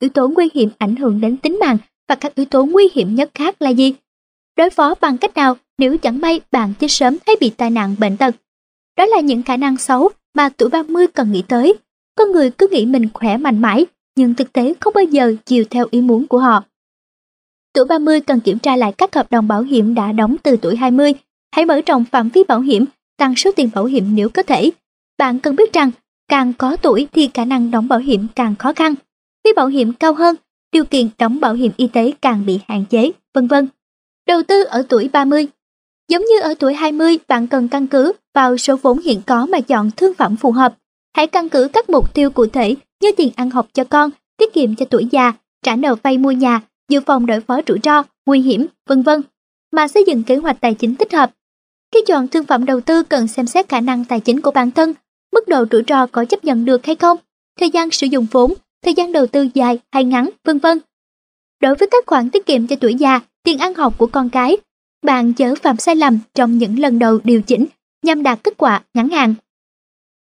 [0.00, 1.78] Yếu tố nguy hiểm ảnh hưởng đến tính mạng
[2.08, 3.94] và các yếu tố nguy hiểm nhất khác là gì?
[4.56, 7.94] Đối phó bằng cách nào nếu chẳng may bạn chết sớm hay bị tai nạn
[7.98, 8.34] bệnh tật?
[8.98, 11.74] Đó là những khả năng xấu mà tuổi 30 cần nghĩ tới.
[12.16, 13.86] Con người cứ nghĩ mình khỏe mạnh mãi,
[14.16, 16.64] nhưng thực tế không bao giờ chiều theo ý muốn của họ.
[17.72, 20.76] Tuổi 30 cần kiểm tra lại các hợp đồng bảo hiểm đã đóng từ tuổi
[20.76, 21.14] 20.
[21.54, 22.84] Hãy mở rộng phạm vi bảo hiểm,
[23.16, 24.70] tăng số tiền bảo hiểm nếu có thể.
[25.18, 25.90] Bạn cần biết rằng,
[26.28, 28.94] càng có tuổi thì khả năng đóng bảo hiểm càng khó khăn.
[29.44, 30.36] Phí bảo hiểm cao hơn,
[30.72, 33.68] điều kiện đóng bảo hiểm y tế càng bị hạn chế, vân vân.
[34.26, 35.46] Đầu tư ở tuổi 30
[36.08, 39.60] Giống như ở tuổi 20, bạn cần căn cứ vào số vốn hiện có mà
[39.60, 40.76] chọn thương phẩm phù hợp.
[41.16, 44.54] Hãy căn cứ các mục tiêu cụ thể như tiền ăn học cho con, tiết
[44.54, 48.02] kiệm cho tuổi già, trả nợ vay mua nhà, dự phòng đối phó rủi ro,
[48.26, 49.22] nguy hiểm, vân vân,
[49.72, 51.32] mà xây dựng kế hoạch tài chính thích hợp.
[51.94, 54.70] Khi chọn thương phẩm đầu tư cần xem xét khả năng tài chính của bản
[54.70, 54.94] thân,
[55.32, 57.18] mức độ rủi ro có chấp nhận được hay không,
[57.60, 58.54] thời gian sử dụng vốn,
[58.84, 60.78] thời gian đầu tư dài hay ngắn, vân vân.
[61.60, 64.56] Đối với các khoản tiết kiệm cho tuổi già, tiền ăn học của con cái,
[65.04, 67.66] bạn chớ phạm sai lầm trong những lần đầu điều chỉnh
[68.02, 69.34] nhằm đạt kết quả ngắn hạn.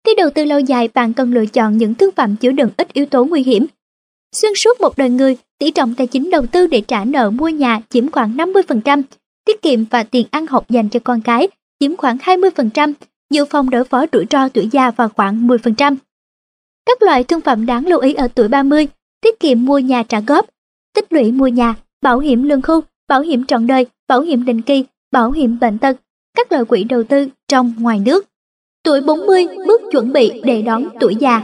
[0.07, 2.93] Khi đầu tư lâu dài, bạn cần lựa chọn những thương phẩm chứa đựng ít
[2.93, 3.67] yếu tố nguy hiểm.
[4.37, 7.49] Xuyên suốt một đời người, tỷ trọng tài chính đầu tư để trả nợ mua
[7.49, 9.03] nhà chiếm khoảng 50%,
[9.45, 11.49] tiết kiệm và tiền ăn học dành cho con cái
[11.81, 12.93] chiếm khoảng 20%,
[13.31, 15.97] dự phòng đối phó rủi ro tuổi già vào khoảng 10%.
[16.87, 18.89] Các loại thương phẩm đáng lưu ý ở tuổi 30,
[19.21, 20.47] tiết kiệm mua nhà trả góp,
[20.95, 24.63] tích lũy mua nhà, bảo hiểm lương hưu, bảo hiểm trọn đời, bảo hiểm định
[24.63, 25.97] kỳ, bảo hiểm bệnh tật,
[26.37, 28.27] các loại quỹ đầu tư trong ngoài nước.
[28.83, 31.43] Tuổi 40 bước chuẩn bị để đón tuổi già.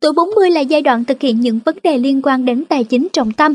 [0.00, 3.08] Tuổi 40 là giai đoạn thực hiện những vấn đề liên quan đến tài chính
[3.12, 3.54] trọng tâm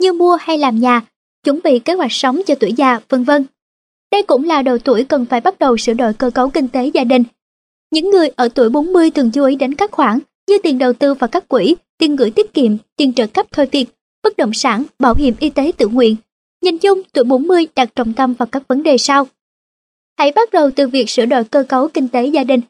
[0.00, 1.02] như mua hay làm nhà,
[1.44, 3.44] chuẩn bị kế hoạch sống cho tuổi già, vân vân.
[4.12, 6.86] Đây cũng là độ tuổi cần phải bắt đầu sửa đổi cơ cấu kinh tế
[6.86, 7.24] gia đình.
[7.90, 10.18] Những người ở tuổi 40 thường chú ý đến các khoản
[10.48, 13.68] như tiền đầu tư vào các quỹ, tiền gửi tiết kiệm, tiền trợ cấp thôi
[13.72, 13.86] việc,
[14.22, 16.16] bất động sản, bảo hiểm y tế tự nguyện.
[16.62, 19.26] Nhìn chung, tuổi 40 đặt trọng tâm vào các vấn đề sau.
[20.18, 22.60] Hãy bắt đầu từ việc sửa đổi cơ cấu kinh tế gia đình.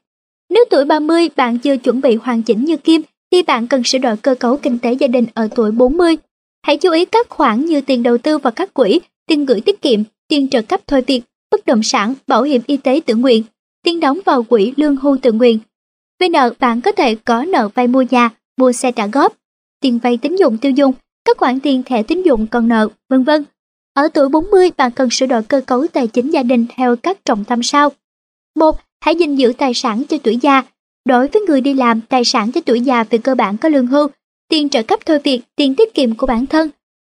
[0.51, 3.99] Nếu tuổi 30 bạn chưa chuẩn bị hoàn chỉnh như Kim, thì bạn cần sửa
[3.99, 6.17] đổi cơ cấu kinh tế gia đình ở tuổi 40.
[6.63, 9.83] Hãy chú ý các khoản như tiền đầu tư vào các quỹ, tiền gửi tiết
[9.83, 13.43] kiệm, tiền trợ cấp thôi việc, bất động sản, bảo hiểm y tế tự nguyện,
[13.85, 15.59] tiền đóng vào quỹ lương hưu tự nguyện.
[16.21, 19.37] Về nợ, bạn có thể có nợ vay mua nhà, mua xe trả góp,
[19.81, 20.93] tiền vay tín dụng tiêu dùng,
[21.25, 23.45] các khoản tiền thẻ tín dụng còn nợ, vân vân.
[23.95, 27.25] Ở tuổi 40, bạn cần sửa đổi cơ cấu tài chính gia đình theo các
[27.25, 27.91] trọng tâm sau.
[28.57, 30.63] một Hãy gìn giữ tài sản cho tuổi già.
[31.09, 33.87] Đối với người đi làm, tài sản cho tuổi già về cơ bản có lương
[33.87, 34.09] hưu,
[34.49, 36.71] tiền trợ cấp thôi việc, tiền tiết kiệm của bản thân.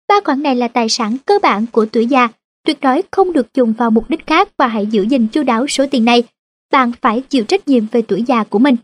[0.07, 2.27] Ba khoản này là tài sản cơ bản của tuổi già,
[2.65, 5.67] tuyệt đối không được dùng vào mục đích khác và hãy giữ gìn chu đáo
[5.67, 6.23] số tiền này.
[6.71, 8.75] Bạn phải chịu trách nhiệm về tuổi già của mình.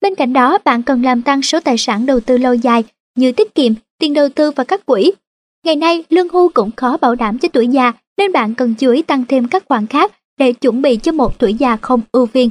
[0.00, 2.84] Bên cạnh đó, bạn cần làm tăng số tài sản đầu tư lâu dài
[3.16, 5.12] như tiết kiệm, tiền đầu tư và các quỹ.
[5.64, 8.90] Ngày nay, lương hưu cũng khó bảo đảm cho tuổi già nên bạn cần chú
[8.90, 12.26] ý tăng thêm các khoản khác để chuẩn bị cho một tuổi già không ưu
[12.26, 12.50] phiền.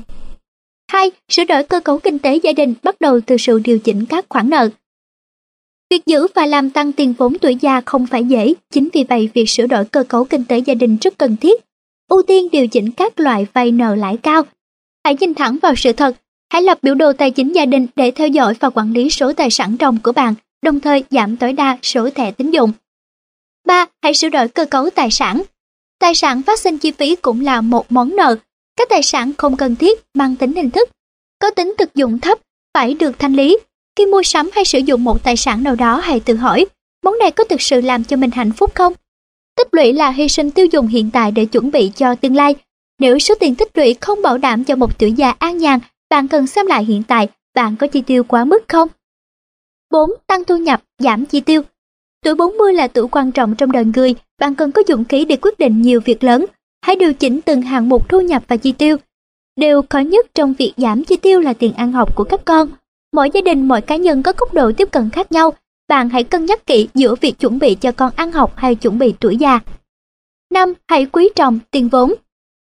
[0.92, 1.12] 2.
[1.30, 4.26] Sửa đổi cơ cấu kinh tế gia đình bắt đầu từ sự điều chỉnh các
[4.30, 4.70] khoản nợ.
[5.90, 9.30] Việc giữ và làm tăng tiền vốn tuổi già không phải dễ, chính vì vậy
[9.34, 11.62] việc sửa đổi cơ cấu kinh tế gia đình rất cần thiết.
[12.10, 14.44] Ưu tiên điều chỉnh các loại vay nợ lãi cao.
[15.04, 16.16] Hãy nhìn thẳng vào sự thật,
[16.54, 19.34] hãy lập biểu đồ tài chính gia đình để theo dõi và quản lý số
[19.34, 22.72] tài sản ròng của bạn, đồng thời giảm tối đa số thẻ tín dụng
[23.66, 25.44] ba Hãy sửa đổi cơ cấu tài sản.
[26.00, 28.36] Tài sản phát sinh chi phí cũng là một món nợ.
[28.76, 30.90] Các tài sản không cần thiết mang tính hình thức,
[31.40, 32.40] có tính thực dụng thấp
[32.74, 33.58] phải được thanh lý.
[33.96, 36.66] Khi mua sắm hay sử dụng một tài sản nào đó hãy tự hỏi,
[37.04, 38.94] Món này có thực sự làm cho mình hạnh phúc không?
[39.56, 42.56] Tích lũy là hy sinh tiêu dùng hiện tại để chuẩn bị cho tương lai.
[43.00, 45.80] Nếu số tiền tích lũy không bảo đảm cho một tuổi già an nhàn,
[46.10, 48.88] bạn cần xem lại hiện tại bạn có chi tiêu quá mức không?
[49.92, 50.10] 4.
[50.28, 51.62] Tăng thu nhập, giảm chi tiêu.
[52.26, 55.36] Tuổi 40 là tuổi quan trọng trong đời người, bạn cần có dũng khí để
[55.42, 56.46] quyết định nhiều việc lớn.
[56.82, 58.98] Hãy điều chỉnh từng hạng mục thu nhập và chi tiêu.
[59.56, 62.70] Điều khó nhất trong việc giảm chi tiêu là tiền ăn học của các con.
[63.14, 65.54] Mỗi gia đình, mỗi cá nhân có góc độ tiếp cận khác nhau.
[65.88, 69.00] Bạn hãy cân nhắc kỹ giữa việc chuẩn bị cho con ăn học hay chuẩn
[69.00, 69.60] bị tuổi già.
[70.54, 70.74] 5.
[70.88, 72.14] Hãy quý trọng tiền vốn.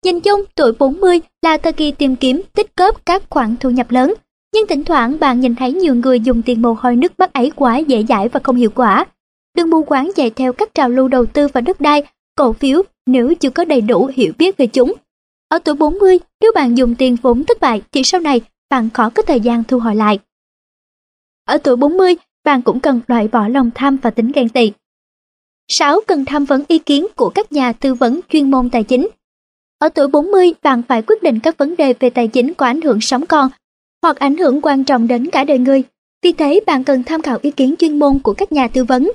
[0.06, 3.92] Nhìn chung, tuổi 40 là thời kỳ tìm kiếm, tích góp các khoản thu nhập
[3.92, 4.14] lớn.
[4.54, 7.52] Nhưng thỉnh thoảng bạn nhìn thấy nhiều người dùng tiền mồ hôi nước mắt ấy
[7.56, 9.06] quá dễ dãi và không hiệu quả.
[9.58, 12.04] Đừng mù quáng chạy theo các trào lưu đầu tư và đất đai,
[12.36, 14.94] cổ phiếu nếu chưa có đầy đủ hiểu biết về chúng.
[15.48, 19.10] Ở tuổi 40, nếu bạn dùng tiền vốn thất bại thì sau này bạn khó
[19.10, 20.20] có thời gian thu hồi lại.
[21.46, 24.72] Ở tuổi 40, bạn cũng cần loại bỏ lòng tham và tính ghen tị.
[25.68, 26.00] 6.
[26.08, 29.08] Cần tham vấn ý kiến của các nhà tư vấn chuyên môn tài chính.
[29.80, 32.82] Ở tuổi 40, bạn phải quyết định các vấn đề về tài chính có ảnh
[32.82, 33.50] hưởng sống còn
[34.02, 35.84] hoặc ảnh hưởng quan trọng đến cả đời người.
[36.24, 39.12] Vì thế, bạn cần tham khảo ý kiến chuyên môn của các nhà tư vấn.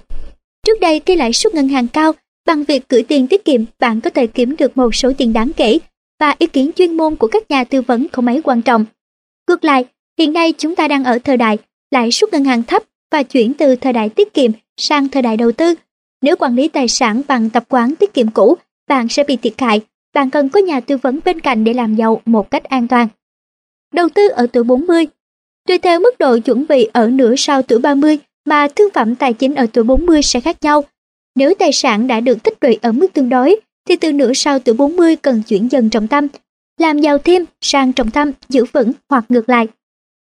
[0.66, 2.12] Trước đây, khi lãi suất ngân hàng cao,
[2.46, 5.50] bằng việc gửi tiền tiết kiệm, bạn có thể kiếm được một số tiền đáng
[5.56, 5.78] kể
[6.20, 8.84] và ý kiến chuyên môn của các nhà tư vấn không mấy quan trọng.
[9.48, 9.84] Ngược lại,
[10.18, 11.58] hiện nay chúng ta đang ở thời đại
[11.90, 15.36] lãi suất ngân hàng thấp và chuyển từ thời đại tiết kiệm sang thời đại
[15.36, 15.74] đầu tư.
[16.22, 18.56] Nếu quản lý tài sản bằng tập quán tiết kiệm cũ,
[18.88, 19.80] bạn sẽ bị thiệt hại.
[20.14, 23.08] Bạn cần có nhà tư vấn bên cạnh để làm giàu một cách an toàn.
[23.92, 25.06] Đầu tư ở tuổi 40
[25.68, 29.32] Tùy theo mức độ chuẩn bị ở nửa sau tuổi 30 mà thương phẩm tài
[29.32, 30.84] chính ở tuổi 40 sẽ khác nhau.
[31.34, 33.56] Nếu tài sản đã được tích lũy ở mức tương đối,
[33.88, 36.26] thì từ nửa sau tuổi 40 cần chuyển dần trọng tâm,
[36.80, 39.66] làm giàu thêm sang trọng tâm giữ vững hoặc ngược lại.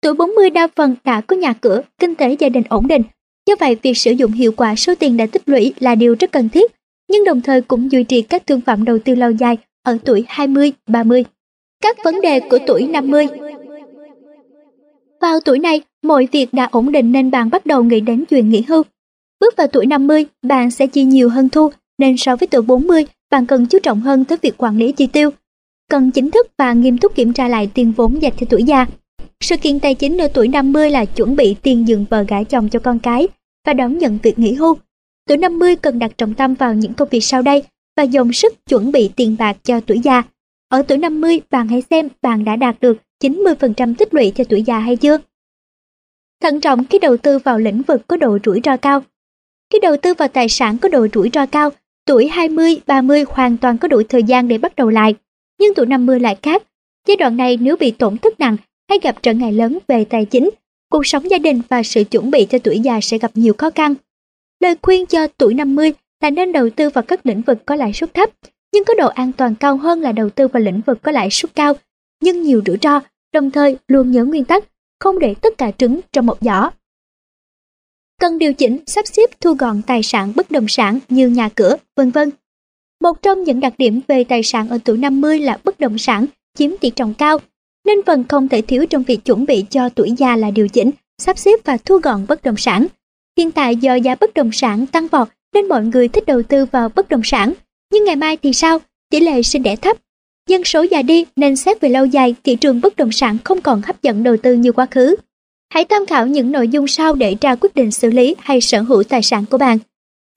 [0.02, 3.02] Tuổi 40 đa phần đã có nhà cửa, kinh tế gia đình ổn định,
[3.48, 6.32] do vậy việc sử dụng hiệu quả số tiền đã tích lũy là điều rất
[6.32, 6.72] cần thiết,
[7.10, 10.26] nhưng đồng thời cũng duy trì các thương phẩm đầu tư lâu dài ở tuổi
[10.28, 11.24] 20, 30.
[11.82, 13.28] Các vấn đề của tuổi 50
[15.26, 18.50] vào tuổi này, mọi việc đã ổn định nên bạn bắt đầu nghĩ đến chuyện
[18.50, 18.84] nghỉ hưu.
[19.40, 23.06] Bước vào tuổi 50, bạn sẽ chi nhiều hơn thu, nên so với tuổi 40,
[23.32, 25.30] bạn cần chú trọng hơn tới việc quản lý chi tiêu.
[25.90, 28.86] Cần chính thức và nghiêm túc kiểm tra lại tiền vốn dành cho tuổi già.
[29.42, 32.70] Sự kiện tài chính ở tuổi 50 là chuẩn bị tiền dựng vợ gả chồng
[32.70, 33.28] cho con cái
[33.68, 34.78] và đón nhận việc nghỉ hưu.
[35.28, 37.64] Tuổi 50 cần đặt trọng tâm vào những công việc sau đây
[37.98, 40.24] và dồn sức chuẩn bị tiền bạc cho tuổi già.
[40.70, 44.64] Ở tuổi 50, bạn hãy xem bạn đã đạt được 90% tích lũy cho tuổi
[44.64, 45.18] già hay chưa.
[46.42, 49.02] Thận trọng khi đầu tư vào lĩnh vực có độ rủi ro cao.
[49.74, 51.70] Khi đầu tư vào tài sản có độ rủi ro cao,
[52.06, 55.16] tuổi 20, 30 hoàn toàn có đủ thời gian để bắt đầu lại.
[55.60, 56.64] Nhưng tuổi 50 lại khác.
[57.08, 58.58] Giai đoạn này nếu bị tổn thất nặng
[58.90, 60.50] hay gặp trở ngại lớn về tài chính,
[60.90, 63.70] cuộc sống gia đình và sự chuẩn bị cho tuổi già sẽ gặp nhiều khó
[63.70, 63.96] khăn.
[64.60, 67.94] Lời khuyên cho tuổi 50 là nên đầu tư vào các lĩnh vực có lãi
[67.94, 68.30] suất thấp,
[68.76, 71.30] nhưng có độ an toàn cao hơn là đầu tư vào lĩnh vực có lãi
[71.32, 71.74] suất cao,
[72.22, 73.00] nhưng nhiều rủi ro,
[73.34, 74.64] đồng thời luôn nhớ nguyên tắc,
[75.00, 76.70] không để tất cả trứng trong một giỏ.
[78.20, 81.78] Cần điều chỉnh, sắp xếp thu gọn tài sản bất động sản như nhà cửa,
[81.96, 82.30] vân vân.
[83.02, 86.26] Một trong những đặc điểm về tài sản ở tuổi 50 là bất động sản
[86.58, 87.38] chiếm tỷ trọng cao,
[87.86, 90.92] nên phần không thể thiếu trong việc chuẩn bị cho tuổi già là điều chỉnh,
[91.18, 92.88] sắp xếp và thu gọn bất động sản.
[93.38, 96.66] Hiện tại do giá bất động sản tăng vọt nên mọi người thích đầu tư
[96.66, 97.54] vào bất động sản.
[97.94, 98.80] Nhưng ngày mai thì sao?
[99.10, 99.98] Tỷ lệ sinh đẻ thấp.
[100.50, 103.62] Dân số già đi nên xét về lâu dài thị trường bất động sản không
[103.62, 105.16] còn hấp dẫn đầu tư như quá khứ.
[105.70, 108.82] Hãy tham khảo những nội dung sau để ra quyết định xử lý hay sở
[108.82, 109.78] hữu tài sản của bạn.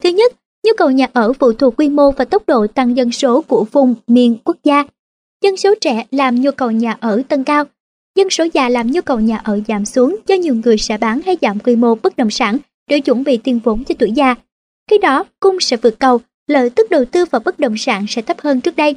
[0.03, 0.33] Thứ nhất,
[0.67, 3.65] nhu cầu nhà ở phụ thuộc quy mô và tốc độ tăng dân số của
[3.73, 4.85] vùng, miền, quốc gia.
[5.43, 7.65] Dân số trẻ làm nhu cầu nhà ở tăng cao,
[8.19, 11.21] dân số già làm nhu cầu nhà ở giảm xuống do nhiều người sẽ bán
[11.27, 12.59] hay giảm quy mô bất động sản
[12.91, 14.35] để chuẩn bị tiền vốn cho tuổi già.
[14.91, 18.23] Khi đó, cung sẽ vượt cầu, lợi tức đầu tư vào bất động sản sẽ
[18.23, 18.97] thấp hơn trước đây.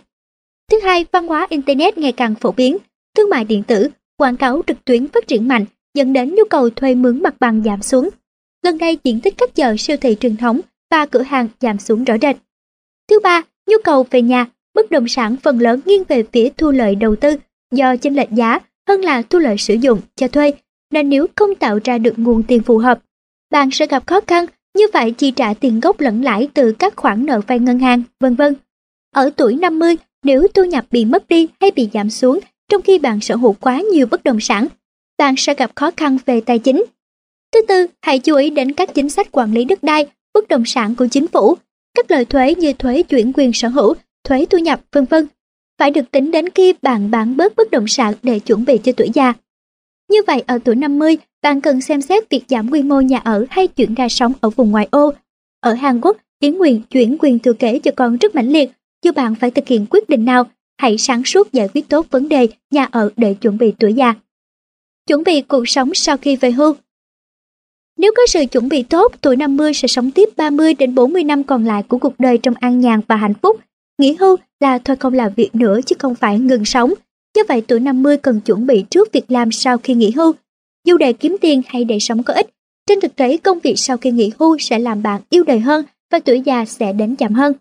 [0.71, 2.77] Thứ hai, văn hóa Internet ngày càng phổ biến,
[3.17, 6.69] thương mại điện tử, quảng cáo trực tuyến phát triển mạnh dẫn đến nhu cầu
[6.69, 8.09] thuê mướn mặt bằng giảm xuống.
[8.63, 12.03] Gần đây diện tích các chợ siêu thị truyền thống và cửa hàng giảm xuống
[12.03, 12.35] rõ rệt.
[13.09, 16.71] Thứ ba, nhu cầu về nhà, bất động sản phần lớn nghiêng về phía thu
[16.71, 17.35] lợi đầu tư
[17.71, 20.53] do chênh lệch giá hơn là thu lợi sử dụng cho thuê,
[20.91, 22.99] nên nếu không tạo ra được nguồn tiền phù hợp,
[23.51, 24.45] bạn sẽ gặp khó khăn
[24.77, 28.03] như vậy chi trả tiền gốc lẫn lãi từ các khoản nợ vay ngân hàng,
[28.19, 28.55] vân vân.
[29.15, 32.99] Ở tuổi 50, nếu thu nhập bị mất đi hay bị giảm xuống trong khi
[32.99, 34.67] bạn sở hữu quá nhiều bất động sản,
[35.17, 36.85] bạn sẽ gặp khó khăn về tài chính.
[37.53, 40.65] Thứ tư, hãy chú ý đến các chính sách quản lý đất đai, bất động
[40.65, 41.55] sản của chính phủ,
[41.93, 43.93] các loại thuế như thuế chuyển quyền sở hữu,
[44.23, 45.27] thuế thu nhập, vân vân
[45.81, 48.91] phải được tính đến khi bạn bán bớt bất động sản để chuẩn bị cho
[48.91, 49.33] tuổi già.
[50.11, 53.45] Như vậy ở tuổi 50, bạn cần xem xét việc giảm quy mô nhà ở
[53.49, 55.13] hay chuyển ra sống ở vùng ngoại ô.
[55.59, 58.71] Ở Hàn Quốc, ý nguyện chuyển quyền thừa kế cho con rất mãnh liệt,
[59.03, 60.43] dù bạn phải thực hiện quyết định nào,
[60.77, 64.13] hãy sáng suốt giải quyết tốt vấn đề nhà ở để chuẩn bị tuổi già.
[65.07, 66.75] Chuẩn bị cuộc sống sau khi về hưu
[67.97, 71.43] Nếu có sự chuẩn bị tốt, tuổi 50 sẽ sống tiếp 30 đến 40 năm
[71.43, 73.59] còn lại của cuộc đời trong an nhàn và hạnh phúc.
[73.97, 76.93] Nghỉ hưu là thôi không làm việc nữa chứ không phải ngừng sống.
[77.35, 80.33] Như vậy tuổi 50 cần chuẩn bị trước việc làm sau khi nghỉ hưu.
[80.85, 82.49] Dù để kiếm tiền hay để sống có ích,
[82.87, 85.85] trên thực tế công việc sau khi nghỉ hưu sẽ làm bạn yêu đời hơn
[86.11, 87.53] và tuổi già sẽ đến chậm hơn.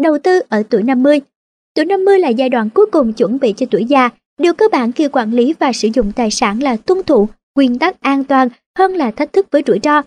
[0.00, 1.20] Đầu tư ở tuổi 50
[1.74, 4.10] Tuổi 50 là giai đoạn cuối cùng chuẩn bị cho tuổi già.
[4.40, 7.78] Điều cơ bản khi quản lý và sử dụng tài sản là tuân thủ nguyên
[7.78, 8.48] tắc an toàn
[8.78, 10.02] hơn là thách thức với rủi ro.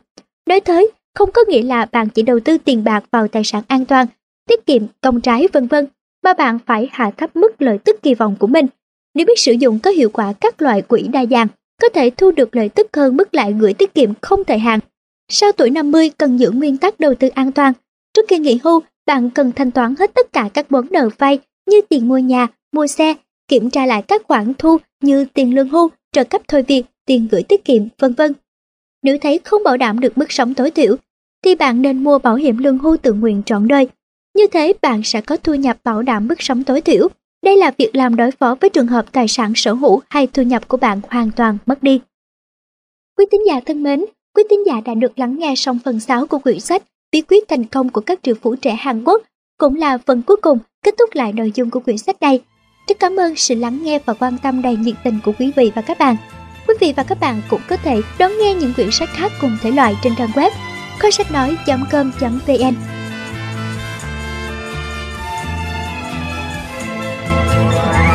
[0.49, 3.63] Nói tới, không có nghĩa là bạn chỉ đầu tư tiền bạc vào tài sản
[3.67, 4.07] an toàn,
[4.47, 5.85] tiết kiệm, công trái vân vân,
[6.23, 8.65] mà bạn phải hạ thấp mức lợi tức kỳ vọng của mình.
[9.13, 11.47] Nếu biết sử dụng có hiệu quả các loại quỹ đa dạng,
[11.81, 14.79] có thể thu được lợi tức hơn mức lãi gửi tiết kiệm không thời hạn.
[15.31, 17.73] Sau tuổi 50 cần giữ nguyên tắc đầu tư an toàn.
[18.13, 21.39] Trước khi nghỉ hưu, bạn cần thanh toán hết tất cả các món nợ vay
[21.69, 23.15] như tiền mua nhà, mua xe,
[23.47, 27.27] kiểm tra lại các khoản thu như tiền lương hưu, trợ cấp thôi việc, tiền
[27.31, 28.33] gửi tiết kiệm, vân vân.
[29.03, 30.95] Nếu thấy không bảo đảm được mức sống tối thiểu,
[31.43, 33.87] thì bạn nên mua bảo hiểm lương hưu tự nguyện trọn đời.
[34.39, 37.07] Như thế bạn sẽ có thu nhập bảo đảm mức sống tối thiểu.
[37.43, 40.43] Đây là việc làm đối phó với trường hợp tài sản sở hữu hay thu
[40.43, 42.01] nhập của bạn hoàn toàn mất đi.
[43.17, 46.27] Quý tín giả thân mến, quý tín giả đã được lắng nghe xong phần 6
[46.27, 49.21] của quyển sách Bí quyết thành công của các triệu phú trẻ Hàn Quốc,
[49.57, 52.39] cũng là phần cuối cùng kết thúc lại nội dung của quyển sách này.
[52.87, 55.71] Rất cảm ơn sự lắng nghe và quan tâm đầy nhiệt tình của quý vị
[55.75, 56.15] và các bạn.
[56.67, 59.57] Quý vị và các bạn cũng có thể đón nghe những quyển sách khác cùng
[59.61, 60.51] thể loại trên trang web
[60.99, 62.98] kho sách nói.com.vn
[67.59, 68.08] Bye.